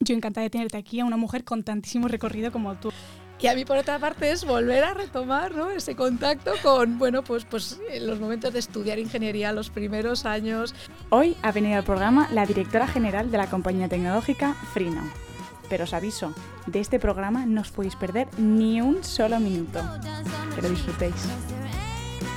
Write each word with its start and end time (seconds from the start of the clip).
Yo 0.00 0.14
encantada 0.14 0.44
de 0.44 0.50
tenerte 0.50 0.76
aquí, 0.76 1.00
a 1.00 1.04
una 1.04 1.16
mujer 1.16 1.42
con 1.42 1.64
tantísimo 1.64 2.06
recorrido 2.06 2.52
como 2.52 2.76
tú. 2.76 2.92
Y 3.40 3.48
a 3.48 3.54
mí, 3.54 3.64
por 3.64 3.76
otra 3.76 3.98
parte, 3.98 4.30
es 4.30 4.44
volver 4.44 4.84
a 4.84 4.94
retomar 4.94 5.56
¿no? 5.56 5.70
ese 5.70 5.96
contacto 5.96 6.52
con, 6.62 6.98
bueno, 6.98 7.24
pues, 7.24 7.44
pues 7.44 7.80
los 8.00 8.20
momentos 8.20 8.52
de 8.52 8.60
estudiar 8.60 9.00
ingeniería, 9.00 9.52
los 9.52 9.70
primeros 9.70 10.24
años. 10.24 10.72
Hoy 11.10 11.36
ha 11.42 11.50
venido 11.50 11.78
al 11.78 11.84
programa 11.84 12.28
la 12.32 12.46
directora 12.46 12.86
general 12.86 13.32
de 13.32 13.38
la 13.38 13.50
compañía 13.50 13.88
tecnológica 13.88 14.54
Freenow. 14.72 15.04
Pero 15.68 15.82
os 15.84 15.92
aviso, 15.92 16.32
de 16.66 16.78
este 16.78 17.00
programa 17.00 17.44
no 17.44 17.60
os 17.60 17.72
podéis 17.72 17.96
perder 17.96 18.28
ni 18.38 18.80
un 18.80 19.02
solo 19.02 19.40
minuto. 19.40 19.80
Que 20.54 20.62
lo 20.62 20.68
disfrutéis. 20.68 21.14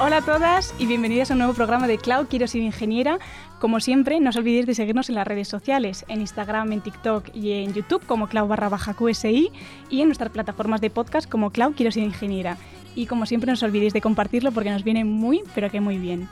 Hola 0.03 0.17
a 0.17 0.21
todas 0.23 0.73
y 0.79 0.87
bienvenidas 0.87 1.29
a 1.29 1.35
un 1.35 1.37
nuevo 1.37 1.53
programa 1.53 1.85
de 1.85 1.99
Cloud 1.99 2.25
Quiero 2.25 2.47
ser 2.47 2.63
ingeniera. 2.63 3.19
Como 3.59 3.79
siempre, 3.79 4.19
no 4.19 4.31
os 4.31 4.35
olvidéis 4.35 4.65
de 4.65 4.73
seguirnos 4.73 5.09
en 5.09 5.15
las 5.15 5.27
redes 5.27 5.47
sociales, 5.47 6.05
en 6.07 6.21
Instagram, 6.21 6.71
en 6.71 6.81
TikTok 6.81 7.29
y 7.35 7.51
en 7.51 7.71
YouTube 7.75 8.03
como 8.07 8.25
Cloud 8.25 8.47
barra 8.47 8.67
baja 8.67 8.95
QSI 8.95 9.51
y 9.91 10.01
en 10.01 10.07
nuestras 10.07 10.31
plataformas 10.31 10.81
de 10.81 10.89
podcast 10.89 11.29
como 11.29 11.51
Cloud 11.51 11.75
Quiero 11.75 11.91
ser 11.91 12.01
ingeniera. 12.01 12.57
Y 12.95 13.05
como 13.05 13.27
siempre, 13.27 13.45
no 13.45 13.53
os 13.53 13.61
olvidéis 13.61 13.93
de 13.93 14.01
compartirlo 14.01 14.51
porque 14.51 14.71
nos 14.71 14.83
viene 14.83 15.05
muy, 15.05 15.43
pero 15.53 15.69
que 15.69 15.81
muy 15.81 15.99
bien. 15.99 16.27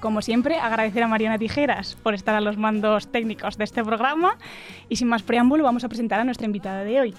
Como 0.00 0.20
siempre, 0.20 0.56
agradecer 0.56 1.04
a 1.04 1.06
Mariana 1.06 1.38
Tijeras 1.38 1.96
por 2.02 2.14
estar 2.14 2.34
a 2.34 2.40
los 2.40 2.56
mandos 2.56 3.06
técnicos 3.06 3.56
de 3.56 3.62
este 3.62 3.84
programa 3.84 4.36
y 4.88 4.96
sin 4.96 5.06
más 5.06 5.22
preámbulo 5.22 5.62
vamos 5.62 5.84
a 5.84 5.88
presentar 5.88 6.18
a 6.18 6.24
nuestra 6.24 6.46
invitada 6.46 6.82
de 6.82 7.00
hoy. 7.00 7.14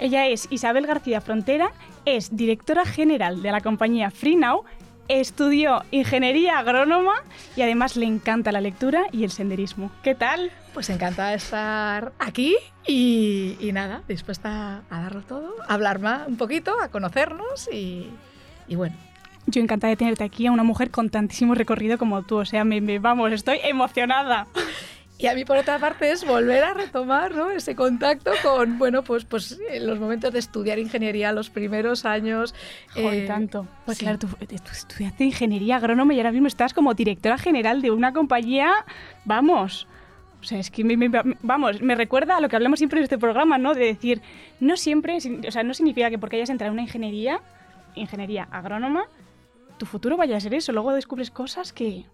Ella 0.00 0.26
es 0.26 0.48
Isabel 0.50 0.88
García 0.88 1.20
Frontera, 1.20 1.70
es 2.06 2.36
directora 2.36 2.84
general 2.84 3.40
de 3.40 3.52
la 3.52 3.60
compañía 3.60 4.10
FreeNow 4.10 4.64
estudió 5.08 5.84
ingeniería 5.90 6.58
agrónoma 6.58 7.14
y 7.56 7.62
además 7.62 7.96
le 7.96 8.06
encanta 8.06 8.52
la 8.52 8.60
lectura 8.60 9.04
y 9.12 9.24
el 9.24 9.30
senderismo. 9.30 9.90
¿Qué 10.02 10.14
tal? 10.14 10.50
Pues 10.74 10.88
encantada 10.90 11.30
de 11.30 11.36
estar 11.36 12.12
aquí 12.18 12.56
y, 12.86 13.70
nada, 13.72 14.02
dispuesta 14.08 14.82
a 14.90 15.00
darlo 15.02 15.22
todo, 15.22 15.54
a 15.68 15.74
hablar 15.74 15.98
más 15.98 16.26
un 16.26 16.36
poquito, 16.36 16.74
a 16.80 16.88
conocernos 16.88 17.68
y, 17.72 18.10
bueno. 18.74 18.96
Yo 19.46 19.60
encantada 19.60 19.90
de 19.90 19.96
tenerte 19.96 20.22
aquí 20.22 20.46
a 20.46 20.52
una 20.52 20.62
mujer 20.62 20.90
con 20.90 21.10
tantísimo 21.10 21.54
recorrido 21.54 21.98
como 21.98 22.22
tú, 22.22 22.36
o 22.36 22.44
sea, 22.44 22.64
me 22.64 22.98
vamos, 22.98 23.32
estoy 23.32 23.58
emocionada. 23.64 24.46
Y 25.22 25.28
a 25.28 25.36
mí, 25.36 25.44
por 25.44 25.56
otra 25.56 25.78
parte, 25.78 26.10
es 26.10 26.26
volver 26.26 26.64
a 26.64 26.74
retomar 26.74 27.32
¿no? 27.32 27.52
ese 27.52 27.76
contacto 27.76 28.32
con, 28.42 28.76
bueno, 28.76 29.04
pues, 29.04 29.24
pues 29.24 29.56
los 29.80 30.00
momentos 30.00 30.32
de 30.32 30.40
estudiar 30.40 30.80
ingeniería, 30.80 31.30
los 31.30 31.48
primeros 31.48 32.04
años. 32.04 32.56
Joder, 32.92 33.22
eh, 33.22 33.26
tanto. 33.28 33.68
Pues 33.84 33.98
claro, 33.98 34.18
tú, 34.18 34.26
estudiaste 34.40 35.22
ingeniería 35.22 35.76
agrónoma 35.76 36.12
y 36.14 36.18
ahora 36.18 36.32
mismo 36.32 36.48
estás 36.48 36.74
como 36.74 36.92
directora 36.94 37.38
general 37.38 37.82
de 37.82 37.92
una 37.92 38.12
compañía, 38.12 38.72
vamos. 39.24 39.86
O 40.40 40.44
sea, 40.44 40.58
es 40.58 40.72
que, 40.72 40.82
me, 40.82 41.08
vamos, 41.40 41.80
me 41.82 41.94
recuerda 41.94 42.38
a 42.38 42.40
lo 42.40 42.48
que 42.48 42.56
hablamos 42.56 42.80
siempre 42.80 42.98
en 42.98 43.04
este 43.04 43.16
programa, 43.16 43.58
¿no? 43.58 43.74
De 43.74 43.84
decir, 43.84 44.22
no 44.58 44.76
siempre, 44.76 45.18
o 45.18 45.50
sea, 45.52 45.62
no 45.62 45.72
significa 45.72 46.10
que 46.10 46.18
porque 46.18 46.34
hayas 46.34 46.50
entrado 46.50 46.70
en 46.70 46.72
una 46.72 46.82
ingeniería, 46.82 47.40
ingeniería 47.94 48.48
agrónoma, 48.50 49.04
tu 49.78 49.86
futuro 49.86 50.16
vaya 50.16 50.36
a 50.36 50.40
ser 50.40 50.54
eso. 50.54 50.72
Luego 50.72 50.92
descubres 50.92 51.30
cosas 51.30 51.72
que, 51.72 52.06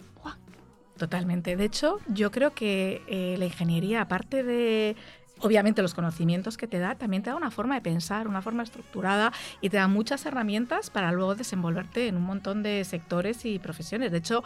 Totalmente. 0.98 1.56
De 1.56 1.64
hecho, 1.64 2.00
yo 2.08 2.32
creo 2.32 2.52
que 2.54 3.02
eh, 3.06 3.36
la 3.38 3.44
ingeniería, 3.44 4.00
aparte 4.00 4.42
de 4.42 4.96
obviamente 5.40 5.80
los 5.80 5.94
conocimientos 5.94 6.56
que 6.56 6.66
te 6.66 6.80
da, 6.80 6.96
también 6.96 7.22
te 7.22 7.30
da 7.30 7.36
una 7.36 7.52
forma 7.52 7.76
de 7.76 7.80
pensar, 7.80 8.26
una 8.26 8.42
forma 8.42 8.64
estructurada 8.64 9.32
y 9.60 9.70
te 9.70 9.76
da 9.76 9.86
muchas 9.86 10.26
herramientas 10.26 10.90
para 10.90 11.12
luego 11.12 11.36
desenvolverte 11.36 12.08
en 12.08 12.16
un 12.16 12.24
montón 12.24 12.64
de 12.64 12.84
sectores 12.84 13.44
y 13.44 13.60
profesiones. 13.60 14.10
De 14.10 14.18
hecho, 14.18 14.42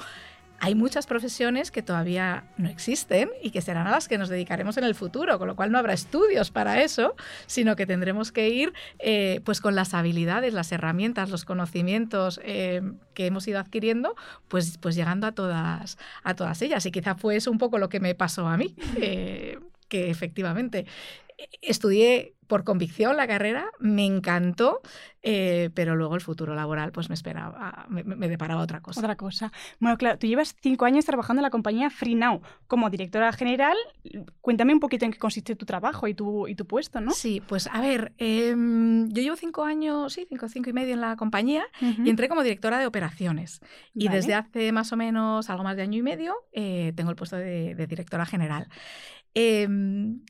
hay 0.64 0.76
muchas 0.76 1.08
profesiones 1.08 1.72
que 1.72 1.82
todavía 1.82 2.44
no 2.56 2.68
existen 2.68 3.30
y 3.42 3.50
que 3.50 3.60
serán 3.60 3.88
a 3.88 3.90
las 3.90 4.06
que 4.06 4.16
nos 4.16 4.28
dedicaremos 4.28 4.76
en 4.76 4.84
el 4.84 4.94
futuro, 4.94 5.36
con 5.36 5.48
lo 5.48 5.56
cual 5.56 5.72
no 5.72 5.78
habrá 5.78 5.92
estudios 5.92 6.52
para 6.52 6.84
eso, 6.84 7.16
sino 7.46 7.74
que 7.74 7.84
tendremos 7.84 8.30
que 8.30 8.48
ir 8.48 8.72
eh, 9.00 9.40
pues 9.44 9.60
con 9.60 9.74
las 9.74 9.92
habilidades, 9.92 10.54
las 10.54 10.70
herramientas, 10.70 11.30
los 11.30 11.44
conocimientos 11.44 12.40
eh, 12.44 12.80
que 13.12 13.26
hemos 13.26 13.48
ido 13.48 13.58
adquiriendo, 13.58 14.14
pues, 14.46 14.78
pues 14.78 14.94
llegando 14.94 15.26
a 15.26 15.32
todas, 15.32 15.98
a 16.22 16.34
todas 16.34 16.62
ellas. 16.62 16.86
Y 16.86 16.92
quizá 16.92 17.16
fue 17.16 17.34
eso 17.34 17.50
un 17.50 17.58
poco 17.58 17.78
lo 17.78 17.88
que 17.88 17.98
me 17.98 18.14
pasó 18.14 18.46
a 18.46 18.56
mí, 18.56 18.76
eh, 18.98 19.58
que 19.88 20.10
efectivamente 20.10 20.86
estudié 21.60 22.34
por 22.52 22.64
convicción 22.64 23.16
la 23.16 23.26
carrera, 23.26 23.70
me 23.78 24.04
encantó, 24.04 24.82
eh, 25.22 25.70
pero 25.72 25.96
luego 25.96 26.16
el 26.16 26.20
futuro 26.20 26.54
laboral 26.54 26.92
pues 26.92 27.08
me 27.08 27.14
esperaba, 27.14 27.86
me, 27.88 28.28
deparaba 28.28 28.60
otra 28.60 28.82
cosa. 28.82 29.00
Otra 29.00 29.16
cosa. 29.16 29.50
Bueno, 29.80 29.96
claro, 29.96 30.18
tú 30.18 30.26
llevas 30.26 30.54
cinco 30.60 30.84
años 30.84 31.06
trabajando 31.06 31.40
en 31.40 31.44
la 31.44 31.50
compañía 31.50 31.88
FreeNow 31.88 32.42
como 32.66 32.90
directora 32.90 33.32
general. 33.32 33.76
Cuéntame 34.42 34.74
un 34.74 34.80
poquito 34.80 35.06
en 35.06 35.12
qué 35.12 35.18
consiste 35.18 35.56
tu 35.56 35.64
trabajo 35.64 36.08
y 36.08 36.14
tu, 36.14 36.46
y 36.46 36.54
tu 36.54 36.66
puesto, 36.66 37.00
¿no? 37.00 37.12
Sí, 37.12 37.40
pues 37.40 37.68
a 37.68 37.80
ver, 37.80 38.12
em, 38.18 39.08
yo 39.08 39.22
llevo 39.22 39.36
cinco 39.36 39.64
años, 39.64 40.12
sí, 40.12 40.26
cinco, 40.28 40.46
cinco 40.50 40.68
y 40.68 40.74
medio 40.74 40.92
en 40.92 41.00
la 41.00 41.16
compañía 41.16 41.64
y 41.80 42.10
entré 42.10 42.28
como 42.28 42.42
directora 42.42 42.78
de 42.78 42.86
operaciones. 42.86 43.62
Y 43.94 44.08
desde 44.08 44.34
hace 44.34 44.72
más 44.72 44.92
o 44.92 44.98
menos 44.98 45.48
algo 45.48 45.64
más 45.64 45.76
de 45.76 45.84
año 45.84 45.98
y 45.98 46.02
medio 46.02 46.34
eh, 46.52 46.92
tengo 46.96 47.08
el 47.08 47.16
puesto 47.16 47.36
de, 47.36 47.86
directora 47.88 48.26
general. 48.26 48.68
Em, 49.32 50.20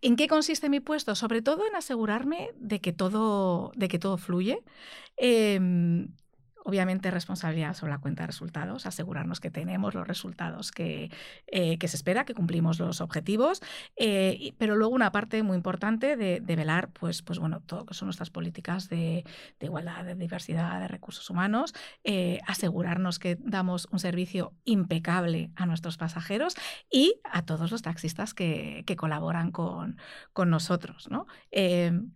¿En 0.00 0.16
qué 0.16 0.28
consiste 0.28 0.68
mi 0.68 0.80
puesto? 0.80 1.14
Sobre 1.14 1.42
todo 1.42 1.66
en 1.66 1.74
asegurarme 1.74 2.52
de 2.56 2.80
que 2.80 2.92
todo, 2.92 3.72
de 3.76 3.88
que 3.88 3.98
todo 3.98 4.16
fluye. 4.18 4.62
Em, 5.16 6.14
obviamente 6.68 7.10
responsabilidad 7.10 7.72
sobre 7.72 7.92
la 7.92 7.98
cuenta 7.98 8.24
de 8.24 8.26
resultados, 8.26 8.84
asegurarnos 8.84 9.40
que 9.40 9.50
tenemos 9.50 9.94
los 9.94 10.06
resultados 10.06 10.70
que, 10.70 11.10
eh, 11.46 11.78
que 11.78 11.88
se 11.88 11.96
espera, 11.96 12.26
que 12.26 12.34
cumplimos 12.34 12.78
los 12.78 13.00
objetivos, 13.00 13.62
eh, 13.96 14.52
pero 14.58 14.76
luego 14.76 14.94
una 14.94 15.10
parte 15.10 15.42
muy 15.42 15.56
importante 15.56 16.18
de, 16.18 16.56
velar, 16.56 16.90
pues, 16.90 17.22
pues 17.22 17.38
bueno, 17.38 17.60
todo 17.60 17.86
que 17.86 17.94
son 17.94 18.08
nuestras 18.08 18.28
políticas 18.28 18.90
de, 18.90 19.24
igualdad, 19.62 20.04
de 20.04 20.14
diversidad, 20.14 20.78
de 20.80 20.88
recursos 20.88 21.30
humanos, 21.30 21.74
eh, 22.04 22.40
asegurarnos 22.46 23.18
que 23.18 23.38
damos 23.40 23.88
un 23.90 23.98
servicio 23.98 24.52
impecable 24.64 25.50
a 25.56 25.64
nuestros 25.64 25.96
pasajeros 25.96 26.54
y 26.90 27.14
a 27.24 27.46
todos 27.46 27.70
los 27.70 27.80
taxistas 27.80 28.34
que, 28.34 28.84
colaboran 28.98 29.52
con, 29.52 29.96
con 30.32 30.50
nosotros, 30.50 31.08
¿no? 31.08 31.26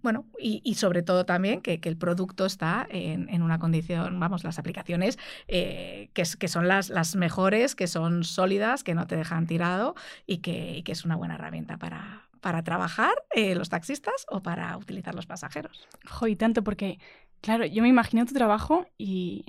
bueno, 0.03 0.27
y, 0.39 0.75
sobre 0.75 1.03
todo 1.03 1.25
también 1.25 1.63
que, 1.63 1.81
que 1.81 1.89
el 1.89 1.97
producto 1.97 2.45
está 2.45 2.87
en, 2.91 3.29
en 3.29 3.43
una 3.43 3.61
condición, 3.61 4.19
vamos, 4.19 4.42
las 4.45 4.59
aplicaciones 4.59 5.19
eh, 5.49 6.11
que, 6.15 6.25
son 6.25 6.69
las, 6.69 7.17
mejores, 7.17 7.75
que 7.75 7.87
son 7.87 8.25
sólidas, 8.25 8.85
que 8.85 8.95
no 8.95 9.07
te 9.07 9.17
dejan 9.17 9.47
tirado 9.47 9.95
y 10.27 10.39
que, 10.39 10.83
es 10.87 11.05
una 11.05 11.17
buena 11.17 11.35
herramienta 11.35 11.79
para, 11.79 12.29
trabajar 12.65 13.15
eh, 13.35 13.55
los 13.55 13.69
taxistas 13.69 14.27
o 14.29 14.43
para 14.43 14.77
utilizar 14.77 15.15
los 15.15 15.27
pasajeros. 15.27 15.89
Jo, 16.07 16.27
y 16.27 16.37
tanto, 16.37 16.63
porque, 16.63 16.99
claro, 17.41 17.65
yo 17.65 17.83
me 17.83 17.89
imagino 17.89 18.27
tu 18.27 18.35
trabajo 18.35 18.87
y, 18.99 19.45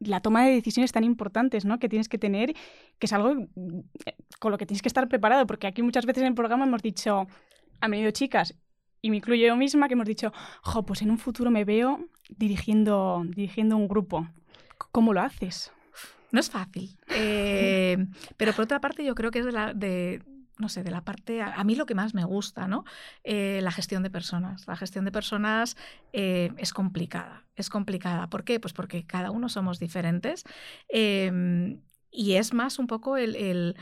la 0.00 0.20
toma 0.20 0.44
de 0.44 0.52
decisiones 0.52 0.92
tan 0.92 1.02
importantes 1.02 1.64
¿no? 1.64 1.78
que 1.78 1.88
tienes 1.88 2.10
que 2.10 2.18
tener, 2.18 2.52
que 2.98 3.06
es 3.06 3.12
algo 3.14 3.34
mm, 3.34 3.80
con 4.38 4.52
lo 4.52 4.58
que 4.58 4.66
tienes 4.66 4.82
que 4.82 4.88
estar 4.88 5.08
preparado, 5.08 5.46
porque 5.46 5.66
aquí 5.66 5.80
muchas 5.80 6.04
veces 6.04 6.20
en 6.20 6.28
el 6.28 6.34
programa 6.34 6.66
hemos 6.66 6.82
dicho, 6.82 7.26
han 7.80 7.90
venido 7.90 8.10
chicas 8.10 8.54
y 9.04 9.10
me 9.10 9.18
incluyo 9.18 9.46
yo 9.46 9.54
misma, 9.54 9.86
que 9.86 9.92
hemos 9.92 10.06
dicho, 10.06 10.32
jo, 10.62 10.86
pues 10.86 11.02
en 11.02 11.10
un 11.10 11.18
futuro 11.18 11.50
me 11.50 11.66
veo 11.66 12.08
dirigiendo, 12.30 13.22
dirigiendo 13.26 13.76
un 13.76 13.86
grupo. 13.86 14.26
¿Cómo 14.92 15.12
lo 15.12 15.20
haces? 15.20 15.72
No 16.32 16.40
es 16.40 16.48
fácil. 16.48 16.96
Eh, 17.14 17.98
pero 18.38 18.54
por 18.54 18.64
otra 18.64 18.80
parte, 18.80 19.04
yo 19.04 19.14
creo 19.14 19.30
que 19.30 19.40
es 19.40 19.44
de 19.44 19.52
la, 19.52 19.74
de, 19.74 20.22
no 20.58 20.70
sé, 20.70 20.82
de 20.82 20.90
la 20.90 21.04
parte, 21.04 21.42
a, 21.42 21.62
mí 21.64 21.74
lo 21.74 21.84
que 21.84 21.94
más 21.94 22.14
me 22.14 22.24
gusta, 22.24 22.66
¿no? 22.66 22.86
Eh, 23.24 23.60
la 23.62 23.70
gestión 23.72 24.02
de 24.02 24.08
personas. 24.08 24.66
La 24.66 24.74
gestión 24.74 25.04
de 25.04 25.12
personas 25.12 25.76
eh, 26.14 26.52
es 26.56 26.72
complicada. 26.72 27.44
Es 27.56 27.68
complicada. 27.68 28.30
¿Por 28.30 28.42
qué? 28.42 28.58
Pues 28.58 28.72
porque 28.72 29.04
cada 29.04 29.30
uno 29.30 29.50
somos 29.50 29.78
diferentes. 29.78 30.44
y 30.90 32.32
es 32.32 32.54
más 32.54 32.78
un 32.78 32.86
poco 32.86 33.18
el 33.18 33.36
el 33.36 33.76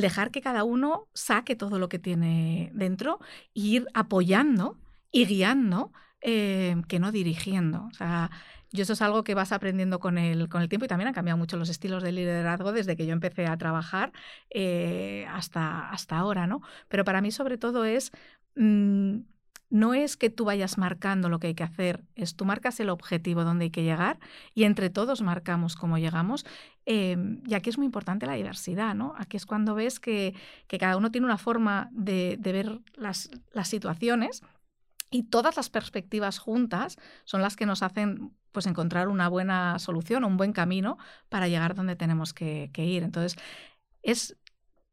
dejar 0.00 0.30
que 0.30 0.40
cada 0.40 0.64
uno 0.64 1.08
saque 1.14 1.56
todo 1.56 1.78
lo 1.78 1.88
que 1.88 1.98
tiene 1.98 2.70
dentro 2.74 3.20
e 3.54 3.60
ir 3.60 3.86
apoyando 3.94 4.78
y 5.10 5.26
guiando, 5.26 5.92
eh, 6.20 6.76
que 6.88 6.98
no 6.98 7.12
dirigiendo. 7.12 7.84
O 7.90 7.94
sea, 7.94 8.30
yo 8.72 8.82
eso 8.82 8.94
es 8.94 9.02
algo 9.02 9.22
que 9.22 9.34
vas 9.34 9.52
aprendiendo 9.52 10.00
con 10.00 10.18
el, 10.18 10.48
con 10.48 10.62
el 10.62 10.68
tiempo 10.68 10.86
y 10.86 10.88
también 10.88 11.08
han 11.08 11.14
cambiado 11.14 11.38
mucho 11.38 11.56
los 11.56 11.68
estilos 11.68 12.02
de 12.02 12.12
liderazgo 12.12 12.72
desde 12.72 12.96
que 12.96 13.06
yo 13.06 13.12
empecé 13.12 13.46
a 13.46 13.56
trabajar 13.58 14.12
eh, 14.50 15.26
hasta, 15.30 15.90
hasta 15.90 16.16
ahora, 16.16 16.46
¿no? 16.46 16.62
Pero 16.88 17.04
para 17.04 17.20
mí 17.20 17.30
sobre 17.30 17.58
todo 17.58 17.84
es 17.84 18.12
mm, 18.56 19.18
no 19.72 19.94
es 19.94 20.18
que 20.18 20.28
tú 20.28 20.44
vayas 20.44 20.76
marcando 20.76 21.30
lo 21.30 21.38
que 21.38 21.48
hay 21.48 21.54
que 21.54 21.64
hacer, 21.64 22.04
es 22.14 22.36
tú 22.36 22.44
marcas 22.44 22.78
el 22.78 22.90
objetivo 22.90 23.42
donde 23.42 23.64
hay 23.64 23.70
que 23.70 23.82
llegar 23.82 24.18
y 24.54 24.64
entre 24.64 24.90
todos 24.90 25.22
marcamos 25.22 25.76
cómo 25.76 25.96
llegamos. 25.96 26.44
Em, 26.84 27.42
y 27.46 27.54
aquí 27.54 27.70
es 27.70 27.78
muy 27.78 27.86
importante 27.86 28.26
la 28.26 28.34
diversidad, 28.34 28.94
¿no? 28.94 29.14
Aquí 29.16 29.36
es 29.36 29.46
cuando 29.46 29.74
ves 29.74 30.00
que, 30.00 30.34
cada 30.66 30.96
uno 30.96 31.10
tiene 31.10 31.26
una 31.26 31.38
forma 31.38 31.88
de, 31.92 32.38
ver 32.42 32.80
las, 32.94 33.30
situaciones 33.64 34.42
y 35.10 35.24
todas 35.24 35.56
las 35.56 35.70
perspectivas 35.70 36.38
juntas 36.38 36.96
son 37.24 37.42
las 37.42 37.56
que 37.56 37.66
nos 37.66 37.82
hacen 37.82 38.32
pues 38.50 38.66
encontrar 38.66 39.08
una 39.08 39.28
buena 39.28 39.78
solución, 39.78 40.24
un 40.24 40.36
buen 40.36 40.52
camino 40.52 40.98
para 41.28 41.48
llegar 41.48 41.74
donde 41.74 41.96
tenemos 41.96 42.34
que, 42.34 42.70
que 42.72 42.84
ir. 42.84 43.02
Entonces, 43.02 43.36
es 44.02 44.36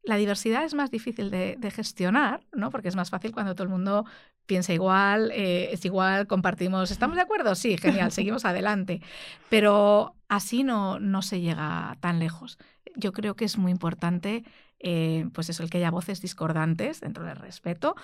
la 0.03 0.15
diversidad 0.15 0.63
es 0.63 0.73
más 0.73 0.91
difícil 0.91 1.29
de, 1.29 1.71
gestionar, 1.71 2.41
¿no? 2.53 2.69
Porque 2.71 2.87
es 2.87 2.95
más 2.95 3.09
fácil 3.09 3.31
cuando 3.31 3.53
todo 3.53 3.63
el 3.63 3.69
mundo 3.69 4.05
piensa 4.45 4.73
igual, 4.73 5.31
eh, 5.31 5.69
es 5.71 5.85
igual, 5.85 6.25
compartimos, 6.25 6.89
¿estamos 6.91 7.15
de 7.15 7.21
acuerdo? 7.21 7.53
Sí, 7.55 7.77
genial, 7.77 8.11
seguimos 8.11 8.45
adelante. 8.45 9.01
Pero 9.49 10.15
así 10.27 10.63
no, 10.63 10.99
no 10.99 11.21
se 11.21 11.41
llega 11.41 11.97
tan 11.99 12.19
lejos. 12.19 12.57
Yo 12.95 13.13
creo 13.13 13.35
que 13.35 13.45
es 13.45 13.57
muy 13.57 13.71
importante, 13.71 14.43
eh, 14.79 15.29
pues 15.33 15.49
eso, 15.49 15.63
el 15.63 15.69
que 15.69 15.77
haya 15.77 15.91
voces 15.91 16.21
discordantes 16.21 17.01
dentro 17.01 17.23
del 17.23 17.35
respeto, 17.35 17.95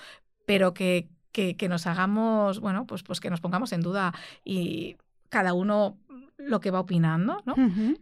pero 0.45 0.73
que, 0.73 1.09
que, 1.31 1.57
que, 1.57 1.67
nos 1.67 1.87
hagamos, 1.87 2.59
bueno, 2.59 2.85
pues, 2.85 3.01
pues 3.01 3.19
que 3.19 3.31
nos 3.31 3.41
pongamos 3.41 3.71
en 3.73 3.81
duda 3.81 4.13
y 4.43 4.97
cada 5.29 5.53
uno 5.53 5.97
lo 6.37 6.59
que 6.59 6.71
va 6.71 6.79
opinando, 6.79 7.41
¿no? 7.45 7.55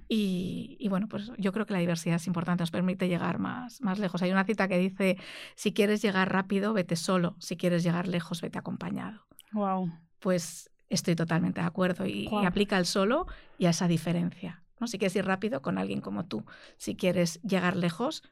y, 0.07 0.87
bueno, 0.89 1.07
pues 1.07 1.31
yo 1.37 1.51
creo 1.51 1.65
que 1.65 1.73
la 1.73 1.79
diversidad 1.79 2.15
es 2.15 2.27
importante, 2.27 2.63
nos 2.63 2.71
permite 2.71 3.07
llegar 3.07 3.39
más, 3.39 3.81
más 3.81 3.99
lejos. 3.99 4.21
Hay 4.21 4.31
una 4.31 4.43
cita 4.43 4.67
que 4.67 4.77
dice, 4.77 5.17
si 5.55 5.73
quieres 5.73 6.01
llegar 6.01 6.31
rápido, 6.31 6.73
vete 6.73 6.95
solo, 6.95 7.35
si 7.39 7.57
quieres 7.57 7.83
llegar 7.83 8.07
lejos, 8.07 8.41
vete 8.41 8.57
acompañado. 8.57 9.25
Wow. 9.51 9.91
Pues 10.19 10.71
estoy 10.89 11.15
totalmente 11.15 11.61
de 11.61 11.67
acuerdo 11.67 12.05
y, 12.05 12.29
aplica 12.45 12.77
el 12.77 12.85
solo 12.85 13.27
y 13.57 13.65
a 13.65 13.69
esa 13.69 13.87
diferencia. 13.87 14.63
¿no? 14.79 14.87
Si 14.87 14.97
quieres 14.97 15.15
ir 15.15 15.25
rápido, 15.25 15.61
con 15.61 15.77
alguien 15.77 16.01
como 16.01 16.25
tú. 16.25 16.45
Si 16.77 16.95
quieres 16.95 17.41
llegar 17.41 17.75
lejos, 17.75 18.23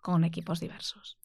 con 0.00 0.24
equipos 0.24 0.60
diversos. 0.60 1.18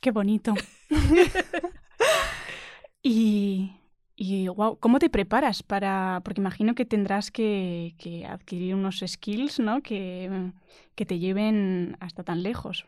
Qué 0.00 0.10
bonito. 0.10 0.54
y 3.02 3.77
y 4.20 4.48
wow, 4.48 4.76
¿cómo 4.80 4.98
te 4.98 5.10
preparas 5.10 5.62
para.? 5.62 6.22
Porque 6.24 6.40
imagino 6.40 6.74
que 6.74 6.84
tendrás 6.84 7.30
que, 7.30 7.94
adquirir 8.28 8.74
unos 8.74 9.04
skills, 9.06 9.60
¿no? 9.60 9.80
Que, 9.80 10.50
que, 10.96 11.06
te 11.06 11.20
lleven 11.20 11.96
hasta 12.00 12.24
tan 12.24 12.42
lejos. 12.42 12.84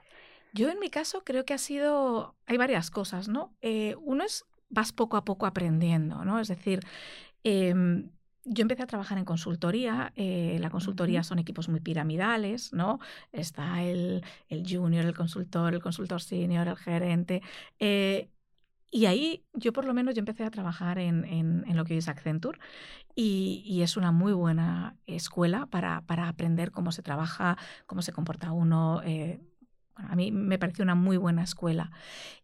Yo 0.52 0.68
en 0.70 0.80
mi 0.80 0.90
caso 0.90 1.22
creo 1.24 1.44
que 1.44 1.54
ha 1.54 1.58
sido. 1.58 2.34
Hay 2.46 2.56
varias 2.56 2.90
cosas, 2.90 3.28
¿no? 3.28 3.54
Eh, 3.62 3.94
uno 4.00 4.24
es 4.24 4.44
vas 4.70 4.90
poco 4.92 5.16
a 5.16 5.24
poco 5.24 5.46
aprendiendo, 5.46 6.24
¿no? 6.24 6.40
Es 6.40 6.48
decir, 6.48 6.80
em, 7.44 8.10
yo 8.44 8.62
empecé 8.62 8.82
a 8.82 8.88
trabajar 8.88 9.16
en 9.16 9.24
consultoría. 9.24 10.12
Eh, 10.16 10.58
la 10.60 10.70
consultoría 10.70 11.22
son 11.22 11.38
equipos 11.38 11.68
muy 11.68 11.78
piramidales, 11.78 12.72
¿no? 12.72 12.98
Está 13.30 13.84
el, 13.84 14.24
el, 14.48 14.64
junior, 14.68 15.04
el 15.04 15.14
consultor, 15.14 15.74
el 15.74 15.80
consultor 15.80 16.20
senior, 16.20 16.66
el 16.66 16.76
gerente. 16.76 17.40
Eh, 17.78 18.30
y 18.90 19.06
ahí 19.06 19.44
yo 19.54 19.72
por 19.72 19.84
lo 19.84 19.94
menos 19.94 20.14
yo 20.14 20.18
empecé 20.18 20.44
a 20.44 20.50
trabajar 20.50 20.98
en, 20.98 21.24
en, 21.24 21.76
lo 21.76 21.84
que 21.84 21.96
es 21.96 22.08
Accenture 22.08 22.58
y, 23.14 23.62
y, 23.64 23.82
es 23.82 23.96
una 23.96 24.10
muy 24.10 24.32
buena 24.32 24.96
escuela 25.06 25.66
para, 25.66 26.00
para, 26.02 26.28
aprender 26.28 26.72
cómo 26.72 26.90
se 26.90 27.02
trabaja, 27.02 27.56
cómo 27.86 28.02
se 28.02 28.12
comporta 28.12 28.52
uno. 28.52 29.00
Eh, 29.04 29.40
a 29.94 30.16
mí 30.16 30.32
me 30.32 30.58
pareció 30.58 30.82
una 30.82 30.94
muy 30.94 31.16
buena 31.16 31.42
escuela. 31.42 31.92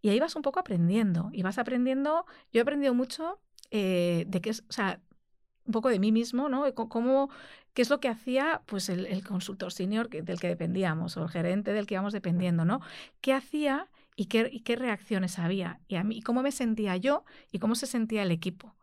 Y 0.02 0.10
ahí 0.10 0.20
vas 0.20 0.37
un 0.37 0.43
poco 0.43 0.60
aprendiendo 0.60 1.31
y 1.32 1.43
vas 1.43 1.58
aprendiendo, 1.58 2.26
yo 2.52 2.60
he 2.60 2.62
aprendido 2.62 2.94
mucho 2.94 3.40
eh, 3.70 4.25
de 4.28 4.40
qué 4.40 4.50
es, 4.50 4.64
o 4.69 4.72
sea, 4.72 5.00
un 5.64 5.72
poco 5.72 5.88
de 5.88 5.99
mí 5.99 6.12
mismo, 6.12 6.49
¿no? 6.49 6.72
Cómo, 6.75 7.28
qué 7.75 7.82
es 7.82 7.90
lo 7.90 7.99
que 7.99 8.08
hacía 8.08 8.62
pues 8.66 8.88
el, 8.88 9.06
el 9.06 9.25
consultor 9.25 9.72
senior 9.72 10.08
del 10.08 10.38
que 10.38 10.49
dependíamos 10.49 11.16
o 11.16 11.25
el 11.25 11.28
gerente 11.28 11.72
del 11.72 11.87
que 11.87 11.94
íbamos 11.94 12.12
dependiendo, 12.12 12.64
¿no? 12.64 12.81
¿Qué 13.20 13.32
hacía 13.32 13.88
y 14.16 14.26
qué, 14.26 14.62
qué 14.64 14.76
reacciones 14.76 15.38
había 15.38 15.80
y, 15.86 15.96
a 15.96 16.04
mí, 16.04 16.22
cómo 16.22 16.42
me 16.42 16.50
sentía 16.50 16.96
yo 16.96 17.24
y 17.52 17.58
cómo 17.58 17.74
se 17.74 17.86
sentía 17.86 18.22
el 18.22 18.32
equipo, 18.32 18.74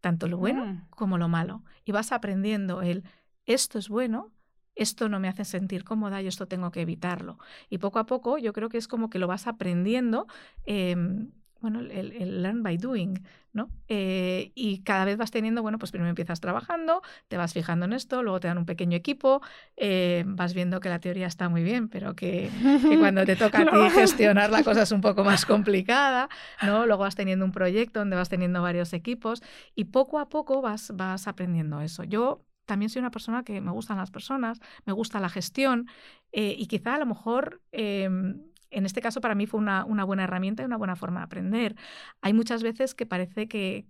tanto 0.00 0.28
lo 0.28 0.36
bueno 0.36 0.66
mm. 0.66 0.86
como 0.90 1.18
lo 1.18 1.28
malo. 1.28 1.64
Y 1.84 1.92
vas 1.92 2.12
aprendiendo 2.12 2.82
el, 2.82 3.02
esto 3.46 3.78
es 3.78 3.88
bueno, 3.88 4.32
esto 4.74 5.08
no 5.08 5.18
me 5.18 5.28
hace 5.28 5.44
sentir 5.44 5.84
cómoda 5.84 6.22
y 6.22 6.26
esto 6.26 6.46
tengo 6.46 6.70
que 6.70 6.82
evitarlo. 6.82 7.38
Y 7.68 7.78
poco 7.78 7.98
a 7.98 8.06
poco 8.06 8.38
yo 8.38 8.52
creo 8.52 8.68
que 8.68 8.78
es 8.78 8.86
como 8.86 9.10
que 9.10 9.18
lo 9.18 9.26
vas 9.26 9.46
aprendiendo. 9.46 10.26
Em, 10.64 11.32
bueno, 11.62 11.80
el, 11.80 12.42
learn 12.42 12.62
by 12.62 12.76
doing, 12.76 13.24
¿no? 13.52 13.70
Eh, 13.88 14.52
y 14.54 14.82
cada 14.82 15.04
vez 15.04 15.16
vas 15.16 15.30
teniendo, 15.30 15.62
bueno, 15.62 15.78
pues 15.78 15.90
primero 15.92 16.10
empiezas 16.10 16.40
trabajando, 16.40 17.02
te 17.28 17.36
vas 17.36 17.52
fijando 17.52 17.86
en 17.86 17.92
esto, 17.92 18.22
luego 18.22 18.40
te 18.40 18.48
dan 18.48 18.58
un 18.58 18.66
pequeño 18.66 18.96
equipo, 18.96 19.40
eh, 19.76 20.24
vas 20.26 20.54
viendo 20.54 20.80
que 20.80 20.88
la 20.88 20.98
teoría 20.98 21.26
está 21.26 21.48
muy 21.48 21.62
bien, 21.62 21.88
pero 21.88 22.14
que, 22.14 22.50
cuando 22.98 23.24
te 23.24 23.36
toca 23.36 23.62
a 23.62 23.70
ti 23.70 23.90
gestionar 23.94 24.50
la 24.50 24.62
cosa 24.62 24.82
es 24.82 24.92
un 24.92 25.00
poco 25.00 25.24
más 25.24 25.46
complicada, 25.46 26.28
¿no? 26.62 26.84
Luego 26.86 27.04
vas 27.04 27.14
teniendo 27.14 27.44
un 27.44 27.52
proyecto 27.52 28.00
donde 28.00 28.16
vas 28.16 28.28
teniendo 28.28 28.60
varios 28.60 28.92
equipos 28.92 29.42
y 29.74 29.84
poco 29.84 30.18
a 30.18 30.28
poco 30.28 30.60
vas, 30.60 30.92
vas 30.94 31.28
aprendiendo 31.28 31.80
eso. 31.80 32.04
Yo 32.04 32.44
también 32.66 32.90
soy 32.90 33.00
una 33.00 33.10
persona 33.10 33.44
que 33.44 33.60
me 33.60 33.70
gustan 33.70 33.98
las 33.98 34.10
personas, 34.10 34.60
me 34.84 34.92
gusta 34.92 35.20
la 35.20 35.28
gestión 35.28 35.88
eh, 36.32 36.54
y 36.58 36.66
quizá 36.66 36.94
a 36.94 36.98
lo 36.98 37.06
mejor 37.06 37.60
em, 37.72 38.40
en 38.72 38.86
este 38.86 39.00
caso 39.00 39.20
para 39.20 39.34
mí 39.34 39.46
fue 39.46 39.60
una, 39.60 39.84
buena 39.84 40.24
herramienta 40.24 40.62
y 40.62 40.66
una 40.66 40.76
buena 40.76 40.96
forma 40.96 41.20
de 41.20 41.24
aprender. 41.24 41.76
Hay 42.20 42.32
muchas 42.32 42.62
veces 42.62 42.94
que 42.94 43.06
parece 43.06 43.48
que, 43.48 43.86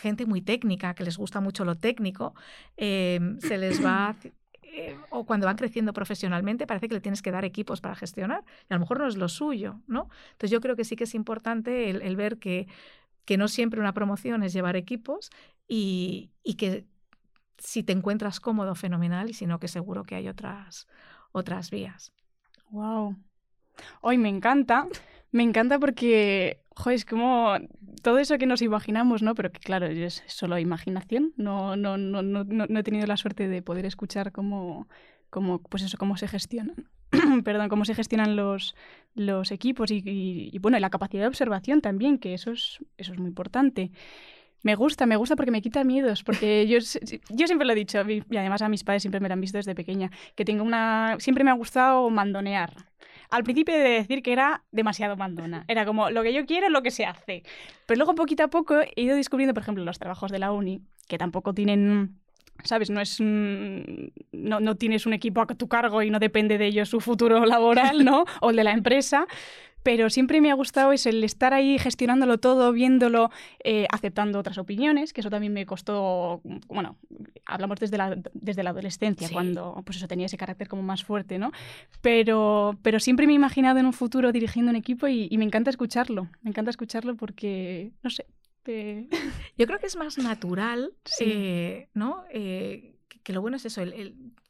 gente 0.00 0.26
muy 0.26 0.42
técnica, 0.42 0.94
que 0.94 1.04
les 1.04 1.16
gusta 1.16 1.40
mucho 1.40 1.64
lo 1.64 1.74
técnico, 1.76 2.34
em, 2.76 3.38
se 3.40 3.58
les 3.58 3.84
va 3.84 4.16
eh, 4.74 4.96
o 5.10 5.26
cuando 5.26 5.46
van 5.46 5.56
creciendo 5.56 5.92
profesionalmente, 5.92 6.66
parece 6.66 6.88
que 6.88 6.94
le 6.94 7.00
tienes 7.00 7.20
que 7.20 7.30
dar 7.30 7.44
equipos 7.44 7.82
para 7.82 7.94
gestionar 7.94 8.42
y 8.70 8.72
a 8.72 8.76
lo 8.76 8.80
mejor 8.80 9.00
no 9.00 9.06
es 9.06 9.16
lo 9.16 9.28
suyo, 9.28 9.80
¿no? 9.86 10.08
Entonces 10.32 10.50
yo 10.50 10.60
creo 10.60 10.76
que 10.76 10.84
sí 10.84 10.96
que 10.96 11.04
es 11.04 11.14
importante 11.14 11.90
el, 11.90 12.16
ver 12.16 12.38
que, 12.38 12.68
que, 13.26 13.36
no 13.36 13.48
siempre 13.48 13.80
una 13.80 13.92
promoción 13.92 14.42
es 14.42 14.54
llevar 14.54 14.76
equipos 14.76 15.30
y, 15.68 16.30
y, 16.42 16.54
que 16.54 16.86
si 17.58 17.82
te 17.82 17.92
encuentras 17.92 18.40
cómodo, 18.40 18.74
fenomenal, 18.74 19.30
y 19.30 19.34
si 19.34 19.46
que 19.60 19.68
seguro 19.68 20.04
que 20.04 20.14
hay 20.14 20.28
otras, 20.28 20.88
otras 21.32 21.70
vías. 21.70 22.12
Wow, 22.70 23.16
Hoy 24.00 24.18
me 24.18 24.28
encanta, 24.28 24.86
me 25.30 25.42
encanta 25.42 25.78
porque, 25.78 26.60
es 26.90 27.04
como 27.04 27.54
todo 28.02 28.18
eso 28.18 28.38
que 28.38 28.46
nos 28.46 28.62
imaginamos, 28.62 29.22
¿no? 29.22 29.34
Pero 29.34 29.52
que 29.52 29.60
claro, 29.60 29.86
es 29.86 30.22
solo 30.26 30.58
imaginación. 30.58 31.32
No, 31.36 31.76
no, 31.76 31.96
no, 31.96 32.22
no, 32.22 32.44
no 32.44 32.78
he 32.78 32.82
tenido 32.82 33.06
la 33.06 33.16
suerte 33.16 33.48
de 33.48 33.62
poder 33.62 33.86
escuchar 33.86 34.32
cómo, 34.32 34.88
cómo, 35.30 35.60
pues 35.62 35.82
eso, 35.82 35.96
cómo 35.96 36.16
se 36.16 36.28
gestionan. 36.28 36.88
Perdón, 37.44 37.68
cómo 37.68 37.84
se 37.84 37.94
gestionan 37.94 38.36
los, 38.36 38.74
los 39.14 39.50
equipos 39.50 39.90
y, 39.90 40.02
y, 40.04 40.58
bueno, 40.58 40.76
y 40.76 40.80
la 40.80 40.90
capacidad 40.90 41.22
de 41.22 41.28
observación 41.28 41.80
también, 41.80 42.18
que 42.18 42.34
eso 42.34 42.52
es, 42.52 42.78
eso 42.98 43.12
es 43.12 43.18
muy 43.18 43.28
importante. 43.28 43.90
Me 44.62 44.74
gusta, 44.74 45.06
me 45.06 45.16
gusta 45.16 45.34
porque 45.34 45.50
me 45.50 45.62
quita 45.62 45.84
miedos, 45.84 46.22
porque 46.22 46.66
yo, 46.68 46.78
yo 47.30 47.46
siempre 47.46 47.66
lo 47.66 47.72
he 47.72 47.76
dicho, 47.76 47.98
y 48.08 48.36
además 48.36 48.62
a 48.62 48.68
mis 48.68 48.84
padres 48.84 49.02
siempre 49.02 49.20
me 49.20 49.28
lo 49.28 49.34
han 49.34 49.40
visto 49.40 49.58
desde 49.58 49.74
pequeña, 49.74 50.10
que 50.34 50.44
tengo 50.44 50.64
una... 50.64 51.16
Siempre 51.18 51.44
me 51.44 51.50
ha 51.50 51.54
gustado 51.54 52.10
mandonear 52.10 52.72
al 53.32 53.44
principio 53.44 53.74
de 53.74 53.80
decir 53.80 54.22
que 54.22 54.32
era 54.32 54.62
demasiado 54.72 55.16
mandona. 55.16 55.64
Era 55.66 55.86
como, 55.86 56.10
lo 56.10 56.22
que 56.22 56.34
yo 56.34 56.44
quiero 56.44 56.66
es 56.66 56.72
lo 56.72 56.82
que 56.82 56.90
se 56.90 57.06
hace. 57.06 57.42
Pero 57.86 57.96
luego, 57.96 58.14
poquito 58.14 58.44
a 58.44 58.48
poco, 58.48 58.80
he 58.82 59.02
ido 59.02 59.16
descubriendo, 59.16 59.54
por 59.54 59.62
ejemplo, 59.62 59.82
los 59.84 59.98
trabajos 59.98 60.30
de 60.30 60.38
la 60.38 60.52
uni, 60.52 60.82
que 61.08 61.16
tampoco 61.16 61.54
tienen 61.54 62.20
¿sabes? 62.64 62.90
No, 62.90 63.00
es, 63.00 63.18
no, 63.20 64.60
no, 64.60 64.76
tienes 64.76 65.06
un 65.06 65.14
equipo 65.14 65.40
a 65.40 65.46
tu 65.46 65.66
cargo 65.66 66.02
y 66.02 66.10
no 66.10 66.18
depende 66.18 66.58
de 66.58 66.66
ello 66.66 66.84
su 66.84 67.00
futuro 67.00 67.44
laboral, 67.46 68.04
¿no? 68.04 68.24
O 68.40 68.50
el 68.50 68.56
de 68.56 68.64
la 68.64 68.72
empresa 68.72 69.26
pero 69.82 70.10
siempre 70.10 70.40
me 70.40 70.50
ha 70.50 70.54
gustado 70.54 70.92
es 70.92 71.06
el 71.06 71.22
estar 71.24 71.54
ahí 71.54 71.78
gestionándolo 71.78 72.38
todo, 72.38 72.72
viéndolo, 72.72 73.30
eh, 73.64 73.86
aceptando 73.90 74.38
otras 74.38 74.58
opiniones, 74.58 75.12
que 75.12 75.20
eso 75.20 75.30
también 75.30 75.52
me 75.52 75.66
costó, 75.66 76.40
bueno, 76.68 76.96
hablamos 77.46 77.78
desde 77.78 77.96
la, 77.96 78.16
desde 78.34 78.62
la 78.62 78.70
adolescencia, 78.70 79.28
cuando 79.32 79.82
pues 79.84 79.96
eso 79.96 80.08
tenía 80.08 80.26
ese 80.26 80.36
carácter 80.36 80.68
como 80.68 80.82
más 80.82 81.04
fuerte, 81.04 81.38
¿no? 81.38 81.52
Pero, 82.00 82.78
pero 82.82 83.00
siempre 83.00 83.26
me 83.26 83.32
he 83.32 83.36
imaginado 83.36 83.78
en 83.78 83.86
un 83.86 83.92
futuro 83.92 84.32
dirigiendo 84.32 84.70
un 84.70 84.76
equipo 84.76 85.08
y, 85.08 85.28
me 85.36 85.44
encanta 85.44 85.70
escucharlo, 85.70 86.28
me 86.42 86.50
encanta 86.50 86.70
escucharlo 86.70 87.16
porque, 87.16 87.92
no 88.02 88.10
sé, 88.10 88.26
Yo 89.58 89.66
creo 89.66 89.78
que 89.80 89.86
es 89.86 89.96
más 89.96 90.18
natural, 90.18 90.94
eh, 91.20 91.88
¿no? 91.94 92.24
Eh, 92.30 92.92
que 93.22 93.32
lo 93.32 93.40
bueno 93.40 93.56
es 93.56 93.64
eso, 93.64 93.82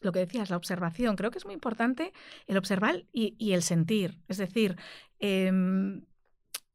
lo 0.00 0.12
que 0.12 0.20
decías, 0.20 0.50
la 0.50 0.56
observación. 0.56 1.16
Creo 1.16 1.30
que 1.30 1.38
es 1.38 1.44
muy 1.44 1.54
importante 1.54 2.12
el 2.46 2.56
observar 2.56 3.04
y, 3.12 3.52
el 3.52 3.62
sentir. 3.62 4.18
Es 4.28 4.38
decir, 4.38 4.76
em, 5.22 6.02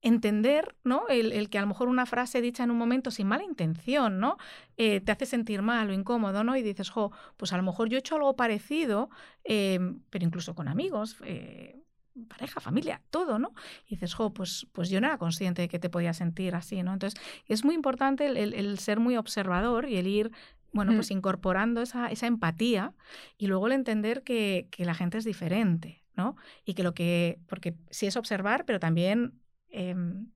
entender, 0.01 0.75
¿no? 0.83 1.07
El, 1.09 1.49
que 1.49 1.57
a 1.57 1.61
lo 1.61 1.67
mejor 1.67 1.89
una 1.89 2.05
frase 2.05 2.41
dicha 2.41 2.63
en 2.63 2.71
un 2.71 2.77
momento 2.77 3.11
sin 3.11 3.27
mala 3.27 3.43
intención, 3.43 4.19
¿no? 4.19 4.37
Eh, 4.77 5.01
te 5.01 5.11
hace 5.11 5.25
sentir 5.25 5.61
mal 5.61 5.89
o 5.89 5.93
incómodo, 5.93 6.43
¿no? 6.43 6.55
Y 6.55 6.61
dices, 6.61 6.89
jo, 6.89 7.11
pues 7.35 7.51
a 7.53 7.57
lo 7.57 7.63
mejor 7.63 7.89
yo 7.89 7.97
he 7.97 7.99
hecho 7.99 8.15
algo 8.15 8.35
parecido, 8.35 9.09
em, 9.43 9.99
pero 10.09 10.25
incluso 10.25 10.55
con 10.55 10.67
amigos. 10.67 11.17
Eh, 11.23 11.83
pareja, 12.29 12.59
familia, 12.59 13.01
todo, 13.11 13.37
¿no? 13.37 13.53
Y 13.85 13.95
dices, 13.95 14.15
jo, 14.15 14.33
pues, 14.33 14.65
pues 14.71 14.89
yo 14.89 14.99
no 15.01 15.07
era 15.07 15.19
consciente 15.19 15.61
de 15.61 15.67
que 15.67 15.77
te 15.77 15.89
podía 15.89 16.13
sentir 16.13 16.55
así, 16.55 16.81
¿no? 16.81 16.93
Entonces, 16.93 17.19
es 17.47 17.63
muy 17.63 17.75
importante 17.75 18.25
el 18.25 18.79
ser 18.79 18.99
muy 18.99 19.17
observador 19.17 19.87
y 19.87 19.97
el 19.97 20.07
ir 20.07 20.31
bueno, 20.73 20.93
pues 20.93 21.11
incorporando 21.11 21.81
esa, 21.81 22.07
esa, 22.07 22.27
empatía 22.27 22.93
y 23.37 23.47
luego 23.47 23.67
el 23.67 23.73
entender 23.73 24.23
que, 24.23 24.67
que, 24.69 24.85
la 24.85 24.93
gente 24.93 25.17
es 25.17 25.25
diferente, 25.25 26.03
¿no? 26.17 26.35
Y 26.65 26.73
que 26.73 26.83
lo 26.83 26.93
que, 26.93 27.39
porque 27.47 27.75
sí 27.89 28.07
es 28.07 28.17
observar, 28.17 28.65
pero 28.65 28.79
también 28.79 29.39
em, 29.69 30.31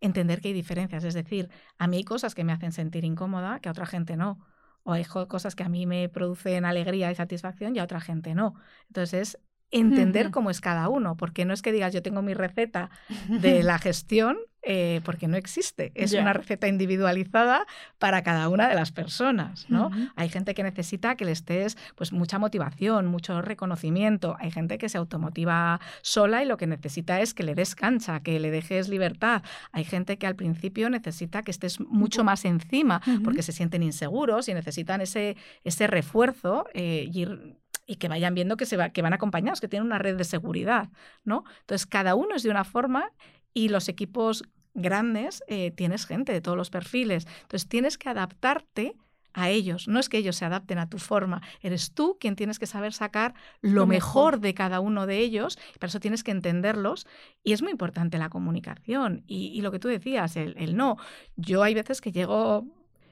entender 0.00 0.40
que 0.40 0.48
hay 0.48 0.54
diferencias. 0.54 1.04
Es 1.04 1.14
decir, 1.14 1.50
a 1.78 1.86
mí 1.88 1.98
hay 1.98 2.04
cosas 2.04 2.34
que 2.34 2.44
me 2.44 2.52
hacen 2.52 2.72
sentir 2.72 3.04
incómoda 3.04 3.60
que 3.60 3.68
a 3.68 3.72
otra 3.72 3.86
gente 3.86 4.16
no. 4.16 4.38
O 4.84 4.92
hay 4.92 5.04
cosas 5.04 5.54
que 5.54 5.62
a 5.62 5.68
mí 5.68 5.86
me 5.86 6.08
producen 6.08 6.64
alegría 6.64 7.10
y 7.10 7.14
satisfacción 7.14 7.76
y 7.76 7.78
a 7.78 7.84
otra 7.84 8.00
gente 8.00 8.34
no. 8.34 8.54
Entonces, 8.88 9.38
entender 9.72 10.30
cómo 10.30 10.50
es 10.50 10.60
cada 10.60 10.88
uno, 10.88 11.16
porque 11.16 11.44
no 11.44 11.52
es 11.54 11.62
que 11.62 11.72
digas 11.72 11.92
yo 11.92 12.02
tengo 12.02 12.22
mi 12.22 12.34
receta 12.34 12.90
de 13.28 13.62
la 13.64 13.78
gestión, 13.78 14.36
eh, 14.64 15.00
porque 15.04 15.26
no 15.26 15.36
existe. 15.36 15.90
Es 15.96 16.12
una 16.20 16.32
receta 16.34 16.68
individualizada 16.68 17.66
para 17.98 18.22
cada 18.22 18.48
una 18.48 18.68
de 18.68 18.76
las 18.76 18.92
personas, 18.92 19.68
¿no? 19.68 19.90
Hay 20.14 20.28
gente 20.28 20.54
que 20.54 20.62
necesita 20.62 21.16
que 21.16 21.24
le 21.24 21.32
estés 21.32 21.76
pues 21.96 22.12
mucha 22.12 22.38
motivación, 22.38 23.06
mucho 23.08 23.42
reconocimiento. 23.42 24.36
Hay 24.38 24.52
gente 24.52 24.78
que 24.78 24.88
se 24.88 24.98
automotiva 24.98 25.80
sola 26.02 26.44
y 26.44 26.46
lo 26.46 26.56
que 26.58 26.68
necesita 26.68 27.20
es 27.20 27.34
que 27.34 27.42
le 27.42 27.56
des 27.56 27.74
cancha, 27.74 28.20
que 28.20 28.38
le 28.38 28.52
dejes 28.52 28.88
libertad. 28.88 29.42
Hay 29.72 29.82
gente 29.84 30.16
que 30.16 30.28
al 30.28 30.36
principio 30.36 30.88
necesita 30.90 31.42
que 31.42 31.50
estés 31.50 31.80
mucho 31.80 32.22
más 32.22 32.44
encima 32.44 33.00
porque 33.24 33.42
se 33.42 33.50
sienten 33.52 33.82
inseguros 33.82 34.48
y 34.48 34.54
necesitan 34.54 35.00
ese, 35.00 35.36
ese 35.64 35.88
refuerzo 35.88 36.66
eh, 36.74 37.08
y, 37.12 37.22
ir- 37.26 37.56
y 37.92 37.96
que 37.96 38.08
vayan 38.08 38.34
viendo 38.34 38.56
que, 38.56 38.64
se 38.64 38.76
va- 38.78 38.88
que 38.90 39.02
van 39.02 39.12
acompañados, 39.12 39.60
que 39.60 39.68
tienen 39.68 39.86
una 39.86 39.98
red 39.98 40.16
de 40.16 40.24
seguridad, 40.24 40.88
¿no? 41.24 41.44
Entonces, 41.60 41.86
cada 41.86 42.14
uno 42.14 42.34
es 42.34 42.42
de 42.42 42.50
una 42.50 42.64
forma 42.64 43.10
y 43.52 43.68
los 43.68 43.88
equipos 43.88 44.44
grandes 44.74 45.42
eh, 45.46 45.70
tienes 45.72 46.06
gente 46.06 46.32
de 46.32 46.40
todos 46.40 46.56
los 46.56 46.70
perfiles. 46.70 47.26
Entonces, 47.42 47.68
tienes 47.68 47.98
que 47.98 48.08
adaptarte 48.08 48.96
a 49.34 49.50
ellos. 49.50 49.88
No 49.88 49.98
es 50.00 50.08
que 50.08 50.18
ellos 50.18 50.36
se 50.36 50.44
adapten 50.46 50.78
a 50.78 50.88
tu 50.88 50.98
forma. 50.98 51.42
Eres 51.60 51.92
tú 51.92 52.16
quien 52.18 52.34
tienes 52.36 52.58
que 52.58 52.66
saber 52.66 52.92
sacar 52.94 53.34
lo, 53.60 53.86
mejor. 53.86 54.40
de 54.40 54.54
cada 54.54 54.80
uno 54.80 55.06
de 55.06 55.18
ellos. 55.18 55.58
Para 55.78 55.88
eso 55.88 56.00
tienes 56.00 56.22
que 56.24 56.30
entenderlos. 56.30 57.06
Y 57.44 57.52
es 57.52 57.60
muy 57.62 57.70
importante 57.72 58.16
la 58.18 58.28
comunicación. 58.30 59.22
Y, 59.26 59.48
y 59.48 59.60
lo 59.60 59.70
que 59.70 59.78
tú 59.78 59.88
decías, 59.88 60.36
el, 60.36 60.54
el 60.58 60.76
no. 60.76 60.96
Yo 61.36 61.62
hay 61.62 61.74
veces 61.74 62.00
que 62.00 62.12
llego, 62.12 62.66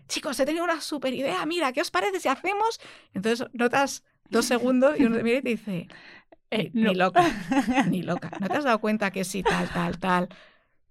chicos, 0.09 0.39
he 0.41 0.47
tenido 0.47 0.65
una 0.65 0.81
super 0.81 1.13
idea. 1.15 1.45
Mira, 1.47 1.73
¿qué 1.73 1.81
os 1.81 1.91
parece 1.91 2.21
si 2.21 2.29
hacemos? 2.29 2.81
Entonces 3.15 3.47
notas 3.53 4.03
dos 4.31 4.47
segundos 4.47 4.99
y 4.99 5.05
uno 5.05 5.17
te 5.17 5.23
mira 5.23 5.39
y 5.39 5.43
te 5.43 5.49
dice, 5.51 5.89
Eh, 6.51 6.71
ni, 6.75 6.83
no. 6.83 6.91
ni 6.91 6.95
loca, 6.97 7.25
ni 7.91 8.03
loca. 8.03 8.31
¿No 8.41 8.49
te 8.49 8.57
has 8.59 8.65
dado 8.65 8.81
cuenta 8.81 9.11
que 9.13 9.25
sí, 9.25 9.43
tal, 9.43 9.69
tal, 9.71 9.99
tal? 9.99 10.29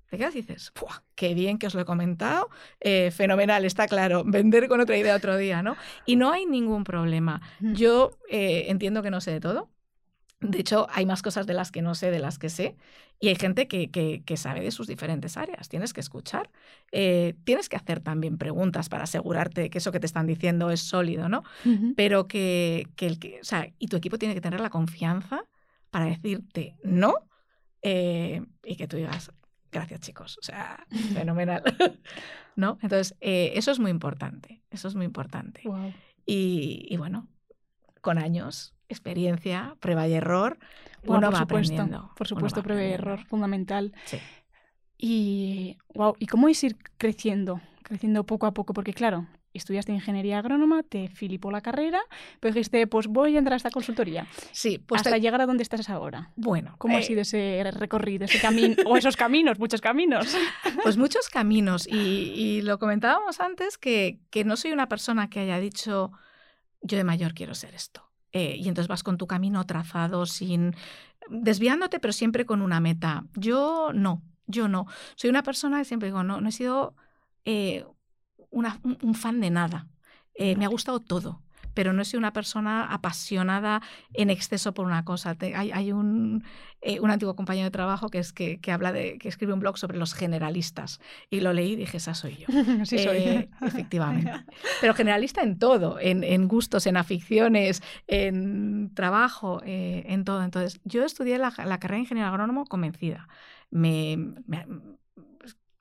Te 0.09 0.17
quedas 0.17 0.35
y 0.35 0.41
dices, 0.41 0.71
"Buah, 0.79 1.03
qué 1.15 1.33
bien 1.35 1.59
que 1.59 1.67
os 1.67 1.75
lo 1.75 1.81
he 1.81 1.85
comentado, 1.85 2.49
eh, 2.79 3.11
fenomenal, 3.11 3.65
está 3.65 3.87
claro, 3.87 4.23
vender 4.25 4.67
con 4.67 4.79
otra 4.81 4.97
idea 4.97 5.15
otro 5.15 5.37
día, 5.37 5.61
¿no? 5.63 5.77
Y 6.05 6.15
no 6.15 6.31
hay 6.31 6.45
ningún 6.47 6.83
problema. 6.83 7.41
Mm. 7.59 7.73
Yo 7.73 8.17
eh, 8.29 8.65
entiendo 8.69 9.03
que 9.03 9.11
no 9.11 9.21
sé 9.21 9.31
de 9.31 9.39
todo. 9.39 9.69
De 10.41 10.59
hecho, 10.59 10.87
hay 10.91 11.05
más 11.05 11.21
cosas 11.21 11.45
de 11.47 11.53
las 11.53 11.71
que 11.71 11.81
no 11.81 11.95
sé, 11.95 12.11
de 12.11 12.19
las 12.19 12.39
que 12.39 12.49
sé. 12.49 12.77
Y 13.19 13.27
hay 13.27 13.35
gente 13.35 13.67
que, 13.67 13.91
que- 13.91 14.23
que 14.23 14.37
sabe 14.37 14.61
de 14.61 14.71
sus 14.71 14.87
diferentes 14.87 15.35
áreas. 15.35 15.67
Tienes 15.67 15.91
que 15.91 15.99
escuchar. 15.99 16.49
Eh, 16.93 17.35
tienes 17.43 17.67
que 17.67 17.75
hacer 17.75 17.99
también 17.99 18.37
preguntas 18.37 18.87
para 18.87 19.03
asegurarte 19.03 19.69
que 19.69 19.79
eso 19.79 19.91
que 19.91 19.99
te 19.99 20.05
están 20.05 20.27
diciendo 20.27 20.71
es 20.71 20.79
sólido, 20.81 21.27
¿no? 21.27 21.43
Pero 21.97 22.27
que, 22.29 22.87
que 22.95 23.07
el 23.07 23.19
que, 23.19 23.39
o 23.41 23.43
sea, 23.43 23.67
y 23.79 23.87
tu 23.87 23.97
equipo 23.97 24.17
tiene 24.17 24.33
que 24.33 24.41
tener 24.41 24.61
la 24.61 24.69
confianza 24.69 25.43
para 25.89 26.05
decirte 26.05 26.77
no 26.83 27.15
eh, 27.81 28.41
y 28.63 28.75
que 28.77 28.87
tú 28.87 28.95
digas, 28.97 29.31
gracias 29.71 29.99
chicos, 30.01 30.37
o 30.39 30.43
sea, 30.43 30.85
fenomenal, 31.13 31.63
¿no? 32.55 32.77
Entonces, 32.81 33.15
eh, 33.21 33.51
eso 33.55 33.71
es 33.71 33.79
muy 33.79 33.91
importante, 33.91 34.61
eso 34.71 34.87
es 34.87 34.95
muy 34.95 35.05
importante. 35.05 35.61
Y, 36.25 36.85
y 36.89 36.97
bueno, 36.97 37.27
con 38.01 38.17
años, 38.17 38.73
experiencia, 38.89 39.75
prueba 39.79 40.07
y 40.07 40.13
error, 40.13 40.57
Guau, 41.03 41.19
uno 41.19 41.27
por 41.27 41.35
va 41.35 41.39
supuesto, 41.39 41.73
aprendiendo. 41.73 42.11
por 42.17 42.27
supuesto, 42.27 42.61
prueba 42.63 42.83
y 42.83 42.91
error, 42.91 43.23
fundamental. 43.25 43.93
Sí. 44.05 44.17
Y, 44.97 45.77
wow, 45.93 46.15
¿y 46.19 46.25
cómo 46.27 46.49
es 46.49 46.63
ir 46.63 46.77
creciendo? 46.97 47.61
Creciendo 47.83 48.25
poco 48.25 48.45
a 48.45 48.53
poco, 48.53 48.73
porque 48.73 48.93
claro, 48.93 49.27
estudiaste 49.53 49.91
ingeniería 49.93 50.37
agrónoma, 50.39 50.83
te 50.83 51.07
filipó 51.07 51.51
la 51.51 51.61
carrera, 51.61 51.99
pero 52.39 52.53
dijiste, 52.53 52.85
pues 52.85 53.07
voy 53.07 53.35
a 53.35 53.39
entrar 53.39 53.53
a 53.53 53.57
esta 53.57 53.71
consultoría. 53.71 54.27
Sí, 54.51 54.77
pues 54.77 54.99
hasta 54.99 55.11
te- 55.11 55.21
llegar 55.21 55.41
a 55.41 55.45
donde 55.45 55.63
estás 55.63 55.89
ahora. 55.89 56.31
bueno, 56.35 56.75
¿Cómo 56.77 56.97
ha 56.97 56.99
eh, 56.99 57.03
sido 57.03 57.21
ese 57.21 57.63
recorrido, 57.71 58.25
ese 58.25 58.39
camino? 58.41 58.75
o 58.85 58.97
esos 58.97 59.15
caminos, 59.15 59.57
muchos 59.59 59.81
caminos. 59.81 60.35
Pues 60.83 60.97
muchos 60.97 61.29
caminos. 61.29 61.87
Y, 61.87 61.95
y 61.97 62.61
lo 62.61 62.77
comentábamos 62.79 63.39
antes 63.41 63.77
que, 63.77 64.19
que 64.29 64.43
no 64.45 64.55
soy 64.55 64.71
una 64.71 64.87
persona 64.87 65.29
que 65.29 65.39
haya 65.41 65.59
dicho, 65.59 66.11
yo 66.81 66.97
de 66.97 67.03
mayor 67.03 67.33
quiero 67.33 67.53
ser 67.55 67.73
esto. 67.73 68.08
Eh, 68.31 68.55
y 68.57 68.67
entonces 68.67 68.87
vas 68.87 69.03
con 69.03 69.17
tu 69.17 69.27
camino 69.27 69.65
trazado, 69.65 70.25
sin 70.25 70.75
desviándote, 71.29 71.99
pero 71.99 72.13
siempre 72.13 72.45
con 72.45 72.61
una 72.61 72.79
meta. 72.79 73.25
Yo 73.35 73.91
no, 73.93 74.23
yo 74.47 74.67
no. 74.67 74.87
Soy 75.15 75.29
una 75.29 75.43
persona 75.43 75.79
que 75.79 75.85
siempre 75.85 76.07
digo, 76.09 76.23
no, 76.23 76.41
no 76.41 76.49
he 76.49 76.51
sido 76.51 76.95
eh, 77.45 77.85
una- 78.51 78.79
un, 78.83 78.97
un 79.01 79.15
fan 79.15 79.39
de 79.41 79.49
nada. 79.49 79.87
Eh, 80.33 80.55
me 80.55 80.65
ha 80.65 80.69
gustado 80.69 80.99
todo. 80.99 81.43
Pero 81.73 81.93
no 81.93 82.01
he 82.01 82.05
sido 82.05 82.19
una 82.19 82.33
persona 82.33 82.85
apasionada 82.91 83.81
en 84.13 84.29
exceso 84.29 84.73
por 84.73 84.85
una 84.85 85.05
cosa. 85.05 85.35
Te- 85.35 85.55
hay 85.55 85.71
hay 85.71 85.91
un, 85.91 86.43
eh, 86.81 86.99
un 86.99 87.11
antiguo 87.11 87.35
compañero 87.35 87.65
de 87.65 87.71
trabajo 87.71 88.09
que, 88.09 88.19
es 88.19 88.33
que, 88.33 88.59
que 88.59 88.71
habla 88.71 88.91
de, 88.91 89.17
que 89.17 89.29
escribe 89.29 89.53
un 89.53 89.59
blog 89.59 89.77
sobre 89.77 89.97
los 89.97 90.13
generalistas. 90.13 90.99
Y 91.29 91.39
lo 91.41 91.53
leí 91.53 91.73
y 91.73 91.75
dije, 91.75 91.97
esa 91.97 92.13
soy 92.15 92.37
yo. 92.37 92.47
sí 92.85 92.97
soy. 92.99 93.17
Eh, 93.17 93.49
efectivamente. 93.61 94.31
Pero 94.81 94.93
generalista 94.93 95.41
en 95.41 95.57
todo, 95.59 95.99
en, 95.99 96.23
en 96.23 96.47
gustos, 96.47 96.87
en 96.87 96.97
aficiones, 96.97 97.81
en 98.07 98.93
trabajo, 98.93 99.61
eh, 99.65 100.03
en 100.07 100.23
todo. 100.25 100.43
Entonces, 100.43 100.79
yo 100.83 101.05
estudié 101.05 101.37
la, 101.37 101.53
la 101.65 101.79
carrera 101.79 101.95
de 101.97 102.01
ingeniero 102.01 102.29
agrónomo 102.29 102.65
convencida. 102.65 103.27
Me, 103.71 104.17
me- 104.47 104.65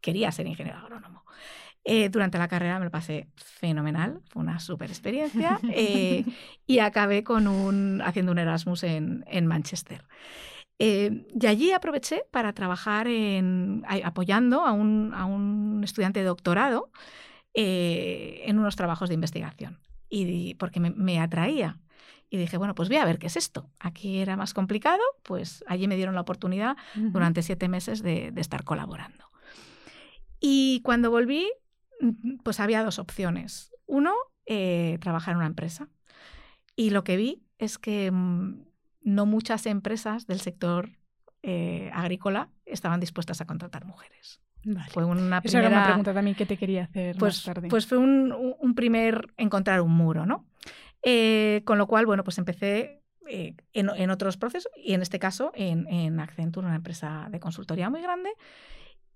quería 0.00 0.30
ser 0.32 0.46
ingeniero 0.46 0.78
agrónomo. 0.78 1.24
Eh, 1.90 2.10
durante 2.10 2.36
la 2.36 2.48
carrera 2.48 2.78
me 2.78 2.84
lo 2.84 2.90
pasé 2.90 3.28
fenomenal, 3.34 4.20
fue 4.28 4.42
una 4.42 4.60
súper 4.60 4.90
experiencia 4.90 5.58
eh, 5.72 6.22
y 6.66 6.80
acabé 6.80 7.24
con 7.24 7.48
un, 7.48 8.02
haciendo 8.04 8.30
un 8.32 8.38
Erasmus 8.38 8.82
en, 8.82 9.24
en 9.26 9.46
Manchester. 9.46 10.04
Eh, 10.78 11.26
y 11.40 11.46
allí 11.46 11.72
aproveché 11.72 12.24
para 12.30 12.52
trabajar 12.52 13.08
en, 13.08 13.84
apoyando 14.04 14.66
a 14.66 14.72
un, 14.72 15.14
a 15.14 15.24
un 15.24 15.80
estudiante 15.82 16.20
de 16.20 16.26
doctorado 16.26 16.90
eh, 17.54 18.42
en 18.44 18.58
unos 18.58 18.76
trabajos 18.76 19.08
de 19.08 19.14
investigación. 19.14 19.78
Y 20.10 20.56
porque 20.56 20.80
me, 20.80 20.90
me 20.90 21.20
atraía. 21.20 21.78
Y 22.28 22.36
dije, 22.36 22.58
bueno, 22.58 22.74
pues 22.74 22.90
voy 22.90 22.98
a 22.98 23.06
ver 23.06 23.18
qué 23.18 23.28
es 23.28 23.36
esto. 23.38 23.70
Aquí 23.80 24.18
era 24.18 24.36
más 24.36 24.52
complicado, 24.52 25.00
pues 25.22 25.64
allí 25.66 25.88
me 25.88 25.96
dieron 25.96 26.14
la 26.14 26.20
oportunidad 26.20 26.76
durante 26.94 27.40
siete 27.40 27.66
meses 27.66 28.02
de, 28.02 28.30
de 28.30 28.40
estar 28.42 28.64
colaborando. 28.64 29.24
Y 30.38 30.82
cuando 30.82 31.10
volví, 31.10 31.50
pues 32.42 32.60
había 32.60 32.82
dos 32.84 32.98
opciones. 32.98 33.72
Uno, 33.86 34.12
eh, 34.46 34.98
trabajar 35.00 35.32
en 35.32 35.38
una 35.38 35.46
empresa. 35.46 35.88
Y 36.76 36.90
lo 36.90 37.04
que 37.04 37.16
vi 37.16 37.42
es 37.58 37.78
que 37.78 38.10
mm, 38.10 38.62
no 39.02 39.26
muchas 39.26 39.66
empresas 39.66 40.26
del 40.26 40.40
sector 40.40 40.90
eh, 41.42 41.90
agrícola 41.94 42.50
estaban 42.66 43.00
dispuestas 43.00 43.40
a 43.40 43.46
contratar 43.46 43.84
mujeres. 43.84 44.40
Vale. 44.64 44.90
Fue 44.90 45.04
una 45.04 45.38
Esa 45.42 45.58
era 45.58 45.68
una 45.68 45.76
primera- 45.76 45.84
pregunta 45.86 46.14
también 46.14 46.36
que 46.36 46.46
te 46.46 46.56
quería 46.56 46.84
hacer 46.84 47.16
pues, 47.16 47.46
más 47.46 47.54
tarde. 47.54 47.68
pues 47.68 47.86
fue 47.86 47.96
un, 47.98 48.32
un- 48.32 48.54
un 48.58 48.74
primer 48.74 49.32
encontrar 49.36 49.80
un 49.80 49.92
muro, 49.92 50.26
¿no? 50.26 50.46
Eh, 51.02 51.62
con 51.64 51.78
lo 51.78 51.86
cual, 51.86 52.06
bueno, 52.06 52.24
pues 52.24 52.38
empecé 52.38 53.02
eh, 53.28 53.54
en, 53.72 53.88
en 53.90 54.10
otros 54.10 54.36
procesos 54.36 54.70
y 54.76 54.94
en 54.94 55.02
este 55.02 55.18
caso 55.18 55.52
en, 55.54 55.86
en 55.88 56.18
Accenture, 56.18 56.66
una 56.66 56.76
empresa 56.76 57.28
de 57.30 57.38
consultoría 57.40 57.88
muy 57.88 58.02
grande. 58.02 58.30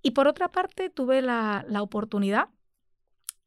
Y 0.01 0.13
por 0.13 0.29
otra 0.29 0.49
parte, 0.49 0.91
tuve 0.91 1.23
la, 1.23 1.65
la 1.69 1.83
oportunidad 1.83 2.49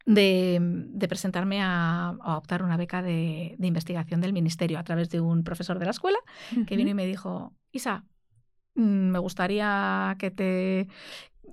de, 0.06 0.58
de 0.60 1.08
presentarme 1.08 1.60
a, 1.60 2.16
a 2.20 2.38
optar 2.38 2.62
una 2.62 2.76
beca 2.76 3.02
de, 3.02 3.56
de 3.58 3.66
investigación 3.66 4.20
del 4.20 4.32
ministerio 4.32 4.78
a 4.78 4.84
través 4.84 5.10
de 5.10 5.20
un 5.20 5.44
profesor 5.44 5.78
de 5.78 5.84
la 5.84 5.90
escuela 5.90 6.18
que 6.66 6.76
vino 6.76 6.90
y 6.90 6.94
me 6.94 7.06
dijo, 7.06 7.52
Isa, 7.72 8.04
mm, 8.76 9.10
me 9.10 9.18
gustaría 9.18 10.16
que 10.18 10.30
te 10.30 10.88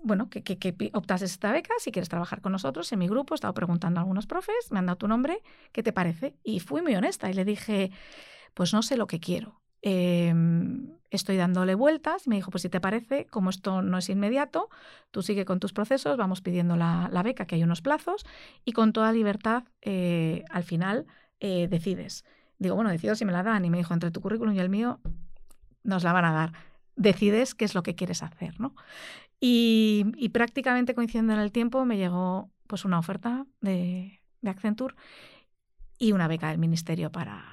bueno, 0.06 0.30
que, 0.30 0.44
que, 0.44 0.58
que 0.58 0.92
optases 0.94 1.32
esta 1.32 1.52
beca, 1.54 1.74
si 1.80 1.92
quieres 1.92 2.10
trabajar 2.10 2.42
con 2.42 2.52
nosotros 2.52 2.92
en 2.92 3.00
mi 3.00 3.08
grupo, 3.08 3.34
he 3.34 3.36
estado 3.36 3.54
preguntando 3.54 4.00
a 4.00 4.04
algunos 4.04 4.28
profes, 4.28 4.70
me 4.70 4.80
han 4.80 4.86
dado 4.86 4.98
tu 4.98 5.08
nombre, 5.08 5.42
¿qué 5.72 5.82
te 5.82 5.94
parece? 5.94 6.36
Y 6.44 6.60
fui 6.60 6.82
muy 6.82 6.94
honesta 6.96 7.30
y 7.30 7.34
le 7.34 7.46
dije, 7.46 7.90
pues 8.54 8.74
no 8.74 8.82
sé 8.84 8.98
lo 8.98 9.08
que 9.08 9.22
quiero. 9.22 9.63
Eh, 9.84 10.34
estoy 11.16 11.38
dándole 11.38 11.76
vueltas. 11.76 12.26
Y 12.26 12.30
me 12.30 12.36
dijo, 12.36 12.52
pues 12.52 12.64
si 12.64 12.70
te 12.70 12.82
parece, 12.82 13.26
como 13.26 13.50
esto 13.50 13.82
no 13.82 13.98
es 13.98 14.10
inmediato, 14.10 14.70
tú 15.12 15.22
sigue 15.22 15.46
con 15.46 15.60
tus 15.60 15.74
procesos, 15.74 16.18
vamos 16.18 16.42
pidiendo 16.42 16.76
la, 16.76 17.22
beca, 17.24 17.46
que 17.46 17.56
hay 17.56 17.64
unos 17.64 17.82
plazos, 17.82 18.26
y 18.66 18.74
con 18.74 18.94
toda 18.94 19.12
libertad, 19.12 19.64
eh, 19.82 20.44
al 20.50 20.64
final, 20.64 21.06
eh, 21.40 21.68
decides. 21.70 22.26
Digo, 22.58 22.76
bueno, 22.76 22.90
decido 22.90 23.16
si 23.16 23.26
me 23.26 23.32
la 23.32 23.44
dan. 23.44 23.64
Y 23.66 23.70
me 23.70 23.78
dijo, 23.78 23.94
entre 23.94 24.12
tu 24.12 24.22
currículum 24.22 24.56
y 24.56 24.60
el 24.60 24.70
mío, 24.70 25.00
nos 25.84 26.04
la 26.04 26.14
van 26.14 26.26
a 26.26 26.32
dar. 26.32 26.54
Decides 26.96 27.56
qué 27.56 27.66
es 27.66 27.76
lo 27.76 27.84
que 27.84 27.96
quieres 27.96 28.24
hacer, 28.24 28.60
¿no? 28.60 28.76
Y, 29.40 30.06
y 30.16 30.30
prácticamente 30.30 30.96
coincidiendo 30.96 31.34
en 31.34 31.40
el 31.40 31.52
tiempo 31.52 31.84
me 31.86 31.98
llegó 31.98 32.50
pues 32.68 32.86
una 32.86 32.98
oferta 32.98 33.46
de 33.60 34.22
Accenture 34.46 34.96
y 36.00 36.14
una 36.14 36.30
beca 36.30 36.50
del 36.50 36.60
ministerio 36.60 37.12
para, 37.12 37.53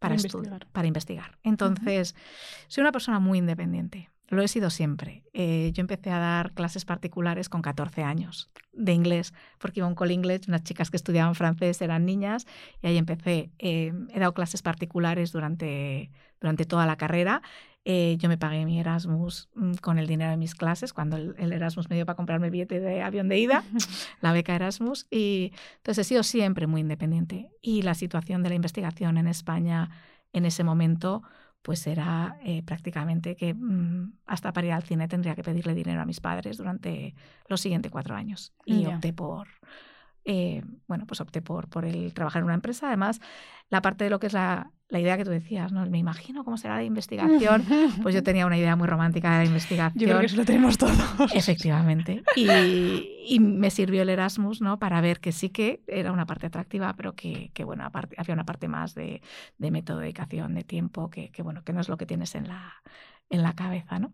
para, 0.00 0.16
investigar. 0.16 0.66
para 0.72 0.88
investigar. 0.88 1.38
Entonces, 1.44 2.16
soy 2.66 2.82
una 2.82 2.90
persona 2.90 3.20
muy 3.20 3.38
independiente. 3.38 4.10
Lo 4.28 4.42
he 4.42 4.48
sido 4.48 4.70
siempre. 4.70 5.24
Eh, 5.32 5.70
yo 5.74 5.80
empecé 5.80 6.10
a 6.10 6.18
dar 6.18 6.52
clases 6.52 6.84
particulares 6.84 7.48
con 7.48 7.62
14 7.62 8.02
años. 8.02 8.50
de 8.72 8.92
inglés, 8.92 9.34
porque 9.58 9.80
iba 9.80 9.86
a 9.86 9.88
un 9.88 9.96
cole 9.96 10.14
inglés, 10.14 10.46
unas 10.46 10.62
chicas 10.62 10.90
que 10.90 10.96
estudiaban 10.96 11.34
francés 11.34 11.82
eran 11.82 12.06
niñas, 12.06 12.46
y 12.80 12.86
ahí 12.86 12.96
empecé. 12.96 13.50
Eh, 13.58 13.92
he 14.14 14.20
dado 14.20 14.32
clases 14.32 14.62
particulares 14.62 15.32
durante, 15.32 16.10
durante 16.40 16.64
toda 16.64 16.86
la 16.86 16.96
carrera. 16.96 17.42
Eh, 17.84 18.16
yo 18.18 18.28
me 18.28 18.36
pagué 18.36 18.66
mi 18.66 18.78
Erasmus 18.78 19.48
mm, 19.54 19.74
con 19.76 19.98
el 19.98 20.06
dinero 20.06 20.30
de 20.30 20.36
mis 20.36 20.54
clases, 20.54 20.92
cuando 20.92 21.16
el, 21.16 21.52
Erasmus 21.52 21.88
me 21.88 21.96
dio 21.96 22.04
para 22.04 22.16
comprarme 22.16 22.48
el 22.48 22.50
billete 22.50 22.78
de 22.78 23.02
avión 23.02 23.28
de 23.28 23.38
ida, 23.38 23.64
la 24.20 24.32
beca 24.32 24.54
Erasmus. 24.54 25.06
Y 25.10 25.52
entonces 25.76 26.06
he 26.06 26.08
sido 26.08 26.22
siempre 26.22 26.66
muy 26.66 26.82
independiente. 26.82 27.50
Y 27.62 27.82
la 27.82 27.94
situación 27.94 28.42
de 28.42 28.50
la 28.50 28.54
investigación 28.54 29.16
en 29.16 29.26
España 29.26 29.90
en 30.32 30.44
ese 30.44 30.62
momento 30.62 31.22
pues 31.62 31.86
era 31.86 32.38
eh, 32.42 32.62
prácticamente 32.62 33.36
que 33.36 33.52
mm, 33.52 34.14
hasta 34.26 34.52
para 34.52 34.66
ir 34.66 34.72
al 34.72 34.82
cine 34.82 35.08
tendría 35.08 35.34
que 35.34 35.42
pedirle 35.42 35.74
dinero 35.74 36.00
a 36.00 36.06
mis 36.06 36.20
padres 36.20 36.56
durante 36.56 37.14
los 37.48 37.60
siguientes 37.60 37.90
cuatro 37.92 38.14
años. 38.14 38.54
Y 38.64 38.86
opté 38.86 39.12
por, 39.12 39.48
eh, 40.24 40.62
bueno, 40.86 41.06
pues 41.06 41.20
opté 41.20 41.42
por, 41.42 41.68
por 41.68 41.84
el 41.84 42.14
trabajar 42.14 42.40
en 42.40 42.46
una 42.46 42.54
empresa. 42.54 42.88
Además, 42.88 43.20
la 43.68 43.82
parte 43.82 44.04
de 44.04 44.10
lo 44.10 44.18
que 44.18 44.28
es 44.28 44.32
la, 44.32 44.70
la 44.90 44.98
idea 44.98 45.16
que 45.16 45.24
tú 45.24 45.30
decías, 45.30 45.72
¿no? 45.72 45.86
Me 45.86 45.98
imagino 45.98 46.44
cómo 46.44 46.56
será 46.56 46.76
la 46.76 46.82
investigación. 46.82 47.64
Pues 48.02 48.14
yo 48.14 48.22
tenía 48.22 48.46
una 48.46 48.56
idea 48.56 48.76
muy 48.76 48.86
romántica 48.86 49.30
de 49.32 49.38
la 49.38 49.44
investigación. 49.44 50.00
Yo 50.00 50.08
creo 50.08 50.20
que 50.20 50.26
eso 50.26 50.36
lo 50.36 50.44
tenemos 50.44 50.78
todos. 50.78 50.94
Efectivamente. 51.34 52.22
Y, 52.36 52.48
y, 53.26 53.40
me 53.40 53.70
sirvió 53.70 54.02
el 54.02 54.08
Erasmus, 54.08 54.60
¿no? 54.60 54.78
Para 54.78 55.00
ver 55.00 55.20
que 55.20 55.32
sí 55.32 55.50
que 55.50 55.82
era 55.86 56.12
una 56.12 56.26
parte 56.26 56.46
atractiva, 56.46 56.94
pero 56.96 57.14
que, 57.14 57.50
que 57.52 57.64
bueno, 57.64 57.84
aparte, 57.84 58.16
había 58.18 58.34
una 58.34 58.44
parte 58.44 58.68
más 58.68 58.94
de, 58.94 59.22
de 59.58 59.70
método, 59.70 59.98
de 59.98 60.04
dedicación, 60.04 60.54
de 60.54 60.64
tiempo, 60.64 61.10
que, 61.10 61.30
que, 61.30 61.42
bueno, 61.42 61.62
que 61.62 61.72
no 61.72 61.80
es 61.80 61.88
lo 61.88 61.96
que 61.96 62.06
tienes 62.06 62.34
en 62.34 62.48
la, 62.48 62.74
en 63.30 63.42
la 63.42 63.54
cabeza, 63.54 63.98
¿no? 63.98 64.12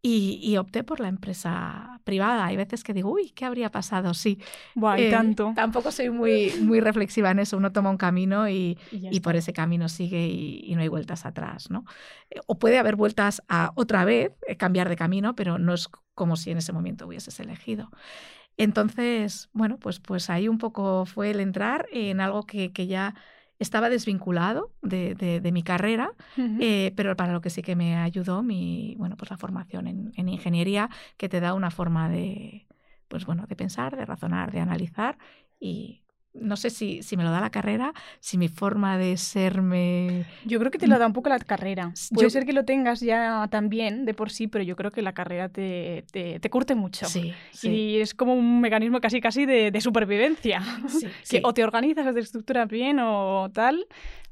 Y, 0.00 0.56
opté 0.58 0.84
por 0.84 1.00
la 1.00 1.08
empresa 1.08 2.00
privada. 2.04 2.46
Hay 2.46 2.56
veces 2.56 2.84
que 2.84 2.94
digo, 2.94 3.10
uy, 3.10 3.30
¿qué 3.30 3.44
habría 3.44 3.70
pasado? 3.70 4.14
Sí. 4.14 4.38
Buah, 4.76 4.96
tanto. 5.10 5.52
Tampoco 5.56 5.90
soy 5.90 6.08
muy, 6.08 6.52
muy 6.62 6.78
reflexiva 6.78 7.32
en 7.32 7.40
eso. 7.40 7.56
Uno 7.56 7.72
toma 7.72 7.90
un 7.90 7.96
camino 7.96 8.48
y, 8.48 8.78
y, 8.92 9.20
por 9.20 9.34
ese 9.34 9.52
camino 9.52 9.88
sigue 9.88 10.24
y, 10.24 10.72
no 10.76 10.82
hay 10.82 10.88
vueltas 10.88 11.26
atrás, 11.26 11.68
¿no? 11.68 11.84
Eh, 12.30 12.38
o 12.46 12.60
puede 12.60 12.78
haber 12.78 12.94
vueltas 12.94 13.42
a 13.48 13.72
otra 13.74 14.04
vez, 14.04 14.30
eh, 14.46 14.56
cambiar 14.56 14.88
de 14.88 14.94
camino, 14.94 15.34
pero 15.34 15.58
no 15.58 15.74
es 15.74 15.88
como 16.14 16.36
si 16.36 16.52
en 16.52 16.58
ese 16.58 16.72
momento 16.72 17.08
hubieses 17.08 17.40
elegido. 17.40 17.90
Entonces, 18.56 19.50
bueno, 19.52 19.78
pues, 19.78 19.98
pues 19.98 20.30
ahí 20.30 20.46
un 20.46 20.58
poco 20.58 21.06
fue 21.06 21.30
el 21.30 21.40
entrar 21.40 21.86
en 21.92 22.20
algo 22.20 22.44
que, 22.44 22.72
que 22.72 22.86
ya 22.86 23.16
estaba 23.58 23.88
desvinculado 23.90 24.72
de, 24.82 25.14
de, 25.14 25.52
mi 25.52 25.62
carrera, 25.62 26.12
eh, 26.60 26.92
pero 26.96 27.16
para 27.16 27.32
lo 27.32 27.40
que 27.40 27.50
sí 27.50 27.62
que 27.62 27.74
me 27.74 27.96
ayudó 27.96 28.42
mi, 28.42 28.94
bueno, 28.98 29.16
pues 29.16 29.30
la 29.30 29.36
formación 29.36 29.88
en, 29.88 30.12
en, 30.16 30.28
ingeniería, 30.28 30.90
que 31.16 31.28
te 31.28 31.40
da 31.40 31.54
una 31.54 31.70
forma 31.70 32.08
de, 32.08 32.66
pues 33.08 33.26
bueno, 33.26 33.46
de 33.46 33.56
pensar, 33.56 33.96
de 33.96 34.04
razonar, 34.04 34.52
de 34.52 34.60
analizar 34.60 35.18
y 35.58 36.02
no 36.40 36.56
sé 36.56 36.70
si, 36.70 37.02
si 37.02 37.16
me 37.16 37.24
lo 37.24 37.30
da 37.30 37.40
la 37.40 37.50
carrera, 37.50 37.92
si 38.20 38.38
mi 38.38 38.48
forma 38.48 38.98
de 38.98 39.16
serme... 39.16 40.26
Yo 40.44 40.58
creo 40.58 40.70
que 40.70 40.78
te 40.78 40.86
lo 40.86 40.98
da 40.98 41.06
un 41.06 41.12
poco 41.12 41.28
la 41.28 41.38
carrera. 41.38 41.92
Puede 42.12 42.30
ser 42.30 42.46
que 42.46 42.52
lo 42.52 42.64
tengas 42.64 43.00
ya 43.00 43.48
también 43.50 44.04
de 44.04 44.14
por 44.14 44.30
sí, 44.30 44.48
pero 44.48 44.64
yo 44.64 44.76
creo 44.76 44.90
que 44.90 45.02
la 45.02 45.12
carrera 45.12 45.48
te, 45.48 46.04
te, 46.10 46.50
curte 46.50 46.74
mucho. 46.74 47.06
Sí, 47.06 47.34
Y 47.62 48.00
es 48.00 48.14
como 48.14 48.34
un 48.34 48.60
mecanismo 48.60 49.00
casi 49.00 49.20
casi 49.20 49.46
de, 49.46 49.70
de 49.70 49.80
supervivencia. 49.80 50.62
que 51.28 51.40
o 51.44 51.52
te 51.52 51.64
organizas 51.64 52.06
o 52.06 52.14
te 52.14 52.20
estructuras 52.20 52.68
bien 52.68 52.98
o 53.00 53.50
tal, 53.52 53.86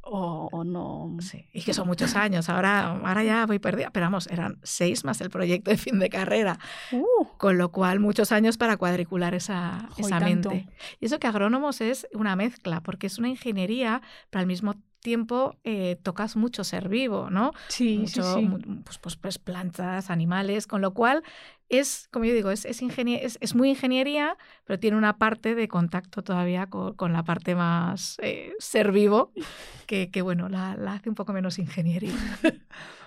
o, 0.09 0.65
no. 0.65 1.17
Sí, 1.21 1.47
y 1.53 1.63
que 1.63 1.75
son 1.75 1.87
muchos 1.87 2.15
años. 2.15 2.49
Ahora, 2.49 2.93
ahora 2.93 3.25
ya 3.25 3.47
voy 3.47 3.59
perdida. 3.59 3.91
Pero 3.91 4.07
vamos, 4.07 4.27
eran 4.29 4.59
seis 4.63 5.05
más 5.05 5.21
el 5.21 5.31
proyecto 5.31 5.71
de 5.71 5.77
fin 5.77 5.99
de 5.99 6.09
carrera. 6.09 6.59
Uh. 6.93 7.27
Con 7.39 7.59
lo 7.59 7.73
cual, 7.73 8.01
muchos 8.01 8.33
años 8.33 8.57
para 8.57 8.77
cuadricular 8.77 9.35
esa, 9.35 9.89
esa 9.97 10.21
mente. 10.21 10.69
Y 11.01 11.07
eso 11.07 11.19
que 11.19 11.27
agrónomos 11.27 11.81
es 11.81 12.07
una 12.13 12.37
mezcla, 12.37 12.81
porque 12.83 13.09
es 13.09 13.19
una 13.19 13.29
ingeniería, 13.29 14.03
pero 14.31 14.41
al 14.41 14.47
mismo 14.47 14.75
tiempo 15.07 15.55
eh, 15.63 16.01
tocas 16.03 16.35
mucho 16.35 16.65
ser 16.65 16.89
vivo, 16.89 17.31
¿no? 17.31 17.53
Sí, 17.69 18.09
sí, 18.09 18.21
sí. 18.21 18.51
Pues, 18.85 18.99
pues, 18.99 19.15
pues, 19.15 19.39
plantas, 19.39 20.11
animales, 20.11 20.67
con 20.67 20.81
lo 20.81 20.95
cual 20.95 21.23
es, 21.69 22.09
como 22.11 22.25
yo 22.25 22.35
digo, 22.35 22.51
es, 22.51 22.65
es, 22.65 22.83
es, 22.83 23.55
muy 23.55 23.69
ingeniería, 23.69 24.37
pero 24.65 24.81
tiene 24.81 24.97
una 24.97 25.17
parte 25.17 25.55
de 25.55 25.69
contacto 25.69 26.25
todavía 26.25 26.67
con, 26.67 27.13
la 27.13 27.23
parte 27.23 27.55
más 27.55 28.17
eh, 28.21 28.53
ser 28.59 28.91
vivo, 28.91 29.33
que, 29.87 30.11
que 30.11 30.23
bueno, 30.23 30.49
la, 30.49 30.77
la, 30.77 30.95
hace 30.95 31.09
un 31.09 31.15
poco 31.15 31.33
menos 31.33 31.61
ingeniería. 31.61 32.17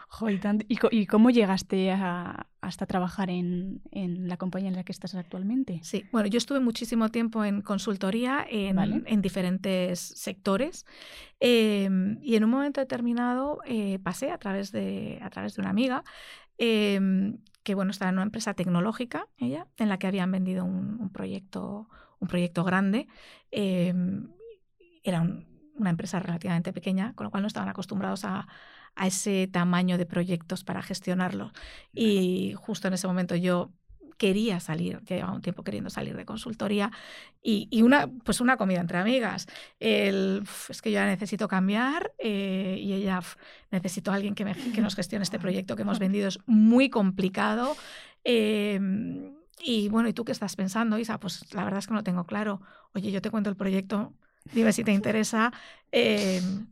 ¿Y, 0.68 1.06
cómo 1.06 1.30
llegaste 1.30 1.92
a, 1.92 2.48
hasta 2.62 2.86
trabajar 2.86 3.30
en, 3.30 3.82
la 4.28 4.38
compañía 4.38 4.70
en 4.70 4.76
la 4.76 4.84
que 4.84 4.92
estás 4.92 5.14
actualmente? 5.16 5.80
Sí, 5.84 6.06
bueno, 6.12 6.28
yo 6.28 6.38
estuve 6.38 6.60
muchísimo 6.60 7.10
tiempo 7.10 7.46
en 7.46 7.62
consultoría 7.62 8.46
en, 8.50 9.22
diferentes 9.22 10.00
sectores 10.00 10.86
em, 11.40 12.18
y 12.22 12.36
en 12.36 12.44
un 12.44 12.50
momento 12.50 12.82
determinado 12.82 13.60
eh, 13.66 14.00
pasé 14.00 14.32
a 14.32 14.38
través 14.38 14.72
de, 14.72 15.20
a 15.22 15.30
través 15.30 15.56
de 15.56 15.62
una 15.62 15.70
amiga 15.70 16.04
em, 16.58 17.38
que 17.64 17.76
bueno, 17.76 17.92
estaba 17.92 18.10
en 18.10 18.16
una 18.16 18.24
empresa 18.24 18.56
tecnológica, 18.56 19.28
ella, 19.38 19.68
en 19.78 19.90
la 19.90 20.00
que 20.00 20.08
habían 20.08 20.32
vendido 20.32 20.66
un, 20.66 21.12
proyecto, 21.12 21.88
un 22.20 22.28
proyecto 22.28 22.64
grande. 22.64 23.08
Em, 23.52 24.28
era 25.04 25.24
una 25.80 25.90
empresa 25.90 26.20
relativamente 26.20 26.74
pequeña, 26.74 27.14
con 27.16 27.26
lo 27.26 27.32
cual 27.32 27.44
no 27.44 27.48
estaban 27.48 27.70
acostumbrados 27.70 28.26
a, 28.26 28.48
a 28.96 29.08
ese 29.08 29.48
tamaño 29.48 29.98
de 29.98 30.06
proyectos 30.06 30.64
para 30.64 30.82
gestionarlo. 30.82 31.52
Y 31.94 32.54
justo 32.56 32.88
en 32.88 32.94
ese 32.94 33.08
momento 33.08 33.36
yo 33.36 33.72
quería 34.20 34.60
salir, 34.60 35.00
que 35.06 35.16
llevaba 35.16 35.34
un 35.34 35.42
tiempo 35.42 35.64
queriendo 35.64 35.90
salir 35.90 36.16
de 36.16 36.26
consultoría 36.26 36.92
y, 37.42 37.82
una, 37.82 38.08
pues 38.26 38.42
una 38.42 38.58
comida 38.58 38.82
entre 38.82 38.98
amigas. 38.98 39.48
El, 39.80 40.44
es 40.68 40.82
que 40.82 40.92
yo 40.92 40.96
ya 40.96 41.06
necesito 41.06 41.48
cambiar 41.48 42.12
eh, 42.20 42.78
y 42.80 42.94
ella 42.94 43.22
necesito 43.72 44.12
a 44.12 44.16
alguien 44.16 44.36
que, 44.36 44.44
que, 44.76 44.82
nos 44.82 44.96
gestione 44.96 45.24
este 45.24 45.40
proyecto 45.46 45.76
que 45.78 45.84
hemos 45.84 46.00
vendido, 46.00 46.28
es 46.28 46.40
muy 46.46 46.90
complicado. 46.90 47.78
Em, 48.26 49.36
y 49.62 49.88
bueno, 49.88 50.10
¿y 50.10 50.14
tú 50.14 50.26
qué 50.26 50.34
estás 50.34 50.58
pensando, 50.58 51.00
Isa? 51.00 51.18
Pues 51.20 51.54
la 51.54 51.64
verdad 51.64 51.80
es 51.80 51.88
que 51.88 51.94
no 51.94 52.04
tengo 52.04 52.26
claro. 52.26 52.62
Oye, 52.94 53.12
yo 53.12 53.22
te 53.22 53.32
cuento 53.32 53.50
el 53.50 53.56
proyecto, 53.56 54.14
dime 54.54 54.74
si 54.74 54.84
te 54.84 54.92
interesa. 54.92 55.52
Em, 55.92 56.68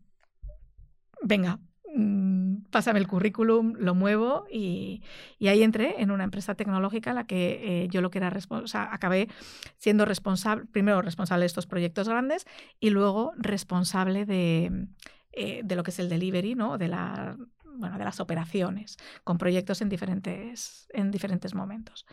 venga, 1.22 1.60
Mm, 1.98 2.66
pásame 2.70 3.00
el 3.00 3.08
currículum, 3.08 3.74
lo 3.80 3.96
muevo 3.96 4.46
y, 4.52 5.02
ahí 5.42 5.64
entré 5.64 6.02
en 6.02 6.12
una 6.12 6.26
empresa 6.26 6.54
tecnológica 6.54 7.10
en 7.12 7.16
la 7.16 7.26
que 7.26 7.86
eh, 7.86 7.88
yo 7.90 8.02
lo 8.02 8.12
que 8.12 8.20
era 8.20 8.32
o 8.50 8.68
sea, 8.68 8.90
acabé 8.94 9.30
siendo 9.78 10.06
responsable, 10.06 10.66
primero 10.66 11.02
responsable 11.02 11.42
de 11.44 11.48
estos 11.48 11.66
proyectos 11.66 12.08
grandes 12.08 12.46
y 12.80 12.92
luego 12.92 13.32
responsable 13.38 14.26
de, 14.26 14.88
eh, 15.32 15.62
de 15.64 15.76
lo 15.76 15.84
que 15.84 15.92
es 15.92 15.98
el 15.98 16.10
delivery, 16.10 16.54
¿no? 16.54 16.78
de 16.78 16.88
la 16.88 17.38
bueno, 17.78 17.98
de 17.98 18.04
las 18.04 18.20
operaciones, 18.20 18.98
con 19.24 19.38
proyectos 19.38 19.82
en 19.82 19.90
diferentes, 19.90 20.88
en 20.94 21.12
diferentes 21.12 21.56
momentos. 21.56 22.06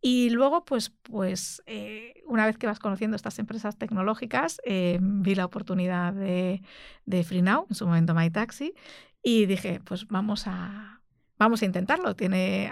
Y 0.00 0.30
luego, 0.30 0.64
pues, 0.64 0.90
pues 1.02 1.62
eh, 1.66 2.22
una 2.26 2.46
vez 2.46 2.58
que 2.58 2.66
vas 2.66 2.78
conociendo 2.78 3.16
estas 3.16 3.38
empresas 3.38 3.76
tecnológicas, 3.76 4.60
vi 4.66 5.34
la 5.34 5.44
oportunidad 5.44 6.12
de, 6.12 6.62
de 7.04 7.24
FreeNow, 7.24 7.66
en 7.68 7.74
su 7.74 7.86
momento 7.86 8.14
MyTaxi, 8.14 8.74
y 9.22 9.46
dije, 9.46 9.80
pues 9.84 10.06
vamos 10.06 10.46
a, 10.46 10.96
vamos 11.38 11.62
a 11.62 11.64
intentarlo, 11.64 12.14
tiene, 12.14 12.70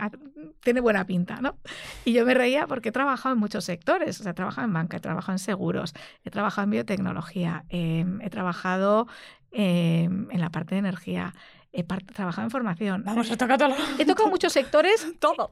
tiene 0.60 0.80
buena 0.80 1.04
pinta, 1.04 1.40
¿no? 1.40 1.58
Y 2.04 2.12
yo 2.12 2.24
me 2.24 2.34
reía 2.34 2.66
porque 2.66 2.90
he 2.90 2.92
trabajado 2.92 3.34
en 3.34 3.40
muchos 3.40 3.64
sectores, 3.64 4.20
o 4.20 4.22
sea, 4.22 4.32
he 4.32 4.34
trabajado 4.34 4.66
en 4.66 4.72
banca, 4.72 4.96
he 4.96 5.00
trabajado 5.00 5.34
en 5.34 5.38
seguros, 5.38 5.94
he 6.24 6.30
trabajado 6.30 6.64
en 6.64 6.70
biotecnología, 6.70 7.64
em, 7.68 8.20
he 8.20 8.30
trabajado 8.30 9.06
em, 9.50 10.30
en 10.30 10.40
la 10.40 10.50
parte 10.50 10.74
de 10.74 10.80
energía, 10.80 11.34
he 11.74 11.82
trabajado 11.82 12.46
en 12.46 12.50
formación. 12.50 13.02
Vamos, 13.04 13.30
he 13.30 13.36
tocado 13.36 13.74
He 13.98 14.06
tocado 14.06 14.30
muchos 14.30 14.52
sectores. 14.52 15.06
todo. 15.18 15.48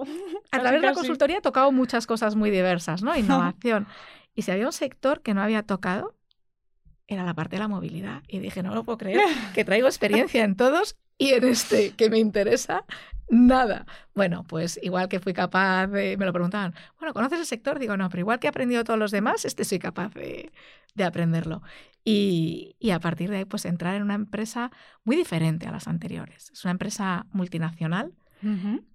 A 0.52 0.60
través 0.60 0.80
de 0.80 0.86
la 0.86 0.94
consultoría 0.94 1.38
he 1.38 1.40
tocado 1.40 1.72
muchas 1.72 2.06
cosas 2.06 2.36
muy 2.36 2.50
diversas, 2.50 3.02
¿no? 3.02 3.16
Innovación. 3.18 3.88
Y 4.34 4.42
si 4.42 4.52
había 4.52 4.66
un 4.66 4.72
sector 4.72 5.20
que 5.20 5.34
no 5.34 5.42
había 5.42 5.64
tocado, 5.64 6.14
era 7.08 7.24
la 7.24 7.34
parte 7.34 7.56
de 7.56 7.60
la 7.60 7.68
movilidad. 7.68 8.22
Y 8.28 8.38
dije, 8.38 8.62
no 8.62 8.72
lo 8.74 8.84
puedo 8.84 8.98
creer, 8.98 9.20
que 9.54 9.64
traigo 9.64 9.88
experiencia 9.88 10.44
en 10.44 10.56
todos 10.56 10.96
y 11.18 11.32
en 11.32 11.44
este 11.44 11.90
que 11.90 12.08
me 12.08 12.18
interesa, 12.18 12.84
nada. 13.32 13.86
Bueno, 14.14 14.44
pues 14.44 14.78
igual 14.82 15.08
que 15.08 15.18
fui 15.18 15.32
capaz 15.32 15.86
de, 15.88 16.16
me 16.18 16.26
lo 16.26 16.32
preguntaban, 16.32 16.74
bueno, 17.00 17.14
¿conoces 17.14 17.40
el 17.40 17.46
sector? 17.46 17.78
Digo, 17.78 17.96
no, 17.96 18.08
pero 18.10 18.20
igual 18.20 18.38
que 18.38 18.46
he 18.46 18.50
aprendido 18.50 18.84
todos 18.84 18.98
los 18.98 19.10
demás, 19.10 19.44
este 19.44 19.64
soy 19.64 19.78
capaz 19.78 20.12
de, 20.14 20.52
de 20.94 21.04
aprenderlo. 21.04 21.62
Y, 22.04 22.76
y, 22.78 22.90
a 22.90 23.00
partir 23.00 23.30
de 23.30 23.38
ahí, 23.38 23.44
pues 23.44 23.64
entrar 23.64 23.94
en 23.94 24.02
una 24.02 24.14
empresa 24.14 24.70
muy 25.04 25.16
diferente 25.16 25.66
a 25.66 25.72
las 25.72 25.88
anteriores. 25.88 26.50
Es 26.50 26.64
una 26.64 26.72
empresa 26.72 27.26
multinacional 27.32 28.12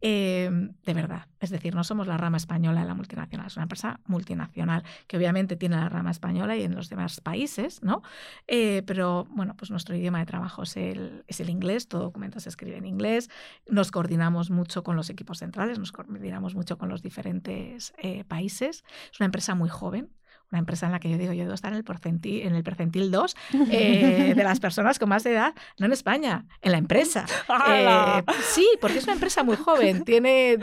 Em, 0.01 0.73
de 0.85 0.93
verdad. 0.93 1.27
Es 1.39 1.49
decir, 1.49 1.73
no 1.73 1.83
somos 1.83 2.07
la 2.07 2.17
rama 2.17 2.37
española 2.37 2.81
de 2.81 2.87
la 2.87 2.93
multinacional, 2.93 3.47
es 3.47 3.55
una 3.55 3.63
empresa 3.63 3.99
multinacional 4.05 4.83
que 5.07 5.17
obviamente 5.17 5.55
tiene 5.55 5.77
la 5.77 5.89
rama 5.89 6.11
española 6.11 6.57
y 6.57 6.63
en 6.63 6.75
los 6.75 6.89
demás 6.89 7.21
países, 7.21 7.81
¿no? 7.81 8.01
Eh, 8.47 8.83
pero 8.85 9.25
bueno, 9.29 9.55
pues 9.55 9.71
nuestro 9.71 9.95
idioma 9.95 10.19
de 10.19 10.25
trabajo 10.25 10.63
es 10.63 10.75
el, 10.75 11.23
es 11.27 11.39
el 11.39 11.49
inglés, 11.49 11.87
todo 11.87 12.01
documento 12.01 12.39
se 12.39 12.49
escribe 12.49 12.77
en 12.77 12.85
inglés, 12.85 13.29
nos 13.69 13.91
coordinamos 13.91 14.49
mucho 14.49 14.83
con 14.83 14.95
los 14.95 15.09
equipos 15.09 15.39
centrales, 15.39 15.79
nos 15.79 15.91
coordinamos 15.91 16.55
mucho 16.55 16.77
con 16.77 16.89
los 16.89 17.01
diferentes 17.01 17.93
eh, 17.97 18.23
países. 18.25 18.83
Es 19.11 19.19
una 19.19 19.25
empresa 19.25 19.55
muy 19.55 19.69
joven, 19.69 20.09
una 20.51 20.59
empresa 20.59 20.85
en 20.85 20.93
la 20.93 20.99
que 20.99 21.09
yo 21.09 21.17
digo, 21.17 21.33
yo 21.33 21.43
debo 21.43 21.53
estar 21.53 21.71
en 21.71 21.77
el 21.77 21.83
percentil, 21.83 22.43
en 22.43 22.55
el 22.55 22.63
percentil 22.63 23.11
2 23.11 23.35
eh, 23.71 24.33
de 24.35 24.43
las 24.43 24.59
personas 24.59 24.97
con 24.97 25.09
más 25.09 25.25
edad, 25.25 25.53
no 25.77 25.85
en 25.85 25.91
España, 25.91 26.45
en 26.61 26.71
la 26.71 26.77
empresa. 26.77 27.25
Eh, 27.69 28.23
sí, 28.43 28.67
porque 28.79 28.99
es 28.99 29.03
una 29.03 29.13
empresa 29.13 29.43
muy 29.43 29.57
joven, 29.57 30.03
tiene 30.05 30.57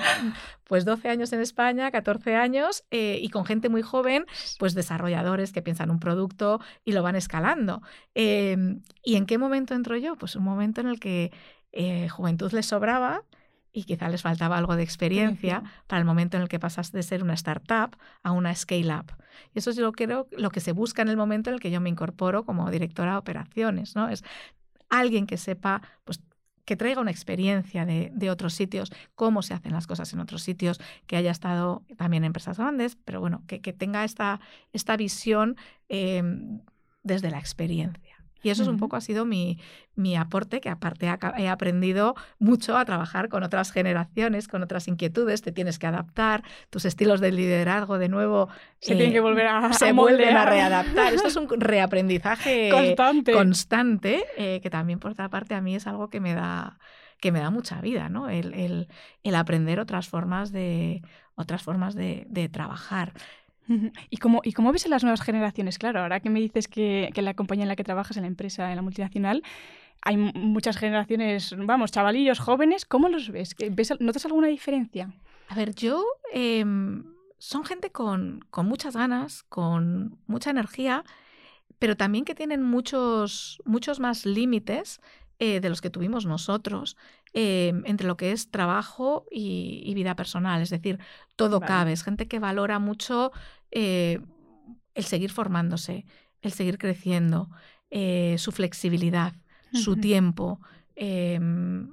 pues 0.64 0.84
12 0.84 1.08
años 1.08 1.32
en 1.32 1.40
España, 1.40 1.90
14 1.90 2.34
años, 2.34 2.84
eh, 2.90 3.18
y 3.20 3.28
con 3.28 3.44
gente 3.44 3.68
muy 3.68 3.82
joven, 3.82 4.24
pues 4.58 4.74
desarrolladores 4.74 5.52
que 5.52 5.60
piensan 5.60 5.90
un 5.90 6.00
producto 6.00 6.60
y 6.84 6.92
lo 6.92 7.02
van 7.02 7.16
escalando. 7.16 7.82
Em, 8.14 8.80
¿Y 9.02 9.16
en 9.16 9.26
qué 9.26 9.36
momento 9.38 9.74
entro 9.74 9.96
yo? 9.96 10.16
Pues 10.16 10.36
un 10.36 10.44
momento 10.44 10.80
en 10.80 10.88
el 10.88 11.00
que 11.00 11.30
juventud 12.08 12.52
les 12.52 12.66
sobraba 12.66 13.24
y 13.74 13.84
quizá 13.84 14.08
les 14.08 14.22
faltaba 14.22 14.56
algo 14.56 14.76
de 14.76 14.84
experiencia 14.84 15.64
para 15.88 15.98
el 15.98 16.06
momento 16.06 16.36
en 16.36 16.44
el 16.44 16.48
que 16.48 16.60
pasas 16.60 16.92
de 16.92 17.02
ser 17.02 17.24
una 17.24 17.34
startup 17.34 17.96
a 18.22 18.30
una 18.30 18.54
scale-up. 18.54 19.12
Y 19.52 19.58
eso 19.58 19.70
es 19.70 19.76
lo, 19.76 19.90
creo, 19.90 20.28
lo 20.30 20.50
que 20.50 20.60
se 20.60 20.70
busca 20.70 21.02
en 21.02 21.08
el 21.08 21.16
momento 21.16 21.50
en 21.50 21.54
el 21.54 21.60
que 21.60 21.72
yo 21.72 21.80
me 21.80 21.90
incorporo 21.90 22.44
como 22.44 22.70
directora 22.70 23.12
de 23.12 23.18
operaciones, 23.18 23.96
¿no? 23.96 24.08
Es 24.08 24.22
alguien 24.88 25.26
que 25.26 25.36
sepa, 25.36 25.82
pues 26.04 26.20
que 26.64 26.76
traiga 26.76 27.00
una 27.00 27.10
experiencia 27.10 27.84
de, 27.84 28.10
de, 28.14 28.30
otros 28.30 28.54
sitios, 28.54 28.92
cómo 29.16 29.42
se 29.42 29.54
hacen 29.54 29.72
las 29.72 29.88
cosas 29.88 30.12
en 30.12 30.20
otros 30.20 30.42
sitios, 30.42 30.80
que 31.08 31.16
haya 31.16 31.32
estado 31.32 31.82
también 31.98 32.22
en 32.22 32.28
empresas 32.28 32.58
grandes, 32.58 32.96
pero 33.04 33.20
bueno, 33.20 33.42
que, 33.48 33.60
que 33.60 33.72
tenga 33.72 34.04
esta, 34.04 34.40
esta 34.72 34.96
visión 34.96 35.56
em, 35.88 36.60
desde 37.02 37.30
la 37.30 37.38
experiencia. 37.40 38.13
Y 38.44 38.50
eso 38.50 38.62
es 38.62 38.68
un 38.68 38.76
poco 38.78 38.96
ha 38.96 39.00
sido 39.00 39.24
mi, 39.24 39.58
mi 39.96 40.16
aporte, 40.16 40.60
que 40.60 40.68
aparte 40.68 41.10
he 41.38 41.48
aprendido 41.48 42.14
mucho 42.38 42.76
a 42.76 42.84
trabajar 42.84 43.28
con 43.28 43.42
otras 43.42 43.72
generaciones, 43.72 44.48
con 44.48 44.62
otras 44.62 44.86
inquietudes, 44.86 45.42
te 45.42 45.50
tienes 45.50 45.78
que 45.78 45.86
adaptar, 45.86 46.44
tus 46.70 46.84
estilos 46.84 47.20
de 47.20 47.32
liderazgo 47.32 47.98
de 47.98 48.08
nuevo 48.08 48.48
se 48.80 48.94
tienen 48.94 49.12
que 49.12 49.20
volver 49.20 49.46
a 49.46 49.72
se 49.72 49.92
vuelven 49.92 50.36
a 50.36 50.44
readaptar. 50.44 51.14
Esto 51.14 51.28
es 51.28 51.36
un 51.36 51.48
reaprendizaje 51.58 52.68
constante, 52.70 53.32
constante 53.32 54.24
eh, 54.36 54.60
que 54.60 54.70
también 54.70 54.98
por 54.98 55.12
otra 55.12 55.30
parte 55.30 55.54
a 55.54 55.60
mí 55.60 55.74
es 55.74 55.86
algo 55.86 56.10
que 56.10 56.20
me 56.20 56.34
da 56.34 56.78
que 57.20 57.32
me 57.32 57.40
da 57.40 57.48
mucha 57.48 57.80
vida, 57.80 58.10
¿no? 58.10 58.28
El, 58.28 58.52
el, 58.52 58.88
el 59.22 59.34
aprender 59.34 59.80
otras 59.80 60.08
formas 60.08 60.52
de 60.52 61.00
otras 61.36 61.62
formas 61.62 61.94
de, 61.94 62.26
de 62.28 62.50
trabajar. 62.50 63.14
¿Y 64.10 64.16
cómo, 64.18 64.40
¿Y 64.44 64.52
cómo 64.52 64.72
ves 64.72 64.84
en 64.84 64.90
las 64.90 65.02
nuevas 65.02 65.22
generaciones? 65.22 65.78
Claro, 65.78 66.00
ahora 66.00 66.20
que 66.20 66.30
me 66.30 66.40
dices 66.40 66.68
que, 66.68 67.10
que 67.14 67.22
la 67.22 67.34
compañía 67.34 67.64
en 67.64 67.68
la 67.68 67.76
que 67.76 67.84
trabajas, 67.84 68.16
en 68.16 68.22
la 68.22 68.28
empresa, 68.28 68.70
en 68.70 68.76
la 68.76 68.82
multinacional, 68.82 69.42
hay 70.02 70.16
muchas 70.16 70.76
generaciones, 70.76 71.54
vamos, 71.56 71.90
chavalillos 71.90 72.38
jóvenes, 72.38 72.84
¿cómo 72.84 73.08
los 73.08 73.30
ves? 73.30 73.54
¿Ves 73.70 73.94
¿Notas 74.00 74.24
alguna 74.26 74.48
diferencia? 74.48 75.12
A 75.48 75.54
ver, 75.54 75.74
yo... 75.74 76.04
Em, 76.32 77.14
son 77.38 77.62
gente 77.64 77.90
con, 77.90 78.40
con, 78.50 78.66
muchas 78.66 78.96
ganas, 78.96 79.42
con 79.42 80.18
mucha 80.26 80.48
energía, 80.48 81.04
pero 81.78 81.94
también 81.94 82.24
que 82.24 82.34
tienen 82.34 82.62
muchos, 82.62 83.60
muchos 83.66 84.00
más 84.00 84.24
límites 84.24 85.02
eh, 85.40 85.60
de 85.60 85.68
los 85.68 85.80
que 85.80 85.90
tuvimos 85.90 86.26
nosotros 86.26 86.96
em, 87.32 87.82
entre 87.86 88.06
lo 88.06 88.16
que 88.16 88.30
es 88.30 88.52
trabajo 88.52 89.26
y, 89.32 89.92
vida 89.94 90.14
personal. 90.14 90.62
Es 90.62 90.70
decir, 90.70 91.00
todo 91.34 91.60
cabe. 91.60 91.92
Es 91.92 92.04
gente 92.04 92.28
que 92.28 92.38
valora 92.38 92.78
mucho 92.78 93.32
eh, 93.72 94.20
el 94.94 95.04
seguir 95.04 95.32
formándose, 95.32 96.06
el 96.40 96.52
seguir 96.52 96.78
creciendo, 96.78 97.50
eh, 97.90 98.36
su 98.38 98.52
flexibilidad, 98.52 99.34
su 99.72 99.96
tiempo, 99.96 100.60
em, 100.94 101.92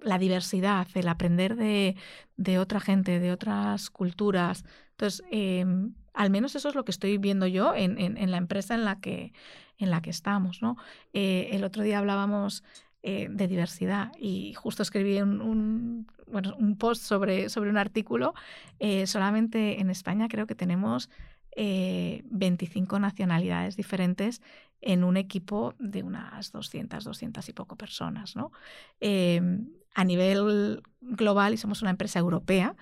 la 0.00 0.18
diversidad, 0.18 0.86
el 0.94 1.08
aprender 1.08 1.56
de, 1.56 1.96
de, 2.36 2.58
otra 2.60 2.78
gente, 2.78 3.18
de 3.18 3.32
otras 3.32 3.90
culturas. 3.90 4.64
Entonces, 4.90 5.24
em, 5.32 5.94
al 6.14 6.30
menos 6.30 6.54
eso 6.54 6.68
es 6.68 6.74
lo 6.74 6.84
que 6.84 6.92
estoy 6.92 7.18
viendo 7.18 7.46
yo 7.46 7.74
en, 7.74 7.98
en, 7.98 8.30
la 8.30 8.36
empresa 8.36 8.74
en 8.74 8.84
la 8.84 9.00
que, 9.00 9.32
en 9.78 9.90
la 9.90 10.00
que 10.00 10.10
estamos. 10.10 10.62
¿no? 10.62 10.76
Eh, 11.12 11.50
el 11.52 11.64
otro 11.64 11.82
día 11.82 11.98
hablábamos 11.98 12.62
eh, 13.02 13.28
de 13.30 13.48
diversidad 13.48 14.12
y 14.18 14.54
justo 14.54 14.82
escribí 14.82 15.20
un, 15.20 16.06
bueno, 16.26 16.54
un 16.56 16.76
post 16.76 17.02
sobre, 17.02 17.48
sobre 17.48 17.70
un 17.70 17.78
artículo. 17.78 18.34
Eh, 18.78 19.06
solamente 19.06 19.80
en 19.80 19.90
España 19.90 20.28
creo 20.28 20.46
que 20.46 20.54
tenemos 20.54 21.10
25 21.54 22.98
nacionalidades 22.98 23.76
diferentes 23.76 24.40
en 24.80 25.04
un 25.04 25.18
equipo 25.18 25.74
de 25.78 26.02
unas 26.02 26.50
200, 26.50 27.04
200 27.04 27.46
y 27.46 27.52
poco 27.52 27.76
personas. 27.76 28.36
¿no? 28.36 28.52
a 29.94 30.04
nivel 30.04 30.82
global, 31.02 31.52
y 31.52 31.58
somos 31.58 31.82
una 31.82 31.90
empresa 31.90 32.18
europea, 32.18 32.74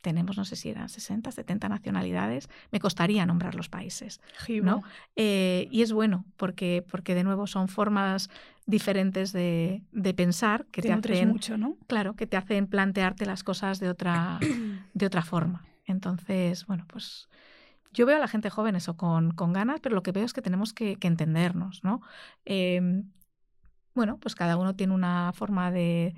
tenemos, 0.00 0.36
no 0.36 0.44
sé 0.44 0.56
si 0.56 0.70
eran 0.70 0.88
60, 0.88 1.30
70 1.30 1.68
nacionalidades, 1.68 2.48
me 2.70 2.80
costaría 2.80 3.26
nombrar 3.26 3.54
los 3.54 3.68
países. 3.68 4.20
¿no? 4.62 4.82
Eh, 5.16 5.68
y 5.70 5.82
es 5.82 5.92
bueno, 5.92 6.24
porque, 6.36 6.84
porque 6.90 7.14
de 7.14 7.24
nuevo 7.24 7.46
son 7.46 7.68
formas 7.68 8.30
diferentes 8.66 9.32
de, 9.32 9.82
pensar 10.16 10.66
que 10.66 10.82
te, 10.82 10.92
hacen 10.92 11.28
mucho, 11.28 11.58
¿no? 11.58 11.76
Claro, 11.86 12.14
que 12.14 12.26
te 12.26 12.36
hacen 12.36 12.66
plantearte 12.66 13.26
las 13.26 13.44
cosas 13.44 13.80
de 13.80 13.88
otra, 13.88 14.38
de 14.94 15.06
otra 15.06 15.22
forma. 15.22 15.64
Entonces, 15.86 16.66
bueno, 16.66 16.86
pues 16.88 17.28
yo 17.92 18.06
veo 18.06 18.16
a 18.16 18.20
la 18.20 18.28
gente 18.28 18.50
joven 18.50 18.76
eso 18.76 18.96
con, 18.96 19.32
con 19.32 19.52
ganas, 19.52 19.80
pero 19.80 19.94
lo 19.94 20.02
que 20.02 20.12
veo 20.12 20.24
es 20.24 20.32
que 20.32 20.42
tenemos 20.42 20.72
que, 20.72 20.96
entendernos, 21.00 21.82
¿no? 21.82 22.00
Em, 22.44 23.10
bueno, 23.94 24.18
pues 24.18 24.34
cada 24.34 24.56
uno 24.56 24.76
tiene 24.76 24.94
una 24.94 25.32
forma 25.34 25.70
de, 25.72 26.14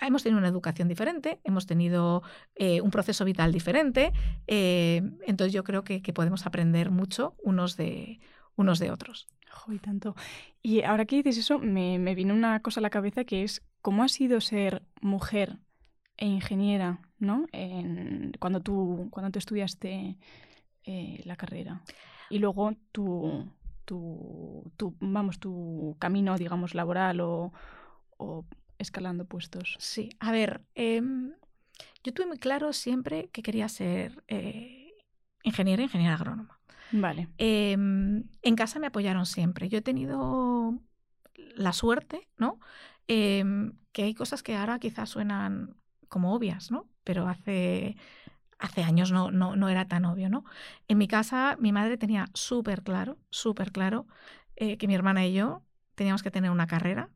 hemos 0.00 0.22
tenido 0.22 0.38
una 0.38 0.48
educación 0.48 0.88
diferente, 0.88 1.40
hemos 1.44 1.66
tenido 1.66 2.22
eh, 2.54 2.80
un 2.80 2.90
proceso 2.90 3.24
vital 3.24 3.52
diferente, 3.52 4.12
eh, 4.46 5.02
entonces 5.26 5.52
yo 5.52 5.64
creo 5.64 5.84
que, 5.84 6.00
podemos 6.14 6.46
aprender 6.46 6.90
mucho 6.90 7.34
unos 7.42 7.76
de, 7.76 8.20
unos 8.56 8.78
de 8.78 8.90
otros. 8.90 9.28
y 9.68 9.78
tanto. 9.78 10.14
Y 10.62 10.82
ahora 10.82 11.04
que 11.04 11.16
dices 11.16 11.38
eso, 11.38 11.58
me, 11.58 11.98
me 11.98 12.14
viene 12.14 12.32
una 12.32 12.60
cosa 12.60 12.80
a 12.80 12.82
la 12.82 12.90
cabeza 12.90 13.24
que 13.24 13.42
es 13.42 13.62
cómo 13.82 14.02
ha 14.02 14.08
sido 14.08 14.40
ser 14.40 14.82
mujer 15.00 15.58
e 16.16 16.26
ingeniera, 16.26 17.00
¿no? 17.18 17.46
Cuando, 18.38 18.60
tú, 18.60 19.08
cuando 19.10 19.30
tú 19.30 19.38
estudiaste 19.38 20.16
eh, 20.84 21.20
la 21.24 21.36
carrera. 21.36 21.82
Y 22.30 22.38
luego 22.38 22.72
tu, 22.92 23.50
tu, 23.84 24.72
tu, 24.76 24.94
vamos, 25.00 25.38
tu 25.38 25.96
camino, 25.98 26.36
digamos, 26.36 26.74
laboral 26.74 27.20
o 27.20 27.52
escalando 28.78 29.24
puestos? 29.24 29.76
Sí, 29.78 30.10
a 30.20 30.32
ver, 30.32 30.62
em, 30.74 31.32
yo 32.04 32.12
tuve 32.12 32.26
muy 32.26 32.38
claro 32.38 32.72
siempre 32.72 33.28
que 33.32 33.42
quería 33.42 33.68
ser 33.68 34.22
eh, 34.28 34.92
ingeniera, 35.42 35.82
ingeniera 35.82 36.14
agrónoma. 36.14 36.60
Vale. 36.92 37.28
Em, 37.38 38.24
en 38.42 38.56
casa 38.56 38.78
me 38.78 38.86
apoyaron 38.86 39.26
siempre. 39.26 39.68
Yo 39.68 39.78
he 39.78 39.82
tenido 39.82 40.78
la 41.54 41.72
suerte, 41.72 42.28
¿no? 42.36 42.60
Em, 43.08 43.72
que 43.92 44.04
hay 44.04 44.14
cosas 44.14 44.42
que 44.42 44.56
ahora 44.56 44.78
quizás 44.78 45.10
suenan 45.10 45.76
como 46.08 46.34
obvias, 46.34 46.70
¿no? 46.70 46.88
Pero 47.04 47.28
hace, 47.28 47.96
hace 48.58 48.82
años 48.82 49.12
no, 49.12 49.30
no, 49.30 49.56
no 49.56 49.68
era 49.68 49.88
tan 49.88 50.04
obvio, 50.04 50.28
¿no? 50.28 50.44
En 50.88 50.98
mi 50.98 51.08
casa 51.08 51.56
mi 51.60 51.72
madre 51.72 51.98
tenía 51.98 52.26
súper 52.34 52.82
claro, 52.82 53.18
súper 53.30 53.72
claro 53.72 54.06
eh, 54.56 54.76
que 54.78 54.86
mi 54.86 54.94
hermana 54.94 55.26
y 55.26 55.34
yo 55.34 55.62
teníamos 55.94 56.22
que 56.22 56.30
tener 56.30 56.50
una 56.50 56.66
carrera 56.66 57.10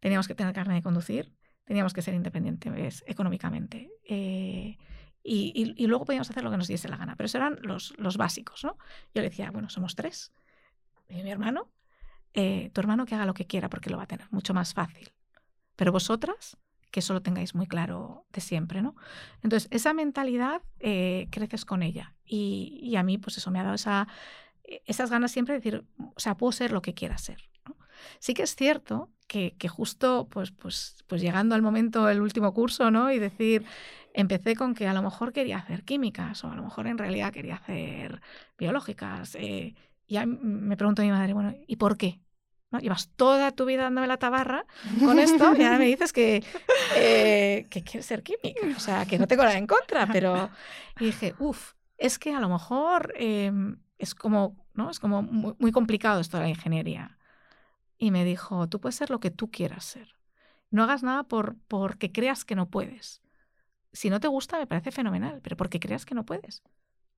teníamos 0.00 0.28
que 0.28 0.34
tener 0.34 0.54
carne 0.54 0.74
de 0.74 0.82
conducir, 0.82 1.32
teníamos 1.64 1.92
que 1.92 2.02
ser 2.02 2.14
independientes 2.14 3.04
económicamente. 3.06 3.90
Eh, 4.08 4.76
y, 5.22 5.86
luego 5.86 6.06
podíamos 6.06 6.30
hacer 6.30 6.42
lo 6.42 6.50
que 6.50 6.56
nos 6.56 6.68
diese 6.68 6.88
la 6.88 6.96
gana. 6.96 7.14
Pero 7.16 7.26
esos 7.26 7.34
eran 7.34 7.58
los, 7.62 7.94
los 7.98 8.16
básicos, 8.16 8.64
¿no? 8.64 8.78
Yo 9.14 9.20
le 9.20 9.28
decía, 9.28 9.50
bueno, 9.50 9.68
somos 9.68 9.94
tres. 9.94 10.32
Y 11.08 11.22
mi 11.22 11.30
hermano, 11.30 11.70
eh, 12.32 12.70
tu 12.72 12.80
hermano 12.80 13.04
que 13.04 13.14
haga 13.14 13.26
lo 13.26 13.34
que 13.34 13.46
quiera 13.46 13.68
porque 13.68 13.90
lo 13.90 13.98
va 13.98 14.04
a 14.04 14.06
tener 14.06 14.26
mucho 14.30 14.54
más 14.54 14.72
fácil. 14.72 15.12
Pero 15.76 15.92
vosotras, 15.92 16.56
que 16.90 17.00
eso 17.00 17.12
lo 17.12 17.20
tengáis 17.20 17.54
muy 17.54 17.66
claro 17.66 18.26
de 18.32 18.40
siempre, 18.40 18.80
¿no? 18.80 18.96
Entonces, 19.42 19.68
esa 19.70 19.92
mentalidad 19.92 20.62
eh, 20.80 21.28
creces 21.30 21.66
con 21.66 21.82
ella. 21.82 22.14
Y, 22.24 22.80
y, 22.82 22.96
a 22.96 23.02
mí, 23.02 23.18
pues 23.18 23.36
eso 23.36 23.50
me 23.50 23.60
ha 23.60 23.64
dado 23.64 23.74
esa, 23.74 24.08
esas 24.86 25.10
ganas 25.10 25.30
siempre 25.32 25.54
de 25.54 25.60
decir, 25.60 25.84
o 25.98 26.18
sea, 26.20 26.36
puedo 26.36 26.52
ser 26.52 26.72
lo 26.72 26.82
que 26.82 26.94
quiera 26.94 27.18
ser. 27.18 27.48
Sí 28.18 28.34
que 28.34 28.42
es 28.42 28.54
cierto 28.54 29.10
que, 29.28 29.68
justo 29.68 30.26
pues, 30.30 30.50
pues, 30.50 31.04
pues 31.06 31.20
llegando 31.20 31.54
al 31.54 31.62
momento 31.62 32.08
el 32.08 32.20
último 32.20 32.52
curso, 32.54 32.90
¿no? 32.90 33.12
Y 33.12 33.18
decir, 33.18 33.64
empecé 34.14 34.56
con 34.56 34.74
que 34.74 34.88
a 34.88 34.94
lo 34.94 35.02
mejor 35.02 35.32
quería 35.32 35.58
hacer 35.58 35.84
químicas 35.84 36.42
o 36.44 36.50
a 36.50 36.56
lo 36.56 36.62
mejor 36.62 36.86
en 36.86 36.98
realidad 36.98 37.32
quería 37.32 37.56
hacer 37.56 38.20
biológicas. 38.56 39.36
Eh, 39.36 39.74
y 40.06 40.18
me 40.26 40.76
pregunto 40.76 41.02
a 41.02 41.04
mi 41.04 41.10
madre, 41.10 41.34
bueno, 41.34 41.54
¿y 41.66 41.76
por 41.76 41.98
qué? 41.98 42.20
¿No? 42.70 42.80
Llevas 42.80 43.10
toda 43.16 43.52
tu 43.52 43.66
vida 43.66 43.84
dándome 43.84 44.06
la 44.06 44.18
tabarra 44.18 44.66
con 45.04 45.18
esto 45.18 45.54
y 45.56 45.62
ahora 45.62 45.78
me 45.78 45.86
dices 45.86 46.12
que, 46.12 46.42
eh, 46.96 47.66
que 47.70 47.82
quieres 47.82 48.06
ser 48.06 48.22
química. 48.22 48.66
O 48.76 48.80
sea, 48.80 49.06
que 49.06 49.18
no 49.18 49.26
tengo 49.26 49.44
nada 49.44 49.56
en 49.58 49.66
contra, 49.66 50.06
pero... 50.06 50.50
Y 51.00 51.06
dije, 51.06 51.34
uff, 51.38 51.74
es 51.96 52.18
que 52.18 52.34
a 52.34 52.40
lo 52.40 52.48
mejor 52.48 53.12
em, 53.16 53.78
es 53.98 54.14
como, 54.14 54.66
¿no? 54.74 54.90
Es 54.90 55.00
como 55.00 55.22
muy, 55.22 55.54
muy 55.58 55.72
complicado 55.72 56.20
esto 56.20 56.36
de 56.38 56.44
la 56.44 56.48
ingeniería 56.50 57.17
y 57.98 58.10
me 58.10 58.24
dijo, 58.24 58.68
tú 58.68 58.80
puedes 58.80 58.96
ser 58.96 59.10
lo 59.10 59.20
que 59.20 59.30
tú 59.30 59.50
quieras 59.50 59.84
ser. 59.84 60.14
No 60.70 60.84
hagas 60.84 61.02
nada 61.02 61.24
por 61.24 61.56
porque 61.66 62.12
creas 62.12 62.44
que 62.44 62.54
no 62.54 62.70
puedes. 62.70 63.22
Si 63.92 64.10
no 64.10 64.20
te 64.20 64.28
gusta, 64.28 64.58
me 64.58 64.66
parece 64.66 64.92
fenomenal, 64.92 65.40
pero 65.42 65.56
porque 65.56 65.80
creas 65.80 66.04
que 66.06 66.14
no 66.14 66.24
puedes. 66.24 66.62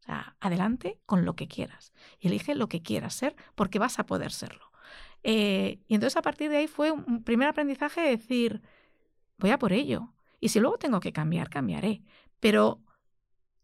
O 0.00 0.02
sea, 0.02 0.36
adelante 0.40 0.98
con 1.06 1.24
lo 1.24 1.36
que 1.36 1.48
quieras. 1.48 1.92
Y 2.18 2.28
elige 2.28 2.54
lo 2.54 2.68
que 2.68 2.82
quieras 2.82 3.14
ser 3.14 3.36
porque 3.54 3.78
vas 3.78 3.98
a 3.98 4.06
poder 4.06 4.32
serlo. 4.32 4.70
Eh, 5.22 5.80
y 5.86 5.94
entonces 5.94 6.16
a 6.16 6.22
partir 6.22 6.50
de 6.50 6.58
ahí 6.58 6.66
fue 6.66 6.90
un 6.90 7.22
primer 7.22 7.48
aprendizaje 7.48 8.00
de 8.00 8.10
decir, 8.10 8.62
voy 9.38 9.50
a 9.50 9.58
por 9.58 9.72
ello. 9.72 10.14
Y 10.40 10.48
si 10.48 10.60
luego 10.60 10.78
tengo 10.78 11.00
que 11.00 11.12
cambiar, 11.12 11.50
cambiaré. 11.50 12.02
Pero 12.40 12.80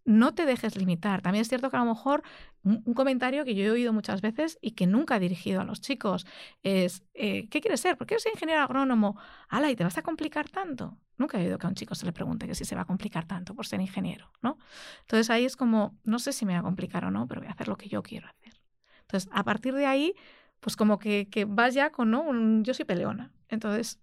no 0.06 0.34
te 0.34 0.46
dejes 0.46 0.76
limitar. 0.76 1.20
También 1.20 1.42
es 1.42 1.48
cierto 1.48 1.68
que 1.68 1.76
a 1.76 1.80
lo 1.80 1.86
mejor 1.86 2.22
un, 2.62 2.94
comentario 2.94 3.44
que 3.44 3.54
yo 3.54 3.64
he 3.64 3.70
oído 3.70 3.92
muchas 3.92 4.22
veces 4.22 4.58
y 4.62 4.70
que 4.70 4.86
nunca 4.86 5.16
he 5.16 5.20
dirigido 5.20 5.60
a 5.60 5.64
los 5.64 5.80
chicos 5.80 6.26
es, 6.62 7.02
eh, 7.14 7.48
¿qué 7.48 7.60
quieres 7.60 7.80
ser? 7.80 7.98
¿Por 7.98 8.06
qué 8.06 8.16
ingeniero 8.32 8.62
agrónomo? 8.62 9.18
¡Hala! 9.48 9.70
¿Y 9.70 9.76
te 9.76 9.84
vas 9.84 9.98
a 9.98 10.02
complicar 10.02 10.48
tanto? 10.48 10.96
Nunca 11.18 11.38
he 11.38 11.44
oído 11.44 11.58
que 11.58 11.66
a 11.66 11.68
un 11.68 11.74
chico 11.74 11.94
se 11.94 12.06
le 12.06 12.12
pregunte 12.12 12.46
que 12.46 12.54
si 12.54 12.64
se 12.64 12.74
va 12.74 12.82
a 12.82 12.84
complicar 12.86 13.26
tanto 13.26 13.54
por 13.54 13.66
ser 13.66 13.80
ingeniero, 13.80 14.30
¿no? 14.42 14.58
Entonces 15.00 15.28
ahí 15.30 15.44
es 15.44 15.56
como, 15.56 15.98
no 16.04 16.18
sé 16.18 16.32
si 16.32 16.46
me 16.46 16.54
va 16.54 16.60
a 16.60 16.62
complicar 16.62 17.04
o 17.04 17.10
no, 17.10 17.26
pero 17.26 17.40
voy 17.40 17.48
a 17.48 17.52
hacer 17.52 17.68
lo 17.68 17.76
que 17.76 17.88
yo 17.88 18.02
quiero 18.02 18.28
hacer. 18.28 18.54
Entonces, 19.02 19.30
a 19.32 19.44
partir 19.44 19.74
de 19.74 19.86
ahí, 19.86 20.14
pues 20.60 20.76
como 20.76 20.98
que, 20.98 21.28
que 21.30 21.44
vas 21.44 21.74
ya 21.74 21.90
con, 21.90 22.10
¿no? 22.10 22.22
Un, 22.22 22.64
yo 22.64 22.74
soy 22.74 22.84
peleona. 22.84 23.32
Entonces, 23.48 24.00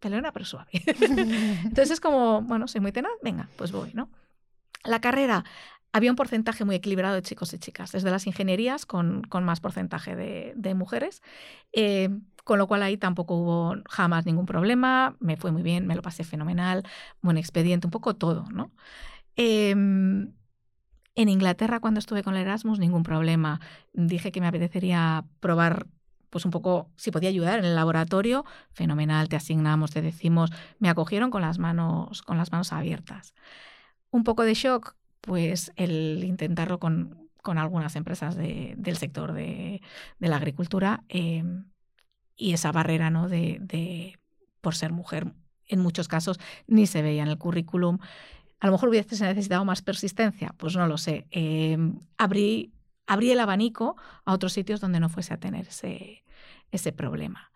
peleona 0.00 0.32
pero 0.32 0.44
suave. 0.44 0.70
Entonces 1.00 1.90
es 1.90 2.00
como, 2.00 2.42
bueno, 2.42 2.68
soy 2.68 2.80
muy 2.80 2.92
tenaz, 2.92 3.12
venga, 3.22 3.48
pues 3.56 3.72
voy, 3.72 3.92
¿no? 3.94 4.10
La 4.84 5.00
carrera, 5.00 5.44
había 5.96 6.10
un 6.10 6.16
porcentaje 6.16 6.64
muy 6.64 6.76
equilibrado 6.76 7.14
de 7.14 7.22
chicos 7.22 7.54
y 7.54 7.58
chicas, 7.58 7.92
desde 7.92 8.10
las 8.10 8.26
ingenierías 8.26 8.84
con, 8.84 9.22
más 9.42 9.60
porcentaje 9.60 10.14
de, 10.14 10.74
mujeres, 10.74 11.22
eh, 11.72 12.10
con 12.44 12.58
lo 12.58 12.66
cual 12.66 12.82
ahí 12.82 12.98
tampoco 12.98 13.34
hubo 13.34 13.76
jamás 13.88 14.26
ningún 14.26 14.44
problema, 14.44 15.16
me 15.20 15.36
fue 15.36 15.52
muy 15.52 15.62
bien, 15.62 15.86
me 15.86 15.96
lo 15.96 16.02
pasé 16.02 16.22
fenomenal, 16.22 16.82
buen 17.22 17.38
expediente, 17.38 17.86
un 17.86 17.90
poco 17.90 18.14
todo, 18.14 18.44
¿no? 18.52 18.72
Em, 19.36 20.32
en 21.14 21.28
Inglaterra, 21.30 21.80
cuando 21.80 21.98
estuve 21.98 22.22
con 22.22 22.36
el 22.36 22.42
Erasmus, 22.42 22.78
ningún 22.78 23.02
problema. 23.02 23.60
Dije 23.94 24.32
que 24.32 24.42
me 24.42 24.48
apetecería 24.48 25.24
probar 25.40 25.86
pues 26.28 26.44
un 26.44 26.50
poco 26.50 26.90
si 26.96 27.10
podía 27.10 27.30
ayudar 27.30 27.58
en 27.58 27.64
el 27.64 27.74
laboratorio, 27.74 28.44
fenomenal, 28.72 29.30
te 29.30 29.36
asignamos, 29.36 29.92
te 29.92 30.02
decimos, 30.02 30.50
me 30.78 30.90
acogieron 30.90 31.30
con 31.30 31.40
las 31.40 31.58
manos, 31.58 32.20
con 32.20 32.36
las 32.36 32.52
manos 32.52 32.72
abiertas. 32.74 33.32
Un 34.16 34.24
poco 34.24 34.44
de 34.44 34.54
shock, 34.54 34.96
pues 35.20 35.72
el 35.76 36.24
intentarlo 36.24 36.78
con, 36.78 37.28
con 37.42 37.58
algunas 37.58 37.96
empresas 37.96 38.34
del 38.34 38.96
sector 38.96 39.34
de, 39.34 39.82
la 40.20 40.36
agricultura 40.36 41.04
em, 41.08 41.66
y 42.34 42.54
esa 42.54 42.72
barrera 42.72 43.10
¿no? 43.10 43.28
de, 43.28 44.18
por 44.62 44.74
ser 44.74 44.90
mujer, 44.90 45.34
en 45.66 45.80
muchos 45.80 46.08
casos 46.08 46.40
ni 46.66 46.86
se 46.86 47.02
veía 47.02 47.24
en 47.24 47.28
el 47.28 47.36
currículum. 47.36 47.98
A 48.58 48.66
lo 48.66 48.72
mejor 48.72 48.88
hubiese 48.88 49.22
necesitado 49.22 49.66
más 49.66 49.82
persistencia, 49.82 50.54
pues 50.56 50.74
no 50.76 50.86
lo 50.86 50.96
sé. 50.96 51.26
Em, 51.30 52.00
abrí, 52.16 52.72
el 53.06 53.38
abanico 53.40 53.96
a 54.24 54.32
otros 54.32 54.54
sitios 54.54 54.80
donde 54.80 54.98
no 54.98 55.10
fuese 55.10 55.34
a 55.34 55.40
tener 55.40 55.68
ese, 55.68 56.92
problema. 56.92 57.52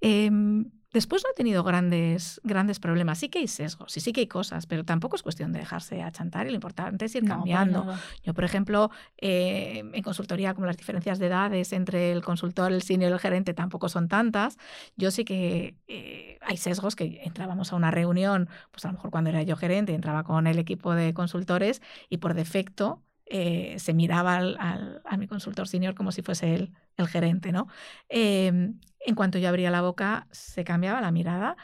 Em, 0.00 0.68
después 0.92 1.22
no 1.24 1.30
he 1.30 1.34
tenido 1.34 1.62
grandes, 1.62 2.40
grandes 2.44 2.78
problemas. 2.80 3.18
Sí 3.18 3.28
que 3.28 3.40
hay 3.40 3.48
sesgos 3.48 3.96
y 3.96 4.00
sí 4.00 4.12
que 4.12 4.20
hay 4.20 4.26
cosas, 4.26 4.66
pero 4.66 4.84
tampoco 4.84 5.16
es 5.16 5.22
cuestión 5.22 5.52
de 5.52 5.60
dejarse 5.60 6.02
achantar 6.02 6.46
y 6.46 6.50
lo 6.50 6.54
importante 6.54 7.04
es 7.04 7.14
ir 7.14 7.24
cambiando. 7.24 7.86
Yo, 8.22 8.34
por 8.34 8.44
ejemplo, 8.44 8.90
eh, 9.18 9.84
en 9.92 10.02
consultoría, 10.02 10.54
como 10.54 10.66
las 10.66 10.76
diferencias 10.76 11.18
de 11.18 11.26
edades 11.26 11.72
entre 11.72 12.12
el 12.12 12.22
consultor, 12.22 12.72
el 12.72 12.82
senior 12.82 13.10
y 13.10 13.14
el 13.14 13.20
gerente 13.20 13.54
tampoco 13.54 13.88
son 13.88 14.08
tantas, 14.08 14.58
yo 14.96 15.10
sí 15.10 15.24
que 15.24 15.76
eh, 15.88 16.38
hay 16.40 16.56
sesgos 16.56 16.96
que 16.96 17.20
entrábamos 17.24 17.72
a 17.72 17.76
una 17.76 17.90
reunión, 17.90 18.48
pues 18.70 18.84
a 18.84 18.88
lo 18.88 18.94
mejor 18.94 19.10
cuando 19.10 19.30
era 19.30 19.42
yo 19.42 19.56
gerente, 19.56 19.94
entraba 19.94 20.24
con 20.24 20.46
el 20.46 20.58
equipo 20.58 20.94
de 20.94 21.14
consultores 21.14 21.82
y 22.08 22.18
por 22.18 22.34
defecto 22.34 23.02
eh, 23.26 23.76
se 23.78 23.94
miraba 23.94 24.36
al, 24.36 25.02
a 25.04 25.16
mi 25.16 25.26
consultor 25.28 25.68
senior 25.68 25.94
como 25.94 26.12
si 26.12 26.22
fuese 26.22 26.54
él 26.54 26.72
el 26.96 27.08
gerente, 27.08 27.52
¿no? 27.52 27.68
Em, 28.08 28.80
en 29.00 29.14
cuanto 29.14 29.38
yo 29.38 29.48
abría 29.48 29.70
la 29.70 29.82
boca, 29.82 30.26
se 30.30 30.64
cambiaba 30.64 31.00
la 31.00 31.10
mirada 31.12 31.56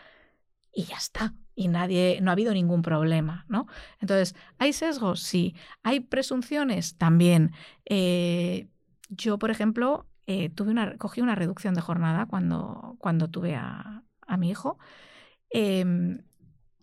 y 0.73 0.85
ya 0.85 0.97
está. 0.97 1.35
Y 1.55 1.69
nadie, 1.69 2.21
no 2.23 2.31
ha 2.31 2.33
habido 2.33 2.55
ningún 2.55 2.83
problema, 2.83 3.45
¿no? 3.49 3.67
Entonces, 4.01 4.35
¿hay 4.59 4.73
sesgos? 4.73 5.21
Sí. 5.23 5.55
¿Hay 5.83 6.01
presunciones? 6.01 6.97
También. 6.97 7.53
Eh, 7.85 8.69
yo, 9.11 9.39
por 9.39 9.51
ejemplo, 9.51 10.07
eh, 10.27 10.49
tuve 10.51 10.71
una, 10.71 10.97
cogí 10.99 11.21
una 11.21 11.35
reducción 11.35 11.75
de 11.75 11.83
jornada 11.83 12.27
cuando, 12.27 12.97
cuando 12.99 13.29
tuve 13.29 13.55
a, 13.57 14.03
a 14.27 14.37
mi 14.39 14.51
hijo. 14.51 14.79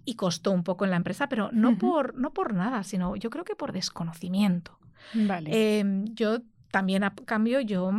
Y 0.10 0.16
costó 0.16 0.50
un 0.50 0.64
poco 0.64 0.86
en 0.86 0.90
la 0.90 0.98
empresa, 0.98 1.30
pero 1.30 1.52
no, 1.52 1.78
por, 1.78 2.16
no 2.16 2.34
por 2.34 2.56
nada, 2.56 2.82
sino 2.82 3.16
yo 3.16 3.30
creo 3.30 3.44
que 3.46 3.56
por 3.56 3.74
desconocimiento. 3.74 4.80
Vale. 5.14 5.80
Em, 5.80 6.06
yo 6.16 6.40
también, 6.72 7.04
a 7.04 7.14
cambio, 7.14 7.60
yo 7.60 7.92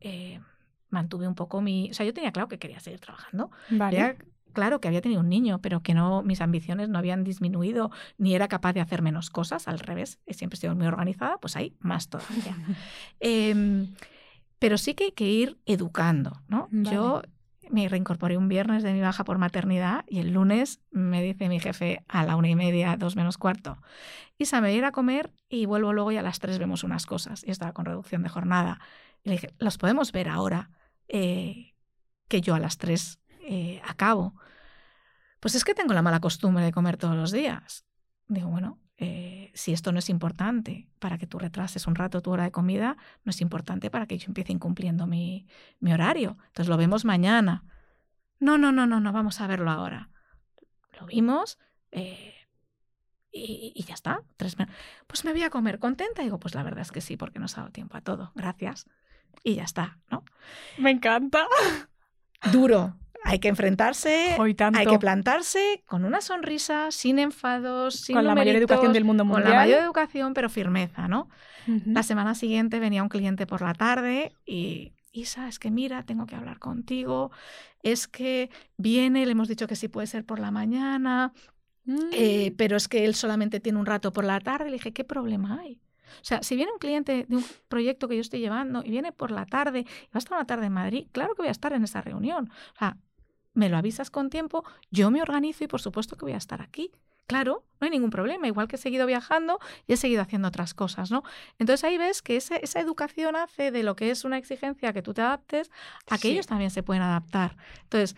eh, 0.00 0.38
mantuve 0.90 1.26
un 1.26 1.34
poco 1.34 1.62
mi... 1.62 1.90
O 1.90 1.94
sea, 1.94 2.04
yo 2.04 2.12
tenía 2.12 2.30
claro 2.30 2.48
que 2.48 2.58
quería 2.58 2.78
seguir 2.78 3.00
trabajando. 3.00 3.50
Vale. 3.70 4.18
claro 4.52 4.82
que 4.82 4.88
había 4.88 5.00
tenido 5.00 5.22
un 5.22 5.30
niño, 5.30 5.62
pero 5.62 5.82
que 5.82 5.94
no 5.94 6.22
mis 6.22 6.42
ambiciones 6.42 6.90
no 6.90 6.98
habían 6.98 7.24
disminuido, 7.24 7.90
ni 8.18 8.34
era 8.34 8.48
capaz 8.48 8.74
de 8.74 8.82
hacer 8.82 9.00
menos 9.00 9.30
cosas, 9.30 9.66
al 9.66 9.78
revés, 9.78 10.18
he 10.26 10.34
siempre 10.34 10.58
sido 10.58 10.74
muy 10.74 10.86
organizada, 10.86 11.38
pues 11.38 11.56
ahí 11.56 11.74
más 11.80 12.10
todavía. 12.10 12.54
Em, 13.20 13.94
pero 14.58 14.76
sí 14.76 14.92
que 14.92 15.04
hay 15.04 15.12
que 15.12 15.30
ir 15.30 15.58
educando, 15.64 16.42
¿no? 16.48 16.68
Yo 16.70 17.22
me 17.70 17.88
reincorporé 17.88 18.36
un 18.36 18.48
viernes 18.48 18.82
de 18.82 18.92
mi 18.92 19.00
baja 19.00 19.24
por 19.24 19.38
maternidad 19.38 20.04
y 20.08 20.18
el 20.20 20.32
lunes 20.32 20.80
me 20.90 21.22
dice 21.22 21.48
mi 21.48 21.60
jefe 21.60 22.04
a 22.08 22.24
la 22.24 22.36
una 22.36 22.48
y 22.48 22.54
media, 22.54 22.96
dos 22.96 23.16
menos 23.16 23.38
cuarto, 23.38 23.78
Isa, 24.38 24.60
me 24.60 24.68
voy 24.68 24.74
a 24.74 24.78
ir 24.78 24.84
a 24.84 24.92
comer 24.92 25.32
y 25.48 25.64
vuelvo 25.64 25.92
luego 25.92 26.12
y 26.12 26.18
a 26.18 26.22
las 26.22 26.38
tres 26.38 26.58
vemos 26.58 26.84
unas 26.84 27.06
cosas. 27.06 27.42
Y 27.44 27.50
estaba 27.50 27.72
con 27.72 27.86
reducción 27.86 28.22
de 28.22 28.28
jornada. 28.28 28.80
Y 29.22 29.30
le 29.30 29.36
dije, 29.36 29.54
¿los 29.58 29.78
podemos 29.78 30.12
ver 30.12 30.28
ahora 30.28 30.70
eh, 31.08 31.74
que 32.28 32.40
yo 32.42 32.54
a 32.54 32.60
las 32.60 32.76
tres 32.76 33.18
eh, 33.40 33.80
acabo? 33.86 34.34
Pues 35.40 35.54
es 35.54 35.64
que 35.64 35.74
tengo 35.74 35.94
la 35.94 36.02
mala 36.02 36.20
costumbre 36.20 36.64
de 36.64 36.72
comer 36.72 36.98
todos 36.98 37.16
los 37.16 37.32
días. 37.32 37.86
Digo, 38.28 38.48
bueno, 38.48 38.78
eh, 38.98 39.50
si 39.54 39.72
esto 39.72 39.92
no 39.92 39.98
es 39.98 40.08
importante 40.08 40.88
para 40.98 41.18
que 41.18 41.26
tú 41.26 41.38
retrases 41.38 41.86
un 41.86 41.94
rato 41.94 42.22
tu 42.22 42.30
hora 42.30 42.44
de 42.44 42.50
comida, 42.50 42.96
no 43.24 43.30
es 43.30 43.40
importante 43.40 43.90
para 43.90 44.06
que 44.06 44.18
yo 44.18 44.26
empiece 44.28 44.52
incumpliendo 44.52 45.06
mi, 45.06 45.46
mi 45.80 45.92
horario. 45.92 46.38
Entonces 46.48 46.68
lo 46.68 46.76
vemos 46.76 47.04
mañana. 47.04 47.64
No, 48.38 48.58
no, 48.58 48.72
no, 48.72 48.86
no, 48.86 49.00
no, 49.00 49.12
vamos 49.12 49.40
a 49.40 49.46
verlo 49.46 49.70
ahora. 49.70 50.10
Lo 50.98 51.06
vimos 51.06 51.58
eh, 51.90 52.34
y, 53.32 53.84
ya 53.86 53.94
está. 53.94 54.22
Tres 54.36 54.56
pues 55.06 55.24
me 55.24 55.32
voy 55.32 55.42
a 55.42 55.50
comer 55.50 55.78
contenta. 55.78 56.22
digo, 56.22 56.38
pues 56.38 56.54
la 56.54 56.62
verdad 56.62 56.80
es 56.80 56.92
que 56.92 57.00
sí, 57.00 57.16
porque 57.16 57.38
nos 57.38 57.56
ha 57.56 57.62
dado 57.62 57.72
tiempo 57.72 57.96
a 57.96 58.00
todo. 58.00 58.32
Gracias. 58.34 58.86
Y 59.44 59.56
ya 59.56 59.64
está, 59.64 59.98
¿no? 60.10 60.24
Me 60.78 60.90
encanta. 60.90 61.46
Duro, 62.52 62.96
hay 63.26 63.40
que 63.40 63.48
enfrentarse, 63.48 64.36
hay 64.38 64.86
que 64.86 64.98
plantarse 65.00 65.82
con 65.86 66.04
una 66.04 66.20
sonrisa, 66.20 66.92
sin 66.92 67.18
enfados, 67.18 67.96
sin 67.96 68.14
con 68.14 68.24
la 68.24 68.36
mayor 68.36 68.54
educación 68.54 68.92
del 68.92 69.04
mundo 69.04 69.24
mundial. 69.24 69.42
Con 69.42 69.52
la 69.52 69.58
mayor 69.58 69.82
educación, 69.82 70.32
pero 70.32 70.48
firmeza, 70.48 71.08
¿no? 71.08 71.28
La 71.84 72.04
semana 72.04 72.36
siguiente 72.36 72.78
venía 72.78 73.02
un 73.02 73.08
cliente 73.08 73.44
por 73.44 73.60
la 73.62 73.74
tarde 73.74 74.32
y 74.46 74.92
Isa, 75.10 75.48
es 75.48 75.58
que 75.58 75.72
mira, 75.72 76.04
tengo 76.04 76.26
que 76.26 76.36
hablar 76.36 76.60
contigo, 76.60 77.32
es 77.82 78.06
que 78.06 78.50
viene, 78.76 79.26
le 79.26 79.32
hemos 79.32 79.48
dicho 79.48 79.66
que 79.66 79.74
sí 79.74 79.88
puede 79.88 80.06
ser 80.06 80.24
por 80.24 80.38
la 80.38 80.52
mañana, 80.52 81.32
eh, 82.12 82.50
mm. 82.52 82.56
pero 82.56 82.76
es 82.76 82.86
que 82.86 83.04
él 83.04 83.16
solamente 83.16 83.58
tiene 83.58 83.80
un 83.80 83.86
rato 83.86 84.12
por 84.12 84.24
la 84.24 84.38
tarde. 84.38 84.66
Le 84.66 84.76
dije, 84.76 84.92
¿qué 84.92 85.02
problema 85.02 85.58
hay? 85.60 85.80
O 86.20 86.24
sea, 86.24 86.42
si 86.44 86.54
viene 86.54 86.70
un 86.70 86.78
cliente 86.78 87.26
de 87.28 87.36
un 87.36 87.44
proyecto 87.68 88.06
que 88.06 88.14
yo 88.14 88.20
estoy 88.20 88.38
llevando 88.38 88.82
y 88.84 88.90
viene 88.90 89.10
por 89.10 89.32
la 89.32 89.46
tarde 89.46 89.80
y 89.80 89.84
va 89.84 90.10
a 90.14 90.18
estar 90.18 90.38
una 90.38 90.46
tarde 90.46 90.66
en 90.66 90.72
Madrid, 90.72 91.06
claro 91.10 91.34
que 91.34 91.42
voy 91.42 91.48
a 91.48 91.52
estar 91.52 91.72
en 91.72 91.82
esa 91.82 92.00
reunión. 92.00 92.50
O 92.74 92.78
sea, 92.78 92.96
me 93.56 93.68
lo 93.68 93.76
avisas 93.76 94.10
con 94.10 94.30
tiempo, 94.30 94.64
yo 94.90 95.10
me 95.10 95.22
organizo 95.22 95.64
y 95.64 95.66
por 95.66 95.80
supuesto 95.80 96.16
que 96.16 96.26
voy 96.26 96.34
a 96.34 96.36
estar 96.36 96.62
aquí. 96.62 96.92
Claro, 97.26 97.64
no 97.80 97.86
hay 97.86 97.90
ningún 97.90 98.10
problema, 98.10 98.46
igual 98.46 98.68
que 98.68 98.76
he 98.76 98.78
seguido 98.78 99.04
viajando 99.04 99.58
y 99.88 99.94
he 99.94 99.96
seguido 99.96 100.22
haciendo 100.22 100.46
otras 100.46 100.74
cosas, 100.74 101.10
¿no? 101.10 101.24
Entonces 101.58 101.82
ahí 101.82 101.98
ves 101.98 102.22
que 102.22 102.36
esa 102.36 102.80
educación 102.80 103.34
hace 103.34 103.72
de 103.72 103.82
lo 103.82 103.96
que 103.96 104.10
es 104.10 104.24
una 104.24 104.38
exigencia 104.38 104.92
que 104.92 105.02
tú 105.02 105.12
te 105.12 105.22
adaptes 105.22 105.72
a 106.08 106.18
que 106.18 106.28
ellos 106.28 106.46
también 106.46 106.70
se 106.70 106.84
pueden 106.84 107.02
adaptar. 107.02 107.56
Entonces, 107.82 108.16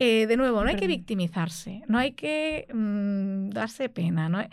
eh, 0.00 0.26
de 0.26 0.36
nuevo, 0.36 0.64
no 0.64 0.70
hay 0.70 0.76
que 0.76 0.88
victimizarse, 0.88 1.82
no 1.86 1.98
hay 1.98 2.12
que 2.12 2.66
mm, 2.74 3.50
darse 3.50 3.88
pena. 3.88 4.28
¿no? 4.28 4.44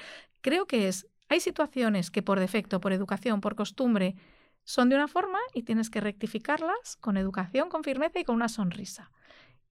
Creo 0.41 0.67
que 0.67 0.89
es, 0.89 1.07
hay 1.29 1.39
situaciones 1.39 2.11
que 2.11 2.21
por 2.21 2.39
defecto, 2.39 2.79
por 2.79 2.93
educación, 2.93 3.41
por 3.41 3.55
costumbre, 3.55 4.15
son 4.63 4.89
de 4.89 4.95
una 4.95 5.07
forma 5.07 5.39
y 5.53 5.63
tienes 5.63 5.89
que 5.89 6.01
rectificarlas 6.01 6.97
con 6.97 7.17
educación, 7.17 7.69
con 7.69 7.83
firmeza 7.83 8.19
y 8.19 8.25
con 8.25 8.35
una 8.35 8.49
sonrisa 8.49 9.09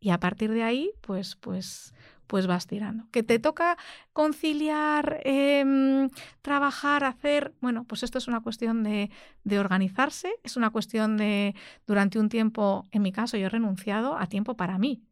y 0.00 0.10
a 0.10 0.20
partir 0.20 0.50
de 0.50 0.62
ahí, 0.62 0.92
pues, 1.00 1.36
pues, 1.36 1.94
pues 2.26 2.46
vas 2.46 2.66
tirando. 2.66 3.08
Que 3.10 3.22
te 3.22 3.38
toca 3.38 3.76
conciliar, 4.12 5.20
em, 5.24 6.10
trabajar, 6.42 7.04
hacer, 7.04 7.54
bueno, 7.60 7.84
pues 7.84 8.02
esto 8.02 8.18
es 8.18 8.28
una 8.28 8.40
cuestión 8.40 8.82
de, 8.82 9.10
de, 9.44 9.58
organizarse, 9.58 10.34
es 10.42 10.56
una 10.56 10.70
cuestión 10.70 11.16
de, 11.16 11.54
durante 11.86 12.18
un 12.18 12.28
tiempo, 12.28 12.86
en 12.90 13.02
mi 13.02 13.12
caso, 13.12 13.36
yo 13.36 13.46
he 13.46 13.48
renunciado 13.50 14.16
a 14.18 14.26
tiempo 14.26 14.56
para 14.56 14.78
mí, 14.78 15.04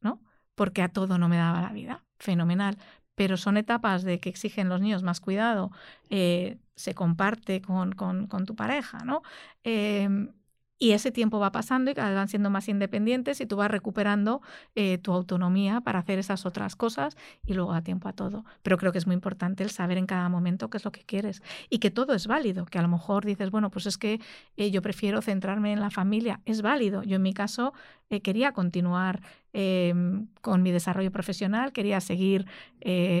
¿no? 0.00 0.20
Porque 0.54 0.82
a 0.82 0.88
todo 0.88 1.18
no 1.18 1.28
me 1.28 1.36
daba 1.36 1.62
la 1.62 1.72
vida, 1.72 2.04
fenomenal. 2.18 2.78
pero 3.14 3.36
son 3.36 3.56
etapas 3.58 4.02
de 4.02 4.18
que 4.20 4.30
exigen 4.30 4.68
los 4.70 4.80
niños 4.80 5.02
más 5.02 5.20
cuidado, 5.20 5.70
eh, 6.08 6.58
se 6.74 6.94
comparte 6.94 7.60
con, 7.60 7.92
con, 7.92 8.46
tu 8.46 8.54
pareja, 8.56 8.98
¿no? 9.04 9.22
Em, 9.64 10.32
y 10.80 10.92
ese 10.92 11.12
tiempo 11.12 11.38
va 11.38 11.52
pasando 11.52 11.90
y 11.90 11.94
cada 11.94 12.08
vez 12.08 12.16
van 12.16 12.28
siendo 12.28 12.48
más 12.48 12.66
independientes 12.68 13.40
y 13.42 13.46
tú 13.46 13.56
vas 13.56 13.70
recuperando 13.70 14.40
eh, 14.74 14.96
tu 14.96 15.12
autonomía 15.12 15.82
para 15.82 15.98
hacer 15.98 16.18
esas 16.18 16.46
otras 16.46 16.74
cosas 16.74 17.18
y 17.46 17.52
luego 17.52 17.72
da 17.72 17.82
tiempo 17.82 18.08
a 18.08 18.14
todo. 18.14 18.46
Pero 18.62 18.78
creo 18.78 18.90
que 18.90 18.96
es 18.96 19.06
muy 19.06 19.14
importante 19.14 19.62
el 19.62 19.70
saber 19.70 19.98
en 19.98 20.06
cada 20.06 20.30
momento 20.30 20.70
qué 20.70 20.78
es 20.78 20.84
lo 20.84 20.90
que 20.90 21.04
quieres 21.04 21.42
y 21.68 21.78
que 21.78 21.90
todo 21.90 22.14
es 22.14 22.26
válido, 22.26 22.64
que 22.64 22.78
a 22.78 22.82
lo 22.82 22.88
mejor 22.88 23.26
dices, 23.26 23.50
bueno, 23.50 23.70
pues 23.70 23.84
es 23.84 23.98
que 23.98 24.20
eh, 24.56 24.70
yo 24.70 24.80
prefiero 24.80 25.20
centrarme 25.20 25.72
en 25.72 25.80
la 25.80 25.90
familia. 25.90 26.40
Es 26.46 26.62
válido. 26.62 27.02
Yo 27.02 27.16
en 27.16 27.22
mi 27.22 27.34
caso 27.34 27.74
eh, 28.08 28.22
quería 28.22 28.52
continuar 28.52 29.20
em, 29.52 30.28
con 30.40 30.62
mi 30.62 30.72
desarrollo 30.72 31.12
profesional, 31.12 31.72
quería 31.72 32.00
seguir, 32.00 32.46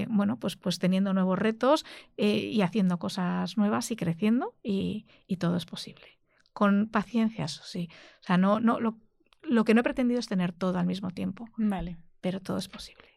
bueno, 0.08 0.38
pues, 0.38 0.56
pues 0.56 0.78
teniendo 0.78 1.12
nuevos 1.12 1.38
retos 1.38 1.84
y 2.16 2.62
haciendo 2.62 2.98
cosas 2.98 3.58
nuevas 3.58 3.90
y 3.90 3.96
creciendo 3.96 4.54
y 4.62 5.04
todo 5.38 5.56
es 5.56 5.66
posible 5.66 6.19
con 6.52 6.88
paciencia, 6.88 7.44
eso 7.44 7.62
sí. 7.64 7.88
O 8.20 8.24
sea, 8.24 8.36
no, 8.36 8.60
no, 8.60 8.80
lo, 8.80 8.98
lo 9.42 9.64
que 9.64 9.74
no 9.74 9.80
he 9.80 9.84
pretendido 9.84 10.20
es 10.20 10.26
tener 10.26 10.52
todo 10.52 10.78
al 10.78 10.86
mismo 10.86 11.10
tiempo. 11.10 11.48
Vale. 11.56 11.96
Pero 12.20 12.40
todo 12.40 12.58
es 12.58 12.68
posible. 12.68 13.08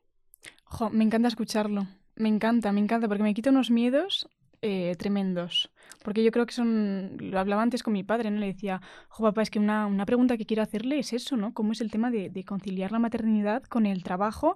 Jo, 0.63 0.89
me 0.89 1.03
encanta 1.03 1.27
escucharlo. 1.27 1.87
Me 2.15 2.29
encanta, 2.29 2.71
me 2.71 2.79
encanta, 2.79 3.07
porque 3.07 3.23
me 3.23 3.33
quita 3.33 3.49
unos 3.49 3.71
miedos 3.71 4.29
eh, 4.61 4.95
tremendos. 4.97 5.71
Porque 6.03 6.23
yo 6.23 6.31
creo 6.31 6.45
que 6.45 6.53
son. 6.53 7.17
Lo 7.19 7.39
hablaba 7.39 7.61
antes 7.61 7.83
con 7.83 7.93
mi 7.93 8.03
padre, 8.03 8.31
¿no? 8.31 8.39
Le 8.39 8.47
decía, 8.47 8.81
jo, 9.09 9.23
papá, 9.23 9.41
es 9.41 9.49
que 9.49 9.59
una, 9.59 9.87
una 9.87 10.05
pregunta 10.05 10.37
que 10.37 10.45
quiero 10.45 10.63
hacerle 10.63 10.99
es 10.99 11.11
eso, 11.11 11.35
¿no? 11.37 11.53
¿Cómo 11.53 11.73
es 11.73 11.81
el 11.81 11.91
tema 11.91 12.11
de, 12.11 12.29
de 12.29 12.45
conciliar 12.45 12.91
la 12.91 12.99
maternidad 12.99 13.63
con 13.63 13.85
el 13.85 14.03
trabajo? 14.03 14.55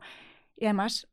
Y 0.55 0.65
además, 0.65 1.07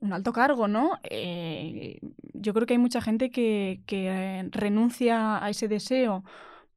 un 0.00 0.12
alto 0.12 0.32
cargo, 0.32 0.68
¿no? 0.68 0.98
Eh, 1.04 2.00
yo 2.34 2.52
creo 2.52 2.66
que 2.66 2.74
hay 2.74 2.78
mucha 2.78 3.00
gente 3.00 3.30
que, 3.30 3.82
que 3.86 4.48
renuncia 4.50 5.42
a 5.42 5.48
ese 5.48 5.68
deseo 5.68 6.24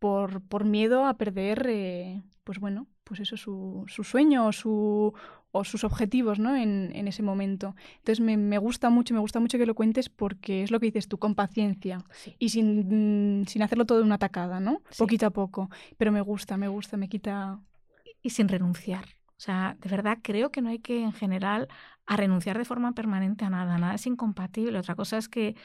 por, 0.06 0.40
por 0.42 0.66
miedo 0.66 1.08
a 1.08 1.16
perder, 1.16 1.66
eh, 1.68 2.22
pues 2.44 2.60
bueno, 2.60 2.86
pues 3.04 3.20
eso, 3.22 3.38
su, 3.38 3.86
su 3.88 4.04
sueño 4.04 4.46
o, 4.46 4.52
su, 4.52 5.16
o 5.52 5.64
sus 5.64 5.84
objetivos, 5.84 6.38
¿no? 6.38 6.56
En, 6.56 6.92
en 6.94 7.08
ese 7.08 7.24
momento. 7.24 7.76
Entonces 7.98 8.20
me, 8.24 8.38
me, 8.38 8.60
gusta 8.60 8.92
mucho, 8.92 9.16
me 9.16 9.20
gusta 9.20 9.40
mucho 9.40 9.58
que 9.58 9.66
lo 9.66 9.74
cuentes 9.74 10.10
porque 10.10 10.62
es 10.62 10.70
lo 10.70 10.80
que 10.80 10.86
dices 10.86 11.08
tú, 11.08 11.18
con 11.18 11.34
paciencia 11.34 12.06
sí. 12.12 12.36
y 12.38 12.50
sin, 12.50 13.46
sin 13.48 13.64
hacerlo 13.64 13.86
todo 13.86 13.98
de 13.98 14.04
una 14.04 14.20
tacada, 14.20 14.60
¿no? 14.60 14.84
Sí. 14.92 15.00
Poquito 15.00 15.26
a 15.26 15.32
poco. 15.32 15.72
Pero 15.98 16.12
me 16.12 16.22
gusta, 16.22 16.56
me 16.56 16.68
gusta, 16.68 16.98
me 16.98 17.10
quita... 17.10 17.60
Y 18.22 18.30
sin 18.30 18.48
renunciar. 18.48 19.06
O 19.38 19.42
sea, 19.42 19.76
de 19.82 19.90
verdad 19.90 20.20
creo 20.22 20.52
que 20.52 20.62
no 20.62 20.70
hay 20.70 20.78
que 20.78 21.02
en 21.02 21.14
general 21.14 21.68
a 22.06 22.18
renunciar 22.18 22.58
de 22.58 22.66
forma 22.66 22.94
permanente 22.94 23.46
a 23.46 23.50
nada, 23.50 23.78
nada 23.78 23.96
es 23.96 24.06
incompatible. 24.06 24.78
Otra 24.78 24.96
cosa 24.96 25.18
es 25.18 25.28
que 25.28 25.56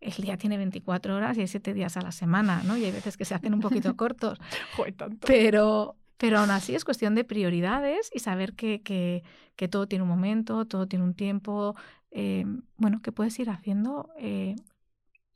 el 0.00 0.14
día 0.14 0.36
tiene 0.38 0.56
24 0.56 1.14
horas 1.14 1.36
y 1.36 1.42
hay 1.42 1.46
7 1.46 1.74
días 1.74 1.96
a 1.96 2.00
la 2.00 2.12
semana, 2.12 2.62
¿no? 2.64 2.76
Y 2.76 2.84
hay 2.84 2.92
veces 2.92 3.16
que 3.16 3.24
se 3.24 3.34
hacen 3.34 3.52
un 3.52 3.60
poquito 3.60 3.96
cortos. 3.96 4.38
Joder, 4.76 4.94
tanto. 4.94 5.26
Pero, 5.26 5.96
pero 6.16 6.38
aún 6.38 6.50
así 6.50 6.74
es 6.74 6.84
cuestión 6.84 7.14
de 7.14 7.24
prioridades 7.24 8.10
y 8.14 8.20
saber 8.20 8.54
que, 8.54 8.82
que, 8.82 9.24
que 9.56 9.68
todo 9.68 9.86
tiene 9.86 10.02
un 10.02 10.08
momento, 10.08 10.64
todo 10.64 10.88
tiene 10.88 11.04
un 11.04 11.14
tiempo, 11.14 11.76
eh, 12.10 12.46
bueno, 12.78 13.02
que 13.02 13.12
puedes 13.12 13.38
ir 13.38 13.50
haciendo 13.50 14.10
eh, 14.18 14.56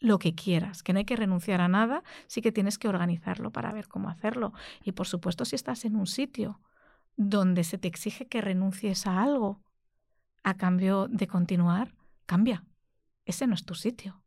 lo 0.00 0.18
que 0.18 0.34
quieras, 0.34 0.82
que 0.82 0.94
no 0.94 0.98
hay 0.98 1.04
que 1.04 1.16
renunciar 1.16 1.60
a 1.60 1.68
nada, 1.68 2.02
sí 2.26 2.40
que 2.40 2.52
tienes 2.52 2.78
que 2.78 2.88
organizarlo 2.88 3.50
para 3.50 3.70
ver 3.72 3.88
cómo 3.88 4.08
hacerlo. 4.08 4.54
Y 4.82 4.92
por 4.92 5.06
supuesto, 5.06 5.44
si 5.44 5.56
estás 5.56 5.84
en 5.84 5.96
un 5.96 6.06
sitio 6.06 6.60
donde 7.16 7.64
se 7.64 7.76
te 7.76 7.86
exige 7.86 8.26
que 8.26 8.40
renuncies 8.40 9.06
a 9.06 9.22
algo 9.22 9.60
a 10.44 10.54
cambio 10.54 11.08
de 11.08 11.26
continuar, 11.26 11.94
cambia. 12.26 12.64
Ese 13.24 13.46
no 13.46 13.54
es 13.54 13.64
tu 13.64 13.74
sitio. 13.74 14.22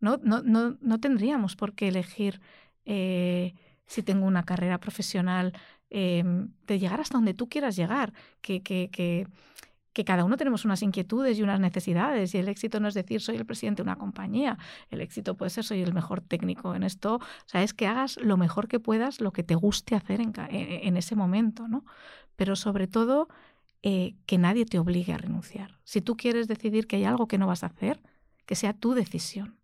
No, 0.00 0.18
no, 0.22 0.42
no, 0.42 0.76
no 0.80 0.98
tendríamos 0.98 1.54
por 1.56 1.74
qué 1.74 1.88
elegir 1.88 2.40
eh, 2.84 3.54
si 3.86 4.02
tengo 4.02 4.26
una 4.26 4.42
carrera 4.42 4.78
profesional 4.78 5.52
eh, 5.90 6.24
de 6.66 6.78
llegar 6.78 7.00
hasta 7.00 7.16
donde 7.16 7.34
tú 7.34 7.48
quieras 7.48 7.76
llegar, 7.76 8.12
que, 8.40 8.62
que, 8.62 8.90
que, 8.90 10.04
cada 10.04 10.24
uno 10.24 10.36
tenemos 10.36 10.64
unas 10.64 10.82
inquietudes 10.82 11.38
y 11.38 11.42
unas 11.42 11.60
necesidades 11.60 12.34
y 12.34 12.38
el 12.38 12.48
éxito 12.48 12.80
no 12.80 12.88
es 12.88 12.94
decir 12.94 13.20
soy 13.20 13.36
el 13.36 13.46
presidente 13.46 13.82
de 13.82 13.88
una 13.88 13.96
compañía, 13.96 14.58
el 14.90 15.00
éxito 15.00 15.36
puede 15.36 15.50
ser 15.50 15.64
soy 15.64 15.82
el 15.82 15.92
mejor 15.92 16.22
técnico 16.22 16.74
en 16.74 16.82
esto, 16.82 17.16
o 17.16 17.20
sea, 17.46 17.62
es 17.62 17.74
que 17.74 17.86
hagas 17.86 18.16
lo 18.16 18.36
mejor 18.36 18.66
que 18.66 18.80
puedas, 18.80 19.20
lo 19.20 19.32
que 19.32 19.44
te 19.44 19.54
guste 19.54 19.94
hacer 19.94 20.20
en, 20.20 20.32
en 20.38 20.96
ese 20.96 21.14
momento, 21.14 21.68
¿no? 21.68 21.84
Pero 22.34 22.56
sobre 22.56 22.88
todo 22.88 23.28
eh, 23.82 24.14
que 24.26 24.38
nadie 24.38 24.64
te 24.64 24.78
obligue 24.78 25.12
a 25.12 25.18
renunciar. 25.18 25.80
Si 25.82 26.00
tú 26.00 26.16
quieres 26.16 26.46
decidir 26.46 26.86
que 26.86 26.96
hay 26.96 27.04
algo 27.04 27.26
que 27.26 27.36
no 27.36 27.48
vas 27.48 27.64
a 27.64 27.66
hacer, 27.66 28.00
que 28.46 28.54
sea 28.54 28.74
tu 28.74 28.94
decisión. 28.94 29.58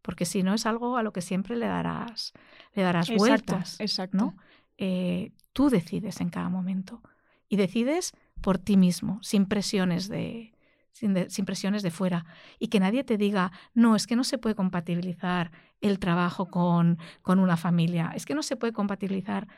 Porque 0.00 0.26
si 0.26 0.44
no 0.44 0.54
es 0.54 0.64
algo 0.64 0.96
a 0.96 1.02
lo 1.02 1.12
que 1.12 1.22
siempre 1.22 1.56
le 1.56 1.66
darás, 1.66 2.32
le 2.74 2.82
darás 2.82 3.08
exacto, 3.08 3.18
vueltas. 3.18 3.80
Exacto. 3.80 4.16
¿no? 4.16 4.36
Eh, 4.76 5.32
tú 5.52 5.70
decides 5.70 6.20
en 6.20 6.28
cada 6.30 6.48
momento. 6.48 7.02
Y 7.48 7.56
decides 7.56 8.12
por 8.40 8.58
ti 8.58 8.76
mismo, 8.76 9.18
sin 9.22 9.46
presiones 9.46 10.08
de, 10.08 10.54
sin, 10.92 11.14
de, 11.14 11.28
sin, 11.28 11.44
presiones 11.44 11.82
de 11.82 11.90
fuera. 11.90 12.26
Y 12.60 12.68
que 12.68 12.78
nadie 12.78 13.02
te 13.02 13.16
diga, 13.16 13.50
no, 13.74 13.96
es 13.96 14.06
que 14.06 14.14
no 14.14 14.22
se 14.22 14.38
puede 14.38 14.54
compatibilizar 14.54 15.50
el 15.80 15.98
trabajo 15.98 16.46
con, 16.46 16.98
con 17.22 17.40
una 17.40 17.56
familia. 17.56 18.12
Es 18.14 18.24
que 18.24 18.36
no 18.36 18.44
se 18.44 18.54
puede 18.54 18.72
compatibilizar. 18.72 19.48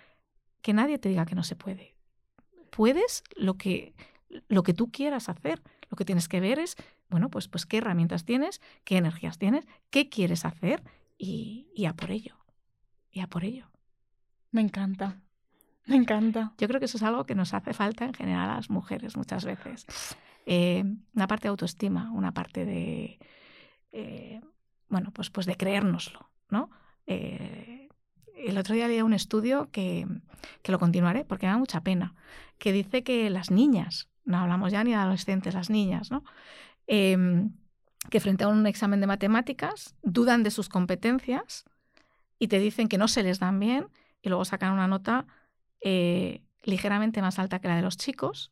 Que 0.62 0.72
nadie 0.72 0.98
te 0.98 1.10
diga 1.10 1.26
que 1.26 1.34
no 1.34 1.42
se 1.42 1.56
puede 1.56 1.99
puedes 2.70 3.22
lo 3.36 3.54
que, 3.54 3.94
lo 4.48 4.62
que 4.62 4.74
tú 4.74 4.90
quieras 4.90 5.28
hacer. 5.28 5.62
Lo 5.90 5.96
que 5.96 6.04
tienes 6.04 6.28
que 6.28 6.40
ver 6.40 6.58
es, 6.58 6.76
bueno, 7.08 7.30
pues, 7.30 7.48
pues 7.48 7.66
qué 7.66 7.78
herramientas 7.78 8.24
tienes, 8.24 8.60
qué 8.84 8.96
energías 8.96 9.38
tienes, 9.38 9.66
qué 9.90 10.08
quieres 10.08 10.44
hacer 10.44 10.82
y, 11.18 11.68
y 11.74 11.86
a 11.86 11.94
por 11.94 12.10
ello. 12.10 12.36
Y 13.10 13.20
a 13.20 13.26
por 13.26 13.44
ello. 13.44 13.70
Me 14.52 14.60
encanta. 14.60 15.20
Me 15.86 15.96
encanta. 15.96 16.54
Yo 16.58 16.68
creo 16.68 16.78
que 16.78 16.86
eso 16.86 16.96
es 16.96 17.02
algo 17.02 17.26
que 17.26 17.34
nos 17.34 17.54
hace 17.54 17.74
falta 17.74 18.04
en 18.04 18.14
general 18.14 18.50
a 18.50 18.56
las 18.56 18.70
mujeres 18.70 19.16
muchas 19.16 19.44
veces. 19.44 19.86
Eh, 20.46 20.84
una 21.14 21.26
parte 21.26 21.44
de 21.44 21.48
autoestima, 21.50 22.10
una 22.12 22.32
parte 22.32 22.64
de, 22.64 23.18
eh, 23.92 24.40
bueno, 24.88 25.10
pues, 25.12 25.30
pues 25.30 25.46
de 25.46 25.56
creérnoslo, 25.56 26.30
¿no? 26.48 26.70
Eh, 27.06 27.88
el 28.36 28.58
otro 28.58 28.74
día 28.74 28.88
leía 28.88 29.04
un 29.04 29.12
estudio 29.12 29.70
que, 29.70 30.06
que, 30.62 30.72
lo 30.72 30.78
continuaré 30.78 31.24
porque 31.24 31.46
me 31.46 31.52
da 31.52 31.58
mucha 31.58 31.82
pena, 31.82 32.14
que 32.58 32.72
dice 32.72 33.02
que 33.02 33.30
las 33.30 33.50
niñas, 33.50 34.08
no 34.24 34.38
hablamos 34.38 34.72
ya 34.72 34.84
ni 34.84 34.90
de 34.90 34.96
adolescentes, 34.96 35.54
las 35.54 35.70
niñas, 35.70 36.10
¿no? 36.10 36.24
Eh, 36.86 37.16
que 38.08 38.20
frente 38.20 38.44
a 38.44 38.48
un 38.48 38.66
examen 38.66 39.00
de 39.00 39.06
matemáticas 39.06 39.94
dudan 40.02 40.42
de 40.42 40.50
sus 40.50 40.68
competencias 40.68 41.64
y 42.38 42.48
te 42.48 42.58
dicen 42.58 42.88
que 42.88 42.98
no 42.98 43.08
se 43.08 43.22
les 43.22 43.38
dan 43.38 43.60
bien 43.60 43.88
y 44.22 44.28
luego 44.28 44.44
sacan 44.44 44.72
una 44.72 44.86
nota 44.86 45.26
eh, 45.82 46.42
ligeramente 46.62 47.20
más 47.20 47.38
alta 47.38 47.60
que 47.60 47.68
la 47.68 47.76
de 47.76 47.82
los 47.82 47.96
chicos, 47.96 48.50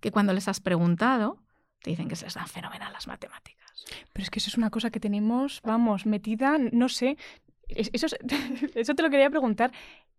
que 0.00 0.10
cuando 0.10 0.32
les 0.32 0.48
has 0.48 0.60
preguntado 0.60 1.42
te 1.82 1.90
dicen 1.90 2.08
que 2.08 2.16
se 2.16 2.26
les 2.26 2.34
dan 2.34 2.46
fenomenal 2.46 2.92
las 2.92 3.06
matemáticas. 3.06 3.84
Pero 4.12 4.22
es 4.22 4.30
que 4.30 4.38
eso 4.38 4.50
es 4.50 4.58
una 4.58 4.70
cosa 4.70 4.90
que 4.90 5.00
tenemos, 5.00 5.60
vamos, 5.64 6.04
metida, 6.04 6.58
no 6.58 6.90
sé, 6.90 7.16
eso, 7.76 8.06
eso, 8.74 8.94
te 8.94 9.02
lo 9.02 9.10
quería 9.10 9.30
preguntar. 9.30 9.72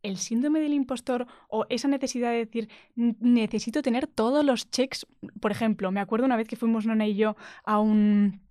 ¿El 0.03 0.17
síndrome 0.17 0.59
del 0.59 0.73
impostor 0.73 1.27
o 1.47 1.65
esa 1.69 1.87
necesidad 1.87 2.31
de 2.31 2.37
decir, 2.37 2.69
necesito 2.95 3.81
tener 3.81 4.07
todos 4.07 4.43
los 4.43 4.69
checks? 4.71 5.05
Por 5.39 5.51
ejemplo, 5.51 5.91
me 5.91 5.99
acuerdo 5.99 6.25
una 6.25 6.37
vez 6.37 6.47
que 6.47 6.55
fuimos 6.55 6.85
Nona 6.85 7.07
y 7.07 7.15
yo 7.15 7.35
a 7.63 7.79
un, 7.79 8.41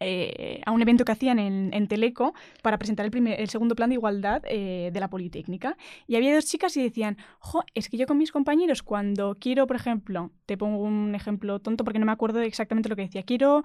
eh, 0.00 0.60
a 0.66 0.72
un 0.72 0.82
evento 0.82 1.04
que 1.04 1.12
hacían 1.12 1.38
en, 1.38 1.88
Teleco 1.88 2.34
para 2.62 2.78
presentar 2.78 3.06
el, 3.06 3.12
primer, 3.12 3.40
el, 3.40 3.48
segundo 3.48 3.74
plan 3.74 3.90
de 3.90 3.94
igualdad 3.94 4.42
eh, 4.46 4.90
de 4.92 5.00
la 5.00 5.08
Politécnica. 5.08 5.76
Y 6.06 6.16
había 6.16 6.34
dos 6.34 6.46
chicas 6.46 6.76
y 6.76 6.82
decían, 6.82 7.16
jo, 7.38 7.62
es 7.74 7.88
que 7.88 7.96
yo 7.96 8.06
con 8.06 8.18
mis 8.18 8.32
compañeros 8.32 8.82
cuando 8.82 9.36
quiero, 9.38 9.66
por 9.66 9.76
ejemplo, 9.76 10.32
te 10.46 10.56
pongo 10.56 10.78
un 10.78 11.14
ejemplo 11.14 11.60
tonto 11.60 11.84
porque 11.84 11.98
no 11.98 12.06
me 12.06 12.12
acuerdo 12.12 12.40
exactamente 12.40 12.88
lo 12.88 12.96
que 12.96 13.02
decía, 13.02 13.22
quiero 13.22 13.62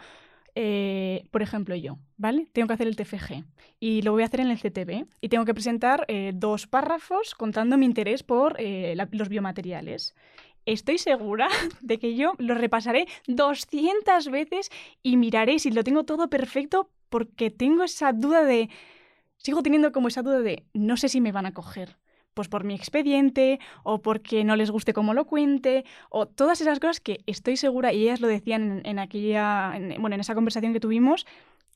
eh, 0.56 1.28
por 1.32 1.42
ejemplo, 1.42 1.76
yo, 1.76 1.98
¿vale? 2.18 2.48
Tengo 2.52 2.68
que 2.68 2.74
hacer 2.74 2.88
el 2.88 2.96
TFG 2.96 3.44
y 3.80 4.02
lo 4.02 4.12
voy 4.12 4.24
a 4.24 4.26
hacer 4.26 4.42
en 4.42 4.50
el 4.50 4.60
CTV 4.60 5.06
y 5.22 5.30
tengo 5.30 5.46
que 5.46 5.54
presentar 5.54 6.06
eh, 6.08 6.32
dos 6.34 6.68
párrafos 6.68 7.36
contando 7.36 7.78
mi 7.78 7.86
interés 7.86 8.24
por 8.24 8.56
eh, 8.60 8.96
los 9.12 9.30
biomateriales. 9.30 10.16
Estoy 10.66 10.98
segura 10.98 11.48
de 11.82 12.00
que 12.00 12.16
yo 12.16 12.34
lo 12.38 12.56
repasaré 12.56 13.08
200 13.28 14.30
veces 14.30 14.70
y 15.02 15.18
miraré 15.18 15.60
si 15.60 15.72
lo 15.72 15.84
tengo 15.84 16.04
todo 16.04 16.30
perfecto 16.30 16.90
porque 17.10 17.50
tengo 17.50 17.84
esa 17.84 18.14
duda 18.14 18.44
de... 18.44 18.70
Sigo 19.38 19.64
teniendo 19.64 19.92
como 19.92 20.08
esa 20.08 20.22
duda 20.22 20.40
de 20.42 20.66
no 20.74 20.98
sé 20.98 21.10
si 21.10 21.20
me 21.20 21.32
van 21.32 21.48
a 21.48 21.54
coger 21.54 21.98
pues 22.34 22.48
por 22.48 22.64
mi 22.64 22.74
expediente 22.74 23.60
o 23.84 24.02
porque 24.02 24.44
no 24.44 24.56
les 24.56 24.72
guste 24.72 24.94
cómo 24.94 25.14
lo 25.14 25.26
cuente 25.26 25.86
o 26.10 26.26
todas 26.26 26.62
esas 26.62 26.80
cosas 26.80 27.00
que 27.00 27.22
estoy 27.26 27.58
segura 27.58 27.94
y 27.94 28.04
ellas 28.04 28.22
lo 28.22 28.28
decían 28.28 28.80
en, 28.80 28.86
en 28.86 29.00
aquella 29.00 29.74
en, 29.76 30.02
bueno 30.02 30.16
en 30.16 30.22
esa 30.22 30.36
conversación 30.36 30.74
que 30.74 30.80
tuvimos 30.80 31.26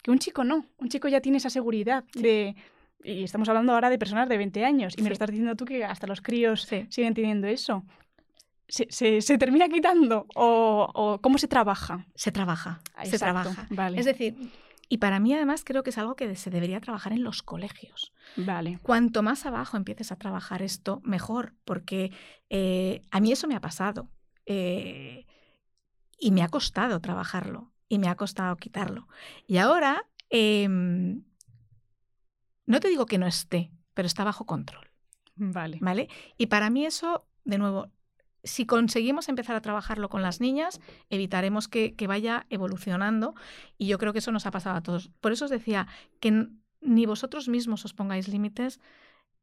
que 0.01 0.11
un 0.11 0.19
chico 0.19 0.43
no 0.43 0.65
un 0.77 0.89
chico 0.89 1.07
ya 1.07 1.21
tiene 1.21 1.37
esa 1.37 1.49
seguridad 1.49 2.03
sí. 2.13 2.21
de 2.21 2.55
y 3.03 3.23
estamos 3.23 3.47
hablando 3.49 3.73
ahora 3.73 3.89
de 3.89 3.99
personas 3.99 4.27
de 4.29 4.37
20 4.37 4.65
años 4.65 4.93
y 4.93 4.97
sí. 4.97 5.03
me 5.03 5.09
lo 5.09 5.13
estás 5.13 5.29
diciendo 5.29 5.55
tú 5.55 5.65
que 5.65 5.83
hasta 5.83 6.07
los 6.07 6.21
críos 6.21 6.63
sí. 6.63 6.85
siguen 6.89 7.13
teniendo 7.13 7.47
eso 7.47 7.83
se, 8.67 9.37
termina 9.37 9.69
quitando 9.69 10.25
o, 10.35 11.19
cómo 11.21 11.37
se 11.37 11.47
trabaja? 11.47 12.05
Se 12.15 12.31
trabaja, 12.31 12.81
se 13.03 13.19
trabaja. 13.19 13.67
Vale. 13.69 13.99
Es 13.99 14.05
decir, 14.05 14.35
y 14.89 14.97
para 14.97 15.19
mí 15.19 15.33
además 15.33 15.63
creo 15.63 15.83
que 15.83 15.89
es 15.89 15.97
algo 15.97 16.15
que 16.15 16.35
se 16.35 16.49
debería 16.49 16.81
trabajar 16.81 17.13
en 17.13 17.23
los 17.23 17.43
colegios. 17.43 18.13
Vale. 18.35 18.79
Cuanto 18.81 19.23
más 19.23 19.45
abajo 19.45 19.77
empieces 19.77 20.11
a 20.11 20.17
trabajar 20.17 20.61
esto, 20.61 21.01
mejor, 21.03 21.53
porque 21.63 22.11
eh, 22.49 23.01
a 23.11 23.19
mí 23.19 23.31
eso 23.31 23.47
me 23.47 23.55
ha 23.55 23.61
pasado. 23.61 24.09
Eh, 24.45 25.25
y 26.19 26.31
me 26.31 26.43
ha 26.43 26.47
costado 26.47 26.99
trabajarlo 27.01 27.73
y 27.89 27.99
me 27.99 28.07
ha 28.07 28.15
costado 28.15 28.55
quitarlo. 28.57 29.07
Y 29.47 29.57
ahora, 29.57 30.07
em, 30.29 31.23
no 32.65 32.79
te 32.79 32.87
digo 32.87 33.05
que 33.05 33.17
no 33.17 33.27
esté, 33.27 33.71
pero 33.93 34.05
está 34.05 34.23
bajo 34.23 34.45
control. 34.45 34.89
Vale. 35.35 35.77
¿Vale? 35.81 36.09
Y 36.37 36.47
para 36.47 36.69
mí 36.69 36.85
eso, 36.85 37.27
de 37.43 37.57
nuevo, 37.57 37.91
si 38.45 38.65
conseguimos 38.65 39.27
empezar 39.27 39.55
a 39.55 39.61
trabajarlo 39.61 40.09
con 40.09 40.21
las 40.21 40.39
niñas, 40.39 40.79
evitaremos 41.09 41.67
que, 41.67 41.93
vaya 42.07 42.45
evolucionando 42.49 43.35
y 43.77 43.87
yo 43.87 43.97
creo 43.97 44.13
que 44.13 44.19
eso 44.19 44.31
nos 44.31 44.45
ha 44.45 44.51
pasado 44.51 44.77
a 44.77 44.83
todos. 44.83 45.09
Por 45.19 45.31
eso 45.31 45.45
os 45.45 45.51
decía 45.51 45.87
que 46.19 46.47
ni 46.81 47.05
vosotros 47.05 47.49
mismos 47.49 47.83
os 47.83 47.93
pongáis 47.93 48.27
límites 48.27 48.79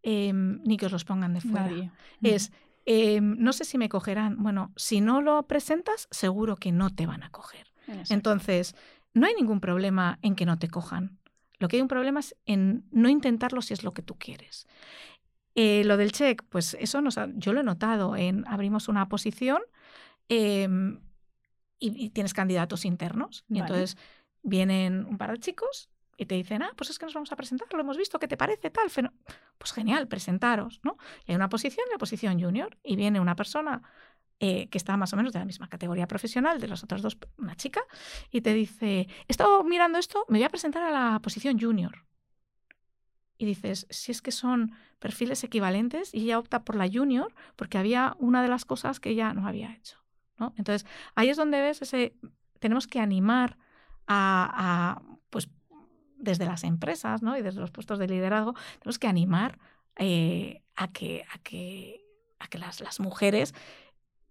em, 0.02 0.62
ni 0.64 0.76
que 0.76 0.86
os 0.86 0.92
los 0.92 1.04
pongan 1.04 1.34
de 1.34 1.40
fuera. 1.40 1.92
Es, 2.22 2.52
em, 2.86 3.36
no 3.38 3.52
sé 3.52 3.64
si 3.64 3.76
me 3.76 3.88
cogerán. 3.88 4.36
Bueno, 4.38 4.72
si 4.76 5.00
no 5.00 5.20
lo 5.20 5.42
presentas, 5.46 6.08
seguro 6.10 6.56
que 6.56 6.72
no 6.72 6.90
te 6.90 7.06
van 7.06 7.22
a 7.22 7.30
coger. 7.30 7.66
Entonces, 8.08 8.74
no 9.12 9.26
hay 9.26 9.34
ningún 9.34 9.60
problema 9.60 10.18
en 10.22 10.36
que 10.36 10.46
no 10.46 10.58
te 10.58 10.68
cojan. 10.68 11.18
Lo 11.58 11.68
que 11.68 11.76
hay 11.76 11.82
un 11.82 11.88
problema 11.88 12.20
es 12.20 12.36
en 12.46 12.84
no 12.90 13.08
intentarlo 13.08 13.62
si 13.62 13.74
es 13.74 13.84
lo 13.84 13.92
que 13.92 14.02
tú 14.02 14.16
quieres. 14.16 14.66
Eh, 15.54 15.84
lo 15.84 15.96
del 15.96 16.12
check, 16.12 16.42
pues 16.48 16.76
eso 16.80 17.00
nos 17.00 17.18
yo 17.34 17.52
lo 17.52 17.60
he 17.60 17.64
notado. 17.64 18.16
En, 18.16 18.46
abrimos 18.48 18.88
una 18.88 19.08
posición 19.08 19.62
em, 20.28 21.00
y, 21.78 22.10
tienes 22.10 22.34
candidatos 22.34 22.84
internos. 22.84 23.44
Y 23.48 23.58
entonces 23.58 23.96
vienen 24.42 25.06
un 25.06 25.18
par 25.18 25.32
de 25.32 25.38
chicos 25.38 25.90
y 26.16 26.26
te 26.26 26.34
dicen, 26.34 26.62
ah, 26.62 26.72
pues 26.76 26.90
es 26.90 26.98
que 26.98 27.06
nos 27.06 27.14
vamos 27.14 27.32
a 27.32 27.36
presentar, 27.36 27.68
lo 27.72 27.80
hemos 27.80 27.96
visto, 27.96 28.18
¿qué 28.18 28.28
te 28.28 28.36
parece? 28.36 28.70
Tal, 28.70 28.90
pues 29.58 29.72
genial, 29.72 30.08
presentaros, 30.08 30.80
¿no? 30.82 30.96
Y 31.26 31.32
hay 31.32 31.36
una 31.36 31.48
posición, 31.48 31.86
la 31.90 31.98
posición 31.98 32.40
junior, 32.40 32.78
y 32.82 32.96
viene 32.96 33.18
una 33.18 33.34
persona 33.34 33.82
eh, 34.38 34.68
que 34.68 34.78
está 34.78 34.96
más 34.96 35.12
o 35.12 35.16
menos 35.16 35.32
de 35.32 35.38
la 35.38 35.44
misma 35.44 35.68
categoría 35.68 36.06
profesional 36.06 36.60
de 36.60 36.68
las 36.68 36.84
otras 36.84 37.02
dos, 37.02 37.16
una 37.38 37.56
chica, 37.56 37.82
y 38.30 38.40
te 38.42 38.52
dice, 38.52 39.00
he 39.00 39.08
estado 39.28 39.64
mirando 39.64 39.98
esto, 39.98 40.24
me 40.28 40.38
voy 40.38 40.44
a 40.44 40.50
presentar 40.50 40.82
a 40.82 40.90
la 40.90 41.20
posición 41.20 41.58
junior 41.58 42.04
y 43.38 43.44
dices, 43.44 43.86
si 43.90 44.12
es 44.12 44.22
que 44.22 44.32
son 44.32 44.72
perfiles 44.98 45.42
equivalentes 45.42 46.14
y 46.14 46.22
ella 46.22 46.38
opta 46.38 46.64
por 46.64 46.76
la 46.76 46.88
junior 46.88 47.34
porque 47.56 47.78
había 47.78 48.14
una 48.18 48.42
de 48.42 48.48
las 48.48 48.64
cosas 48.64 49.00
que 49.00 49.10
ella 49.10 49.34
no 49.34 49.46
había 49.48 49.72
hecho. 49.74 49.98
¿no? 50.38 50.54
Entonces, 50.56 50.88
ahí 51.14 51.28
es 51.28 51.36
donde 51.36 51.60
ves 51.60 51.82
ese, 51.82 52.14
tenemos 52.60 52.86
que 52.86 53.00
animar 53.00 53.58
a, 54.06 55.02
pues, 55.30 55.48
desde 56.16 56.44
las 56.44 56.64
empresas 56.64 57.22
¿no? 57.22 57.36
y 57.36 57.42
desde 57.42 57.60
los 57.60 57.70
puestos 57.70 57.98
de 57.98 58.06
liderazgo, 58.06 58.54
tenemos 58.78 58.98
que 58.98 59.08
animar 59.08 59.58
eh, 59.96 60.62
a 60.76 60.88
que, 60.88 61.24
a 61.32 61.38
que, 61.38 62.04
a 62.38 62.48
que 62.48 62.58
las, 62.58 62.80
las 62.80 63.00
mujeres 63.00 63.54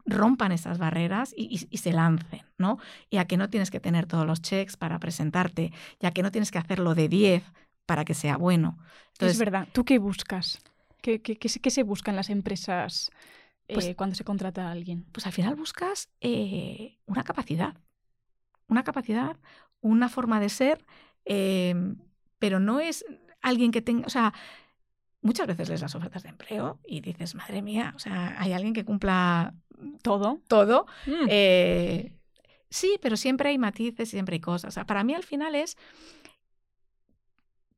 rompan 0.05 0.51
esas 0.51 0.77
barreras 0.77 1.33
y, 1.35 1.57
se 1.57 1.93
lancen, 1.93 2.41
¿no? 2.57 2.79
Y 3.09 3.17
a 3.17 3.25
que 3.25 3.37
no 3.37 3.49
tienes 3.49 3.71
que 3.71 3.79
tener 3.79 4.05
todos 4.07 4.25
los 4.25 4.41
checks 4.41 4.77
para 4.77 4.99
presentarte, 4.99 5.71
ya 5.99 6.11
que 6.11 6.23
no 6.23 6.31
tienes 6.31 6.51
que 6.51 6.57
hacerlo 6.57 6.95
de 6.95 7.07
10 7.07 7.43
para 7.85 8.05
que 8.05 8.13
sea 8.13 8.37
bueno. 8.37 8.77
Entonces, 9.13 9.35
es 9.35 9.39
verdad. 9.39 9.67
¿Tú 9.71 9.85
qué 9.85 9.99
buscas? 9.99 10.59
¿Qué, 11.01 11.21
qué, 11.21 11.49
se 11.49 11.83
busca 11.83 12.11
en 12.11 12.15
las 12.15 12.29
empresas 12.29 13.11
pues 13.67 13.85
eh, 13.87 13.95
cuando 13.95 14.15
se 14.15 14.23
contrata 14.23 14.67
a 14.67 14.71
alguien? 14.71 15.05
Pues 15.11 15.25
al 15.25 15.33
final 15.33 15.55
buscas 15.55 16.09
eh, 16.21 16.97
una 17.05 17.23
capacidad. 17.23 17.75
Una 18.67 18.83
capacidad, 18.83 19.37
una 19.81 20.09
forma 20.09 20.39
de 20.39 20.49
ser, 20.49 20.85
em, 21.25 21.97
pero 22.39 22.59
no 22.59 22.79
es 22.79 23.03
alguien 23.41 23.71
que 23.71 23.81
tenga. 23.81 24.05
O 24.05 24.09
sea, 24.09 24.33
muchas 25.21 25.47
veces 25.47 25.69
lees 25.69 25.81
las 25.81 25.95
ofertas 25.95 26.23
de 26.23 26.29
empleo 26.29 26.79
y 26.85 27.01
dices, 27.01 27.35
madre 27.35 27.61
mía, 27.61 27.93
o 27.95 27.99
sea, 27.99 28.35
hay 28.39 28.53
alguien 28.53 28.73
que 28.73 28.85
cumpla 28.85 29.53
todo. 30.01 30.39
Todo. 30.47 30.85
Mm. 31.05 31.27
Eh, 31.29 32.13
sí, 32.69 32.97
pero 33.01 33.17
siempre 33.17 33.49
hay 33.49 33.57
matices, 33.57 34.09
siempre 34.09 34.35
hay 34.35 34.41
cosas. 34.41 34.69
O 34.69 34.71
sea, 34.71 34.85
para 34.85 35.03
mí 35.03 35.13
al 35.13 35.23
final 35.23 35.55
es 35.55 35.77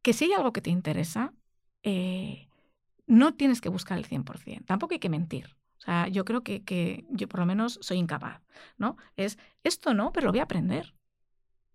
que 0.03 0.13
si 0.13 0.25
hay 0.25 0.33
algo 0.33 0.53
que 0.53 0.61
te 0.61 0.69
interesa, 0.69 1.33
eh, 1.81 2.47
no 3.07 3.33
tienes 3.33 3.61
que 3.61 3.69
buscar 3.69 3.97
el 3.97 4.05
100%, 4.05 4.65
tampoco 4.65 4.93
hay 4.93 4.99
que 4.99 5.09
mentir. 5.09 5.57
O 5.77 5.81
sea, 5.81 6.07
yo 6.07 6.23
creo 6.23 6.43
que, 6.43 6.63
que, 6.63 7.05
yo 7.09 7.27
por 7.27 7.39
lo 7.39 7.45
menos 7.45 7.79
soy 7.81 7.97
incapaz, 7.97 8.41
¿no? 8.77 8.95
Es 9.17 9.37
esto 9.63 9.93
no, 9.93 10.13
pero 10.13 10.27
lo 10.27 10.31
voy 10.31 10.39
a 10.39 10.43
aprender. 10.43 10.93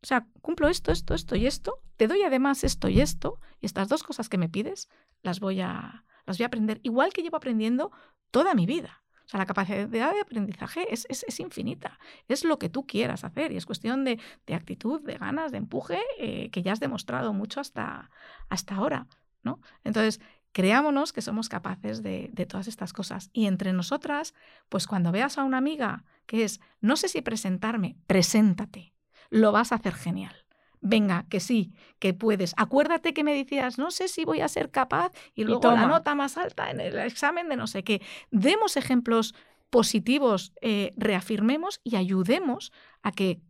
O 0.02 0.06
sea, 0.06 0.26
cumplo 0.40 0.68
esto, 0.68 0.92
esto, 0.92 1.14
esto 1.14 1.34
y 1.36 1.46
esto, 1.46 1.82
te 1.96 2.06
doy 2.06 2.22
además 2.22 2.62
esto 2.64 2.88
y 2.88 3.00
esto, 3.00 3.40
y 3.60 3.66
estas 3.66 3.88
dos 3.88 4.04
cosas 4.04 4.28
que 4.28 4.38
me 4.38 4.48
pides, 4.48 4.88
las 5.22 5.40
voy 5.40 5.60
a, 5.60 6.04
las 6.24 6.38
voy 6.38 6.44
a 6.44 6.46
aprender, 6.46 6.80
igual 6.84 7.12
que 7.12 7.22
llevo 7.22 7.36
aprendiendo 7.36 7.90
toda 8.30 8.54
mi 8.54 8.64
vida. 8.64 9.02
O 9.28 9.30
sea, 9.30 9.38
la 9.38 9.44
capacidad 9.44 9.86
de 9.86 10.02
aprendizaje 10.02 10.86
es, 10.90 11.06
es, 11.10 11.38
infinita. 11.38 11.98
Es 12.28 12.44
lo 12.44 12.58
que 12.58 12.70
tú 12.70 12.86
quieras 12.86 13.24
hacer 13.24 13.52
y 13.52 13.58
es 13.58 13.66
cuestión 13.66 14.02
de, 14.02 14.18
de 14.46 14.54
actitud, 14.54 15.02
de 15.02 15.18
ganas, 15.18 15.52
de 15.52 15.58
empuje, 15.58 16.00
eh, 16.18 16.48
que 16.50 16.62
ya 16.62 16.72
has 16.72 16.80
demostrado 16.80 17.34
mucho 17.34 17.60
hasta, 17.60 18.10
hasta 18.48 18.76
ahora. 18.76 19.06
¿no? 19.42 19.60
Entonces, 19.84 20.22
creámonos 20.52 21.12
que 21.12 21.20
somos 21.20 21.50
capaces 21.50 22.02
de, 22.02 22.30
de, 22.32 22.46
todas 22.46 22.68
estas 22.68 22.94
cosas. 22.94 23.28
Y 23.34 23.44
entre 23.44 23.74
nosotras, 23.74 24.32
pues 24.70 24.86
cuando 24.86 25.12
veas 25.12 25.36
a 25.36 25.44
una 25.44 25.58
amiga 25.58 26.04
que 26.24 26.44
es, 26.44 26.58
no 26.80 26.96
sé 26.96 27.08
si 27.08 27.20
presentarme, 27.20 27.98
preséntate. 28.06 28.94
Lo 29.28 29.52
vas 29.52 29.72
a 29.72 29.74
hacer 29.74 29.92
genial 29.92 30.47
venga, 30.80 31.26
que 31.28 31.40
sí, 31.40 31.72
que 31.98 32.14
puedes. 32.14 32.54
Acuérdate 32.56 33.14
que 33.14 33.24
me 33.24 33.34
decías, 33.34 33.78
no 33.78 33.90
sé 33.90 34.08
si 34.08 34.24
voy 34.24 34.40
a 34.40 34.48
ser 34.48 34.70
capaz 34.70 35.12
y 35.34 35.44
luego 35.44 35.70
la 35.70 35.86
nota 35.86 36.14
más 36.14 36.36
alta 36.36 36.70
en 36.70 36.80
el 36.80 36.98
examen 36.98 37.48
de 37.48 37.56
no 37.56 37.66
sé 37.66 37.84
qué. 37.84 38.02
Demos 38.30 38.76
ejemplos 38.76 39.34
positivos, 39.70 40.52
eh, 40.60 40.94
reafirmemos 40.96 41.80
y 41.84 41.96
ayudemos 41.96 42.72
a 43.02 43.12
que 43.12 43.40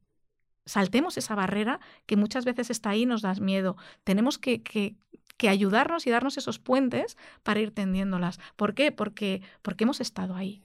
saltemos 0.66 1.16
esa 1.16 1.34
barrera 1.34 1.80
que 2.06 2.16
muchas 2.16 2.44
veces 2.44 2.70
está 2.70 2.90
ahí 2.90 3.02
y 3.02 3.06
nos 3.06 3.22
da 3.22 3.34
miedo. 3.34 3.76
Tenemos 4.04 4.38
que, 4.38 4.62
que, 4.62 4.96
que, 5.36 5.48
ayudarnos 5.48 6.06
y 6.06 6.10
darnos 6.10 6.36
esos 6.36 6.58
puentes 6.58 7.16
para 7.42 7.60
ir 7.60 7.72
tendiéndolas. 7.72 8.38
¿Por 8.56 8.74
qué? 8.74 8.92
Porque, 8.92 9.42
porque 9.62 9.84
hemos 9.84 10.00
estado 10.00 10.34
ahí. 10.34 10.62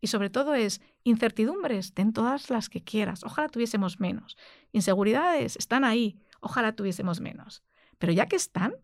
Y 0.00 0.08
sobre 0.08 0.30
todo 0.30 0.54
es 0.54 0.80
incertidumbres, 1.04 1.94
ten 1.94 2.12
todas 2.12 2.50
las 2.50 2.68
que 2.68 2.82
quieras. 2.82 3.24
Ojalá 3.24 3.48
tuviésemos 3.48 4.00
menos. 4.00 4.36
Inseguridades 4.72 5.56
están 5.56 5.84
ahí. 5.84 6.18
Ojalá 6.40 6.74
tuviésemos 6.74 7.20
menos. 7.20 7.62
Pero 7.98 8.12
ya 8.12 8.26
que 8.26 8.36
están, 8.36 8.74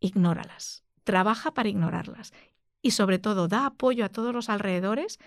ignóralas. 0.00 0.84
Trabaja 1.04 1.52
para 1.52 1.68
ignorarlas. 1.68 2.32
Y 2.80 2.92
sobre 2.92 3.18
todo, 3.18 3.48
da 3.48 3.66
apoyo 3.66 4.04
a 4.04 4.08
todos 4.08 4.34
los 4.34 4.48
alrededores 4.48 5.18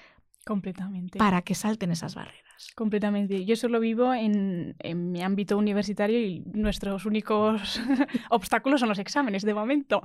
Completamente. 0.47 1.19
Para 1.19 1.41
que 1.41 1.55
salten 1.55 1.91
esas 1.91 2.15
barreras. 2.15 2.71
Completamente. 2.73 3.43
Yo 3.43 3.57
solo 3.57 3.81
vivo 3.81 4.13
en, 4.13 4.77
en 4.79 5.11
mi 5.11 5.21
ámbito 5.21 5.57
universitario 5.57 6.21
y 6.21 6.39
nuestros 6.53 7.05
únicos 7.05 7.81
obstáculos 8.29 8.79
son 8.79 8.87
los 8.87 8.97
exámenes 8.97 9.43
de 9.43 9.53
momento. 9.53 10.01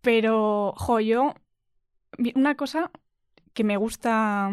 Pero, 0.00 0.74
jo, 0.76 1.00
yo, 1.00 1.34
una 2.36 2.54
cosa 2.54 2.92
que 3.54 3.64
me 3.64 3.76
gusta 3.76 4.50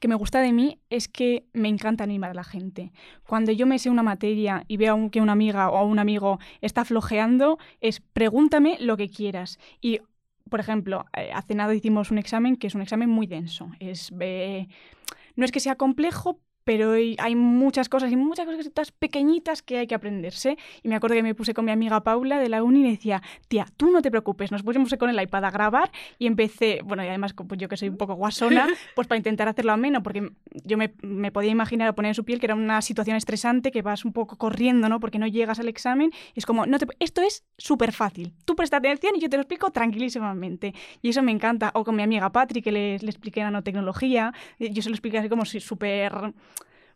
que 0.00 0.08
me 0.08 0.14
gusta 0.14 0.40
de 0.40 0.52
mí 0.52 0.78
es 0.90 1.08
que 1.08 1.46
me 1.52 1.68
encanta 1.68 2.04
animar 2.04 2.30
a 2.30 2.34
la 2.34 2.44
gente. 2.44 2.92
Cuando 3.26 3.52
yo 3.52 3.66
me 3.66 3.78
sé 3.78 3.88
una 3.88 4.02
materia 4.02 4.64
y 4.68 4.76
veo 4.76 5.10
que 5.10 5.20
una 5.20 5.32
amiga 5.32 5.70
o 5.70 5.86
un 5.86 5.98
amigo 5.98 6.38
está 6.60 6.84
flojeando, 6.84 7.58
es 7.80 8.00
pregúntame 8.00 8.76
lo 8.80 8.96
que 8.96 9.08
quieras. 9.08 9.58
Y, 9.80 10.00
por 10.50 10.60
ejemplo, 10.60 11.06
eh, 11.16 11.30
hace 11.32 11.54
nada 11.54 11.74
hicimos 11.74 12.10
un 12.10 12.18
examen 12.18 12.56
que 12.56 12.66
es 12.66 12.74
un 12.74 12.82
examen 12.82 13.08
muy 13.08 13.26
denso. 13.26 13.70
Es, 13.80 14.12
eh, 14.20 14.68
no 15.34 15.44
es 15.44 15.52
que 15.52 15.60
sea 15.60 15.76
complejo, 15.76 16.40
pero 16.66 16.94
hay 16.94 17.36
muchas 17.36 17.88
cosas 17.88 18.10
y 18.10 18.16
muchas 18.16 18.44
cosas 18.44 18.90
pequeñitas 18.90 19.62
que 19.62 19.78
hay 19.78 19.86
que 19.86 19.94
aprenderse. 19.94 20.58
Y 20.82 20.88
me 20.88 20.96
acuerdo 20.96 21.14
que 21.14 21.22
me 21.22 21.32
puse 21.32 21.54
con 21.54 21.64
mi 21.64 21.70
amiga 21.70 22.02
Paula 22.02 22.40
de 22.40 22.48
la 22.48 22.64
uni 22.64 22.80
y 22.80 22.90
decía, 22.90 23.22
tía, 23.46 23.68
tú 23.76 23.92
no 23.92 24.02
te 24.02 24.10
preocupes, 24.10 24.50
nos 24.50 24.64
pusimos 24.64 24.92
con 24.98 25.08
el 25.08 25.22
iPad 25.22 25.44
a 25.44 25.52
grabar 25.52 25.92
y 26.18 26.26
empecé, 26.26 26.80
bueno, 26.84 27.04
y 27.04 27.06
además 27.06 27.34
pues 27.34 27.60
yo 27.60 27.68
que 27.68 27.76
soy 27.76 27.88
un 27.88 27.96
poco 27.96 28.14
guasona, 28.14 28.66
pues 28.96 29.06
para 29.06 29.16
intentar 29.16 29.46
hacerlo 29.46 29.70
ameno, 29.70 30.02
porque 30.02 30.28
yo 30.64 30.76
me, 30.76 30.88
podía 31.30 31.52
imaginar 31.52 31.88
o 31.88 31.94
poner 31.94 32.10
en 32.10 32.14
su 32.16 32.24
piel 32.24 32.40
que 32.40 32.46
era 32.46 32.56
una 32.56 32.82
situación 32.82 33.16
estresante, 33.16 33.70
que 33.70 33.82
vas 33.82 34.04
un 34.04 34.12
poco 34.12 34.36
corriendo, 34.36 34.88
¿no? 34.88 34.98
Porque 34.98 35.20
no 35.20 35.28
llegas 35.28 35.60
al 35.60 35.68
examen. 35.68 36.10
Y 36.34 36.40
es 36.40 36.46
como, 36.46 36.66
no 36.66 36.80
te, 36.80 36.86
esto 36.98 37.22
es 37.22 37.44
súper 37.58 37.92
fácil. 37.92 38.34
Tú 38.44 38.56
presta 38.56 38.78
atención 38.78 39.14
y 39.14 39.20
yo 39.20 39.28
te 39.28 39.36
lo 39.36 39.42
explico 39.42 39.70
tranquilísimamente. 39.70 40.74
Y 41.00 41.10
eso 41.10 41.22
me 41.22 41.30
encanta. 41.30 41.70
O 41.74 41.84
con 41.84 41.94
mi 41.94 42.02
amiga 42.02 42.32
Patrick, 42.32 42.64
que 42.64 42.72
le, 42.72 42.98
le 42.98 43.08
expliqué 43.08 43.42
nanotecnología, 43.42 44.32
yo 44.58 44.82
se 44.82 44.88
lo 44.88 44.96
expliqué 44.96 45.18
así 45.18 45.28
como 45.28 45.44
súper 45.44 46.32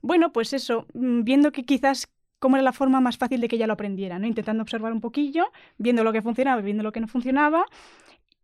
bueno, 0.02 0.32
pues 0.32 0.52
eso, 0.52 0.86
mm, 0.94 1.22
viendo 1.22 1.52
que 1.52 1.64
quizás 1.64 2.08
cómo 2.38 2.56
era 2.56 2.62
la 2.62 2.72
forma 2.72 3.00
más 3.00 3.18
fácil 3.18 3.40
de 3.40 3.48
que 3.48 3.56
ella 3.56 3.66
lo 3.66 3.74
aprendiera, 3.74 4.18
¿no? 4.18 4.26
Intentando 4.26 4.62
observar 4.62 4.92
un 4.92 5.00
poquillo, 5.00 5.52
viendo 5.78 6.02
lo 6.02 6.12
que 6.12 6.22
funcionaba, 6.22 6.60
viendo 6.62 6.82
lo 6.82 6.92
que 6.92 7.00
no 7.00 7.06
funcionaba. 7.06 7.66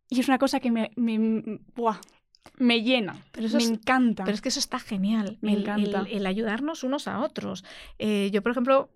Y 0.08 0.20
es 0.20 0.28
una 0.28 0.38
cosa 0.38 0.60
que 0.60 0.70
me... 0.70 0.90
me 0.96 1.18
mm, 1.18 1.60
me 2.58 2.82
llena, 2.82 3.16
pero 3.32 3.48
eso 3.48 3.56
me 3.56 3.64
encanta. 3.64 4.22
Pero 4.24 4.34
es 4.34 4.40
que 4.40 4.50
eso 4.50 4.60
está 4.60 4.78
genial, 4.78 5.36
me 5.40 5.52
el, 5.52 5.62
encanta. 5.62 6.00
El, 6.02 6.18
el, 6.18 6.26
ayudarnos 6.26 6.84
unos 6.84 7.08
a 7.08 7.18
otros. 7.18 7.64
Eh, 7.98 8.30
yo, 8.32 8.40
por 8.40 8.52
ejemplo, 8.52 8.88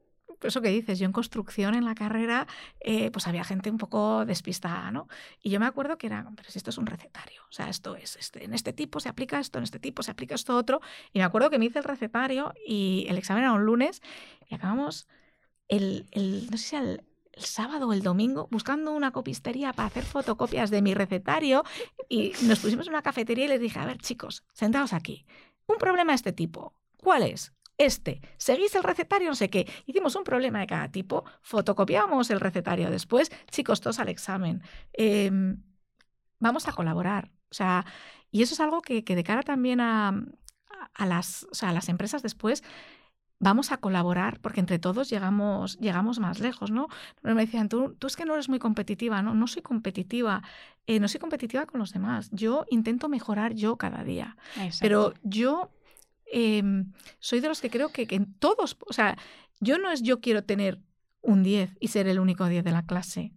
eso 0.48 0.62
que 0.62 0.70
dices, 0.70 0.98
yo 0.98 1.06
en 1.06 1.12
construcción 1.12 1.74
en 1.74 1.84
la 1.84 1.94
carrera, 1.94 2.46
eh, 2.80 3.10
pues 3.10 3.26
había 3.26 3.44
gente 3.44 3.70
un 3.70 3.78
poco 3.78 4.24
despistada, 4.24 4.90
¿no? 4.90 5.08
Y 5.42 5.50
yo 5.50 5.60
me 5.60 5.66
acuerdo 5.66 5.98
que 5.98 6.06
era, 6.06 6.26
pero 6.36 6.50
si 6.50 6.58
esto 6.58 6.70
es 6.70 6.78
un 6.78 6.86
recetario, 6.86 7.42
o 7.48 7.52
sea, 7.52 7.68
esto 7.68 7.96
es, 7.96 8.16
este, 8.16 8.44
en 8.44 8.54
este 8.54 8.72
tipo 8.72 9.00
se 9.00 9.08
aplica 9.08 9.38
esto, 9.38 9.58
en 9.58 9.64
este 9.64 9.78
tipo 9.78 10.02
se 10.02 10.10
aplica 10.10 10.34
esto 10.34 10.56
otro. 10.56 10.80
Y 11.12 11.18
me 11.18 11.24
acuerdo 11.24 11.50
que 11.50 11.58
me 11.58 11.66
hice 11.66 11.78
el 11.78 11.84
recetario 11.84 12.54
y 12.66 13.06
el 13.08 13.18
examen 13.18 13.44
era 13.44 13.52
un 13.52 13.64
lunes 13.64 14.02
y 14.48 14.54
acabamos 14.54 15.08
el, 15.68 16.06
el 16.12 16.48
no 16.50 16.56
sé 16.56 16.64
si 16.64 16.76
el, 16.76 17.04
el 17.32 17.44
sábado 17.44 17.88
o 17.88 17.92
el 17.92 18.02
domingo 18.02 18.48
buscando 18.50 18.92
una 18.92 19.12
copistería 19.12 19.72
para 19.72 19.86
hacer 19.86 20.04
fotocopias 20.04 20.70
de 20.70 20.82
mi 20.82 20.94
recetario 20.94 21.64
y 22.08 22.32
nos 22.42 22.60
pusimos 22.60 22.86
en 22.86 22.94
una 22.94 23.02
cafetería 23.02 23.46
y 23.46 23.48
les 23.48 23.60
dije, 23.60 23.78
a 23.78 23.86
ver 23.86 23.98
chicos, 23.98 24.44
sentaos 24.52 24.92
aquí, 24.92 25.26
un 25.66 25.76
problema 25.78 26.12
de 26.12 26.16
este 26.16 26.32
tipo, 26.32 26.74
¿cuál 26.96 27.22
es? 27.22 27.52
Este, 27.80 28.20
seguís 28.36 28.74
el 28.74 28.82
recetario, 28.82 29.30
no 29.30 29.34
sé 29.34 29.48
qué. 29.48 29.66
Hicimos 29.86 30.14
un 30.14 30.22
problema 30.22 30.60
de 30.60 30.66
cada 30.66 30.90
tipo, 30.90 31.24
fotocopiamos 31.40 32.28
el 32.28 32.38
recetario 32.38 32.90
después, 32.90 33.32
chicos, 33.50 33.80
todos 33.80 33.98
al 33.98 34.10
examen. 34.10 34.62
Eh, 34.92 35.30
vamos 36.40 36.68
a 36.68 36.72
colaborar. 36.72 37.30
O 37.50 37.54
sea, 37.54 37.86
y 38.30 38.42
eso 38.42 38.52
es 38.52 38.60
algo 38.60 38.82
que, 38.82 39.02
que 39.02 39.16
de 39.16 39.24
cara 39.24 39.42
también 39.42 39.80
a, 39.80 40.12
a, 40.92 41.06
las, 41.06 41.44
o 41.50 41.54
sea, 41.54 41.70
a 41.70 41.72
las 41.72 41.88
empresas 41.88 42.22
después 42.22 42.62
vamos 43.38 43.72
a 43.72 43.78
colaborar 43.78 44.40
porque 44.40 44.60
entre 44.60 44.78
todos 44.78 45.08
llegamos, 45.08 45.78
llegamos 45.78 46.18
más 46.18 46.38
lejos, 46.38 46.70
¿no? 46.70 46.88
Me 47.22 47.34
decían, 47.34 47.70
tú, 47.70 47.96
tú 47.98 48.08
es 48.08 48.16
que 48.16 48.26
no 48.26 48.34
eres 48.34 48.50
muy 48.50 48.58
competitiva, 48.58 49.22
¿no? 49.22 49.32
No 49.32 49.46
soy 49.46 49.62
competitiva, 49.62 50.42
eh, 50.86 51.00
no 51.00 51.08
soy 51.08 51.18
competitiva 51.18 51.64
con 51.64 51.80
los 51.80 51.94
demás. 51.94 52.28
Yo 52.30 52.66
intento 52.68 53.08
mejorar 53.08 53.54
yo 53.54 53.76
cada 53.76 54.04
día. 54.04 54.36
Exacto. 54.56 54.78
Pero 54.82 55.14
yo 55.22 55.70
eh, 56.32 56.62
soy 57.18 57.40
de 57.40 57.48
los 57.48 57.60
que 57.60 57.70
creo 57.70 57.90
que, 57.90 58.06
que, 58.06 58.16
en 58.16 58.32
todos, 58.34 58.76
o 58.86 58.92
sea, 58.92 59.16
yo 59.60 59.78
no 59.78 59.90
es 59.90 60.02
yo 60.02 60.20
quiero 60.20 60.44
tener 60.44 60.80
un 61.22 61.42
10 61.42 61.76
y 61.80 61.88
ser 61.88 62.08
el 62.08 62.18
único 62.18 62.46
10 62.46 62.64
de 62.64 62.72
la 62.72 62.86
clase. 62.86 63.32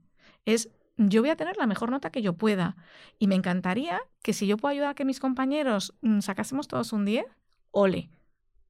Es 0.46 0.70
yo 0.98 1.22
voy 1.22 1.30
a 1.30 1.36
tener 1.36 1.58
la 1.58 1.68
mejor 1.68 1.90
nota 1.90 2.12
que 2.12 2.22
yo 2.22 2.34
pueda. 2.34 2.76
Y 3.18 3.28
me 3.28 3.36
encantaría 3.36 4.02
que 4.22 4.34
si 4.34 4.48
yo 4.48 4.58
puedo 4.58 4.72
ayudar 4.72 4.90
a 4.90 4.94
que 4.96 5.06
mis 5.06 5.20
compañeros 5.20 5.94
mmm, 6.02 6.20
sacásemos 6.20 6.68
todos 6.68 6.94
un 6.94 7.06
10, 7.06 7.26
ole. 7.72 8.10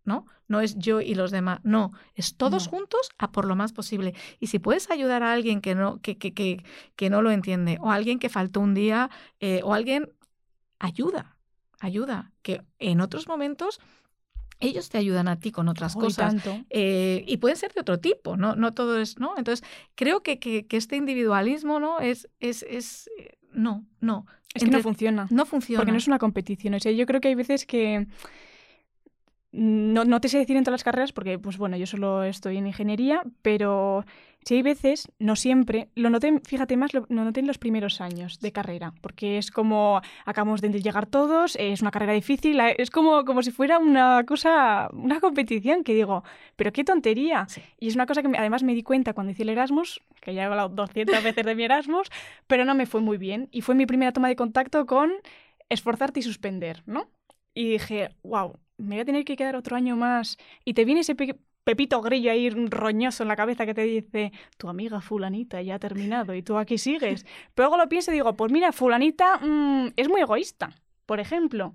¿no? 0.06 0.26
No 0.48 0.60
es 0.60 0.78
yo 0.78 1.02
y 1.02 1.16
los 1.16 1.32
demás, 1.32 1.60
no, 1.64 1.94
es 2.16 2.36
todos 2.36 2.66
no. 2.66 2.72
juntos 2.72 3.10
a 3.18 3.32
por 3.32 3.46
lo 3.46 3.56
más 3.56 3.72
posible. 3.72 4.14
Y 4.40 4.48
si 4.48 4.60
puedes 4.60 4.92
ayudar 4.92 5.24
a 5.24 5.32
alguien 5.32 5.62
que 5.62 5.76
no, 5.76 6.02
que, 6.02 6.18
que, 6.18 6.34
que, 6.34 6.64
que 6.96 7.10
no 7.10 7.22
lo 7.22 7.32
entiende, 7.32 7.78
o 7.82 7.90
alguien 7.90 8.20
que 8.20 8.30
faltó 8.30 8.60
un 8.60 8.74
día, 8.74 9.10
eh, 9.40 9.62
o 9.64 9.74
alguien, 9.74 10.12
ayuda, 10.80 11.38
ayuda, 11.80 12.34
que 12.42 12.62
en 12.80 13.00
otros 13.00 13.28
momentos 13.28 13.80
ellos 14.68 14.90
te 14.90 14.98
ayudan 14.98 15.28
a 15.28 15.40
ti 15.40 15.52
con 15.52 15.68
otras 15.68 15.96
oh, 15.96 16.00
cosas. 16.00 16.36
Y, 16.36 16.66
eh, 16.70 17.24
y, 17.28 17.38
pueden 17.38 17.58
ser 17.58 17.74
de 17.74 17.82
otro 17.82 18.00
tipo, 18.00 18.38
¿no? 18.38 18.56
No 18.56 18.72
todo 18.72 19.00
es, 19.00 19.20
¿no? 19.20 19.34
Entonces, 19.38 19.66
creo 19.96 20.24
que, 20.24 20.40
que, 20.40 20.66
que 20.66 20.78
este 20.78 20.96
individualismo, 20.96 21.80
¿no? 21.80 22.00
Es, 22.00 22.30
es, 22.40 22.64
es 22.64 23.10
no, 23.52 23.86
no. 24.00 24.26
Es 24.54 24.62
Entre, 24.64 24.78
que 24.78 24.78
no 24.78 24.84
funciona. 24.84 25.28
No 25.32 25.46
funciona. 25.46 25.80
Porque 25.80 25.92
no 25.92 25.98
es 25.98 26.08
una 26.08 26.20
competición. 26.20 26.74
O 26.76 26.80
sea, 26.80 26.92
yo 26.92 27.06
creo 27.06 27.22
que 27.22 27.30
hay 27.30 27.36
veces 27.36 27.66
que 27.66 28.08
no, 29.54 30.04
no, 30.04 30.20
te 30.20 30.30
sé 30.30 30.40
decir 30.40 30.58
en 30.58 30.64
todas 30.64 30.80
las 30.80 30.84
carreras 30.84 31.14
porque, 31.14 31.38
pues 31.38 31.58
bueno, 31.60 31.78
yo 31.78 31.86
solo 31.86 32.24
estoy 32.24 32.58
en 32.58 32.66
ingeniería, 32.66 33.22
pero 33.44 34.04
sí 34.44 34.56
hay 34.56 34.64
veces, 34.64 35.12
no 35.20 35.36
siempre, 35.36 35.90
lo 35.94 36.10
noté, 36.10 36.42
fíjate 36.44 36.76
más, 36.76 36.96
lo, 36.96 37.06
lo 37.08 37.24
noté 37.24 37.40
en 37.40 37.46
los 37.48 37.60
primeros 37.60 38.02
años 38.02 38.40
de 38.40 38.52
carrera, 38.52 38.94
porque 39.02 39.38
es 39.38 39.52
como 39.52 40.02
acabamos 40.26 40.60
de 40.62 40.70
llegar 40.82 41.06
todos, 41.06 41.56
es 41.60 41.82
una 41.82 41.92
carrera 41.92 42.14
difícil, 42.14 42.60
es 42.60 42.90
como, 42.90 43.26
como 43.26 43.44
si 43.44 43.52
fuera 43.52 43.78
una 43.78 44.24
cosa, 44.26 44.90
una 44.92 45.20
competición 45.20 45.84
que 45.84 45.94
digo, 45.94 46.24
pero 46.56 46.74
qué 46.74 46.84
tontería. 46.84 47.46
Sí. 47.48 47.62
Y 47.80 47.90
es 47.90 47.96
una 47.96 48.08
cosa 48.08 48.24
que 48.24 48.30
me, 48.30 48.40
además 48.40 48.64
me 48.64 48.74
di 48.74 48.82
cuenta 48.82 49.14
cuando 49.14 49.34
hice 49.34 49.44
el 49.44 49.50
Erasmus, 49.50 50.02
que 50.20 50.34
ya 50.34 50.42
he 50.42 50.46
hablado 50.46 50.70
200 50.70 51.24
veces 51.24 51.46
de 51.46 51.54
mi 51.54 51.64
Erasmus, 51.64 52.10
pero 52.48 52.66
no 52.66 52.74
me 52.74 52.88
fue 52.88 53.02
muy 53.02 53.20
bien. 53.20 53.50
Y 53.52 53.62
fue 53.62 53.76
mi 53.76 53.86
primera 53.86 54.14
toma 54.14 54.30
de 54.30 54.36
contacto 54.36 54.88
con 54.88 55.12
esforzarte 55.70 56.22
y 56.22 56.24
suspender, 56.24 56.82
¿no? 56.88 57.08
Y 57.54 57.72
dije, 57.72 58.10
wow, 58.24 58.60
me 58.78 58.96
voy 58.96 59.02
a 59.02 59.06
tener 59.06 59.26
que 59.26 59.36
quedar 59.36 59.56
otro 59.56 59.76
año 59.76 59.96
más. 59.96 60.38
Y 60.66 60.74
te 60.74 60.86
viene 60.86 61.02
ese 61.02 61.16
pe 61.16 61.38
pepito 61.64 62.02
grillo 62.02 62.30
ahí 62.30 62.50
roñoso 62.50 63.24
en 63.24 63.30
la 63.30 63.38
cabeza 63.38 63.66
que 63.66 63.74
te 63.74 63.84
dice, 63.84 64.34
tu 64.58 64.68
amiga 64.68 65.00
fulanita 65.00 65.62
ya 65.62 65.76
ha 65.76 65.80
terminado 65.80 66.36
y 66.36 66.42
tú 66.42 66.58
aquí 66.58 66.78
sigues. 66.78 67.26
Pero 67.56 67.70
luego 67.70 67.84
lo 67.84 67.90
pienso 67.90 68.12
y 68.12 68.16
digo, 68.16 68.34
pues 68.34 68.52
mira, 68.52 68.72
fulanita 68.72 69.40
mmm, 69.40 69.88
es 69.96 70.10
muy 70.10 70.22
egoísta, 70.22 70.76
por 71.06 71.20
ejemplo. 71.20 71.74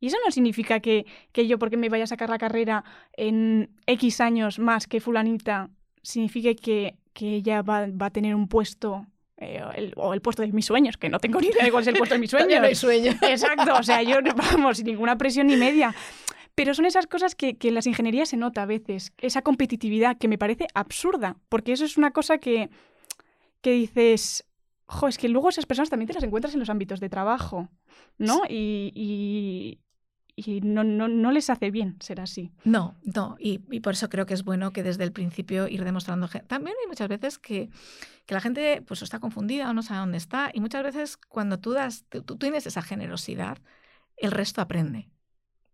Y 0.00 0.06
eso 0.06 0.16
no 0.24 0.30
significa 0.30 0.80
que, 0.80 1.06
que 1.32 1.46
yo, 1.46 1.58
porque 1.58 1.76
me 1.76 1.88
vaya 1.88 2.04
a 2.04 2.06
sacar 2.06 2.30
la 2.30 2.38
carrera 2.38 2.84
en 3.14 3.70
X 3.86 4.20
años 4.20 4.58
más 4.58 4.86
que 4.86 5.00
fulanita, 5.00 5.70
signifique 6.02 6.56
que, 6.56 6.96
que 7.12 7.34
ella 7.34 7.62
va, 7.62 7.88
va 7.88 8.06
a 8.06 8.10
tener 8.10 8.34
un 8.34 8.48
puesto 8.48 9.06
eh, 9.40 9.62
el, 9.76 9.92
o 9.96 10.14
el 10.14 10.20
puesto 10.20 10.42
de 10.42 10.52
mis 10.52 10.66
sueños, 10.66 10.96
que 10.96 11.08
no 11.08 11.20
tengo 11.20 11.40
ni 11.40 11.46
idea 11.46 11.64
de 11.64 11.70
cuál 11.70 11.82
es 11.82 11.88
el 11.88 11.96
puesto 11.96 12.14
de 12.14 12.20
mis 12.20 12.30
sueños. 12.32 12.60
no 12.60 12.66
hay 12.66 12.74
sueño. 12.74 13.12
Exacto, 13.22 13.74
o 13.74 13.82
sea, 13.82 14.02
yo, 14.02 14.16
vamos, 14.36 14.78
sin 14.78 14.86
ninguna 14.86 15.16
presión 15.16 15.46
ni 15.46 15.56
media. 15.56 15.94
Pero 16.54 16.74
son 16.74 16.86
esas 16.86 17.06
cosas 17.06 17.36
que, 17.36 17.56
que, 17.56 17.68
en 17.68 17.74
las 17.74 17.86
ingenierías 17.86 18.30
se 18.30 18.36
nota 18.36 18.62
a 18.62 18.66
veces, 18.66 19.12
esa 19.18 19.42
competitividad 19.42 20.18
que 20.18 20.26
me 20.26 20.38
parece 20.38 20.66
absurda, 20.74 21.36
porque 21.48 21.72
eso 21.72 21.84
es 21.84 21.96
una 21.96 22.10
cosa 22.10 22.38
que, 22.38 22.68
que 23.60 23.70
dices, 23.70 24.44
jo, 24.86 25.06
es 25.06 25.18
que 25.18 25.28
luego 25.28 25.50
esas 25.50 25.66
personas 25.66 25.88
también 25.88 26.08
te 26.08 26.14
las 26.14 26.24
encuentras 26.24 26.54
en 26.54 26.60
los 26.60 26.68
ámbitos 26.68 26.98
de 26.98 27.08
trabajo, 27.08 27.68
¿no? 28.18 28.42
Y, 28.48 28.90
y, 28.92 29.78
y 30.46 30.60
no, 30.60 30.84
no, 30.84 31.08
no, 31.08 31.32
les 31.32 31.50
hace 31.50 31.70
bien 31.70 31.96
ser 32.00 32.20
así. 32.20 32.52
No, 32.64 32.94
no, 33.02 33.36
y, 33.40 33.60
y, 33.70 33.80
por 33.80 33.94
eso 33.94 34.08
creo 34.08 34.24
que 34.24 34.34
es 34.34 34.44
bueno 34.44 34.72
que 34.72 34.82
desde 34.82 35.02
el 35.02 35.12
principio 35.12 35.66
ir 35.66 35.84
demostrando. 35.84 36.28
También 36.28 36.76
hay 36.80 36.86
muchas 36.86 37.08
veces 37.08 37.38
que, 37.38 37.70
que 38.24 38.34
la 38.34 38.40
gente 38.40 38.82
pues 38.86 39.02
está 39.02 39.18
confundida 39.18 39.68
o 39.68 39.74
no 39.74 39.82
sabe 39.82 40.00
dónde 40.00 40.18
está, 40.18 40.50
y 40.54 40.60
muchas 40.60 40.84
veces 40.84 41.16
cuando 41.16 41.58
tú, 41.58 41.72
das, 41.72 42.04
tú, 42.08 42.22
tú 42.22 42.36
tienes 42.36 42.66
esa 42.66 42.82
generosidad, 42.82 43.58
el 44.16 44.30
resto 44.30 44.60
aprende. 44.60 45.10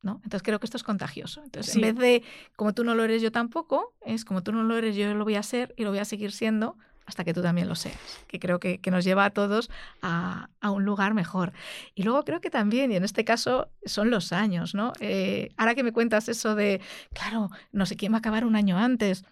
¿No? 0.00 0.20
Entonces 0.22 0.42
creo 0.42 0.60
que 0.60 0.66
esto 0.66 0.76
es 0.76 0.82
contagioso. 0.82 1.42
Entonces, 1.42 1.72
sí. 1.72 1.78
en 1.80 1.94
vez 1.94 1.96
de 1.96 2.22
como 2.56 2.74
tú 2.74 2.84
no 2.84 2.94
lo 2.94 3.04
eres, 3.04 3.22
yo 3.22 3.32
tampoco, 3.32 3.94
es 4.04 4.26
como 4.26 4.42
tú 4.42 4.52
no 4.52 4.62
lo 4.62 4.76
eres, 4.76 4.96
yo 4.96 5.14
lo 5.14 5.24
voy 5.24 5.36
a 5.36 5.42
ser 5.42 5.74
y 5.78 5.84
lo 5.84 5.88
voy 5.90 5.98
a 5.98 6.04
seguir 6.04 6.32
siendo 6.32 6.76
hasta 7.06 7.24
que 7.24 7.34
tú 7.34 7.42
también 7.42 7.68
lo 7.68 7.74
seas, 7.74 7.98
que 8.26 8.38
creo 8.38 8.58
que, 8.58 8.78
que 8.78 8.90
nos 8.90 9.04
lleva 9.04 9.24
a 9.24 9.30
todos 9.30 9.70
a, 10.02 10.48
a, 10.60 10.70
un 10.70 10.84
lugar 10.84 11.14
mejor. 11.14 11.52
Y 11.94 12.02
luego 12.02 12.24
creo 12.24 12.40
que 12.40 12.50
también, 12.50 12.92
y 12.92 12.96
en 12.96 13.04
este 13.04 13.24
caso 13.24 13.68
son 13.84 14.10
los 14.10 14.32
años, 14.32 14.74
¿no? 14.74 14.92
Eh, 15.00 15.50
ahora 15.56 15.74
que 15.74 15.82
me 15.82 15.92
cuentas 15.92 16.28
eso 16.28 16.54
de, 16.54 16.80
claro, 17.12 17.50
no 17.72 17.86
sé 17.86 17.96
quién 17.96 18.12
va 18.12 18.16
a 18.16 18.18
acabar 18.20 18.44
un 18.44 18.56
año 18.56 18.78
antes. 18.78 19.24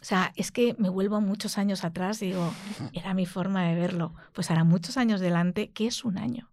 O 0.00 0.04
sea, 0.04 0.32
es 0.34 0.50
que 0.50 0.74
me 0.78 0.88
vuelvo 0.88 1.20
muchos 1.20 1.58
años 1.58 1.84
atrás 1.84 2.20
y 2.22 2.26
digo, 2.26 2.52
era 2.92 3.14
mi 3.14 3.26
forma 3.26 3.64
de 3.64 3.76
verlo. 3.76 4.14
Pues 4.32 4.50
ahora 4.50 4.64
muchos 4.64 4.96
años 4.96 5.20
delante, 5.20 5.70
¿qué 5.70 5.86
es 5.86 6.04
un 6.04 6.18
año? 6.18 6.50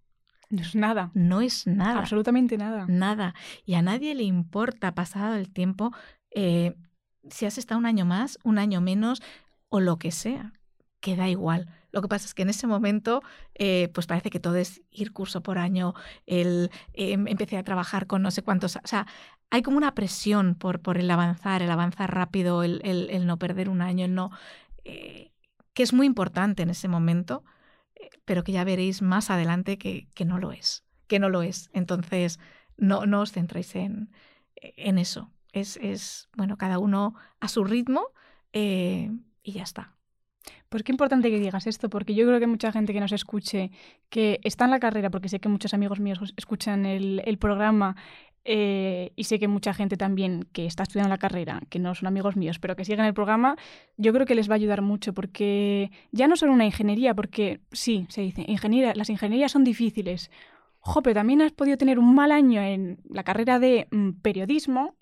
No 0.52 0.62
es 0.62 0.76
nada. 0.76 1.12
No 1.16 1.42
es 1.42 1.66
nada. 1.66 2.00
Absolutamente 2.00 2.58
nada. 2.58 2.86
Nada. 2.88 3.34
Y 3.66 3.74
a 3.76 3.82
nadie 3.82 4.14
le 4.14 4.24
importa, 4.24 4.94
pasado 4.94 5.36
el 5.36 5.52
tiempo, 5.52 5.92
eh, 6.32 6.76
si 7.30 7.46
has 7.46 7.58
estado 7.58 7.80
un 7.80 7.86
año 7.86 8.06
más, 8.06 8.40
un 8.44 8.58
año 8.58 8.82
menos 8.82 9.22
o 9.70 9.80
lo 9.80 9.98
que 9.98 10.12
sea. 10.12 10.54
Que 11.00 11.16
da 11.16 11.30
igual. 11.30 11.70
Lo 11.92 12.02
que 12.02 12.10
pasa 12.10 12.26
es 12.26 12.34
que 12.34 12.42
en 12.42 12.50
ese 12.50 12.68
momento, 12.68 13.22
eh, 13.56 13.90
pues 13.94 14.06
parece 14.06 14.30
que 14.30 14.40
todo 14.40 14.56
es 14.58 14.82
ir 14.92 15.14
curso 15.14 15.42
por 15.42 15.58
año, 15.58 15.94
el, 16.26 16.72
eh, 16.94 17.14
empecé 17.14 17.58
a 17.58 17.64
trabajar 17.64 18.06
con 18.06 18.22
no 18.22 18.32
sé 18.32 18.44
cuántos. 18.44 18.76
O 18.76 18.82
sea, 18.84 19.08
hay 19.50 19.62
como 19.62 19.78
una 19.78 19.96
presión 19.96 20.56
por, 20.56 20.82
por 20.82 20.98
el 20.98 21.10
avanzar, 21.10 21.62
el 21.62 21.72
avanzar 21.72 22.14
rápido, 22.14 22.64
el, 22.64 22.82
el, 22.84 23.26
no 23.26 23.38
perder 23.38 23.70
un 23.70 23.82
año, 23.82 24.06
el 24.06 24.16
no. 24.16 24.32
Eh, 24.84 25.32
que 25.74 25.84
es 25.84 25.94
muy 25.94 26.06
importante 26.06 26.64
en 26.64 26.70
ese 26.70 26.88
momento 26.88 27.44
pero 28.26 28.44
que 28.44 28.52
ya 28.52 28.64
veréis 28.64 29.02
más 29.02 29.30
adelante 29.30 29.78
que, 29.78 30.08
que, 30.14 30.26
no 30.26 30.38
lo 30.38 30.52
es, 30.52 30.84
que 31.08 31.20
no 31.20 31.30
lo 31.30 31.42
es. 31.42 31.70
Entonces, 31.74 32.40
no, 32.78 33.06
no 33.06 33.22
os 33.22 33.32
centréis 33.32 33.76
en, 33.76 34.12
en 34.56 34.98
eso. 34.98 35.32
Es, 35.52 35.78
es, 35.78 36.30
bueno, 36.36 36.58
cada 36.58 36.78
uno 36.78 37.16
a 37.40 37.48
su 37.48 37.64
ritmo 37.64 38.06
eh, 38.54 39.12
y 39.44 39.54
ya 39.54 39.64
está. 39.64 40.00
Pues 40.70 40.84
qué 40.84 40.92
importante 40.92 41.30
que 41.30 41.40
digas 41.40 41.68
esto, 41.68 41.90
porque 41.90 42.14
yo 42.14 42.26
creo 42.26 42.40
que 42.40 42.48
mucha 42.48 42.72
gente 42.72 42.94
que 42.94 43.00
nos 43.00 43.12
escuche, 43.12 43.72
que 44.10 44.40
está 44.44 44.66
en 44.66 44.72
la 44.72 44.80
carrera, 44.80 45.10
porque 45.10 45.30
sé 45.30 45.40
que 45.40 45.50
muchos 45.50 45.74
amigos 45.74 46.00
míos 46.00 46.20
escuchan 46.38 46.86
el, 46.86 47.38
programa, 47.40 47.96
eh, 48.46 49.12
y 49.16 49.26
sé 49.26 49.40
que 49.40 49.48
mucha 49.48 49.74
gente 49.74 49.98
también 49.98 50.48
que 50.54 50.66
está 50.66 50.84
estudiando 50.84 51.10
la 51.10 51.18
carrera, 51.18 51.62
que 51.70 51.80
no 51.80 51.94
son 51.96 52.08
amigos 52.08 52.36
míos, 52.36 52.60
pero 52.60 52.76
que 52.76 52.86
siguen 52.86 53.06
el 53.06 53.14
programa, 53.14 53.58
yo 53.98 54.14
creo 54.14 54.26
que 54.26 54.36
les 54.36 54.50
va 54.50 54.54
a 54.54 54.56
ayudar 54.56 54.82
mucho 54.82 55.14
porque 55.14 55.92
ya 56.12 56.28
no 56.28 56.36
solo 56.36 56.54
una 56.54 56.66
ingeniería, 56.66 57.14
porque 57.14 57.62
sí, 57.72 58.06
se 58.10 58.22
dice, 58.22 58.46
ingeniería, 58.48 58.94
las 58.96 59.10
ingenierías 59.10 59.52
son 59.52 59.64
difíciles. 59.64 60.32
Jo, 60.82 61.02
pero 61.02 61.16
también 61.16 61.42
has 61.42 61.52
podido 61.52 61.78
tener 61.78 62.00
un 62.00 62.16
mal 62.16 62.32
año 62.32 62.62
en 62.62 63.00
la 63.10 63.24
carrera 63.24 63.60
de 63.60 63.88
mm, 63.92 64.12
periodismo 64.22 64.96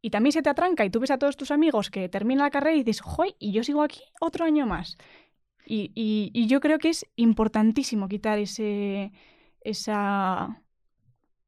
y 0.00 0.10
también 0.10 0.32
se 0.32 0.42
te 0.42 0.50
atranca 0.50 0.84
y 0.84 0.90
tú 0.90 1.00
ves 1.00 1.10
a 1.10 1.18
todos 1.18 1.36
tus 1.36 1.50
amigos 1.50 1.90
que 1.90 2.08
terminan 2.08 2.44
la 2.44 2.50
carrera 2.50 2.76
y 2.76 2.82
dices, 2.82 3.02
joy, 3.02 3.34
y 3.38 3.52
yo 3.52 3.64
sigo 3.64 3.82
aquí 3.82 4.00
otro 4.20 4.44
año 4.44 4.66
más. 4.66 4.96
Y, 5.66 5.92
y, 5.94 6.30
y 6.32 6.46
yo 6.46 6.60
creo 6.60 6.78
que 6.78 6.88
es 6.90 7.06
importantísimo 7.16 8.08
quitar 8.08 8.38
ese, 8.38 9.12
esa 9.60 10.62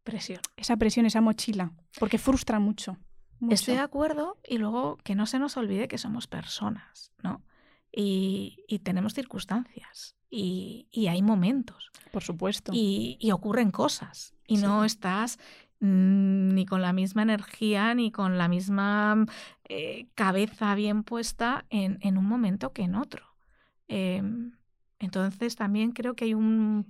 presión. 0.02 0.40
Esa 0.56 0.76
presión, 0.76 1.06
esa 1.06 1.20
mochila, 1.20 1.72
porque 1.98 2.18
frustra 2.18 2.58
mucho. 2.58 2.98
mucho. 3.38 3.54
Estoy 3.54 3.74
de 3.74 3.80
acuerdo 3.80 4.38
y 4.46 4.58
luego 4.58 4.98
que 5.04 5.14
no 5.14 5.26
se 5.26 5.38
nos 5.38 5.56
olvide 5.56 5.88
que 5.88 5.98
somos 5.98 6.26
personas, 6.26 7.12
¿no? 7.22 7.42
Y, 7.92 8.64
y 8.68 8.80
tenemos 8.80 9.14
circunstancias 9.14 10.16
y, 10.28 10.86
y, 10.92 11.08
hay 11.08 11.22
momentos. 11.22 11.90
Por 12.12 12.22
supuesto. 12.22 12.72
Y, 12.74 13.16
y 13.20 13.32
ocurren 13.32 13.70
cosas 13.72 14.34
y 14.46 14.58
sí. 14.58 14.62
no 14.62 14.84
estás 14.84 15.38
ni 15.80 16.66
con 16.66 16.82
la 16.82 16.92
misma 16.92 17.22
energía 17.22 17.94
ni 17.94 18.12
con 18.12 18.36
la 18.36 18.48
misma 18.48 19.24
eh, 19.64 20.06
cabeza 20.14 20.74
bien 20.74 21.02
puesta 21.04 21.64
en, 21.70 21.98
en, 22.02 22.18
un 22.18 22.26
momento 22.26 22.72
que 22.72 22.82
en 22.82 22.94
otro. 22.94 23.24
Eh, 23.88 24.22
entonces 24.98 25.56
también 25.56 25.92
creo 25.92 26.14
que 26.14 26.26
hay 26.26 26.34
un 26.34 26.86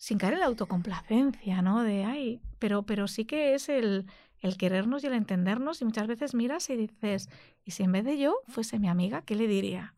sin 0.00 0.16
caer 0.16 0.32
en 0.34 0.40
la 0.40 0.46
autocomplacencia, 0.46 1.60
¿no? 1.60 1.82
De, 1.82 2.04
ay, 2.04 2.40
pero, 2.58 2.84
pero 2.84 3.06
sí 3.06 3.26
que 3.26 3.54
es 3.54 3.68
el, 3.68 4.06
el 4.40 4.56
querernos 4.56 5.04
y 5.04 5.08
el 5.08 5.12
entendernos 5.12 5.82
y 5.82 5.84
muchas 5.84 6.06
veces 6.06 6.34
miras 6.34 6.70
y 6.70 6.76
dices, 6.76 7.28
¿y 7.64 7.72
si 7.72 7.82
en 7.82 7.92
vez 7.92 8.06
de 8.06 8.18
yo 8.18 8.36
fuese 8.48 8.78
mi 8.78 8.88
amiga, 8.88 9.20
qué 9.20 9.34
le 9.34 9.46
diría? 9.46 9.94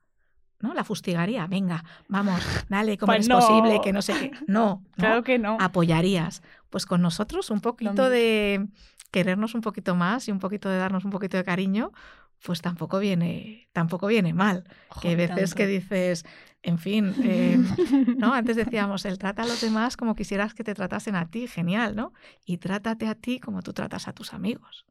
¿No? 0.58 0.74
La 0.74 0.82
fustigaría, 0.82 1.46
venga, 1.46 1.84
vamos, 2.08 2.42
dale, 2.68 2.98
¿cómo 2.98 3.12
Pues 3.12 3.20
es 3.22 3.28
no. 3.28 3.38
posible? 3.38 3.80
Que 3.82 3.92
no 3.92 4.02
sé 4.02 4.14
qué. 4.14 4.30
No, 4.48 4.82
¿no? 4.90 4.92
Claro 4.96 5.22
que 5.22 5.38
no. 5.38 5.56
Apoyarías. 5.60 6.42
Pues 6.72 6.86
con 6.86 7.02
nosotros 7.02 7.50
un 7.50 7.60
poquito 7.60 8.08
de 8.08 8.66
querernos 9.10 9.54
un 9.54 9.60
poquito 9.60 9.94
más 9.94 10.26
y 10.26 10.32
un 10.32 10.38
poquito 10.38 10.70
de 10.70 10.78
darnos 10.78 11.04
un 11.04 11.10
poquito 11.10 11.36
de 11.36 11.44
cariño, 11.44 11.92
pues 12.42 12.62
tampoco 12.62 12.98
viene, 12.98 13.68
tampoco 13.72 14.06
viene 14.06 14.32
mal. 14.32 14.64
que 15.02 15.08
hay 15.08 15.16
veces 15.16 15.50
tanto. 15.50 15.56
que 15.56 15.66
dices, 15.66 16.24
en 16.62 16.78
fin, 16.78 17.14
eh, 17.22 17.58
¿no? 18.16 18.32
Antes 18.32 18.56
decíamos, 18.56 19.04
el 19.04 19.18
trata 19.18 19.42
a 19.42 19.46
los 19.46 19.60
demás 19.60 19.98
como 19.98 20.14
quisieras 20.14 20.54
que 20.54 20.64
te 20.64 20.72
tratasen 20.72 21.14
a 21.14 21.30
ti, 21.30 21.46
genial, 21.46 21.94
¿no? 21.94 22.14
Y 22.46 22.56
trátate 22.56 23.06
a 23.06 23.14
ti 23.14 23.38
como 23.38 23.60
tú 23.60 23.74
tratas 23.74 24.08
a 24.08 24.14
tus 24.14 24.32
amigos, 24.32 24.86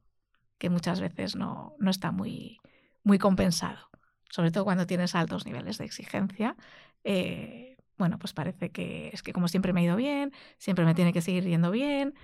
que 0.60 0.70
muchas 0.70 1.02
veces 1.02 1.36
no, 1.36 1.74
no 1.80 1.90
está 1.90 2.12
muy, 2.12 2.60
muy 3.04 3.18
compensado. 3.18 3.90
Sobre 4.30 4.52
todo 4.52 4.66
cuando 4.66 4.86
tienes 4.86 5.16
altos 5.16 5.48
niveles 5.48 5.80
de 5.80 5.86
exigencia. 5.86 6.56
Eh, 7.04 7.71
bueno, 8.02 8.18
pues 8.18 8.34
parece 8.34 8.72
que 8.72 9.10
es 9.14 9.22
que 9.22 9.32
como 9.32 9.48
siempre 9.48 9.74
me 9.74 9.82
ha 9.82 9.84
ido 9.84 9.96
bien, 9.96 10.34
siempre 10.58 10.86
me 10.86 10.96
tiene 10.96 11.14
que 11.14 11.22
seguir 11.22 11.44
yendo 11.46 11.70
bien. 11.70 12.16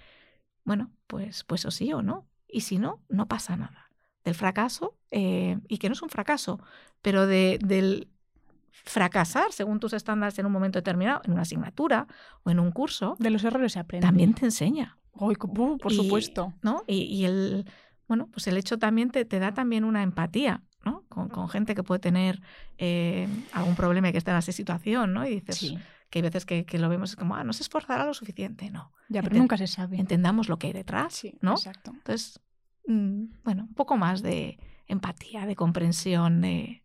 Bueno, 0.65 0.89
pues, 1.05 1.43
pues 1.43 1.65
o 1.65 1.71
sí 1.71 1.93
o 1.93 2.01
no. 2.01 2.25
Y 2.47 2.61
si 2.61 2.80
no, 2.80 3.03
no 3.09 3.28
pasa 3.28 3.55
nada. 3.55 3.91
Del 4.25 4.34
fracaso, 4.34 4.95
eh, 5.11 5.59
y 5.67 5.78
que 5.78 5.88
no 5.89 5.93
es 5.93 6.01
un 6.01 6.09
fracaso, 6.09 6.59
pero 7.03 7.28
de, 7.28 7.59
del 7.63 8.09
fracasar 8.71 9.51
según 9.51 9.80
tus 9.80 9.93
estándares 9.93 10.39
en 10.39 10.45
un 10.47 10.51
momento 10.51 10.80
determinado, 10.80 11.21
en 11.25 11.34
una 11.34 11.43
asignatura 11.43 12.07
o 12.43 12.49
en 12.49 12.59
un 12.59 12.71
curso, 12.71 13.15
de 13.19 13.30
los 13.30 13.43
errores 13.43 13.73
se 13.73 13.80
aprende. 13.80 14.05
también 14.07 14.34
te 14.34 14.45
enseña. 14.45 14.97
Por 15.13 15.91
Y- 15.91 15.95
supuesto. 15.95 16.53
¿no? 16.63 16.84
Y, 16.88 17.03
y 17.03 17.25
el, 17.25 17.65
bueno, 18.07 18.28
pues 18.32 18.47
el 18.47 18.57
hecho 18.57 18.78
también 18.80 19.11
te, 19.11 19.25
te 19.25 19.39
da 19.39 19.53
también 19.53 19.84
una 19.84 20.01
empatía, 20.03 20.63
¿no? 20.88 21.03
Con, 21.09 21.29
con 21.29 21.49
gente 21.49 21.75
que 21.75 21.83
puede 21.83 21.99
tener 21.99 22.41
eh, 22.77 23.27
algún 23.53 23.75
problema 23.75 24.09
y 24.09 24.11
que 24.13 24.17
esté 24.17 24.31
en 24.31 24.38
esa 24.38 24.51
situación, 24.51 25.13
¿no? 25.13 25.25
Y 25.25 25.35
dices 25.39 25.57
Sí. 25.57 25.77
que 26.09 26.19
hay 26.19 26.23
veces 26.23 26.45
que, 26.45 26.65
que 26.65 26.79
lo 26.79 26.88
vemos 26.89 27.15
como, 27.15 27.35
ah, 27.35 27.43
no 27.43 27.53
se 27.53 27.63
esforzará 27.63 28.05
lo 28.05 28.13
suficiente. 28.13 28.69
No. 28.71 28.91
Ya, 29.09 29.21
pero 29.21 29.35
Enten- 29.35 29.39
nunca 29.39 29.57
se 29.57 29.67
sabe. 29.67 29.97
Entendamos 29.99 30.47
lo 30.49 30.57
que 30.57 30.67
hay 30.67 30.73
detrás, 30.73 31.13
Sí, 31.13 31.38
¿no? 31.41 31.51
exacto. 31.53 31.91
Entonces, 31.93 32.39
mm, 32.88 33.23
bueno, 33.43 33.63
un 33.63 33.73
poco 33.73 33.97
más 33.97 34.21
de 34.21 34.57
empatía, 34.88 35.45
de 35.45 35.55
comprensión, 35.55 36.41
de 36.41 36.83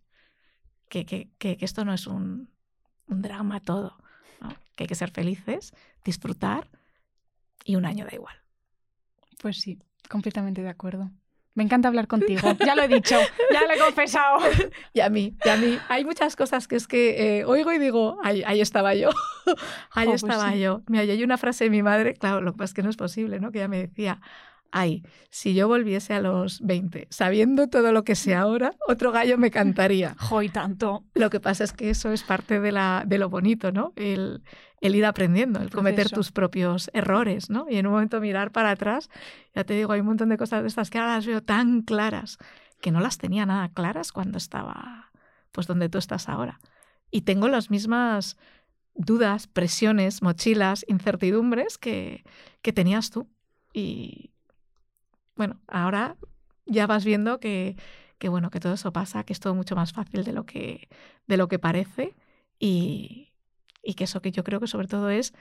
que, 0.89 1.07
que- 1.07 1.31
que- 1.39 1.57
que 1.57 1.65
esto 1.65 1.85
no 1.85 1.93
es 1.95 2.07
un, 2.07 2.51
un 3.07 3.23
drama 3.23 3.61
todo, 3.61 3.97
¿no? 4.41 4.49
que 4.77 4.85
hay 4.85 4.89
que 4.89 4.95
ser 4.95 5.11
felices, 5.11 5.73
disfrutar 6.05 6.69
y 7.65 7.77
un 7.77 7.85
año 7.87 8.05
da 8.05 8.15
igual. 8.15 8.35
Pues 9.41 9.61
sí, 9.61 9.79
completamente 10.09 10.63
de 10.63 10.69
acuerdo. 10.69 11.11
Me 11.55 11.63
encanta 11.63 11.89
hablar 11.89 12.07
contigo. 12.07 12.41
Ya 12.65 12.75
lo 12.75 12.83
he 12.83 12.89
dicho, 12.89 13.17
ya 13.53 13.63
lo 13.63 13.73
he 13.73 13.79
confesado. 13.79 14.39
Y 14.93 15.01
a 15.01 15.11
mí, 15.11 15.37
y 15.45 15.49
a 15.49 15.57
mí, 15.57 15.79
hay 15.89 16.05
muchas 16.05 16.37
cosas 16.37 16.69
que 16.69 16.77
es 16.77 16.87
que 16.87 17.41
eh, 17.41 17.45
oigo 17.45 17.73
y 17.73 17.79
digo, 17.79 18.19
ahí, 18.23 18.43
ahí 18.47 18.61
estaba 18.61 18.95
yo, 18.95 19.11
ahí 19.93 20.07
pues 20.07 20.23
estaba 20.23 20.53
sí. 20.53 20.61
yo. 20.61 20.83
Mira, 20.89 21.05
y 21.05 21.11
hay 21.11 21.23
una 21.25 21.39
frase 21.39 21.65
de 21.65 21.71
mi 21.71 21.83
madre, 21.83 22.15
claro, 22.15 22.41
lo 22.41 22.53
que 22.53 22.59
pasa 22.59 22.71
es 22.71 22.75
que 22.75 22.83
no 22.83 22.91
es 22.91 22.97
posible, 22.97 23.41
¿no? 23.41 23.51
Que 23.51 23.59
ella 23.59 23.69
me 23.69 23.79
decía, 23.79 24.21
ay, 24.73 25.05
si 25.31 25.55
yo 25.55 25.69
volviese 25.69 26.15
a 26.15 26.21
los 26.21 26.61
20, 26.63 27.07
sabiendo 27.11 27.69
todo 27.69 27.93
lo 27.93 28.05
que 28.05 28.15
sé 28.15 28.35
ahora, 28.35 28.75
otro 28.89 29.13
gallo 29.13 29.39
me 29.39 29.51
cantaría. 29.51 30.17
Jo, 30.19 30.43
y 30.43 30.49
tanto. 30.49 31.05
Lo 31.15 31.31
que 31.31 31.41
pasa 31.41 31.63
es 31.63 31.73
que 31.73 31.91
eso 31.91 32.11
es 32.11 32.23
parte 32.23 32.59
de, 32.59 32.73
la, 32.73 33.05
de 33.07 33.19
lo 33.19 33.29
bonito, 33.29 33.71
¿no? 33.71 33.93
El, 33.97 34.43
el 34.81 34.97
ir 34.97 35.05
aprendiendo, 35.05 35.61
el 35.61 35.71
cometer 35.71 36.11
tus 36.11 36.33
propios 36.33 36.91
errores, 36.93 37.51
¿no? 37.51 37.67
Y 37.69 37.77
en 37.77 37.87
un 37.87 37.93
momento 37.93 38.21
mirar 38.21 38.51
para 38.51 38.71
atrás, 38.71 39.11
ya 39.55 39.63
te 39.63 39.75
digo, 39.75 39.93
hay 39.93 40.01
un 40.01 40.07
montón 40.07 40.31
de 40.31 40.39
cosas 40.39 40.63
de 40.63 40.69
estas 40.69 40.91
que 40.91 40.99
ahora 40.99 41.15
las 41.17 41.27
veo 41.27 41.43
tan 41.43 41.83
claras, 41.83 42.39
que 42.81 42.91
no 42.91 43.01
las 43.01 43.19
tenía 43.19 43.47
nada 43.47 43.71
claras 43.73 44.11
cuando 44.11 44.39
estaba, 44.39 45.13
pues 45.53 45.67
donde 45.67 45.89
tú 45.89 45.99
estás 45.99 46.29
ahora. 46.29 46.61
Y 47.11 47.23
tengo 47.23 47.49
las 47.49 47.71
mismas 47.71 48.39
dudas, 48.95 49.47
presiones, 49.47 50.23
mochilas, 50.23 50.85
incertidumbres 50.89 51.79
que, 51.79 52.25
que 52.63 52.73
tenías 52.73 53.11
tú. 53.11 53.29
Y 53.73 54.32
bueno, 55.37 55.61
ahora 55.67 56.17
ya 56.67 56.87
vas 56.87 57.05
viendo 57.05 57.41
que, 57.41 57.77
que 58.19 58.29
bueno, 58.29 58.51
que 58.51 58.61
todo 58.61 58.75
eso 58.75 58.93
pasa, 58.93 59.25
que 59.25 59.33
es 59.33 59.41
todo 59.41 59.55
mucho 59.55 59.77
más 59.77 59.93
fácil 59.93 60.25
de 60.25 60.33
lo 60.33 60.45
que, 60.45 60.89
de 61.27 61.37
lo 61.37 61.49
que 61.49 61.59
parece 61.59 62.15
y, 62.59 63.33
y 63.83 63.95
que 63.95 64.05
eso 64.05 64.23
que 64.23 64.33
yo 64.33 64.45
creo 64.45 64.61
que 64.61 64.67
sobre 64.67 64.89
todo 64.89 65.11
es 65.11 65.35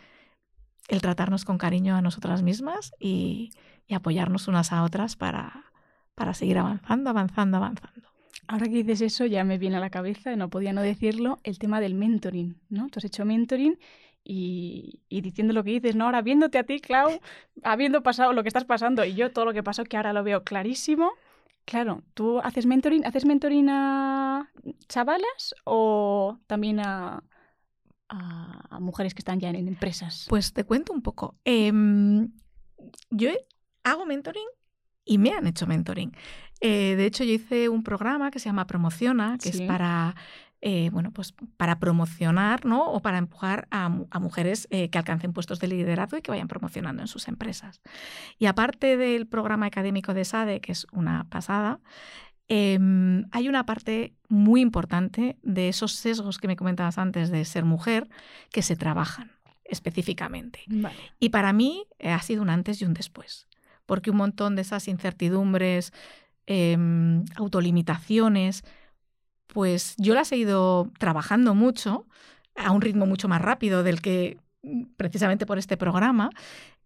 el 0.88 1.02
tratarnos 1.02 1.46
con 1.46 1.58
cariño 1.58 1.96
a 1.96 2.02
nosotras 2.02 2.42
mismas 2.42 2.92
y, 3.00 3.52
y 3.88 3.94
apoyarnos 3.94 4.48
unas 4.48 4.72
a 4.72 4.84
otras 4.84 5.16
para, 5.16 5.66
para 6.16 6.34
seguir 6.34 6.58
avanzando, 6.58 7.10
avanzando, 7.10 7.58
avanzando. 7.58 8.10
Ahora 8.48 8.66
que 8.66 8.84
dices 8.84 9.02
eso, 9.02 9.26
ya 9.26 9.44
me 9.44 9.58
viene 9.58 9.78
a 9.78 9.80
la 9.80 9.90
cabeza, 9.90 10.36
no 10.36 10.50
podía 10.50 10.74
no 10.74 10.82
decirlo, 10.82 11.40
el 11.44 11.60
tema 11.60 11.80
del 11.80 11.96
mentoring, 11.96 12.60
¿no? 12.70 12.90
Tú 12.90 13.00
has 13.00 13.06
hecho 13.06 13.24
mentoring 13.24 13.78
y, 14.24 15.00
y 15.10 15.22
diciendo 15.22 15.54
lo 15.54 15.64
que 15.64 15.72
dices, 15.72 15.96
¿no? 15.96 16.06
Ahora 16.06 16.22
viéndote 16.22 16.58
a 16.58 16.64
ti, 16.64 16.80
Clau, 16.80 17.20
habiendo 17.64 18.04
pasado 18.04 18.34
lo 18.34 18.44
que 18.44 18.50
estás 18.50 18.66
pasando 18.66 19.04
y 19.06 19.14
yo 19.16 19.32
todo 19.32 19.46
lo 19.46 19.54
que 19.54 19.64
pasó, 19.64 19.84
que 19.84 19.98
ahora 19.98 20.14
lo 20.14 20.24
veo 20.24 20.44
clarísimo. 20.44 21.12
Claro, 21.66 22.02
¿tú 22.14 22.40
haces 22.40 22.66
mentoring? 22.66 23.06
¿Haces 23.06 23.26
mentoring 23.26 23.70
a 23.70 24.52
chavalas 24.88 25.54
o 25.64 26.40
también 26.48 26.80
a, 26.80 27.24
a, 28.10 28.68
a 28.70 28.80
mujeres 28.80 29.14
que 29.14 29.20
están 29.20 29.40
ya 29.40 29.50
en 29.50 29.68
empresas? 29.68 30.26
Pues 30.30 30.54
te 30.54 30.64
cuento 30.64 30.92
un 30.94 31.02
poco. 31.02 31.36
Em, 31.46 32.30
yo 33.10 33.30
hago 33.84 34.06
mentoring 34.06 34.48
y 35.06 35.18
me 35.18 35.32
han 35.32 35.48
hecho 35.48 35.68
mentoring. 35.68 36.16
Eh, 36.62 36.96
de 36.96 37.06
hecho, 37.06 37.24
yo 37.24 37.34
hice 37.34 37.70
un 37.70 37.84
programa 37.84 38.32
que 38.32 38.40
se 38.40 38.50
llama 38.50 38.68
Promociona, 38.68 39.38
que 39.42 39.52
Sí. 39.52 39.64
es 39.64 39.68
para, 39.68 40.16
eh, 40.64 40.92
bueno, 40.92 41.12
pues 41.12 41.34
para 41.58 41.80
promocionar, 41.80 42.66
¿no? 42.66 42.92
O 42.92 43.02
para 43.02 43.18
empujar 43.18 43.68
a, 43.72 43.86
a 43.86 44.20
mujeres 44.20 44.68
eh, 44.70 44.90
que 44.90 45.00
alcancen 45.00 45.34
puestos 45.34 45.60
de 45.60 45.68
liderazgo 45.68 46.18
y 46.18 46.22
que 46.22 46.30
vayan 46.30 46.48
promocionando 46.48 47.02
en 47.02 47.08
sus 47.08 47.28
empresas. 47.28 47.82
Y 48.38 48.46
aparte 48.46 48.96
del 48.96 49.26
programa 49.26 49.66
académico 49.66 50.14
de 50.14 50.24
SADE, 50.24 50.62
que 50.62 50.72
es 50.72 50.86
una 50.92 51.28
pasada, 51.30 51.80
em, 52.48 53.26
hay 53.32 53.50
una 53.50 53.66
parte 53.66 54.14
muy 54.30 54.62
importante 54.62 55.40
de 55.42 55.68
esos 55.68 55.94
sesgos 55.94 56.38
que 56.38 56.48
me 56.48 56.56
comentabas 56.56 57.00
antes 57.00 57.32
de 57.32 57.44
ser 57.46 57.66
mujer 57.66 58.08
que 58.52 58.62
se 58.62 58.76
trabajan 58.76 59.32
específicamente. 59.64 60.62
Vale. 60.68 60.96
Y 61.20 61.30
para 61.30 61.54
mí 61.54 61.88
eh, 61.98 62.12
ha 62.12 62.22
sido 62.22 62.44
un 62.44 62.52
antes 62.52 62.82
y 62.82 62.86
un 62.86 62.94
después, 62.94 63.48
porque 63.88 64.12
un 64.12 64.18
montón 64.18 64.56
de 64.56 64.62
esas 64.62 64.88
incertidumbres, 64.88 65.92
em, 66.46 67.26
autolimitaciones, 67.36 68.64
pues 69.54 69.96
yo 69.98 70.14
las 70.16 70.32
he 70.32 70.38
ido 70.38 70.92
trabajando 71.00 71.56
mucho, 71.56 72.08
a 72.56 72.72
un 72.72 72.82
ritmo 72.82 73.06
mucho 73.06 73.28
más 73.28 73.42
rápido 73.42 73.84
del 73.84 74.02
que 74.02 74.40
mm, 74.64 74.84
precisamente 74.98 75.46
por 75.46 75.58
este 75.60 75.78
programa. 75.78 76.30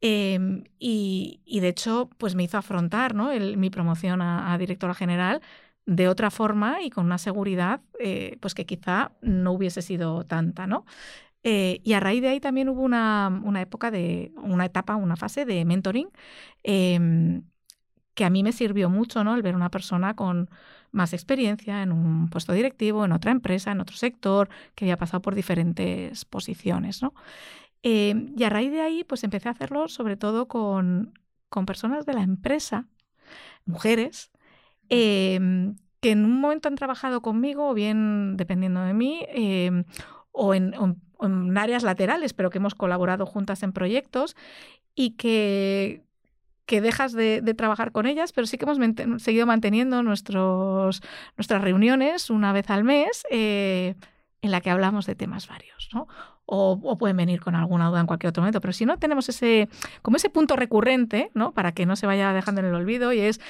em, 0.02 0.64
y, 0.80 1.42
de 1.62 1.68
hecho, 1.70 2.10
pues 2.18 2.36
me 2.36 2.44
hizo 2.44 2.58
afrontar 2.58 3.16
¿no? 3.16 3.32
el- 3.32 3.58
mi 3.58 3.70
promoción 3.70 4.22
a, 4.22 4.58
directora 4.60 4.94
general 4.96 5.42
de 5.88 6.08
otra 6.10 6.32
forma 6.32 6.82
y 6.84 6.90
con 6.92 7.06
una 7.06 7.18
seguridad 7.20 7.82
eh, 8.00 8.38
pues 8.42 8.56
que 8.56 8.66
quizá 8.66 9.12
no 9.22 9.52
hubiese 9.54 9.82
sido 9.84 10.26
tanta, 10.26 10.68
¿no? 10.68 10.86
Eh, 11.44 11.82
y 11.84 11.94
a 11.94 12.00
raíz 12.02 12.22
de 12.22 12.30
ahí 12.30 12.40
también 12.42 12.70
hubo 12.70 12.82
una, 12.84 13.42
una 13.46 13.62
época 13.62 13.92
de, 13.92 14.34
una 14.38 14.66
etapa, 14.66 14.96
una 14.98 15.16
fase 15.18 15.46
de 15.46 15.66
mentoring 15.66 16.10
eh, 16.64 17.42
que 18.14 18.26
a 18.26 18.30
mí 18.30 18.44
me 18.44 18.52
sirvió 18.54 18.90
mucho, 18.90 19.24
¿no? 19.24 19.36
El 19.36 19.42
ver 19.42 19.56
una 19.56 19.70
persona 19.70 20.16
con 20.16 20.50
más 20.92 21.14
experiencia 21.14 21.84
en 21.84 21.92
un 21.92 22.30
puesto 22.30 22.54
directivo, 22.54 23.06
en 23.06 23.12
otra 23.12 23.32
empresa, 23.32 23.72
en 23.72 23.82
otro 23.82 23.96
sector, 23.98 24.50
que 24.76 24.86
había 24.86 24.98
pasado 24.98 25.22
por 25.22 25.36
diferentes 25.36 26.26
posiciones, 26.26 27.02
¿no? 27.02 27.14
Eh, 27.84 28.16
y 28.38 28.44
a 28.44 28.50
raíz 28.50 28.72
de 28.72 28.82
ahí, 28.82 29.04
pues 29.04 29.24
empecé 29.24 29.50
a 29.50 29.52
hacerlo 29.54 29.88
sobre 29.90 30.18
todo 30.18 30.48
con, 30.48 31.14
con 31.50 31.66
personas 31.66 32.06
de 32.06 32.14
la 32.14 32.24
empresa, 32.24 32.88
mujeres, 33.66 34.32
eh, 34.90 35.40
que 36.02 36.12
en 36.12 36.26
un 36.26 36.40
momento 36.42 36.68
han 36.68 36.76
trabajado 36.76 37.22
conmigo, 37.22 37.70
o 37.70 37.74
bien 37.74 38.38
dependiendo 38.38 38.82
de 38.82 38.94
mí, 38.94 39.26
eh, 39.30 39.84
o, 40.32 40.54
en, 40.54 40.74
o 40.76 40.86
en- 40.88 41.02
en 41.22 41.58
áreas 41.58 41.84
laterales, 41.84 42.34
pero 42.34 42.50
que 42.50 42.58
hemos 42.60 42.76
colaborado 42.76 43.26
juntas 43.26 43.64
en 43.64 43.74
proyectos 43.74 44.36
y 44.96 45.12
que 45.12 46.04
que 46.66 46.82
dejas 46.82 47.14
de, 47.14 47.42
trabajar 47.56 47.92
con 47.92 48.06
ellas, 48.06 48.34
pero 48.34 48.48
sí 48.48 48.58
que 48.58 48.66
hemos 48.66 48.80
seguido 49.22 49.46
manteniendo 49.46 50.04
nuestros, 50.04 51.02
nuestras 51.38 51.62
reuniones 51.62 52.30
una 52.30 52.54
vez 52.54 52.70
al 52.70 52.84
mes 52.84 53.26
eh, 53.30 53.96
en 54.42 54.52
la 54.52 54.62
que 54.62 54.70
hablamos 54.70 55.06
de 55.06 55.16
temas 55.16 55.48
varios, 55.48 55.90
¿no? 55.94 56.08
O, 56.48 56.98
pueden 57.00 57.18
venir 57.18 57.42
con 57.42 57.56
alguna 57.56 57.90
duda 57.90 58.02
en 58.02 58.06
cualquier 58.06 58.30
otro 58.30 58.42
momento, 58.42 58.62
pero 58.62 58.72
si 58.72 58.86
no 58.86 59.00
tenemos 59.00 59.30
ese, 59.30 59.68
como 60.04 60.18
ese 60.18 60.30
punto 60.30 60.56
recurrente, 60.56 61.32
¿no? 61.34 61.54
Para 61.54 61.72
que 61.72 61.88
no 61.88 61.96
se 61.96 62.06
vaya 62.06 62.34
dejando 62.34 62.62
en 62.62 62.68
el 62.68 62.76
olvido 62.76 63.14
y 63.14 63.20
es, 63.20 63.42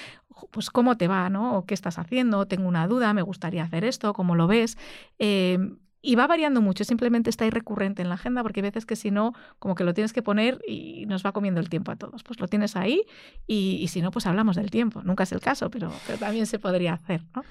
pues, 0.52 0.70
¿cómo 0.70 0.96
te 0.96 1.10
va, 1.10 1.30
¿no? 1.30 1.58
O 1.58 1.66
qué 1.66 1.74
estás 1.74 2.00
haciendo, 2.00 2.46
tengo 2.48 2.70
una 2.70 2.88
duda, 2.88 3.14
me 3.14 3.22
gustaría 3.22 3.64
hacer 3.64 3.84
esto, 3.84 4.14
¿cómo 4.14 4.36
lo 4.36 4.48
ves? 4.48 4.78
Eh, 5.20 5.58
y 6.06 6.16
va 6.16 6.28
variando 6.28 6.62
mucho, 6.62 6.84
simplemente 6.84 7.32
está 7.32 7.46
ahí 7.46 7.50
recurrente 7.50 8.02
en 8.04 8.10
la 8.10 8.16
agenda, 8.16 8.44
porque 8.44 8.60
hay 8.60 8.66
veces 8.66 8.86
que 8.86 8.96
si 8.96 9.10
no, 9.10 9.34
como 9.58 9.74
que 9.74 9.84
lo 9.84 9.94
tienes 9.94 10.14
que 10.14 10.22
poner 10.22 10.62
y 10.68 11.06
nos 11.08 11.26
va 11.26 11.32
comiendo 11.32 11.60
el 11.60 11.70
tiempo 11.70 11.92
a 11.92 11.96
todos. 11.96 12.24
Pues 12.24 12.40
lo 12.40 12.48
tienes 12.48 12.76
ahí 12.76 13.04
y, 13.48 13.88
si 13.88 14.02
no, 14.02 14.12
pues 14.12 14.28
hablamos 14.28 14.56
del 14.56 14.70
tiempo. 14.70 15.02
Nunca 15.02 15.24
es 15.24 15.32
el 15.32 15.40
caso, 15.40 15.72
pero, 15.72 15.92
también 16.20 16.46
se 16.46 16.60
podría 16.60 16.94
hacer. 16.94 17.24
¿no? 17.36 17.44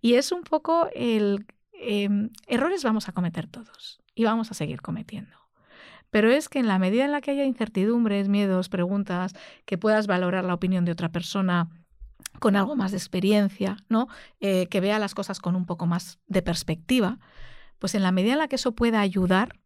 Y 0.00 0.14
es 0.14 0.32
un 0.32 0.42
poco 0.42 0.88
el... 0.94 1.46
Em, 1.72 2.30
errores 2.46 2.84
vamos 2.84 3.08
a 3.08 3.12
cometer 3.12 3.46
todos 3.46 4.00
y 4.14 4.24
vamos 4.24 4.50
a 4.50 4.54
seguir 4.54 4.82
cometiendo. 4.82 5.36
Pero 6.10 6.30
es 6.30 6.48
que 6.48 6.58
en 6.58 6.68
la 6.68 6.78
medida 6.78 7.04
en 7.04 7.12
la 7.12 7.20
que 7.20 7.30
haya 7.30 7.44
incertidumbres, 7.44 8.28
miedos, 8.28 8.68
preguntas, 8.68 9.34
que 9.64 9.78
puedas 9.78 10.06
valorar 10.06 10.44
la 10.44 10.54
opinión 10.54 10.84
de 10.84 10.92
otra 10.92 11.10
persona, 11.10 11.68
con 12.38 12.56
algo 12.56 12.76
más 12.76 12.90
de 12.90 12.98
experiencia, 12.98 13.76
¿no? 13.88 14.08
Eh, 14.40 14.66
que 14.68 14.80
vea 14.80 14.98
las 14.98 15.14
cosas 15.14 15.38
con 15.38 15.56
un 15.56 15.66
poco 15.66 15.86
más 15.86 16.18
de 16.26 16.42
perspectiva, 16.42 17.18
pues 17.82 17.96
en 17.96 18.04
la 18.04 18.12
medida 18.12 18.34
en 18.34 18.38
la 18.38 18.46
que 18.46 18.54
eso 18.54 18.76
pueda 18.76 19.00
ayudar, 19.00 19.58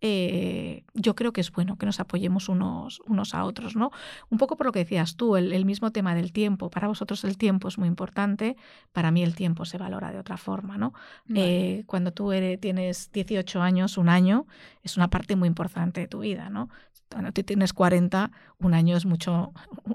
eh, 0.00 0.84
yo 0.94 1.16
creo 1.16 1.32
que 1.32 1.40
es 1.40 1.50
bueno 1.50 1.76
que 1.76 1.86
nos 1.86 1.98
apoyemos 1.98 2.48
unos, 2.48 3.00
unos 3.04 3.34
a 3.34 3.42
otros, 3.42 3.74
¿no? 3.74 3.90
Un 4.30 4.38
poco 4.38 4.56
por 4.56 4.66
lo 4.66 4.70
que 4.70 4.78
decías 4.78 5.16
tú, 5.16 5.34
el, 5.34 5.64
mismo 5.64 5.90
tema 5.90 6.14
del 6.14 6.32
tiempo. 6.32 6.70
Para 6.70 6.86
vosotros 6.86 7.24
el 7.24 7.36
tiempo 7.36 7.66
es 7.66 7.76
muy 7.76 7.88
importante, 7.88 8.56
para 8.92 9.10
mí 9.10 9.24
el 9.24 9.34
tiempo 9.34 9.64
se 9.64 9.76
valora 9.76 10.12
de 10.12 10.20
otra 10.20 10.36
forma, 10.36 10.78
¿no? 10.78 10.94
Eh, 11.34 11.82
cuando 11.88 12.12
tú 12.12 12.30
eres, 12.30 12.60
tienes 12.60 13.10
18 13.10 13.60
años, 13.60 13.98
un 13.98 14.08
año, 14.08 14.46
es 14.84 14.96
una 14.96 15.10
parte 15.10 15.34
muy 15.34 15.48
importante 15.48 16.02
de 16.02 16.06
tu 16.06 16.20
vida, 16.20 16.50
¿no? 16.50 16.68
Cuando 17.10 17.32
tú 17.32 17.42
tienes 17.42 17.72
40, 17.72 18.30
un 18.60 18.74
año 18.74 18.96
es 18.96 19.04
mucho, 19.04 19.52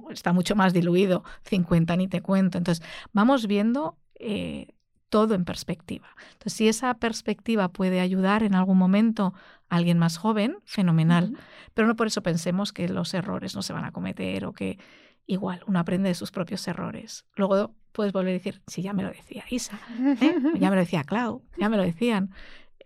está 0.09 0.34
mucho 0.34 0.53
más 0.53 0.73
diluido, 0.73 1.23
50 1.43 1.95
ni 1.95 2.09
te 2.09 2.19
cuento. 2.19 2.57
Entonces, 2.57 2.86
vamos 3.13 3.47
viendo 3.47 3.97
eh, 4.15 4.67
todo 5.10 5.36
en 5.36 5.45
perspectiva. 5.45 6.07
Entonces, 6.34 6.53
si 6.53 6.68
esa 6.68 6.93
perspectiva 6.95 7.70
puede 7.70 7.99
ayudar 7.99 8.43
en 8.43 8.55
algún 8.55 8.78
momento 8.78 9.34
a 9.70 9.76
alguien 9.76 9.97
más 9.97 10.18
joven, 10.18 10.57
fenomenal. 10.66 11.38
Pero 11.74 11.88
no 11.88 11.95
por 11.95 12.07
eso 12.07 12.24
pensemos 12.24 12.72
que 12.74 12.88
los 12.89 13.14
errores 13.14 13.55
no 13.55 13.62
se 13.62 13.74
van 13.74 13.86
a 13.86 13.91
cometer 13.91 14.45
o 14.45 14.53
que 14.53 14.80
igual 15.26 15.62
uno 15.68 15.80
aprende 15.80 16.10
de 16.10 16.16
sus 16.16 16.32
propios 16.32 16.68
errores. 16.68 17.26
Luego 17.36 17.76
puedes 17.91 18.14
volver 18.14 18.32
a 18.32 18.34
decir, 18.34 18.62
sí, 18.68 18.82
ya 18.82 18.93
me 18.93 19.03
lo 19.03 19.10
decía 19.10 19.43
Isa, 19.49 19.80
¿eh? 20.22 20.36
ya 20.60 20.70
me 20.70 20.76
lo 20.76 20.82
decía 20.82 21.03
Clau, 21.03 21.43
ya 21.57 21.70
me 21.70 21.78
lo 21.78 21.84
decían 21.84 22.32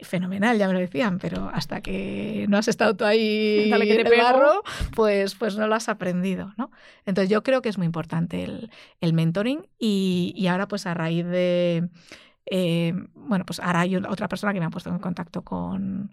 fenomenal, 0.02 0.58
ya 0.58 0.68
me 0.68 0.74
lo 0.74 0.80
decían, 0.80 1.20
pero 1.20 1.50
hasta 1.54 1.82
que 1.82 2.46
no 2.50 2.58
has 2.58 2.68
estado 2.68 2.96
tú 2.96 3.06
ahí 3.06 3.72
en 3.74 4.08
el 4.08 4.18
barro, 4.18 4.64
pues, 4.96 5.36
pues 5.36 5.56
no 5.56 5.68
lo 5.68 5.76
has 5.76 5.90
aprendido, 5.90 6.54
¿no? 6.58 6.72
Entonces 7.06 7.30
yo 7.30 7.44
creo 7.44 7.62
que 7.62 7.70
es 7.70 7.78
muy 7.78 7.86
importante 7.86 8.44
el, 8.44 9.14
mentoring 9.14 9.68
y, 9.80 10.48
ahora 10.48 10.68
pues 10.68 10.86
a 10.88 10.94
raíz 10.94 11.26
de, 11.26 11.90
eh, 12.46 12.94
bueno, 13.14 13.46
pues 13.46 13.60
ahora 13.60 13.82
hay 13.82 13.96
otra 13.96 14.28
persona 14.28 14.54
que 14.54 14.60
me 14.60 14.66
ha 14.66 14.70
puesto 14.70 14.90
en 14.90 15.00
contacto 15.00 15.44
con, 15.44 16.12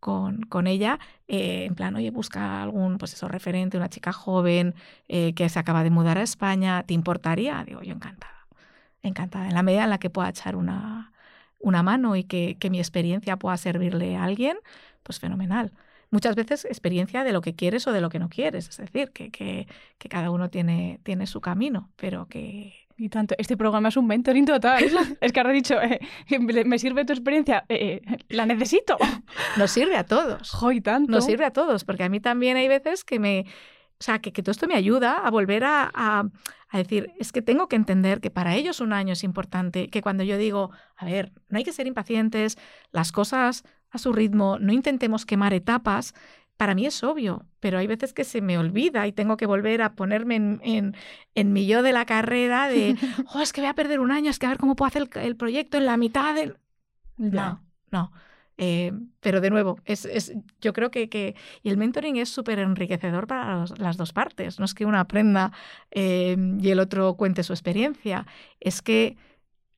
con, 0.00 0.66
ella, 0.66 1.00
eh, 1.26 1.64
en 1.64 1.74
plan, 1.74 1.96
oye, 1.96 2.10
busca 2.10 2.62
algún, 2.62 2.98
pues 2.98 3.12
eso, 3.14 3.26
referente, 3.28 3.76
una 3.76 3.88
chica 3.88 4.12
joven 4.12 4.74
eh, 5.08 5.34
que 5.34 5.48
se 5.48 5.58
acaba 5.58 5.82
de 5.82 5.90
mudar 5.90 6.18
a 6.18 6.22
España, 6.22 6.84
¿te 6.84 6.94
importaría? 6.94 7.64
Digo, 7.64 7.82
yo 7.82 7.92
encantada, 7.92 8.46
encantada, 9.02 9.48
en 9.48 9.54
la 9.54 9.62
medida 9.62 9.84
en 9.84 9.90
la 9.90 9.98
que 9.98 10.10
pueda 10.10 10.28
echar 10.28 10.54
una, 10.54 11.12
una 11.66 11.82
mano 11.82 12.16
y 12.16 12.24
que, 12.24 12.56
mi 12.70 12.78
experiencia 12.78 13.36
pueda 13.36 13.56
servirle 13.56 14.16
a 14.16 14.24
alguien, 14.24 14.56
pues 15.02 15.18
fenomenal. 15.18 15.72
Muchas 16.10 16.36
veces 16.36 16.64
experiencia 16.64 17.24
de 17.24 17.32
lo 17.32 17.40
que 17.40 17.54
quieres 17.54 17.86
o 17.86 17.92
de 17.92 18.00
lo 18.00 18.08
que 18.08 18.20
no 18.20 18.28
quieres, 18.28 18.68
es 18.68 18.76
decir, 18.76 19.10
que, 19.10 19.30
que, 19.30 19.66
cada 20.08 20.30
uno 20.30 20.48
tiene, 20.48 21.00
tiene 21.02 21.26
su 21.26 21.40
camino, 21.40 21.90
pero 21.96 22.26
que, 22.28 22.86
y 22.96 23.08
tanto, 23.08 23.34
este 23.38 23.56
programa 23.56 23.88
es 23.88 23.96
un 23.96 24.06
mentoring 24.06 24.46
total. 24.46 24.84
es 25.20 25.32
que 25.32 25.40
ahora 25.40 25.50
he 25.50 25.54
dicho, 25.54 25.74
eh, 25.82 26.00
me 26.38 26.78
sirve 26.78 27.04
tu 27.04 27.12
experiencia, 27.12 27.64
eh, 27.68 28.00
eh, 28.06 28.18
la 28.28 28.46
necesito. 28.46 28.96
Nos 29.56 29.70
sirve 29.70 29.96
a 29.96 30.04
todos. 30.04 30.52
Joy, 30.60 30.80
tanto. 30.80 31.10
Nos 31.10 31.24
sirve 31.24 31.44
a 31.44 31.50
todos, 31.50 31.84
porque 31.84 32.04
a 32.04 32.08
mí 32.08 32.20
también 32.20 32.56
hay 32.56 32.68
veces 32.68 33.04
que 33.04 33.18
me, 33.18 33.44
o 33.98 34.04
sea, 34.04 34.18
que, 34.20 34.32
que 34.32 34.42
todo 34.42 34.52
esto 34.52 34.66
me 34.66 34.74
ayuda 34.74 35.26
a 35.26 35.30
volver 35.30 35.64
a, 35.64 35.90
a, 35.94 36.28
decir, 36.72 37.12
es 37.18 37.32
que 37.32 37.40
tengo 37.40 37.68
que 37.68 37.76
entender 37.76 38.20
que 38.20 38.30
para 38.30 38.54
ellos 38.54 38.80
un 38.80 38.92
año 38.92 39.14
es 39.14 39.24
importante, 39.24 39.88
que 39.88 40.02
cuando 40.02 40.22
yo 40.22 40.36
digo, 40.36 40.70
a 40.96 41.06
ver, 41.06 41.32
no 41.48 41.58
hay 41.58 41.64
que 41.64 41.72
ser 41.72 41.86
impacientes, 41.86 42.58
las 42.92 43.12
cosas 43.12 43.64
a 43.90 43.98
su 43.98 44.12
ritmo, 44.12 44.58
no 44.58 44.72
intentemos 44.72 45.24
quemar 45.24 45.54
etapas, 45.54 46.14
para 46.56 46.74
mí 46.74 46.86
es 46.86 47.02
obvio, 47.04 47.46
pero 47.60 47.78
hay 47.78 47.86
veces 47.86 48.12
que 48.12 48.24
se 48.24 48.40
me 48.40 48.58
olvida 48.58 49.06
y 49.06 49.12
tengo 49.12 49.36
que 49.36 49.46
volver 49.46 49.82
a 49.82 49.94
ponerme 49.94 50.36
en, 50.36 50.60
en, 50.62 50.96
en 51.34 51.52
mi 51.52 51.66
yo 51.66 51.82
de 51.82 51.92
la 51.92 52.06
carrera 52.06 52.68
de, 52.68 52.96
oh, 53.34 53.40
es 53.40 53.52
que 53.52 53.60
voy 53.60 53.68
a 53.68 53.74
perder 53.74 54.00
un 54.00 54.10
año, 54.10 54.30
es 54.30 54.38
que 54.38 54.46
a 54.46 54.50
ver 54.50 54.58
cómo 54.58 54.76
puedo 54.76 54.88
hacer 54.88 55.08
el, 55.14 55.36
proyecto 55.36 55.76
en 55.76 55.86
la 55.86 55.96
mitad 55.96 56.34
del... 56.34 56.58
No, 57.16 57.62
no. 57.90 58.12
Eh, 58.58 58.92
pero 59.20 59.40
de 59.40 59.50
nuevo, 59.50 59.78
es, 59.84 60.04
es 60.06 60.32
yo 60.60 60.72
creo 60.72 60.90
que, 60.90 61.08
que, 61.08 61.34
y 61.62 61.68
el 61.68 61.76
mentoring 61.76 62.16
es 62.16 62.30
súper 62.30 62.58
enriquecedor 62.58 63.26
para 63.26 63.64
las 63.76 63.96
dos 63.96 64.12
partes. 64.12 64.58
No 64.58 64.64
es 64.64 64.74
que 64.74 64.86
uno 64.86 64.98
aprenda 64.98 65.52
eh, 65.90 66.36
y 66.60 66.70
el 66.70 66.80
otro 66.80 67.14
cuente 67.14 67.42
su 67.42 67.52
experiencia, 67.52 68.26
es 68.60 68.82
que 68.82 69.16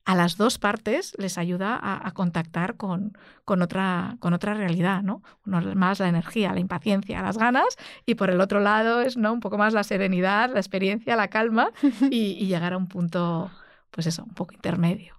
a 0.05 0.15
las 0.15 0.37
dos 0.37 0.57
partes 0.57 1.13
les 1.19 1.37
ayuda 1.37 1.79
a, 1.79 2.11
contactar 2.13 2.77
con, 2.77 3.15
con, 3.45 3.61
otra, 3.61 4.17
con 4.19 4.33
otra 4.33 4.55
realidad, 4.55 5.03
¿no? 5.03 5.21
Uno 5.45 5.61
más 5.75 5.99
la 5.99 6.09
energía, 6.09 6.51
la 6.51 6.59
impaciencia, 6.59 7.21
las 7.21 7.37
ganas, 7.37 7.77
y 8.07 8.15
por 8.15 8.31
el 8.31 8.41
otro 8.41 8.59
lado 8.59 9.01
es 9.01 9.17
¿no? 9.17 9.31
un 9.31 9.39
poco 9.39 9.59
más 9.59 9.71
la 9.71 9.83
serenidad, 9.83 10.51
la 10.51 10.59
experiencia, 10.59 11.15
la 11.15 11.27
calma 11.27 11.71
y, 12.09 12.47
llegar 12.47 12.73
a 12.73 12.77
un 12.77 12.87
punto, 12.87 13.51
pues 13.91 14.07
eso, 14.07 14.23
un 14.23 14.33
poco 14.33 14.55
intermedio. 14.55 15.15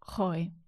Joder. 0.00 0.59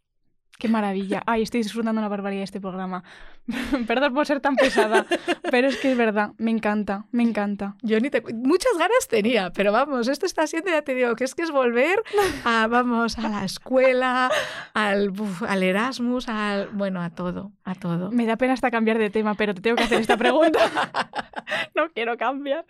Qué 0.58 0.68
maravilla. 0.68 1.22
Ay, 1.26 1.42
estoy 1.42 1.62
disfrutando 1.62 2.00
una 2.00 2.08
barbaridad 2.08 2.40
de 2.40 2.44
este 2.44 2.60
programa. 2.60 3.02
Perdón 3.86 4.14
por 4.14 4.26
ser 4.26 4.40
tan 4.40 4.54
pesada, 4.54 5.06
pero 5.50 5.66
es 5.66 5.76
que 5.78 5.90
es 5.90 5.98
verdad, 5.98 6.30
me 6.38 6.52
encanta, 6.52 7.06
me 7.10 7.24
encanta. 7.24 7.76
Yo 7.82 7.98
ni 7.98 8.10
te... 8.10 8.22
Muchas 8.32 8.78
ganas 8.78 9.08
tenía, 9.08 9.50
pero 9.50 9.72
vamos, 9.72 10.06
esto 10.06 10.26
está 10.26 10.46
siendo, 10.46 10.70
ya 10.70 10.82
te 10.82 10.94
digo, 10.94 11.16
que 11.16 11.24
es 11.24 11.34
que 11.34 11.42
es 11.42 11.50
volver 11.50 12.00
a, 12.44 12.68
vamos, 12.68 13.18
a 13.18 13.28
la 13.28 13.44
escuela, 13.44 14.30
al, 14.72 15.12
al 15.48 15.62
Erasmus, 15.64 16.28
al, 16.28 16.68
bueno, 16.68 17.02
a 17.02 17.10
todo, 17.10 17.50
a 17.64 17.74
todo. 17.74 18.12
Me 18.12 18.26
da 18.26 18.36
pena 18.36 18.52
hasta 18.52 18.70
cambiar 18.70 18.98
de 18.98 19.10
tema, 19.10 19.34
pero 19.34 19.54
te 19.54 19.60
tengo 19.62 19.76
que 19.76 19.84
hacer 19.84 20.00
esta 20.00 20.16
pregunta. 20.16 20.60
no 21.74 21.90
quiero 21.90 22.16
cambiar. 22.16 22.64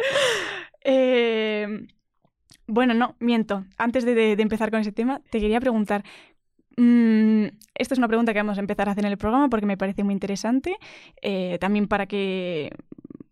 Eh, 0.83 1.87
bueno, 2.67 2.95
no, 2.95 3.17
miento. 3.19 3.65
Antes 3.77 4.05
de, 4.05 4.33
empezar 4.33 4.71
con 4.71 4.81
ese 4.81 4.93
tema, 4.93 5.21
te 5.31 5.41
quería 5.41 5.61
preguntar, 5.61 6.05
Mm, 6.77 7.47
esta 7.75 7.95
es 7.95 7.99
una 7.99 8.09
pregunta 8.09 8.33
que 8.33 8.39
vamos 8.39 8.59
a 8.59 8.61
empezar 8.61 8.89
a 8.89 8.93
hacer 8.93 9.05
en 9.05 9.13
el 9.13 9.19
programa 9.19 9.49
porque 9.49 9.67
me 9.67 9.77
parece 9.77 10.05
muy 10.05 10.15
interesante. 10.15 10.77
Eh, 11.21 11.59
también 11.61 11.89
para 11.89 12.07
que, 12.07 12.71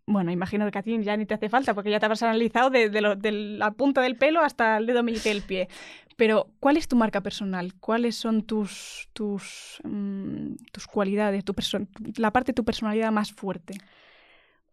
bueno, 0.07 0.31
imagino 0.31 0.71
que 0.71 0.79
a 0.79 0.83
ti 0.83 1.03
ya 1.03 1.17
ni 1.17 1.27
te 1.27 1.35
hace 1.35 1.49
falta 1.49 1.75
porque 1.75 1.91
ya 1.91 2.01
te 2.01 2.07
habrás 2.07 2.23
analizado 2.23 2.71
de, 2.71 2.91
la 3.59 3.71
punta 3.73 4.03
del 4.03 4.17
pelo 4.17 4.41
hasta 4.41 4.77
el 4.77 4.87
dedo 4.87 5.03
meñique 5.03 5.29
del 5.29 5.43
pie. 5.43 5.69
Pero, 6.17 6.51
¿cuál 6.61 6.77
es 6.77 6.87
tu 6.87 6.97
marca 6.97 7.23
personal? 7.23 7.73
¿Cuáles 7.81 8.15
son 8.15 8.43
tus, 8.43 9.09
tus, 9.15 9.81
mm, 9.85 10.57
tus 10.71 10.87
cualidades, 10.87 11.45
tu 11.47 11.55
la 12.17 12.31
parte 12.31 12.53
de 12.53 12.57
tu 12.57 12.65
personalidad 12.65 13.11
más 13.11 13.33
fuerte? 13.33 13.75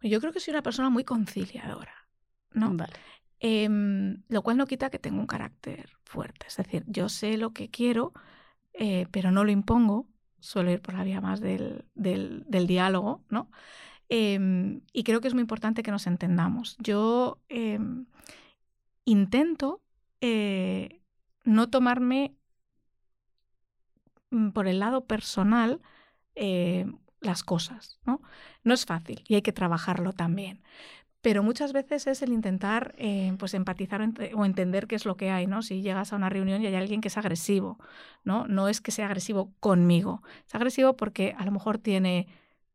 Yo 0.02 0.20
creo 0.20 0.32
que 0.32 0.40
soy 0.40 0.52
una 0.52 0.62
persona 0.62 0.90
muy 0.90 1.04
conciliadora, 1.04 1.94
¿no? 2.52 2.76
Em, 3.40 4.22
lo 4.28 4.42
cual 4.42 4.56
no 4.56 4.66
quita 4.66 4.90
que 4.90 4.98
tengo 4.98 5.20
un 5.20 5.26
carácter 5.26 5.90
fuerte. 6.04 6.46
Es 6.48 6.56
decir, 6.56 6.84
yo 6.86 7.08
sé 7.08 7.36
lo 7.36 7.52
que 7.52 7.70
quiero, 7.70 8.12
eh, 8.78 9.08
pero 9.10 9.32
no 9.32 9.44
lo 9.44 9.50
impongo, 9.50 10.06
suelo 10.38 10.70
ir 10.70 10.80
por 10.80 10.94
la 10.94 11.02
vía 11.02 11.20
más 11.20 11.40
del, 11.40 11.84
del, 11.96 12.66
diálogo, 12.68 13.24
¿no? 13.28 13.50
Em, 14.08 14.82
y 14.92 15.02
creo 15.02 15.20
que 15.20 15.28
es 15.28 15.34
muy 15.34 15.40
importante 15.42 15.82
que 15.82 15.90
nos 15.90 16.06
entendamos. 16.06 16.76
Yo 16.78 17.40
em, 17.48 18.06
intento 19.04 19.82
eh, 20.20 21.00
no 21.44 21.68
tomarme 21.70 22.36
mm, 24.30 24.50
por 24.50 24.68
el 24.68 24.78
lado 24.78 25.06
personal 25.06 25.80
eh, 26.36 26.86
las 27.20 27.42
cosas, 27.42 27.98
¿no? 28.06 28.22
No 28.62 28.74
es 28.74 28.86
fácil 28.86 29.24
y 29.26 29.34
hay 29.34 29.42
que 29.42 29.52
trabajarlo 29.52 30.12
también 30.12 30.62
pero 31.20 31.42
muchas 31.42 31.72
veces 31.72 32.06
es 32.06 32.22
el 32.22 32.32
intentar 32.32 32.94
eh, 32.96 33.34
pues 33.38 33.54
empatizar 33.54 34.00
o 34.34 34.44
entender 34.44 34.86
qué 34.86 34.94
es 34.94 35.04
lo 35.04 35.16
que 35.16 35.30
hay, 35.30 35.46
¿no? 35.46 35.62
Si 35.62 35.82
llegas 35.82 36.12
a 36.12 36.16
una 36.16 36.28
reunión 36.28 36.62
y 36.62 36.66
hay 36.66 36.76
alguien 36.76 37.00
que 37.00 37.08
es 37.08 37.18
agresivo, 37.18 37.78
¿no? 38.24 38.46
No 38.46 38.68
es 38.68 38.80
que 38.80 38.92
sea 38.92 39.06
agresivo 39.06 39.52
conmigo, 39.60 40.22
es 40.46 40.54
agresivo 40.54 40.96
porque 40.96 41.34
a 41.36 41.44
lo 41.44 41.50
mejor 41.50 41.78
tiene 41.78 42.28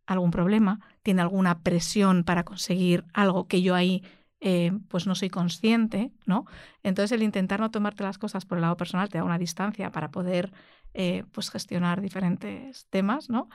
algún 0.06 0.32
problema, 0.32 0.82
tiene 1.04 1.22
alguna 1.22 1.62
presión 1.62 2.24
para 2.26 2.44
conseguir 2.44 3.06
algo 3.14 3.48
que 3.48 3.62
yo 3.62 3.76
ahí 3.76 4.04
eh, 4.41 4.74
pues 4.89 5.08
no 5.08 5.16
soy 5.16 5.30
consciente, 5.30 6.12
¿no? 6.26 6.46
Entonces 6.84 7.14
el 7.14 7.24
intentar 7.24 7.62
no 7.62 7.72
tomarte 7.72 8.04
las 8.04 8.18
cosas 8.18 8.46
por 8.46 8.58
el 8.58 8.64
lado 8.64 8.76
personal 8.76 9.08
te 9.10 9.20
da 9.20 9.24
una 9.24 9.38
distancia 9.38 9.91
para 9.91 10.12
poder 10.12 10.52
eh, 10.94 11.24
pues 11.32 11.50
gestionar 11.50 12.02
diferentes 12.02 12.88
temas, 12.89 13.30
¿no? 13.30 13.48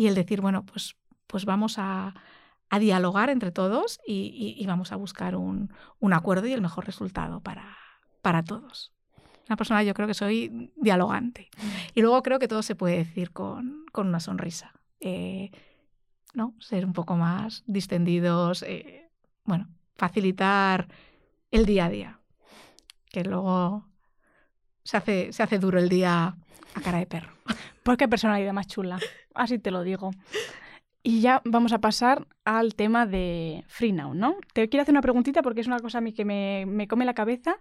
Y 0.00 0.06
el 0.06 0.14
decir, 0.14 0.40
bueno, 0.40 0.64
pues, 0.64 0.96
pues 1.26 1.44
vamos 1.44 1.76
a, 1.78 2.14
dialogar 2.78 3.30
entre 3.30 3.50
todos 3.50 4.00
y, 4.06 4.64
vamos 4.66 4.92
a 4.92 4.96
buscar 4.96 5.36
un, 5.36 5.70
acuerdo 6.12 6.46
y 6.46 6.52
el 6.52 6.60
mejor 6.60 6.86
resultado 6.86 7.40
para, 7.40 7.76
para 8.22 8.42
todos. 8.42 8.92
Una 9.48 9.56
persona 9.56 9.82
yo 9.82 9.94
creo 9.94 10.06
que 10.06 10.14
soy 10.14 10.72
dialogante. 10.76 11.50
Mm. 11.56 11.68
Y 11.96 12.02
luego 12.02 12.22
creo 12.22 12.38
que 12.38 12.46
todo 12.46 12.62
se 12.62 12.76
puede 12.76 12.98
decir 12.98 13.32
con, 13.32 13.84
una 13.94 14.20
sonrisa. 14.20 14.72
¿no? 16.34 16.54
Ser 16.60 16.84
un 16.84 16.92
poco 16.92 17.16
más 17.16 17.64
distendidos, 17.66 18.64
bueno, 19.44 19.68
facilitar 19.96 20.86
el 21.50 21.66
día 21.66 21.86
a 21.86 21.90
día. 21.90 22.20
Que 23.10 23.24
luego 23.24 23.88
se 24.84 24.96
hace, 24.96 25.32
se 25.32 25.42
hace 25.42 25.58
duro 25.58 25.78
el 25.78 25.88
día 25.88 26.36
a 26.74 26.80
cara 26.80 26.98
de 26.98 27.06
perro. 27.06 27.32
Pues 27.82 27.98
qué 27.98 28.08
personalidad 28.08 28.52
más 28.52 28.66
chula, 28.66 28.98
así 29.34 29.58
te 29.58 29.70
lo 29.70 29.82
digo. 29.82 30.10
Y 31.02 31.22
ya 31.22 31.40
vamos 31.44 31.72
a 31.72 31.80
pasar 31.80 32.26
al 32.44 32.74
tema 32.74 33.06
de 33.06 33.64
Free 33.68 33.92
Now, 33.92 34.12
¿no? 34.12 34.36
Te 34.52 34.68
quiero 34.68 34.82
hacer 34.82 34.92
una 34.92 35.00
preguntita 35.00 35.42
porque 35.42 35.62
es 35.62 35.66
una 35.66 35.80
cosa 35.80 35.98
a 35.98 36.00
mí 36.02 36.12
que 36.12 36.24
me, 36.26 36.86
come 36.88 37.06
la 37.06 37.14
cabeza. 37.14 37.56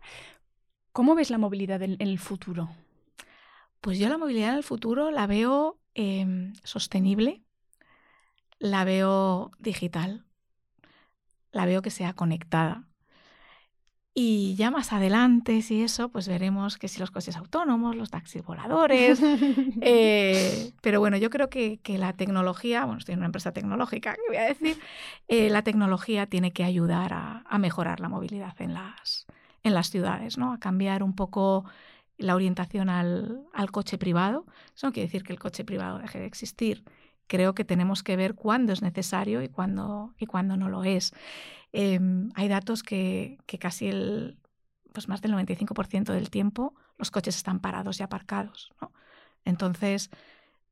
¿Cómo 0.91 1.15
ves 1.15 1.29
la 1.29 1.37
movilidad 1.37 1.81
en, 1.81 1.95
el 1.99 2.19
futuro? 2.19 2.69
Pues 3.79 3.97
yo 3.97 4.09
la 4.09 4.17
movilidad 4.17 4.49
en 4.49 4.57
el 4.57 4.63
futuro 4.63 5.09
la 5.11 5.25
veo 5.25 5.79
em, 5.93 6.53
sostenible, 6.63 7.41
la 8.57 8.83
veo 8.83 9.51
digital, 9.57 10.25
la 11.51 11.65
veo 11.65 11.81
que 11.81 11.91
sea 11.91 12.13
conectada. 12.13 12.88
Y 14.21 14.55
ya 14.55 14.69
más 14.69 14.91
adelante, 14.91 15.61
si 15.61 15.81
eso, 15.81 16.09
pues 16.09 16.27
veremos 16.27 16.77
que 16.77 16.89
si 16.89 16.99
los 16.99 17.09
coches 17.09 17.37
autónomos, 17.37 17.95
los 17.95 18.09
taxis 18.09 18.43
voladores. 18.43 19.21
Eh, 19.81 20.73
pero 20.81 20.99
bueno, 20.99 21.15
yo 21.15 21.29
creo 21.29 21.49
que, 21.49 21.79
la 21.97 22.11
tecnología, 22.11 22.83
bueno, 22.83 22.99
estoy 22.99 23.13
en 23.13 23.19
una 23.19 23.27
empresa 23.27 23.53
tecnológica, 23.53 24.15
¿qué 24.15 24.21
voy 24.27 24.37
a 24.37 24.43
decir? 24.43 24.77
Eh, 25.29 25.49
la 25.49 25.61
tecnología 25.61 26.25
tiene 26.25 26.51
que 26.51 26.65
ayudar 26.65 27.13
a, 27.13 27.57
mejorar 27.59 28.01
la 28.01 28.09
movilidad 28.09 28.59
en 28.59 28.73
las, 28.73 29.25
en 29.63 29.73
las 29.73 29.89
ciudades, 29.89 30.37
¿no? 30.37 30.51
A 30.51 30.59
cambiar 30.59 31.01
un 31.01 31.15
poco 31.15 31.63
la 32.17 32.35
orientación 32.35 32.89
al, 32.89 33.43
al 33.53 33.71
coche 33.71 33.97
privado. 33.97 34.45
Eso 34.75 34.87
no 34.87 34.93
quiere 34.93 35.07
decir 35.07 35.23
que 35.23 35.31
el 35.31 35.39
coche 35.39 35.63
privado 35.63 35.99
deje 35.99 36.19
de 36.19 36.25
existir, 36.25 36.83
creo 37.27 37.53
que 37.53 37.63
tenemos 37.63 38.03
que 38.03 38.17
ver 38.17 38.35
cuándo 38.35 38.73
es 38.73 38.81
necesario 38.81 39.41
y 39.41 39.47
cuándo, 39.47 40.13
y 40.17 40.25
cuándo 40.25 40.57
no 40.57 40.67
lo 40.67 40.83
es. 40.83 41.13
Em, 41.71 42.29
hay 42.35 42.47
datos 42.47 42.83
que, 42.83 43.37
casi 43.59 43.87
el, 43.87 44.37
pues 44.93 45.07
más 45.07 45.21
del 45.21 45.33
95% 45.33 46.13
del 46.13 46.29
tiempo 46.29 46.75
los 46.97 47.11
coches 47.11 47.35
están 47.35 47.59
parados 47.59 47.99
y 47.99 48.03
aparcados. 48.03 48.71
Entonces, 49.45 50.09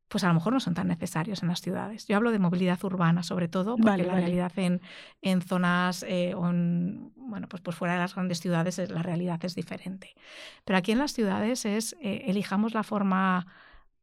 pues 0.07 0.23
a 0.23 0.27
lo 0.27 0.33
mejor 0.33 0.53
no 0.53 0.59
son 0.59 0.73
tan 0.73 0.87
necesarios 0.87 1.43
en 1.43 1.49
las 1.49 1.61
ciudades. 1.61 2.07
Yo 2.07 2.15
hablo 2.15 2.31
de 2.31 2.39
movilidad 2.39 2.81
urbana, 2.83 3.23
sobre 3.23 3.47
todo, 3.47 3.75
porque 3.75 4.03
la 4.03 4.13
realidad 4.13 4.51
en, 4.57 4.81
en 5.21 5.41
zonas 5.41 6.03
eh, 6.07 6.33
o 6.33 6.41
bueno, 6.41 7.47
pues, 7.49 7.61
pues 7.61 7.75
fuera 7.75 7.95
de 7.95 7.99
las 7.99 8.15
grandes 8.15 8.39
ciudades 8.39 8.77
la 8.89 9.03
realidad 9.03 9.43
es 9.43 9.55
diferente. 9.55 10.15
Pero 10.63 10.77
aquí 10.77 10.93
en 10.93 10.99
las 10.99 11.13
ciudades 11.13 11.65
es 11.65 11.95
eh, 12.01 12.23
elijamos 12.27 12.73
la 12.73 12.83
forma 12.83 13.47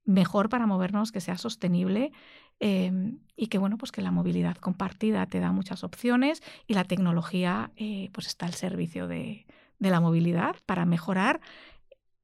mejor 0.05 0.51
para 0.51 0.67
movernos, 0.67 1.13
que 1.13 1.21
sea 1.21 1.39
sostenible 1.39 2.13
Em, 2.61 3.19
y 3.37 3.49
que 3.49 3.59
bueno, 3.59 3.79
pues 3.79 3.93
que 3.93 4.01
la 4.01 4.11
movilidad 4.11 4.57
compartida 4.57 5.27
te 5.27 5.41
da 5.41 5.53
muchas 5.53 5.85
opciones 5.85 6.43
y 6.67 6.75
la 6.75 6.85
tecnología 6.85 7.73
eh, 7.77 8.11
pues 8.13 8.27
está 8.27 8.47
al 8.47 8.55
servicio 8.55 9.09
de, 9.09 9.47
la 9.81 10.01
movilidad 10.01 10.57
para 10.65 10.87
mejorar, 10.87 11.41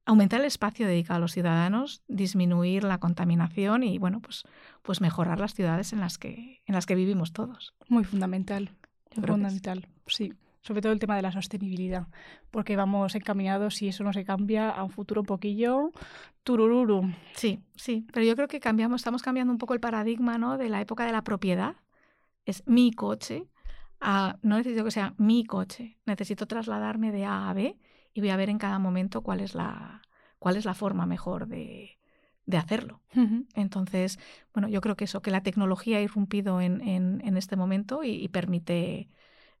aumentar 0.05 0.39
el 0.39 0.47
espacio 0.47 0.87
dedicado 0.87 1.17
a 1.17 1.19
los 1.19 1.33
ciudadanos, 1.33 2.01
disminuir 2.07 2.83
la 2.83 2.97
contaminación 2.97 3.83
y 3.83 3.99
bueno, 3.99 4.19
pues, 4.19 4.43
pues 4.81 4.99
mejorar 4.99 5.39
las 5.39 5.53
ciudades 5.53 5.93
en 5.93 5.99
las 5.99 6.17
que, 6.17 6.63
en 6.65 6.73
las 6.73 6.85
que 6.85 6.95
vivimos 6.95 7.33
todos. 7.33 7.75
Muy 7.87 8.03
fundamental. 8.03 8.71
fundamental, 9.11 9.87
sí 10.07 10.33
sobre 10.61 10.81
todo 10.81 10.91
el 10.91 10.99
tema 10.99 11.15
de 11.15 11.23
la 11.23 11.31
sostenibilidad, 11.31 12.07
porque 12.51 12.75
vamos 12.75 13.15
encaminados, 13.15 13.75
si 13.75 13.87
eso 13.87 14.03
no 14.03 14.13
se 14.13 14.23
cambia, 14.23 14.69
a 14.69 14.83
un 14.83 14.91
futuro 14.91 15.21
un 15.21 15.27
poquillo 15.27 15.91
turururu. 16.43 17.11
Sí, 17.33 17.63
sí, 17.75 18.05
pero 18.13 18.25
yo 18.25 18.35
creo 18.35 18.47
que 18.47 18.59
cambiamos, 18.59 19.01
estamos 19.01 19.23
cambiando 19.23 19.51
un 19.51 19.57
poco 19.57 19.73
el 19.73 19.79
paradigma 19.79 20.37
¿no? 20.37 20.57
de 20.57 20.69
la 20.69 20.81
época 20.81 21.05
de 21.05 21.11
la 21.11 21.23
propiedad. 21.23 21.75
Es 22.45 22.63
mi 22.67 22.91
coche, 22.91 23.47
no 24.01 24.57
necesito 24.57 24.83
que 24.83 24.91
sea 24.91 25.13
mi 25.17 25.45
coche, 25.45 25.97
necesito 26.05 26.47
trasladarme 26.47 27.11
de 27.11 27.25
A 27.25 27.49
a 27.49 27.53
B 27.53 27.77
y 28.13 28.19
voy 28.21 28.29
a 28.29 28.37
ver 28.37 28.49
en 28.49 28.57
cada 28.57 28.79
momento 28.79 29.21
cuál 29.21 29.39
es 29.39 29.55
la, 29.55 30.01
cuál 30.39 30.57
es 30.57 30.65
la 30.65 30.73
forma 30.73 31.05
mejor 31.05 31.47
de, 31.47 31.99
de 32.45 32.57
hacerlo. 32.57 33.01
Entonces, 33.55 34.19
bueno, 34.53 34.67
yo 34.67 34.81
creo 34.81 34.95
que 34.95 35.05
eso, 35.05 35.21
que 35.21 35.31
la 35.31 35.43
tecnología 35.43 35.97
ha 35.97 36.01
irrumpido 36.01 36.61
en, 36.61 36.81
en, 36.81 37.37
este 37.37 37.55
momento 37.55 38.03
y 38.03 38.27
permite 38.29 39.09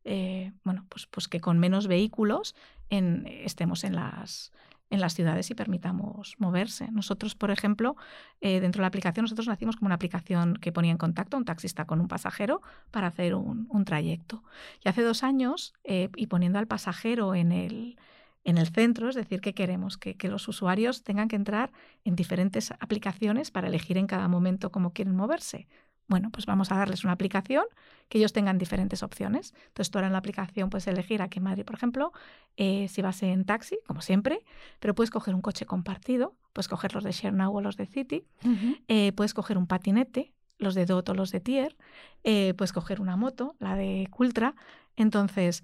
eh, 0.03 0.51
bueno, 0.63 0.85
pues, 0.89 1.07
pues 1.07 1.27
que 1.27 1.39
con 1.39 1.59
menos 1.59 1.87
vehículos 1.87 2.55
estemos 2.89 3.85
en 3.85 3.95
las, 3.95 4.51
en 4.91 4.99
las 4.99 5.15
ciudades 5.15 5.49
y 5.49 5.55
permitamos 5.55 6.35
moverse. 6.37 6.91
Nosotros, 6.91 7.33
por 7.33 7.49
ejemplo, 7.49 7.95
eh, 8.41 8.59
dentro 8.59 8.79
de 8.79 8.83
la 8.83 8.87
aplicación, 8.87 9.23
nosotros 9.23 9.47
nacimos 9.47 9.77
como 9.77 9.87
una 9.87 9.95
aplicación 9.95 10.55
que 10.55 10.71
ponía 10.71 10.91
en 10.91 10.97
contacto 10.97 11.37
a 11.37 11.39
un 11.39 11.45
taxista 11.45 11.85
con 11.85 12.01
un 12.01 12.09
pasajero 12.09 12.61
para 12.91 13.07
hacer 13.07 13.33
un, 13.33 13.85
trayecto. 13.85 14.43
Y 14.83 14.89
hace 14.89 15.01
dos 15.01 15.23
años, 15.23 15.73
eh, 15.83 16.09
y 16.15 16.27
poniendo 16.27 16.59
al 16.59 16.67
pasajero 16.67 17.33
en 17.33 17.53
el, 17.53 17.97
en 18.43 18.57
el 18.57 18.67
centro, 18.67 19.09
es 19.09 19.15
decir, 19.15 19.39
que 19.39 19.53
queremos 19.53 19.97
que, 19.97 20.15
que, 20.17 20.27
los 20.27 20.47
usuarios 20.47 21.03
tengan 21.03 21.29
que 21.29 21.37
entrar 21.37 21.71
en 22.03 22.15
diferentes 22.15 22.71
aplicaciones 22.79 23.49
para 23.49 23.69
elegir 23.69 23.97
en 23.97 24.07
cada 24.07 24.27
momento 24.27 24.71
cómo 24.71 24.91
quieren 24.91 25.15
moverse. 25.15 25.67
Bueno, 26.11 26.29
pues 26.29 26.45
vamos 26.45 26.73
a 26.73 26.75
darles 26.75 27.05
una 27.05 27.13
aplicación 27.13 27.63
que 28.09 28.17
ellos 28.17 28.33
tengan 28.33 28.57
diferentes 28.57 29.01
opciones. 29.01 29.53
Entonces 29.67 29.91
tú 29.91 29.97
ahora 29.97 30.07
en 30.07 30.11
la 30.11 30.19
aplicación 30.19 30.69
puedes 30.69 30.85
elegir 30.87 31.21
aquí 31.21 31.39
en 31.39 31.45
Madrid, 31.45 31.63
por 31.63 31.73
ejemplo, 31.73 32.11
eh, 32.57 32.89
si 32.89 33.01
vas 33.01 33.23
en 33.23 33.45
taxi, 33.45 33.79
como 33.87 34.01
siempre, 34.01 34.43
pero 34.81 34.93
puedes 34.93 35.09
coger 35.09 35.33
un 35.33 35.41
coche 35.41 35.65
compartido, 35.65 36.35
puedes 36.51 36.67
coger 36.67 36.93
los 36.93 37.05
de 37.05 37.13
ShareNow 37.13 37.55
o 37.55 37.61
los 37.61 37.77
de 37.77 37.85
City, 37.85 38.25
eh, 38.89 39.13
puedes 39.13 39.33
coger 39.33 39.57
un 39.57 39.67
patinete, 39.67 40.33
los 40.57 40.75
de 40.75 40.85
DOT 40.85 41.07
o 41.07 41.13
los 41.13 41.31
de 41.31 41.39
Tier, 41.39 41.77
eh, 42.25 42.55
puedes 42.57 42.73
coger 42.73 42.99
una 42.99 43.15
moto, 43.15 43.55
la 43.59 43.77
de 43.77 44.05
Cultra. 44.11 44.53
Entonces, 44.97 45.63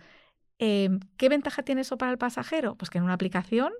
¿qué 0.57 1.29
ventaja 1.29 1.63
tiene 1.63 1.81
eso 1.81 1.97
para 1.97 2.13
el 2.13 2.17
pasajero? 2.17 2.75
Pues 2.75 2.89
que 2.89 2.99
en 2.99 3.03
una 3.03 3.15
aplicación 3.15 3.73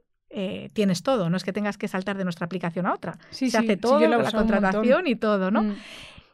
tienes 0.74 1.02
todo, 1.02 1.30
no 1.30 1.38
es 1.38 1.46
que 1.46 1.54
tengas 1.54 1.78
que 1.78 1.88
saltar 1.88 2.18
de 2.18 2.26
nuestra 2.26 2.46
aplicación 2.46 2.88
a 2.88 2.94
otra. 2.94 3.18
Se 3.32 3.58
hace 3.58 3.78
todo, 3.78 4.06
la 4.06 4.32
contratación 4.34 5.08
y 5.08 5.16
todo, 5.16 5.50
¿no? 5.50 5.64
Mm. 5.64 5.76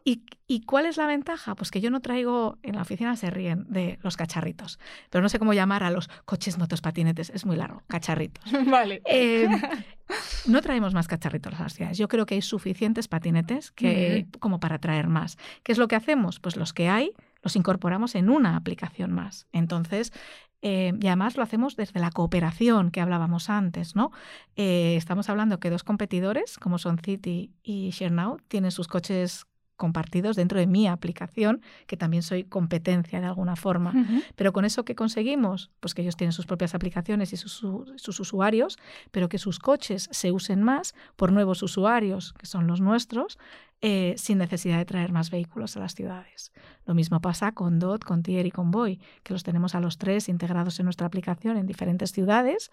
¿Y, 0.06 0.62
cuál 0.66 0.86
es 0.86 0.97
la 0.97 1.08
ventaja? 1.08 1.56
Pues 1.56 1.72
que 1.72 1.82
yo 1.82 1.89
no 1.89 2.01
traigo, 2.01 2.60
en 2.62 2.76
la 2.76 2.82
oficina 2.82 3.16
se 3.16 3.30
ríen 3.30 3.66
de 3.70 3.97
los 4.04 4.18
cacharritos, 4.18 4.78
pero 5.10 5.22
no 5.22 5.30
sé 5.30 5.39
cómo 5.39 5.54
llamar 5.54 5.84
a 5.84 5.89
los 5.89 6.10
coches, 6.26 6.58
motos, 6.58 6.82
patinetes, 6.82 7.32
es 7.32 7.45
muy 7.45 7.56
largo, 7.56 7.82
cacharritos. 7.88 8.43
Vale. 8.68 9.01
Eh, 9.06 9.47
no 10.47 10.62
traemos 10.62 10.93
más 10.93 11.08
cacharritos 11.08 11.54
a 11.56 11.64
las 11.64 11.74
ciudades. 11.74 11.97
Yo 11.97 12.08
creo 12.08 12.26
que 12.26 12.36
hay 12.36 12.41
suficientes 12.41 13.08
patinetes 13.08 13.72
que, 13.72 14.28
como 14.39 14.60
para 14.60 14.78
traer 14.80 15.08
más. 15.08 15.38
¿Qué 15.64 15.72
es 15.72 15.78
lo 15.78 15.88
que 15.88 15.95
hacemos? 15.95 16.39
Pues 16.39 16.58
los 16.58 16.74
que 16.74 16.89
hay 16.89 17.14
los 17.41 17.56
incorporamos 17.56 18.16
en 18.16 18.30
una 18.30 18.56
aplicación 18.56 19.12
más. 19.12 19.47
Entonces, 19.51 20.14
eh, 20.62 20.93
y 21.01 21.08
además 21.08 21.36
lo 21.36 21.43
hacemos 21.43 21.76
desde 21.76 21.99
la 21.99 22.10
cooperación 22.10 22.89
que 22.89 23.01
hablábamos 23.01 23.49
antes, 23.49 23.97
¿no? 23.97 24.12
Eh, 24.56 24.95
estamos 24.95 25.30
hablando 25.30 25.60
que 25.60 25.70
dos 25.70 25.84
competidores, 25.84 26.58
como 26.58 26.78
son 26.78 26.99
City 26.99 27.51
y 27.64 27.89
ShareNow, 27.89 28.38
tienen 28.47 28.72
sus 28.72 28.88
coches 28.88 29.45
compartidos 29.84 30.38
dentro 30.38 30.60
de 30.60 30.66
mi 30.66 30.88
aplicación, 30.88 31.62
que 31.88 31.98
también 31.98 32.24
soy 32.24 32.46
competencia 32.46 33.20
de 33.20 33.26
alguna 33.26 33.58
forma. 33.58 33.92
Pero 34.38 34.54
con 34.54 34.64
eso 34.64 34.86
que 34.86 34.96
conseguimos, 34.96 35.72
pues 35.82 35.94
que 35.94 36.04
ellos 36.04 36.16
tienen 36.16 36.32
sus 36.32 36.46
propias 36.46 36.74
aplicaciones 36.74 37.34
y 37.34 37.36
sus, 37.36 38.20
usuarios, 38.20 38.80
pero 39.12 39.28
que 39.28 39.38
sus 39.38 39.60
coches 39.60 40.08
se 40.10 40.32
usen 40.32 40.64
más 40.64 40.96
por 41.18 41.34
nuevos 41.34 41.62
usuarios, 41.64 42.32
que 42.32 42.46
son 42.46 42.66
los 42.66 42.80
nuestros, 42.80 43.38
eh, 43.82 44.14
sin 44.16 44.38
necesidad 44.38 44.78
de 44.78 44.86
traer 44.86 45.12
más 45.12 45.30
vehículos 45.30 45.76
a 45.76 45.82
las 45.82 45.96
ciudades. 45.96 46.54
Lo 46.86 46.94
mismo 46.94 47.20
pasa 47.20 47.52
con 47.52 47.80
DOT, 47.80 48.06
con 48.06 48.24
Tier 48.24 48.46
y 48.46 48.52
con 48.52 48.72
Boy, 48.72 49.02
que 49.24 49.34
los 49.34 49.44
tenemos 49.44 49.76
a 49.76 49.82
los 49.82 49.98
tres 49.98 50.30
integrados 50.30 50.80
en 50.80 50.86
nuestra 50.86 51.08
aplicación 51.08 51.58
en 51.58 51.68
diferentes 51.68 52.14
ciudades, 52.14 52.72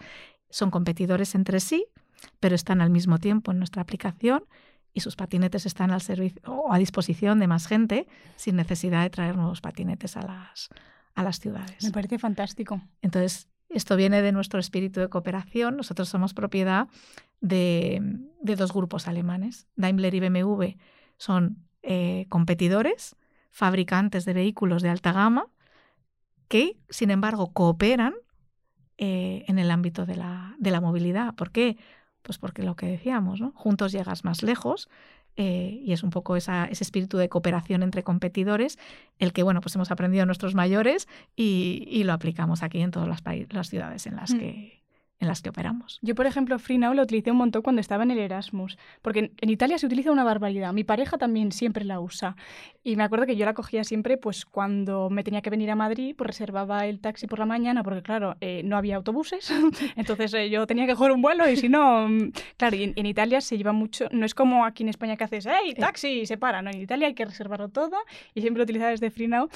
son 0.49 0.71
competidores 0.71 1.35
entre 1.35 1.59
sí, 1.59 1.87
pero 2.39 2.55
están 2.55 2.81
al 2.81 2.91
mismo 2.91 3.19
tiempo 3.19 3.51
en 3.51 3.59
nuestra 3.59 3.83
aplicación 3.83 4.45
y 4.93 5.01
sus 5.01 5.17
patinetes 5.17 5.67
están 5.67 5.91
al 5.91 6.01
servicio 6.01 6.41
o 6.47 6.73
a 6.73 6.79
disposición 6.79 7.39
de 7.39 7.47
más 7.47 7.67
gente 7.67 8.07
sin 8.37 8.57
necesidad 8.57 9.03
de 9.03 9.11
traer 9.11 9.37
nuevos 9.37 9.61
patinetes 9.61 10.17
a 10.17 10.23
las, 10.23 10.69
a 11.15 11.23
las 11.23 11.39
ciudades. 11.39 11.85
Me 11.85 11.91
parece 11.91 12.19
fantástico. 12.19 12.81
Entonces, 13.03 13.49
esto 13.69 13.97
viene 13.97 14.21
de 14.21 14.33
nuestro 14.33 14.59
espíritu 14.59 15.01
de 15.01 15.09
cooperación. 15.09 15.77
Nosotros 15.77 16.09
somos 16.09 16.35
propiedad 16.35 16.89
de, 17.41 18.01
de 18.41 18.57
dos 18.57 18.73
grupos 18.73 19.07
alemanes. 19.07 19.69
Daimler 19.77 20.15
y 20.15 20.21
BMW 20.21 20.65
son 21.17 21.65
eh, 21.83 22.27
competidores, 22.29 23.17
fabricantes 23.51 24.25
de 24.25 24.35
vehículos 24.35 24.83
de 24.83 24.91
alta 24.91 25.13
gama, 25.13 25.47
que, 26.49 26.79
sin 26.89 27.11
embargo, 27.11 27.53
cooperan 27.53 28.15
eh, 28.99 29.45
en 29.49 29.59
el 29.59 29.71
ámbito 29.71 30.05
de 30.05 30.17
la, 30.17 30.55
de 30.59 30.71
la, 30.71 30.81
movilidad. 30.81 31.35
¿Por 31.35 31.53
qué? 31.53 31.79
Pues 32.23 32.39
porque 32.39 32.63
lo 32.63 32.77
que 32.77 32.87
decíamos, 32.87 33.41
¿no? 33.41 33.53
juntos 33.55 33.93
llegas 33.93 34.25
más 34.25 34.43
lejos. 34.43 34.89
Eh, 35.37 35.81
y 35.85 35.93
es 35.93 36.03
un 36.03 36.11
poco 36.11 36.37
ese 36.37 36.69
espíritu 36.71 37.17
de 37.17 37.29
cooperación 37.29 37.83
entre 37.83 38.03
competidores, 38.03 38.79
el 39.19 39.33
que 39.33 39.45
bueno, 39.45 39.61
pues 39.61 39.75
hemos 39.77 39.91
aprendido 39.91 40.27
nuestros 40.27 40.55
mayores 40.57 41.09
y, 41.37 42.03
lo 42.05 42.13
aplicamos 42.13 42.63
aquí 42.63 42.81
en 42.81 42.91
todas 42.91 43.09
las, 43.09 43.23
las 43.51 43.71
ciudades 43.71 44.07
en 44.07 44.17
las 44.17 44.35
mm. 44.35 44.39
que, 44.39 44.80
en 45.21 45.29
las 45.29 45.43
que 45.43 45.51
operamos. 45.51 45.99
Yo, 46.03 46.15
por 46.15 46.27
ejemplo, 46.27 46.59
FreeNow 46.59 46.95
lo 46.95 47.03
utilicé 47.03 47.31
un 47.31 47.37
montón 47.37 47.63
cuando 47.63 47.81
estaba 47.81 48.03
en 48.03 48.11
el 48.11 48.19
Erasmus, 48.19 48.79
porque 49.03 49.33
en 49.37 49.51
Italia 49.51 49.79
se 49.79 49.87
utiliza 49.87 50.11
una 50.11 50.25
barbaridad. 50.25 50.73
Mi 50.73 50.83
pareja 50.83 51.19
también 51.19 51.53
siempre 51.53 51.85
la 51.85 52.01
usa. 52.01 52.37
Y 52.83 52.97
me 52.97 53.05
acuerdo 53.05 53.27
que 53.27 53.37
yo 53.37 53.45
la 53.45 53.53
cogía 53.53 53.85
siempre 53.85 54.17
pues 54.17 54.47
cuando 54.47 55.11
me 55.11 55.23
tenía 55.23 55.43
que 55.43 55.51
venir 55.51 55.71
a 55.71 55.77
Madrid, 55.77 56.15
pues 56.17 56.29
reservaba 56.29 56.87
el 56.87 57.01
taxi 57.01 57.27
por 57.27 57.39
la 57.39 57.47
mañana, 57.47 57.83
porque 57.83 58.03
claro, 58.03 58.37
eh, 58.41 58.63
no 58.65 58.77
había 58.77 58.97
autobuses, 58.97 59.53
entonces 59.97 60.33
eh, 60.35 60.49
yo 60.49 60.67
tenía 60.67 60.87
que 60.87 60.95
coger 60.95 61.13
un 61.13 61.21
vuelo 61.21 61.49
y 61.49 61.57
si 61.57 61.69
no, 61.69 62.09
mm, 62.09 62.33
claro, 62.57 62.77
y 62.77 62.95
en, 62.97 63.07
Italia 63.07 63.41
se 63.41 63.59
lleva 63.59 63.73
mucho, 63.73 64.07
no 64.13 64.25
es 64.25 64.35
como 64.35 64.65
aquí 64.65 64.83
en 64.83 64.89
España 64.89 65.17
que 65.17 65.25
haces, 65.25 65.47
¡hey, 65.47 65.75
taxi! 65.75 66.21
Y 66.21 66.27
se 66.27 66.39
para, 66.39 66.63
no, 66.63 66.71
en 66.71 66.81
Italia 66.81 67.09
hay 67.09 67.15
que 67.15 67.25
reservarlo 67.25 67.69
todo 67.69 67.97
y 68.35 68.41
siempre 68.41 68.63
utilizaba 68.63 68.91
desde 68.91 69.11
FreeNow. 69.11 69.49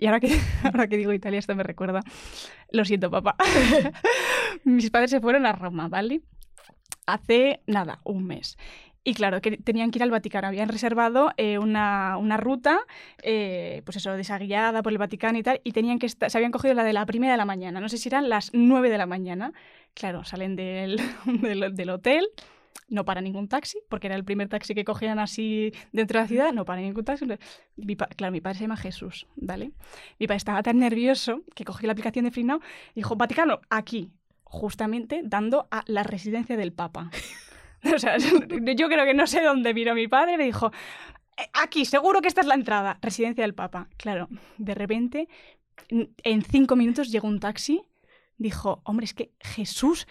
Y 0.00 0.06
ahora 0.06 0.18
que, 0.18 0.28
ahora 0.64 0.88
que 0.88 0.96
digo 0.96 1.12
Italia, 1.12 1.38
esto 1.38 1.54
me 1.54 1.62
recuerda. 1.62 2.00
Lo 2.72 2.84
siento, 2.86 3.10
papá. 3.10 3.36
Mis 4.64 4.90
padres 4.90 5.09
se 5.10 5.20
fueron 5.20 5.46
a 5.46 5.52
Roma, 5.52 5.88
¿vale? 5.88 6.22
Hace 7.06 7.62
nada, 7.66 8.00
un 8.04 8.24
mes. 8.24 8.56
Y 9.02 9.14
claro, 9.14 9.40
que 9.40 9.56
tenían 9.56 9.90
que 9.90 9.98
ir 9.98 10.02
al 10.02 10.10
Vaticano. 10.10 10.48
Habían 10.48 10.68
reservado 10.68 11.30
eh, 11.38 11.58
una, 11.58 12.18
una, 12.18 12.36
ruta, 12.36 12.80
eh, 13.22 13.80
pues 13.84 13.96
eso, 13.96 14.12
desaguiada 14.12 14.82
por 14.82 14.92
el 14.92 14.98
Vaticano 14.98 15.38
y 15.38 15.42
tal, 15.42 15.60
y 15.64 15.72
tenían 15.72 15.98
que 15.98 16.08
se 16.08 16.36
habían 16.36 16.52
cogido 16.52 16.74
la 16.74 16.84
de 16.84 16.92
la 16.92 17.06
primera 17.06 17.32
de 17.32 17.38
la 17.38 17.46
mañana. 17.46 17.80
No 17.80 17.88
sé 17.88 17.96
si 17.96 18.08
eran 18.10 18.28
las 18.28 18.50
nueve 18.52 18.90
de 18.90 18.98
la 18.98 19.06
mañana. 19.06 19.52
Claro, 19.94 20.24
salen 20.24 20.54
del, 20.54 21.00
del, 21.24 21.74
del 21.74 21.90
hotel, 21.90 22.28
no 22.88 23.04
para 23.06 23.22
ningún 23.22 23.48
taxi, 23.48 23.78
porque 23.88 24.08
era 24.08 24.16
el 24.16 24.24
primer 24.24 24.48
taxi 24.48 24.74
que 24.74 24.84
cogían 24.84 25.18
así 25.18 25.72
dentro 25.92 26.18
de 26.18 26.24
la 26.24 26.28
ciudad, 26.28 26.52
no 26.52 26.66
para 26.66 26.82
ningún 26.82 27.04
taxi. 27.04 27.26
claro, 28.16 28.32
mi 28.32 28.40
padre 28.42 28.58
se 28.58 28.64
llama 28.64 28.76
Jesús, 28.76 29.26
¿vale? 29.36 29.72
Mi 30.18 30.26
padre 30.26 30.36
estaba 30.36 30.62
tan 30.62 30.78
nervioso 30.78 31.42
que 31.54 31.64
cogió 31.64 31.86
la 31.86 31.92
aplicación 31.92 32.26
de 32.26 32.32
FreeNow 32.32 32.60
y 32.90 32.96
dijo, 32.96 33.16
Vaticano, 33.16 33.60
aquí, 33.70 34.10
justamente 34.50 35.22
dando 35.24 35.68
a 35.70 35.82
la 35.86 36.02
residencia 36.02 36.56
del 36.56 36.72
Papa. 36.72 37.10
o 37.94 37.98
sea, 37.98 38.18
yo 38.18 38.88
creo 38.88 39.04
que 39.04 39.14
no 39.14 39.26
sé 39.26 39.42
dónde 39.42 39.72
vino 39.72 39.94
mi 39.94 40.08
padre, 40.08 40.36
me 40.36 40.44
dijo, 40.44 40.70
eh, 41.36 41.48
aquí, 41.54 41.86
seguro 41.86 42.20
que 42.20 42.28
esta 42.28 42.42
es 42.42 42.46
la 42.46 42.54
entrada, 42.54 42.98
residencia 43.00 43.44
del 43.44 43.54
Papa. 43.54 43.88
Claro, 43.96 44.28
de 44.58 44.74
repente, 44.74 45.28
en 45.88 46.42
cinco 46.42 46.76
minutos 46.76 47.10
llegó 47.10 47.28
un 47.28 47.40
taxi 47.40 47.82
dijo, 48.40 48.80
hombre, 48.84 49.04
es 49.04 49.12
que 49.12 49.32
Jesús, 49.38 50.08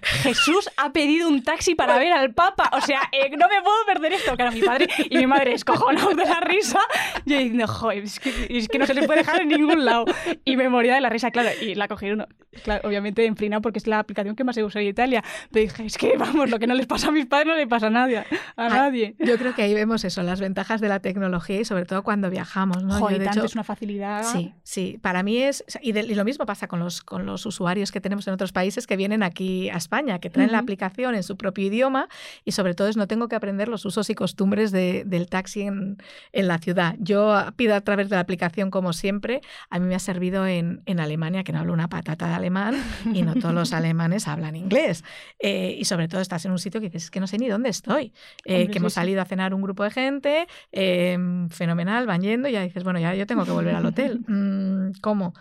Jesús 0.00 0.70
ha 0.78 0.90
pedido 0.92 1.28
un 1.28 1.42
taxi 1.42 1.74
para 1.74 1.98
ver 1.98 2.12
al 2.12 2.32
Papa. 2.32 2.70
O 2.72 2.80
sea, 2.80 3.00
eh, 3.12 3.28
no 3.36 3.46
me 3.46 3.62
puedo 3.62 3.76
perder 3.86 4.14
esto. 4.14 4.34
Claro, 4.36 4.52
mi 4.52 4.62
padre 4.62 4.88
y 5.10 5.18
mi 5.18 5.26
madre 5.26 5.52
escojonados 5.52 6.16
de 6.16 6.24
la 6.24 6.40
risa. 6.40 6.80
Yo 7.26 7.36
diciendo, 7.36 7.68
joder, 7.68 8.04
es 8.04 8.18
que, 8.18 8.46
es 8.48 8.68
que, 8.68 8.78
no 8.78 8.86
se 8.86 8.94
le 8.94 9.02
puede 9.06 9.20
dejar 9.20 9.42
en 9.42 9.48
ningún 9.48 9.84
lado. 9.84 10.06
Y 10.44 10.56
me 10.56 10.70
moría 10.70 10.94
de 10.94 11.02
la 11.02 11.10
risa, 11.10 11.30
claro. 11.30 11.50
Y 11.60 11.74
la 11.74 11.88
cogieron, 11.88 12.26
claro, 12.64 12.88
obviamente 12.88 13.26
en 13.26 13.36
Frina 13.36 13.60
porque 13.60 13.78
es 13.78 13.86
la 13.86 13.98
aplicación 13.98 14.34
que 14.34 14.44
más 14.44 14.54
se 14.54 14.64
usa 14.64 14.80
en 14.80 14.88
Italia. 14.88 15.22
Pero 15.52 15.64
dije, 15.64 15.84
es 15.84 15.98
que 15.98 16.16
vamos, 16.16 16.48
lo 16.48 16.58
que 16.58 16.66
no 16.66 16.74
les 16.74 16.86
pasa 16.86 17.08
a 17.08 17.10
mis 17.10 17.26
padres 17.26 17.48
no 17.48 17.54
le 17.54 17.66
pasa 17.66 17.88
a 17.88 17.90
nadie. 17.90 18.24
A 18.56 18.68
nadie. 18.70 19.14
Yo 19.18 19.36
creo 19.36 19.54
que 19.54 19.62
ahí 19.62 19.74
vemos 19.74 20.04
eso, 20.04 20.22
las 20.22 20.40
ventajas 20.40 20.80
de 20.80 20.88
la 20.88 21.00
tecnología 21.00 21.60
y 21.60 21.64
sobre 21.66 21.84
todo 21.84 22.02
cuando 22.02 22.30
viajamos. 22.30 22.82
¿no? 22.82 22.98
Joder, 22.98 23.24
tanto 23.24 23.44
es 23.44 23.54
una 23.54 23.64
facilidad. 23.64 24.24
Sí, 24.24 24.54
sí. 24.62 24.98
Para 25.02 25.22
mí 25.22 25.36
es. 25.42 25.64
Y, 25.82 25.96
y, 25.98 26.14
lo 26.14 26.24
mismo 26.24 26.46
pasa 26.46 26.66
con 26.66 26.78
los, 26.78 27.02
con 27.02 27.26
los 27.26 27.44
usuarios 27.44 27.57
usuarios 27.58 27.90
que 27.90 28.00
tenemos 28.00 28.26
en 28.28 28.34
otros 28.34 28.52
países 28.52 28.86
que 28.86 28.96
vienen 28.96 29.24
aquí 29.24 29.68
a 29.70 29.76
España, 29.76 30.20
que 30.20 30.30
traen 30.30 30.52
la 30.52 30.58
aplicación 30.58 31.16
en 31.16 31.24
su 31.24 31.36
propio 31.36 31.66
idioma 31.66 32.08
y 32.44 32.52
sobre 32.52 32.74
todo 32.74 32.86
es 32.86 32.96
no 32.96 33.08
tengo 33.08 33.26
que 33.26 33.34
aprender 33.34 33.68
los 33.68 33.84
usos 33.84 34.08
y 34.10 34.14
costumbres 34.14 34.70
del 34.70 35.26
taxi 35.28 35.62
en, 35.62 35.98
la 36.32 36.58
ciudad. 36.58 36.94
Yo 37.00 37.36
pido 37.56 37.74
a 37.74 37.80
través 37.80 38.08
de 38.08 38.16
la 38.16 38.20
aplicación 38.20 38.70
como 38.70 38.92
siempre. 38.92 39.40
A 39.70 39.80
mí 39.80 39.86
me 39.86 39.96
ha 39.96 39.98
servido 39.98 40.46
en, 40.46 40.82
Alemania, 40.98 41.42
que 41.42 41.52
no 41.52 41.58
hablo 41.58 41.72
una 41.72 41.88
patata 41.88 42.28
de 42.28 42.34
alemán 42.34 42.76
y 43.12 43.22
no 43.22 43.34
todos 43.34 43.54
los 43.54 43.72
alemanes 43.72 44.28
hablan 44.28 44.54
inglés. 44.56 45.04
Eh, 45.40 45.76
y 45.78 45.84
sobre 45.84 46.06
todo 46.06 46.20
estás 46.20 46.44
en 46.44 46.52
un 46.52 46.58
sitio 46.58 46.80
que 46.80 46.86
dices, 46.86 47.04
es 47.04 47.10
que 47.10 47.20
no 47.20 47.26
sé 47.26 47.38
ni 47.38 47.48
dónde 47.48 47.70
estoy. 47.70 48.12
Eh, 48.44 48.68
que 48.68 48.78
hemos 48.78 48.92
salido 48.92 49.20
a 49.20 49.24
cenar 49.24 49.52
un 49.52 49.62
grupo 49.62 49.82
de 49.84 49.90
gente, 49.90 50.46
em, 50.70 51.48
fenomenal, 51.50 52.06
van 52.06 52.22
yendo 52.22 52.48
y 52.48 52.52
ya 52.52 52.62
dices, 52.62 52.84
bueno, 52.84 53.00
ya 53.00 53.14
yo 53.14 53.26
tengo 53.26 53.44
que 53.44 53.50
volver 53.50 53.74
al 53.74 53.86
hotel. 53.86 54.20
Mm, 54.28 54.92
¿Cómo? 55.00 55.32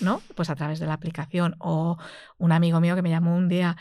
¿No? 0.00 0.22
Pues 0.34 0.50
a 0.50 0.54
través 0.54 0.78
de 0.80 0.86
la 0.86 0.94
aplicación. 0.94 1.56
O 1.58 1.98
un 2.38 2.52
amigo 2.52 2.80
mío 2.80 2.94
que 2.94 3.02
me 3.02 3.10
llamó 3.10 3.36
un 3.36 3.48
día 3.48 3.76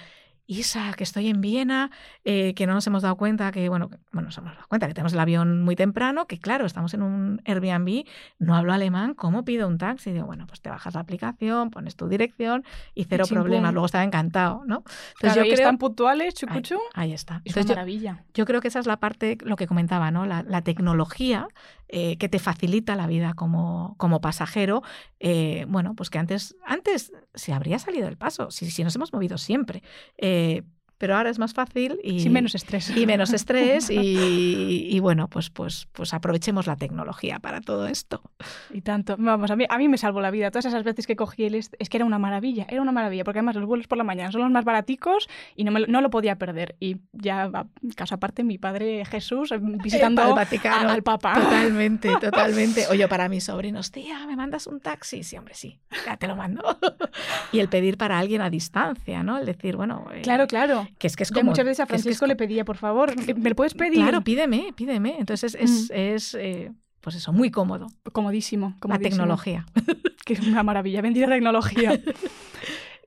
Isa, 0.51 0.93
que 0.97 1.05
estoy 1.05 1.29
en 1.29 1.39
Viena, 1.39 1.91
eh, 2.25 2.53
que 2.55 2.67
no 2.67 2.73
nos 2.73 2.85
hemos 2.85 3.03
dado 3.03 3.15
cuenta 3.15 3.53
que, 3.53 3.69
bueno, 3.69 3.89
bueno, 4.11 4.27
nos 4.27 4.37
hemos 4.37 4.53
dado 4.53 4.67
cuenta 4.67 4.85
que 4.87 4.93
tenemos 4.93 5.13
el 5.13 5.19
avión 5.19 5.63
muy 5.63 5.77
temprano, 5.77 6.27
que 6.27 6.39
claro, 6.39 6.65
estamos 6.65 6.93
en 6.93 7.03
un 7.03 7.41
Airbnb, 7.45 8.03
no 8.37 8.55
hablo 8.55 8.73
alemán, 8.73 9.13
¿cómo 9.13 9.45
pido 9.45 9.65
un 9.69 9.77
taxi? 9.77 10.09
Y 10.09 10.13
digo, 10.13 10.25
bueno, 10.25 10.47
pues 10.47 10.59
te 10.59 10.69
bajas 10.69 10.93
la 10.93 10.99
aplicación, 10.99 11.69
pones 11.69 11.95
tu 11.95 12.09
dirección 12.09 12.65
y 12.93 13.05
cero 13.05 13.23
problemas. 13.29 13.71
Luego 13.71 13.85
estaba 13.85 14.03
encantado, 14.03 14.63
¿no? 14.65 14.83
Entonces 15.15 15.35
yo 15.35 15.41
creo... 15.43 15.53
están 15.53 15.77
puntuales, 15.77 16.33
chucuchu. 16.33 16.79
Ahí, 16.95 17.13
está. 17.13 17.41
Es 17.45 17.55
una 17.55 17.67
maravilla. 17.67 18.25
Yo, 18.33 18.45
creo 18.45 18.59
que 18.59 18.67
esa 18.67 18.79
es 18.79 18.87
la 18.87 18.97
parte, 18.97 19.37
lo 19.45 19.55
que 19.55 19.67
comentaba, 19.67 20.11
¿no? 20.11 20.25
La, 20.25 20.61
tecnología 20.63 21.47
eh, 21.93 22.17
que 22.17 22.29
te 22.29 22.39
facilita 22.39 22.95
la 22.95 23.05
vida 23.05 23.33
como, 23.33 23.95
como 23.97 24.21
pasajero. 24.21 24.81
Eh, 25.19 25.65
bueno, 25.67 25.93
pues 25.95 26.09
que 26.09 26.19
antes, 26.19 26.55
antes 26.65 27.11
se 27.33 27.53
habría 27.53 27.79
salido 27.79 28.07
el 28.07 28.17
paso, 28.17 28.49
si, 28.49 28.71
si 28.71 28.83
nos 28.83 28.95
hemos 28.95 29.11
movido 29.11 29.37
siempre. 29.37 29.83
Eh, 30.17 30.63
pero 31.01 31.15
ahora 31.15 31.31
es 31.31 31.39
más 31.39 31.55
fácil 31.55 31.99
y 32.03 32.29
menos 32.29 32.53
estrés. 32.53 32.95
y 32.95 33.07
menos 33.07 33.33
estrés 33.33 33.89
y, 33.89 34.99
bueno 34.99 35.27
pues 35.27 35.49
pues 35.49 35.87
pues 35.91 36.13
aprovechemos 36.13 36.67
la 36.67 36.75
tecnología 36.75 37.39
para 37.39 37.59
todo 37.59 37.87
esto. 37.87 38.21
Y 38.69 38.81
tanto. 38.81 39.15
Vamos 39.17 39.49
a 39.49 39.55
mí 39.55 39.65
a 39.67 39.79
mí 39.79 39.89
me 39.89 39.97
salvó 39.97 40.21
la 40.21 40.29
vida. 40.29 40.51
Todas 40.51 40.65
esas 40.65 40.83
veces 40.83 41.07
que 41.07 41.15
cogí 41.15 41.45
el 41.45 41.55
es 41.55 41.69
que 41.71 41.97
era 41.97 42.05
una 42.05 42.19
maravilla 42.19 42.67
era 42.69 42.83
una 42.83 42.91
maravilla 42.91 43.23
porque 43.23 43.39
además 43.39 43.55
los 43.55 43.65
vuelos 43.65 43.87
por 43.87 43.97
la 43.97 44.03
mañana 44.03 44.31
son 44.31 44.41
los 44.41 44.51
más 44.51 44.63
baraticos 44.63 45.27
y 45.55 45.63
no, 45.63 45.71
no 45.71 46.01
lo 46.01 46.11
podía 46.11 46.35
perder. 46.35 46.75
Y 46.79 46.97
ya 47.13 47.49
caso 47.95 48.13
aparte 48.13 48.43
mi 48.43 48.59
padre 48.59 49.03
Jesús 49.05 49.51
eh, 49.53 49.59
visitando 49.59 50.21
al 50.21 50.33
Vaticano 50.33 50.91
al 50.91 51.01
Papa. 51.01 51.33
totalmente 51.33 52.11
totalmente. 52.21 52.85
Oye 52.91 53.07
para 53.07 53.27
mis 53.27 53.45
sobrinos 53.45 53.89
tía 53.89 54.27
me 54.27 54.35
mandas 54.35 54.67
un 54.67 54.79
taxi 54.79 55.23
sí 55.23 55.35
hombre 55.35 55.55
sí 55.55 55.79
ya 56.05 56.15
te 56.17 56.27
lo 56.27 56.35
mando. 56.35 56.61
Y 57.53 57.59
el 57.59 57.69
pedir 57.69 57.97
para 57.97 58.19
alguien 58.19 58.41
a 58.41 58.51
distancia 58.51 59.23
no 59.23 59.39
el 59.39 59.47
decir 59.47 59.75
bueno 59.75 60.05
eh, 60.13 60.21
claro 60.21 60.45
claro 60.45 60.87
que 60.97 61.07
es 61.07 61.15
que 61.15 61.23
es 61.23 61.31
como... 61.31 61.51
muchas 61.51 61.65
veces 61.65 61.79
a 61.81 61.85
Francisco 61.85 62.25
le 62.27 62.35
pedía, 62.35 62.65
por 62.65 62.77
favor, 62.77 63.13
¿me 63.35 63.49
lo 63.49 63.55
puedes 63.55 63.73
pedir? 63.73 63.99
Claro, 63.99 64.21
pídeme, 64.21 64.73
pídeme. 64.75 65.17
Entonces 65.19 65.55
es, 65.59 65.89
es, 65.91 66.35
eh, 66.35 66.71
pues 67.01 67.15
eso, 67.15 67.33
muy 67.33 67.51
cómodo. 67.51 67.87
Comodísimo. 68.11 68.75
La 68.87 68.99
tecnología. 68.99 69.65
que 70.25 70.33
es 70.33 70.39
una 70.41 70.63
maravilla, 70.63 71.01
bendita 71.01 71.27
tecnología. 71.27 71.99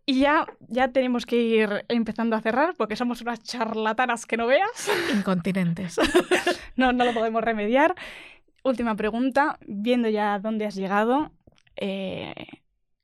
Y 0.06 0.20
ya, 0.20 0.46
ya 0.68 0.88
tenemos 0.88 1.24
que 1.24 1.36
ir 1.36 1.84
empezando 1.88 2.36
a 2.36 2.40
cerrar 2.40 2.74
porque 2.76 2.94
somos 2.94 3.22
unas 3.22 3.42
charlatanas 3.42 4.26
que 4.26 4.36
no 4.36 4.46
veas. 4.46 4.90
Incontinentes. 5.14 5.96
no, 6.76 6.92
no 6.92 7.04
lo 7.06 7.14
podemos 7.14 7.42
remediar. 7.42 7.94
Última 8.64 8.96
pregunta, 8.96 9.58
viendo 9.66 10.08
ya 10.10 10.38
dónde 10.38 10.66
has 10.66 10.74
llegado 10.74 11.32
eh, 11.76 12.34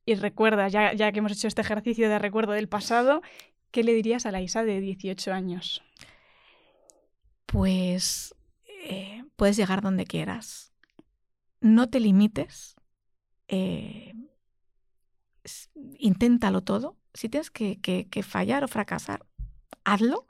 y 0.05 0.15
recuerdas, 0.15 0.73
ya, 0.73 0.93
ya 0.93 1.11
que 1.13 1.21
hemos 1.21 1.33
hecho 1.33 1.49
este 1.49 1.63
ejercicio 1.63 2.09
de 2.09 2.19
recuerdo 2.19 2.53
del 2.53 2.69
pasado, 2.69 3.23
¿Qué 3.71 3.85
le 3.85 3.95
dirías 3.95 4.27
a 4.27 4.33
la 4.33 4.41
Isa 4.41 4.65
de 4.65 4.81
18 4.81 5.33
años? 5.33 5.83
Pues 7.47 8.35
eh, 8.85 9.25
puedes 9.37 9.57
llegar 9.57 9.83
donde 9.83 10.05
quieras. 10.05 10.73
No 11.61 11.89
te 11.89 12.01
limites. 12.01 12.77
Eh, 13.49 14.15
inténtalo 15.99 16.63
todo. 16.63 16.97
Si 17.15 17.29
tienes 17.29 17.51
que, 17.51 17.81
que, 17.81 18.23
fallar 18.23 18.65
o 18.65 18.69
fracasar, 18.69 19.27
hazlo, 19.85 20.27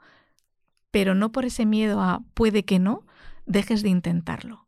pero 0.89 1.13
no 1.13 1.31
por 1.31 1.45
ese 1.45 1.65
miedo 1.65 2.01
a 2.01 2.23
puede 2.33 2.65
que 2.65 2.79
no, 2.79 3.05
dejes 3.45 3.83
de 3.83 3.89
intentarlo. 3.89 4.67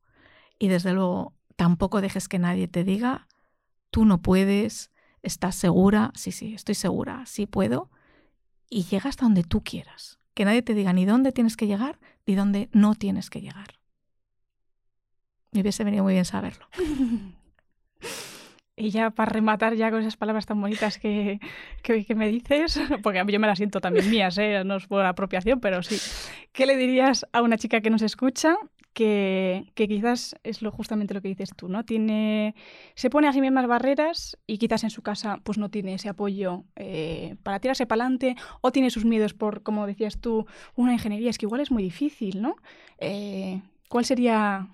Y 0.60 0.68
desde 0.68 0.94
luego, 0.94 1.34
tampoco 1.56 2.02
dejes 2.02 2.28
que 2.28 2.40
nadie 2.40 2.68
te 2.68 2.84
diga, 2.84 3.28
tú 3.90 4.06
no 4.06 4.22
puedes, 4.22 4.92
estás 5.24 5.56
segura, 5.56 6.12
sí, 6.16 6.32
sí, 6.32 6.54
estoy 6.54 6.76
segura, 6.76 7.26
sí 7.26 7.48
puedo, 7.48 7.90
y 8.74 8.84
llega 8.84 9.10
hasta 9.10 9.26
donde 9.26 9.44
tú 9.44 9.64
quieras. 9.64 10.20
Que 10.34 10.46
nadie 10.46 10.64
te 10.64 10.74
diga 10.74 10.94
ni 10.94 11.06
dónde 11.06 11.32
tienes 11.32 11.56
que 11.56 11.68
llegar 11.68 12.00
ni 12.26 12.36
dónde 12.36 12.70
no 12.74 12.96
tienes 12.96 13.30
que 13.30 13.42
llegar. 13.42 13.80
Me 15.52 15.62
hubiese 15.62 15.84
venido 15.84 16.04
muy 16.04 16.14
bien 16.14 16.26
saberlo. 16.26 16.68
Y 18.76 18.90
ya 18.90 19.12
para 19.12 19.32
rematar 19.32 19.76
ya 19.76 19.92
con 19.92 20.02
esas 20.02 20.18
palabras 20.18 20.48
tan 20.48 20.60
bonitas 20.60 20.98
que, 20.98 21.40
que, 21.84 22.16
me 22.16 22.28
dices, 22.28 22.80
porque 23.04 23.24
yo 23.28 23.40
me 23.40 23.48
las 23.48 23.58
siento 23.58 23.80
también 23.82 24.10
mías, 24.10 24.38
¿eh? 24.40 24.64
no 24.66 24.78
es 24.78 24.88
por 24.88 25.06
apropiación, 25.06 25.60
pero 25.60 25.84
sí. 25.84 25.98
¿Qué 26.52 26.66
le 26.66 26.76
dirías 26.76 27.28
a 27.34 27.44
una 27.44 27.58
chica 27.58 27.82
que 27.82 27.92
nos 27.92 28.02
escucha 28.02 28.56
que, 28.94 29.72
quizás 29.76 30.36
es 30.44 30.62
lo, 30.62 30.72
justamente 30.72 31.14
lo 31.14 31.22
que 31.22 31.28
dices 31.28 31.52
tú, 31.56 31.68
¿no? 31.68 31.84
Tiene, 31.84 32.56
se 32.96 33.10
pone 33.10 33.28
a 33.28 33.34
sí 33.34 33.42
mismas 33.42 33.68
barreras 33.68 34.38
y 34.48 34.58
quizás 34.58 34.84
en 34.84 34.90
su 34.90 35.02
casa 35.02 35.40
pues 35.44 35.58
no 35.58 35.70
tiene 35.70 35.96
ese 35.96 36.10
apoyo 36.10 36.64
eh, 36.76 37.36
para 37.44 37.60
tirarse 37.60 37.86
para 37.86 38.04
adelante 38.04 38.36
o 38.62 38.72
tiene 38.72 38.90
sus 38.90 39.06
miedos 39.06 39.34
por, 39.34 39.64
como 39.64 39.88
decías 39.88 40.20
tú, 40.20 40.46
una 40.76 40.94
ingeniería. 40.94 41.30
Es 41.30 41.38
que 41.38 41.46
igual 41.46 41.62
es 41.62 41.72
muy 41.72 41.84
difícil, 41.84 42.42
¿no? 42.42 42.56
Eh, 43.00 43.62
¿Cuál 43.90 44.06
sería 44.06 44.68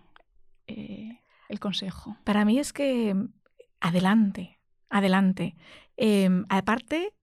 eh, 0.67 1.19
el 1.47 1.59
consejo? 1.59 2.17
Para 2.23 2.45
mí 2.45 2.59
es 2.59 2.73
que 2.73 3.15
adelante, 3.79 4.59
adelante. 4.89 5.55
Em, 5.97 6.45
aparte, 6.49 7.13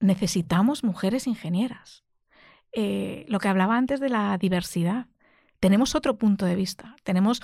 necesitamos 0.00 0.84
mujeres 0.84 1.26
ingenieras. 1.26 2.04
lo 3.28 3.38
que 3.38 3.48
hablaba 3.48 3.78
antes 3.78 4.00
de 4.00 4.10
la 4.10 4.36
diversidad 4.36 5.06
tenemos 5.60 5.94
otro 5.94 6.18
punto 6.18 6.44
de 6.44 6.56
vista, 6.56 6.94
tenemos 7.04 7.40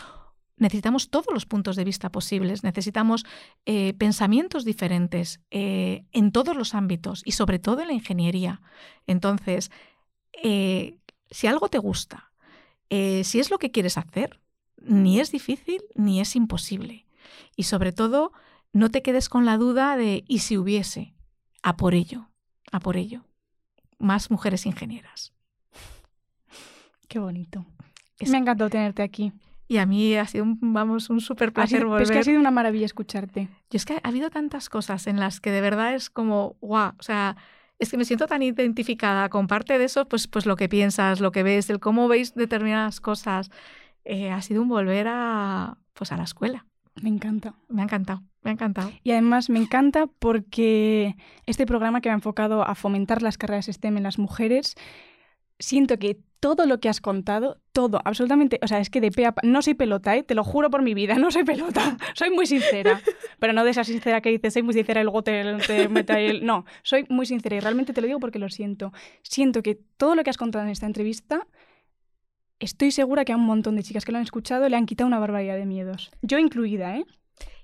necesitamos 0.57 1.11
todos 1.11 1.27
los 1.33 1.45
puntos 1.45 1.77
de 1.77 1.85
vista 1.85 2.11
posibles, 2.11 2.63
necesitamos 2.63 3.25
eh, 3.67 3.95
pensamientos 3.95 4.65
diferentes 4.65 5.41
eh, 5.51 6.05
en 6.13 6.33
todos 6.33 6.57
los 6.57 6.75
ámbitos 6.75 7.23
y 7.25 7.33
sobre 7.33 7.59
todo 7.59 7.81
en 7.81 7.89
la 7.89 7.95
ingeniería. 7.95 8.63
Entonces, 9.07 9.71
eh, 10.43 10.99
si 11.31 11.47
algo 11.47 11.69
te 11.69 11.79
gusta, 11.79 12.31
si 12.91 13.41
es 13.41 13.51
lo 13.51 13.57
que 13.57 13.71
quieres 13.71 13.97
hacer, 13.97 14.39
ni 14.77 15.19
es 15.19 15.33
difícil 15.33 15.81
ni 15.95 16.21
es 16.21 16.37
imposible. 16.37 17.07
Y 17.57 17.65
sobre 17.65 17.93
todo, 17.93 18.33
no 18.73 18.91
te 18.91 19.03
quedes 19.03 19.29
con 19.29 19.45
la 19.45 19.57
duda 19.57 19.97
de 19.97 20.25
¿y 20.27 20.41
si 20.41 20.57
hubiese? 20.57 21.15
A 21.63 21.77
por 21.77 21.95
ello, 21.95 22.29
a 22.71 22.81
por 22.81 22.97
ello. 22.97 23.25
Más 23.99 24.31
mujeres 24.31 24.67
ingenieras. 24.67 25.33
Qué 27.09 27.19
bonito. 27.19 27.67
Me 28.21 28.37
ha 28.37 28.41
encantado 28.41 28.71
tenerte 28.71 29.03
aquí. 29.03 29.33
Y 29.69 29.79
a 29.79 29.87
mí 29.87 30.15
ha 30.17 30.27
sido 30.27 30.45
un, 30.45 30.59
vamos, 30.61 31.09
un 31.09 31.21
súper 31.21 31.53
placer 31.53 31.87
volver. 31.87 32.03
Es 32.03 32.11
que 32.11 32.19
ha 32.19 32.25
sido 32.25 32.41
una 32.41 32.51
maravilla 32.51 32.85
escucharte. 32.85 33.49
Yo 33.71 33.77
es 33.77 33.85
que 33.85 33.95
ha 33.95 34.09
habido 34.09 34.29
tantas 34.31 34.69
cosas 34.69 35.07
en 35.07 35.19
las 35.19 35.41
que 35.41 35.51
de 35.51 35.61
verdad 35.61 35.95
es 35.95 36.11
como, 36.11 36.57
guau, 36.61 36.93
o 36.99 37.03
sea, 37.03 37.37
es 37.79 37.91
que 37.91 37.97
me 37.97 38.05
siento 38.05 38.27
tan 38.27 38.43
identificada 38.43 39.29
con 39.29 39.47
parte 39.47 39.79
de 39.79 39.85
eso, 39.85 40.09
pues, 40.09 40.27
pues 40.29 40.47
lo 40.47 40.57
que 40.57 40.69
piensas, 40.69 41.21
lo 41.21 41.33
que 41.33 41.43
ves, 41.43 41.71
el 41.71 41.81
cómo 41.81 42.07
veis 42.07 42.35
determinadas 42.35 43.01
cosas. 43.01 43.51
Eh, 44.05 44.31
ha 44.31 44.43
sido 44.43 44.63
un 44.63 44.69
volver 44.69 45.07
a, 45.09 45.79
pues 45.95 46.13
a 46.13 46.17
la 46.17 46.25
escuela. 46.25 46.67
Me 47.01 47.09
encanta. 47.09 47.55
Me 47.69 47.83
ha 47.83 47.85
encantado, 47.85 48.23
me 48.43 48.51
ha 48.51 48.53
encantado. 48.53 48.91
Y 49.03 49.13
además 49.13 49.49
me 49.49 49.59
encanta 49.59 50.07
porque 50.19 51.17
este 51.47 51.67
programa 51.67 52.01
que 52.01 52.09
va 52.09 52.15
enfocado 52.15 52.67
a 52.67 52.75
fomentar 52.75 53.23
las 53.23 53.39
carreras 53.39 53.67
STEM 53.67 53.97
en 53.97 54.03
las 54.03 54.19
mujeres, 54.19 54.75
siento 55.59 55.99
que 55.99 56.21
todo 56.43 56.67
lo 56.67 56.81
que 56.81 56.89
has 56.89 57.01
contado, 57.01 57.61
todo, 57.71 58.01
absolutamente, 58.05 58.59
o 58.63 58.67
sea, 58.67 58.81
es 58.81 58.91
que 58.91 59.01
de 59.01 59.13
pe 59.13 59.31
no 59.45 59.63
soy 59.63 59.75
pelota, 59.75 60.17
¿eh? 60.17 60.25
te 60.25 60.35
lo 60.35 60.43
juro 60.43 60.71
por 60.71 60.83
mi 60.83 60.93
vida, 60.93 61.15
no 61.19 61.31
soy 61.31 61.45
pelota, 61.45 61.97
soy 62.15 62.31
muy 62.31 62.47
sincera, 62.47 63.01
pero 63.39 63.53
no 63.53 63.63
de 63.63 63.71
esa 63.71 63.85
sincera 63.85 64.21
que 64.21 64.31
dices, 64.31 64.53
soy 64.53 64.65
muy 64.65 64.75
sincera 64.75 65.01
y 65.01 65.05
luego 65.05 65.23
te, 65.23 65.57
te 65.67 65.89
mete 65.89 66.27
el... 66.27 66.45
No, 66.45 66.65
soy 66.83 67.07
muy 67.09 67.27
sincera 67.27 67.55
y 67.55 67.61
realmente 67.61 67.93
te 67.93 68.01
lo 68.01 68.09
digo 68.09 68.19
porque 68.19 68.41
lo 68.41 68.49
siento. 68.49 68.93
Siento 69.23 69.63
que 69.63 69.79
todo 69.97 70.17
lo 70.17 70.25
que 70.25 70.31
has 70.31 70.37
contado 70.37 70.65
en 70.65 70.73
esta 70.73 70.87
entrevista, 70.87 71.47
estoy 72.63 72.93
segura 72.93 73.25
que 73.25 73.33
a 73.33 73.37
un 73.37 73.45
montón 73.45 73.77
de 73.77 73.83
chicas 73.83 74.05
que 74.05 74.13
lo 74.13 74.19
han 74.19 74.25
escuchado 74.25 74.69
le 74.69 74.77
han 74.77 74.87
quitado 74.87 75.09
una 75.09 75.19
barbaridad 75.19 75.57
de 75.57 75.67
miedos, 75.67 76.11
yo 76.23 76.39
incluida, 76.39 76.97
¿eh? 76.97 77.05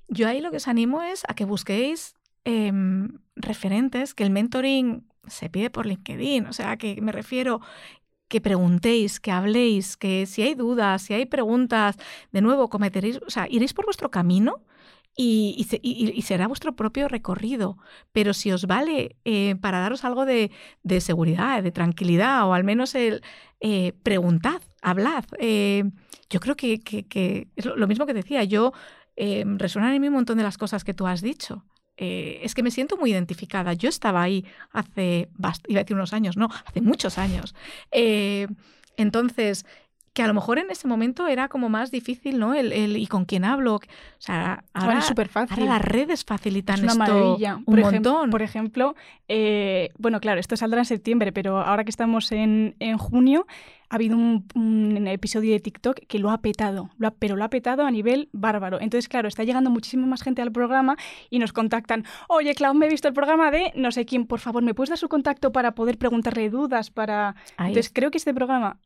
Yo 0.09 0.27
ahí 0.27 0.41
lo 0.41 0.51
que 0.51 0.57
os 0.57 0.69
animo 0.69 1.03
es 1.03 1.23
a 1.29 1.35
que 1.35 1.45
busquéis 1.45 2.15
em, 2.45 3.19
referentes, 3.37 4.15
que 4.15 4.25
el 4.25 4.31
mentoring 4.31 5.07
se 5.27 5.51
pide 5.51 5.71
por 5.71 5.87
LinkedIn, 5.87 6.47
o 6.47 6.53
sea, 6.53 6.77
que 6.77 7.01
me 7.01 7.13
refiero 7.13 7.61
que 8.29 8.41
preguntéis, 8.41 9.21
que 9.21 9.31
habléis, 9.31 9.97
que 9.97 10.27
si 10.27 10.43
hay 10.43 10.55
dudas, 10.55 11.03
si 11.03 11.15
hay 11.15 11.27
preguntas, 11.27 11.97
de 12.33 12.41
nuevo 12.41 12.69
cometeréis, 12.69 13.21
o 13.27 13.31
sea, 13.31 13.47
iréis 13.49 13.75
por 13.75 13.85
vuestro 13.85 14.11
camino 14.11 14.63
y, 15.21 16.23
será 16.23 16.47
vuestro 16.47 16.77
propio 16.77 17.09
recorrido. 17.09 17.77
Pero 18.13 18.33
si 18.33 18.53
os 18.53 18.67
vale 18.67 19.17
eh, 19.25 19.57
para 19.61 19.81
daros 19.81 20.05
algo 20.05 20.25
de, 20.25 20.51
seguridad, 21.01 21.63
de 21.63 21.73
tranquilidad, 21.73 22.47
o 22.47 22.55
al 22.55 22.65
menos 22.65 22.95
el 22.95 23.23
eh, 23.61 23.93
preguntad, 24.03 24.63
hablad. 24.81 25.25
Eh, 25.39 25.85
yo 26.31 26.41
creo 26.41 26.57
que, 26.57 27.49
es 27.57 27.65
lo 27.65 27.87
mismo 27.89 28.07
que 28.07 28.15
decía, 28.15 28.45
yo 28.45 28.73
resuenan 29.17 29.95
en 29.95 30.01
mí 30.01 30.09
un 30.09 30.15
montón 30.15 30.39
de 30.39 30.45
las 30.45 30.59
cosas 30.59 30.85
que 30.85 30.95
tú 30.95 31.07
has 31.07 31.21
dicho. 31.23 31.65
Eh, 31.99 32.39
es 32.45 32.55
que 32.55 32.63
me 32.63 32.71
siento 32.71 32.97
muy 32.97 33.11
identificada. 33.11 33.73
Yo 33.73 33.89
estaba 33.89 34.23
ahí 34.23 34.47
hace, 34.73 35.29
iba 35.67 35.81
a 35.81 35.83
decir 35.83 35.97
unos 35.97 36.13
años, 36.13 36.37
no, 36.37 36.49
hace 36.65 36.81
muchos 36.81 37.19
años. 37.19 37.55
Eh, 37.91 38.47
entonces, 38.97 39.67
que 40.13 40.23
a 40.23 40.27
lo 40.27 40.35
mejor 40.35 40.59
en 40.59 40.71
ese 40.71 40.89
momento 40.89 41.27
era 41.27 41.49
como 41.49 41.69
más 41.69 41.91
difícil, 41.91 42.39
¿no? 42.39 42.55
El, 42.55 42.73
el 42.73 42.97
y 42.97 43.07
con 43.07 43.25
quién 43.25 43.45
hablo. 43.45 43.77
O 43.77 43.81
sea, 44.19 44.65
ahora, 44.73 44.99
es 44.99 45.05
súper 45.05 45.29
fácil. 45.29 45.65
las 45.65 45.83
redes 45.83 46.25
facilitan 46.25 46.77
es 46.77 46.83
una 46.83 46.93
esto 46.93 46.99
maravilla. 46.99 47.57
un 47.57 47.65
por 47.65 47.81
montón. 47.81 48.31
por 48.31 48.43
ejemplo, 48.43 48.95
eh, 49.29 49.91
bueno, 49.99 50.21
claro, 50.21 50.41
esto 50.41 50.57
saldrá 50.57 50.81
en 50.81 50.87
septiembre, 50.87 51.33
pero 51.33 51.59
ahora 51.59 51.85
que 51.85 51.91
estamos 51.91 52.33
en, 52.33 52.75
en 52.79 52.99
junio, 52.99 53.47
ha 53.91 53.95
habido 53.95 54.17
un, 54.17 55.07
episodio 55.09 55.53
de 55.53 55.61
TikTok 55.61 56.01
que 56.07 56.19
lo 56.19 56.31
ha 56.31 56.39
petado, 56.39 56.91
lo 56.99 57.11
pero 57.15 57.37
lo 57.37 57.45
ha 57.45 57.51
petado 57.51 57.85
a 57.85 57.91
nivel 57.91 58.29
bárbaro. 58.33 58.81
Entonces, 58.81 59.09
claro, 59.09 59.29
está 59.29 59.45
llegando 59.45 59.71
muchísima 59.71 60.07
más 60.07 60.23
gente 60.23 60.43
al 60.43 60.53
programa 60.53 60.97
y 61.31 61.39
nos 61.39 61.53
contactan. 61.53 62.05
Oye, 62.29 62.55
Clau, 62.55 62.75
me 62.75 62.87
he 62.87 62.89
visto 62.91 63.09
el 63.09 63.15
programa 63.15 63.51
de 63.51 63.73
no 63.75 63.91
sé 63.93 64.05
quién, 64.05 64.27
por 64.27 64.41
favor, 64.41 64.63
¿me 64.63 64.75
puedes 64.75 64.91
dar 64.91 64.99
su 64.99 65.09
contacto 65.09 65.53
para 65.53 65.75
poder 65.75 65.99
preguntarle 65.99 66.51
dudas? 66.51 66.91
Para... 66.91 67.35
Entonces, 67.59 67.91
creo 67.93 68.11
que 68.11 68.19
este 68.19 68.35
programa 68.35 68.79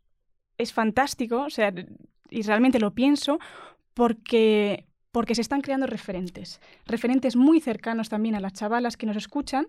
es 0.63 0.73
fantástico, 0.73 1.43
o 1.43 1.51
sea, 1.51 1.73
y 2.31 2.43
realmente 2.43 2.79
lo 2.79 2.95
pienso, 2.95 3.39
porque, 3.95 4.87
porque 5.11 5.35
se 5.35 5.43
están 5.43 5.61
creando 5.61 5.87
referentes, 5.87 6.61
referentes 6.87 7.37
muy 7.37 7.61
cercanos 7.61 8.09
también 8.09 8.35
a 8.35 8.41
las 8.41 8.55
chavalas 8.55 8.97
que 8.97 9.07
nos 9.07 9.17
escuchan. 9.17 9.67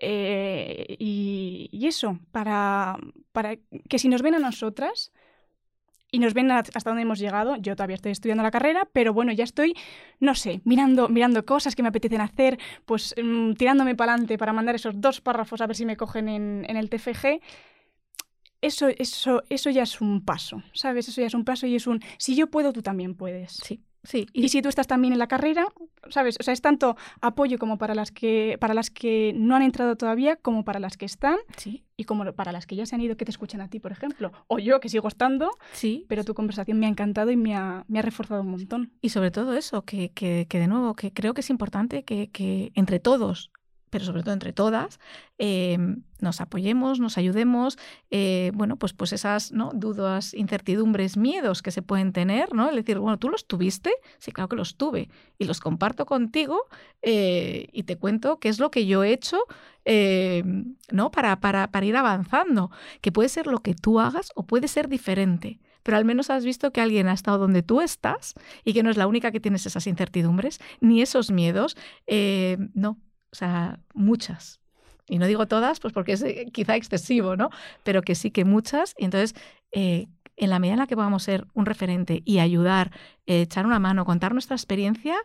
Eh, 0.00 0.96
y, 0.98 1.86
eso, 1.86 2.18
para, 2.32 2.96
para 3.32 3.56
que 3.88 3.98
si 3.98 4.08
nos 4.08 4.22
ven 4.22 4.34
a 4.34 4.38
nosotras 4.38 5.12
y 6.12 6.18
nos 6.18 6.34
ven 6.34 6.50
hasta 6.50 6.90
dónde 6.90 7.02
hemos 7.02 7.18
llegado, 7.18 7.56
yo 7.56 7.76
todavía 7.76 7.94
estoy 7.94 8.12
estudiando 8.12 8.42
la 8.42 8.50
carrera, 8.50 8.88
pero 8.92 9.12
bueno, 9.12 9.32
ya 9.32 9.44
estoy, 9.44 9.76
no 10.18 10.34
sé, 10.34 10.60
mirando, 10.64 11.08
mirando 11.08 11.44
cosas 11.44 11.76
que 11.76 11.82
me 11.82 11.88
apetecen 11.88 12.20
hacer, 12.20 12.58
pues 12.84 13.14
mm, 13.22 13.52
tirándome 13.54 13.94
para 13.94 14.12
adelante 14.12 14.38
para 14.38 14.52
mandar 14.52 14.74
esos 14.74 15.00
dos 15.00 15.20
párrafos 15.20 15.60
a 15.60 15.66
ver 15.66 15.76
si 15.76 15.84
me 15.84 15.96
cogen 15.96 16.28
en, 16.28 16.66
en 16.68 16.76
el 16.76 16.90
TFG 16.90 17.40
eso, 18.60 18.88
eso, 18.88 19.42
eso 19.48 19.70
ya 19.70 19.82
es 19.82 20.00
un 20.00 20.24
paso, 20.24 20.62
¿sabes? 20.72 21.08
Eso 21.08 21.20
ya 21.20 21.26
es 21.26 21.34
un 21.34 21.44
paso 21.44 21.66
y 21.66 21.76
es 21.76 21.86
un, 21.86 22.00
si 22.18 22.36
yo 22.36 22.48
puedo, 22.48 22.72
tú 22.72 22.82
también 22.82 23.14
puedes. 23.14 23.52
Sí. 23.52 23.82
Sí, 24.02 24.26
y, 24.32 24.48
si 24.48 24.62
tú 24.62 24.70
estás 24.70 24.86
también 24.86 25.12
en 25.12 25.18
la 25.18 25.28
carrera, 25.28 25.66
¿sabes? 26.08 26.38
O 26.40 26.42
sea, 26.42 26.54
es 26.54 26.62
tanto 26.62 26.96
apoyo 27.20 27.58
como 27.58 27.76
para 27.76 27.94
las 27.94 28.10
que 28.10 28.56
para 28.58 28.72
las 28.72 28.88
que 28.88 29.34
no 29.36 29.54
han 29.54 29.62
entrado 29.62 29.94
todavía, 29.96 30.36
como 30.36 30.64
para 30.64 30.80
las 30.80 30.96
que 30.96 31.04
están, 31.04 31.36
sí. 31.58 31.84
y 31.98 32.04
como 32.04 32.32
para 32.32 32.50
las 32.50 32.66
que 32.66 32.76
ya 32.76 32.86
se 32.86 32.94
han 32.94 33.02
ido 33.02 33.18
que 33.18 33.26
te 33.26 33.30
escuchan 33.30 33.60
a 33.60 33.68
ti, 33.68 33.78
por 33.78 33.92
ejemplo, 33.92 34.32
o 34.46 34.58
yo 34.58 34.80
que 34.80 34.88
sigo 34.88 35.06
estando, 35.06 35.50
sí. 35.72 36.06
pero 36.08 36.24
tu 36.24 36.32
conversación 36.32 36.78
me 36.78 36.86
ha 36.86 36.88
encantado 36.88 37.30
y 37.30 37.36
me 37.36 37.54
ha, 37.54 37.84
me 37.88 37.98
ha 37.98 38.02
reforzado 38.02 38.40
un 38.40 38.48
montón. 38.48 38.90
Y 39.02 39.10
sobre 39.10 39.30
todo 39.30 39.54
eso, 39.54 39.82
que, 39.82 40.12
que, 40.12 40.46
que 40.48 40.58
de 40.58 40.66
nuevo, 40.66 40.94
que 40.94 41.12
creo 41.12 41.34
que 41.34 41.42
es 41.42 41.50
importante 41.50 42.02
que, 42.02 42.30
que 42.30 42.72
entre 42.74 43.00
todos 43.00 43.50
pero 43.90 44.04
sobre 44.04 44.22
todo 44.22 44.32
entre 44.32 44.52
todas, 44.52 44.98
em, 45.38 46.02
nos 46.20 46.40
apoyemos, 46.40 47.00
nos 47.00 47.18
ayudemos, 47.18 47.78
eh, 48.10 48.52
bueno, 48.54 48.76
pues, 48.76 48.92
pues 48.92 49.12
esas 49.12 49.52
¿no? 49.52 49.70
dudas, 49.74 50.32
incertidumbres, 50.34 51.16
miedos 51.16 51.62
que 51.62 51.70
se 51.70 51.82
pueden 51.82 52.12
tener, 52.12 52.54
¿no? 52.54 52.68
Es 52.70 52.76
decir, 52.76 52.98
bueno, 52.98 53.18
¿tú 53.18 53.28
los 53.28 53.46
tuviste? 53.46 53.92
Sí, 54.18 54.32
claro 54.32 54.48
que 54.48 54.56
los 54.56 54.76
tuve. 54.76 55.08
Y 55.38 55.44
los 55.44 55.60
comparto 55.60 56.06
contigo 56.06 56.66
eh, 57.02 57.68
y 57.72 57.82
te 57.82 57.96
cuento 57.96 58.38
qué 58.38 58.48
es 58.48 58.60
lo 58.60 58.70
que 58.70 58.86
yo 58.86 59.04
he 59.04 59.12
hecho 59.12 59.38
¿no? 60.92 61.10
Para, 61.10 61.40
para, 61.40 61.70
para 61.72 61.86
ir 61.86 61.96
avanzando. 61.96 62.70
Que 63.00 63.10
puede 63.10 63.28
ser 63.28 63.48
lo 63.48 63.58
que 63.58 63.74
tú 63.74 63.98
hagas 63.98 64.30
o 64.36 64.44
puede 64.44 64.68
ser 64.68 64.88
diferente 64.88 65.58
pero 65.82 65.96
al 65.96 66.04
menos 66.04 66.30
has 66.30 66.44
visto 66.44 66.72
que 66.72 66.80
alguien 66.80 67.08
ha 67.08 67.12
estado 67.12 67.38
donde 67.38 67.62
tú 67.62 67.80
estás 67.80 68.34
y 68.64 68.72
que 68.72 68.82
no 68.82 68.90
es 68.90 68.96
la 68.96 69.06
única 69.06 69.30
que 69.30 69.40
tienes 69.40 69.66
esas 69.66 69.86
incertidumbres 69.86 70.60
ni 70.80 71.02
esos 71.02 71.30
miedos. 71.30 71.76
Eh, 72.06 72.58
no, 72.74 72.98
o 73.32 73.36
sea, 73.36 73.80
muchas. 73.94 74.60
Y 75.10 75.18
no 75.18 75.26
digo 75.26 75.46
todas, 75.46 75.80
pues 75.80 75.92
porque 75.92 76.12
es 76.12 76.22
eh, 76.22 76.46
quizá 76.52 76.76
excesivo, 76.76 77.36
¿no? 77.36 77.50
Pero 77.82 78.02
que 78.02 78.14
sí 78.14 78.30
que 78.30 78.44
muchas. 78.44 78.94
Y 78.96 79.04
entonces, 79.04 79.34
eh, 79.72 80.06
en 80.36 80.50
la 80.50 80.58
medida 80.58 80.74
en 80.74 80.78
la 80.78 80.86
que 80.86 80.96
podamos 80.96 81.24
ser 81.24 81.46
un 81.52 81.66
referente 81.66 82.22
y 82.24 82.38
ayudar, 82.38 82.92
eh, 83.26 83.42
echar 83.42 83.66
una 83.66 83.78
mano, 83.78 84.04
contar 84.04 84.32
nuestra 84.32 84.56
experiencia, 84.56 85.16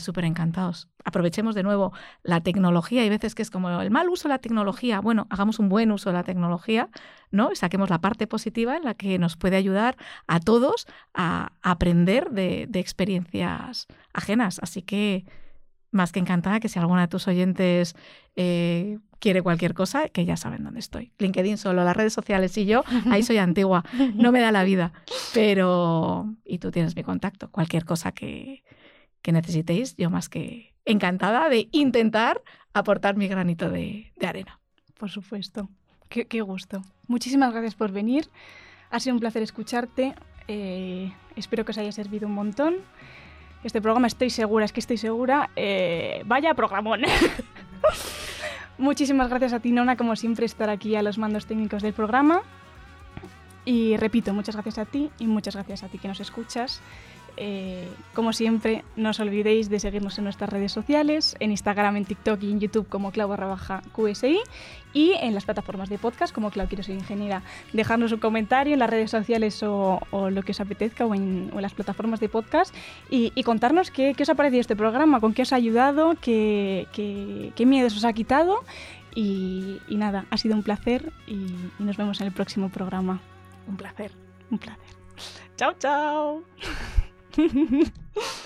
súper 0.00 0.26
encantados. 0.26 0.90
Aprovechemos 1.02 1.54
de 1.54 1.62
nuevo 1.62 1.94
la 2.22 2.42
tecnología. 2.42 3.00
Hay 3.00 3.08
veces 3.08 3.34
que 3.34 3.40
es 3.40 3.50
como 3.50 3.70
el 3.80 3.90
mal 3.90 4.10
uso 4.10 4.28
de 4.28 4.34
la 4.34 4.38
tecnología. 4.38 5.00
Bueno, 5.00 5.26
hagamos 5.30 5.58
un 5.60 5.70
buen 5.70 5.90
uso 5.92 6.10
de 6.10 6.14
la 6.14 6.24
tecnología, 6.24 6.90
¿no? 7.30 7.50
Y 7.50 7.56
saquemos 7.56 7.88
la 7.88 7.98
parte 7.98 8.26
positiva 8.26 8.76
en 8.76 8.84
la 8.84 8.92
que 8.92 9.18
nos 9.18 9.38
puede 9.38 9.56
ayudar 9.56 9.96
a 10.26 10.40
todos 10.40 10.86
a 11.14 11.52
aprender 11.62 12.32
de, 12.32 12.66
de 12.68 12.80
experiencias 12.80 13.86
ajenas. 14.12 14.58
Así 14.62 14.82
que 14.82 15.24
más 15.92 16.10
que 16.10 16.18
encantada 16.18 16.58
que 16.58 16.68
si 16.68 16.78
alguna 16.78 17.02
de 17.02 17.08
tus 17.08 17.28
oyentes 17.28 17.94
eh, 18.34 18.98
quiere 19.20 19.42
cualquier 19.42 19.74
cosa, 19.74 20.08
que 20.08 20.24
ya 20.24 20.36
saben 20.36 20.64
dónde 20.64 20.80
estoy. 20.80 21.12
LinkedIn 21.18 21.58
solo, 21.58 21.84
las 21.84 21.96
redes 21.96 22.12
sociales 22.12 22.56
y 22.58 22.64
yo, 22.64 22.82
ahí 23.10 23.22
soy 23.22 23.38
antigua, 23.38 23.84
no 24.14 24.32
me 24.32 24.40
da 24.40 24.50
la 24.50 24.64
vida. 24.64 24.92
Pero, 25.32 26.34
y 26.44 26.58
tú 26.58 26.72
tienes 26.72 26.96
mi 26.96 27.04
contacto, 27.04 27.50
cualquier 27.50 27.84
cosa 27.84 28.10
que, 28.10 28.64
necesitéis, 29.24 29.94
yo 29.96 30.10
más 30.10 30.28
que 30.28 30.74
encantada 30.84 31.48
de 31.48 31.68
intentar 31.70 32.42
aportar 32.72 33.16
mi 33.16 33.28
granito 33.28 33.70
de, 33.70 34.12
arena. 34.26 34.58
Por 34.98 35.10
supuesto, 35.10 35.68
qué, 36.08 36.26
qué, 36.26 36.40
gusto. 36.40 36.82
Muchísimas 37.06 37.52
gracias 37.52 37.74
por 37.76 37.92
venir, 37.92 38.28
ha 38.90 38.98
sido 38.98 39.14
un 39.14 39.20
placer 39.20 39.42
escucharte, 39.42 40.14
eh, 40.48 41.12
espero 41.36 41.64
que 41.64 41.70
os 41.70 41.78
haya 41.78 41.92
servido 41.92 42.26
un 42.26 42.34
montón. 42.34 42.76
Este 43.64 43.80
programa 43.80 44.08
estoy 44.08 44.30
segura, 44.30 44.64
es 44.64 44.72
que 44.72 44.80
estoy 44.80 44.96
segura, 44.96 45.50
eh, 45.54 46.22
vaya 46.26 46.54
programón. 46.54 47.02
Muchísimas 48.78 49.28
gracias 49.28 49.52
a 49.52 49.60
ti, 49.60 49.70
Nona, 49.70 49.96
como 49.96 50.16
siempre, 50.16 50.46
estar 50.46 50.68
aquí 50.68 50.96
a 50.96 51.02
los 51.02 51.18
mandos 51.18 51.46
técnicos 51.46 51.82
del 51.82 51.92
programa. 51.92 52.42
Y 53.64 53.96
repito, 53.96 54.34
muchas 54.34 54.56
gracias 54.56 54.78
a 54.78 54.84
ti 54.84 55.10
y 55.18 55.26
muchas 55.26 55.54
gracias 55.54 55.84
a 55.84 55.88
ti 55.88 55.98
que 55.98 56.08
nos 56.08 56.18
escuchas. 56.18 56.80
Eh, 57.44 57.88
como 58.14 58.32
siempre, 58.32 58.84
no 58.94 59.10
os 59.10 59.18
olvidéis 59.18 59.68
de 59.68 59.80
seguirnos 59.80 60.16
en 60.16 60.22
nuestras 60.22 60.48
redes 60.48 60.70
sociales, 60.70 61.34
en 61.40 61.50
Instagram, 61.50 61.96
en 61.96 62.04
TikTok 62.04 62.40
y 62.40 62.52
en 62.52 62.60
YouTube 62.60 62.88
como 62.88 63.10
Clau 63.10 63.28
baja 63.28 63.82
QSI 63.92 64.38
y 64.92 65.14
en 65.20 65.34
las 65.34 65.44
plataformas 65.44 65.88
de 65.88 65.98
podcast 65.98 66.32
como 66.32 66.52
Clau 66.52 66.68
Quiero 66.68 66.84
Ser 66.84 66.94
Ingeniera. 66.94 67.42
Dejarnos 67.72 68.12
un 68.12 68.20
comentario 68.20 68.74
en 68.74 68.78
las 68.78 68.88
redes 68.88 69.10
sociales 69.10 69.60
o, 69.64 69.98
lo 70.12 70.42
que 70.44 70.52
os 70.52 70.60
apetezca 70.60 71.04
o 71.04 71.16
en, 71.16 71.50
las 71.60 71.74
plataformas 71.74 72.20
de 72.20 72.28
podcast 72.28 72.72
y, 73.10 73.30
contarnos 73.42 73.90
qué, 73.90 74.14
os 74.20 74.28
ha 74.28 74.36
parecido 74.36 74.60
este 74.60 74.76
programa, 74.76 75.18
con 75.18 75.34
qué 75.34 75.42
os 75.42 75.52
ha 75.52 75.56
ayudado, 75.56 76.14
qué, 76.20 76.86
qué, 76.92 77.66
miedos 77.66 77.96
os 77.96 78.04
ha 78.04 78.12
quitado 78.12 78.62
y, 79.16 79.80
nada, 79.88 80.26
ha 80.30 80.36
sido 80.36 80.54
un 80.54 80.62
placer 80.62 81.12
y 81.26 81.46
nos 81.80 81.96
vemos 81.96 82.20
en 82.20 82.28
el 82.28 82.32
próximo 82.32 82.68
programa. 82.68 83.20
Un 83.66 83.76
placer. 83.76 84.12
Un 84.48 84.58
placer. 84.58 84.94
Chao, 85.56 85.72
chao. 85.76 86.44
Hehehehe 87.36 87.84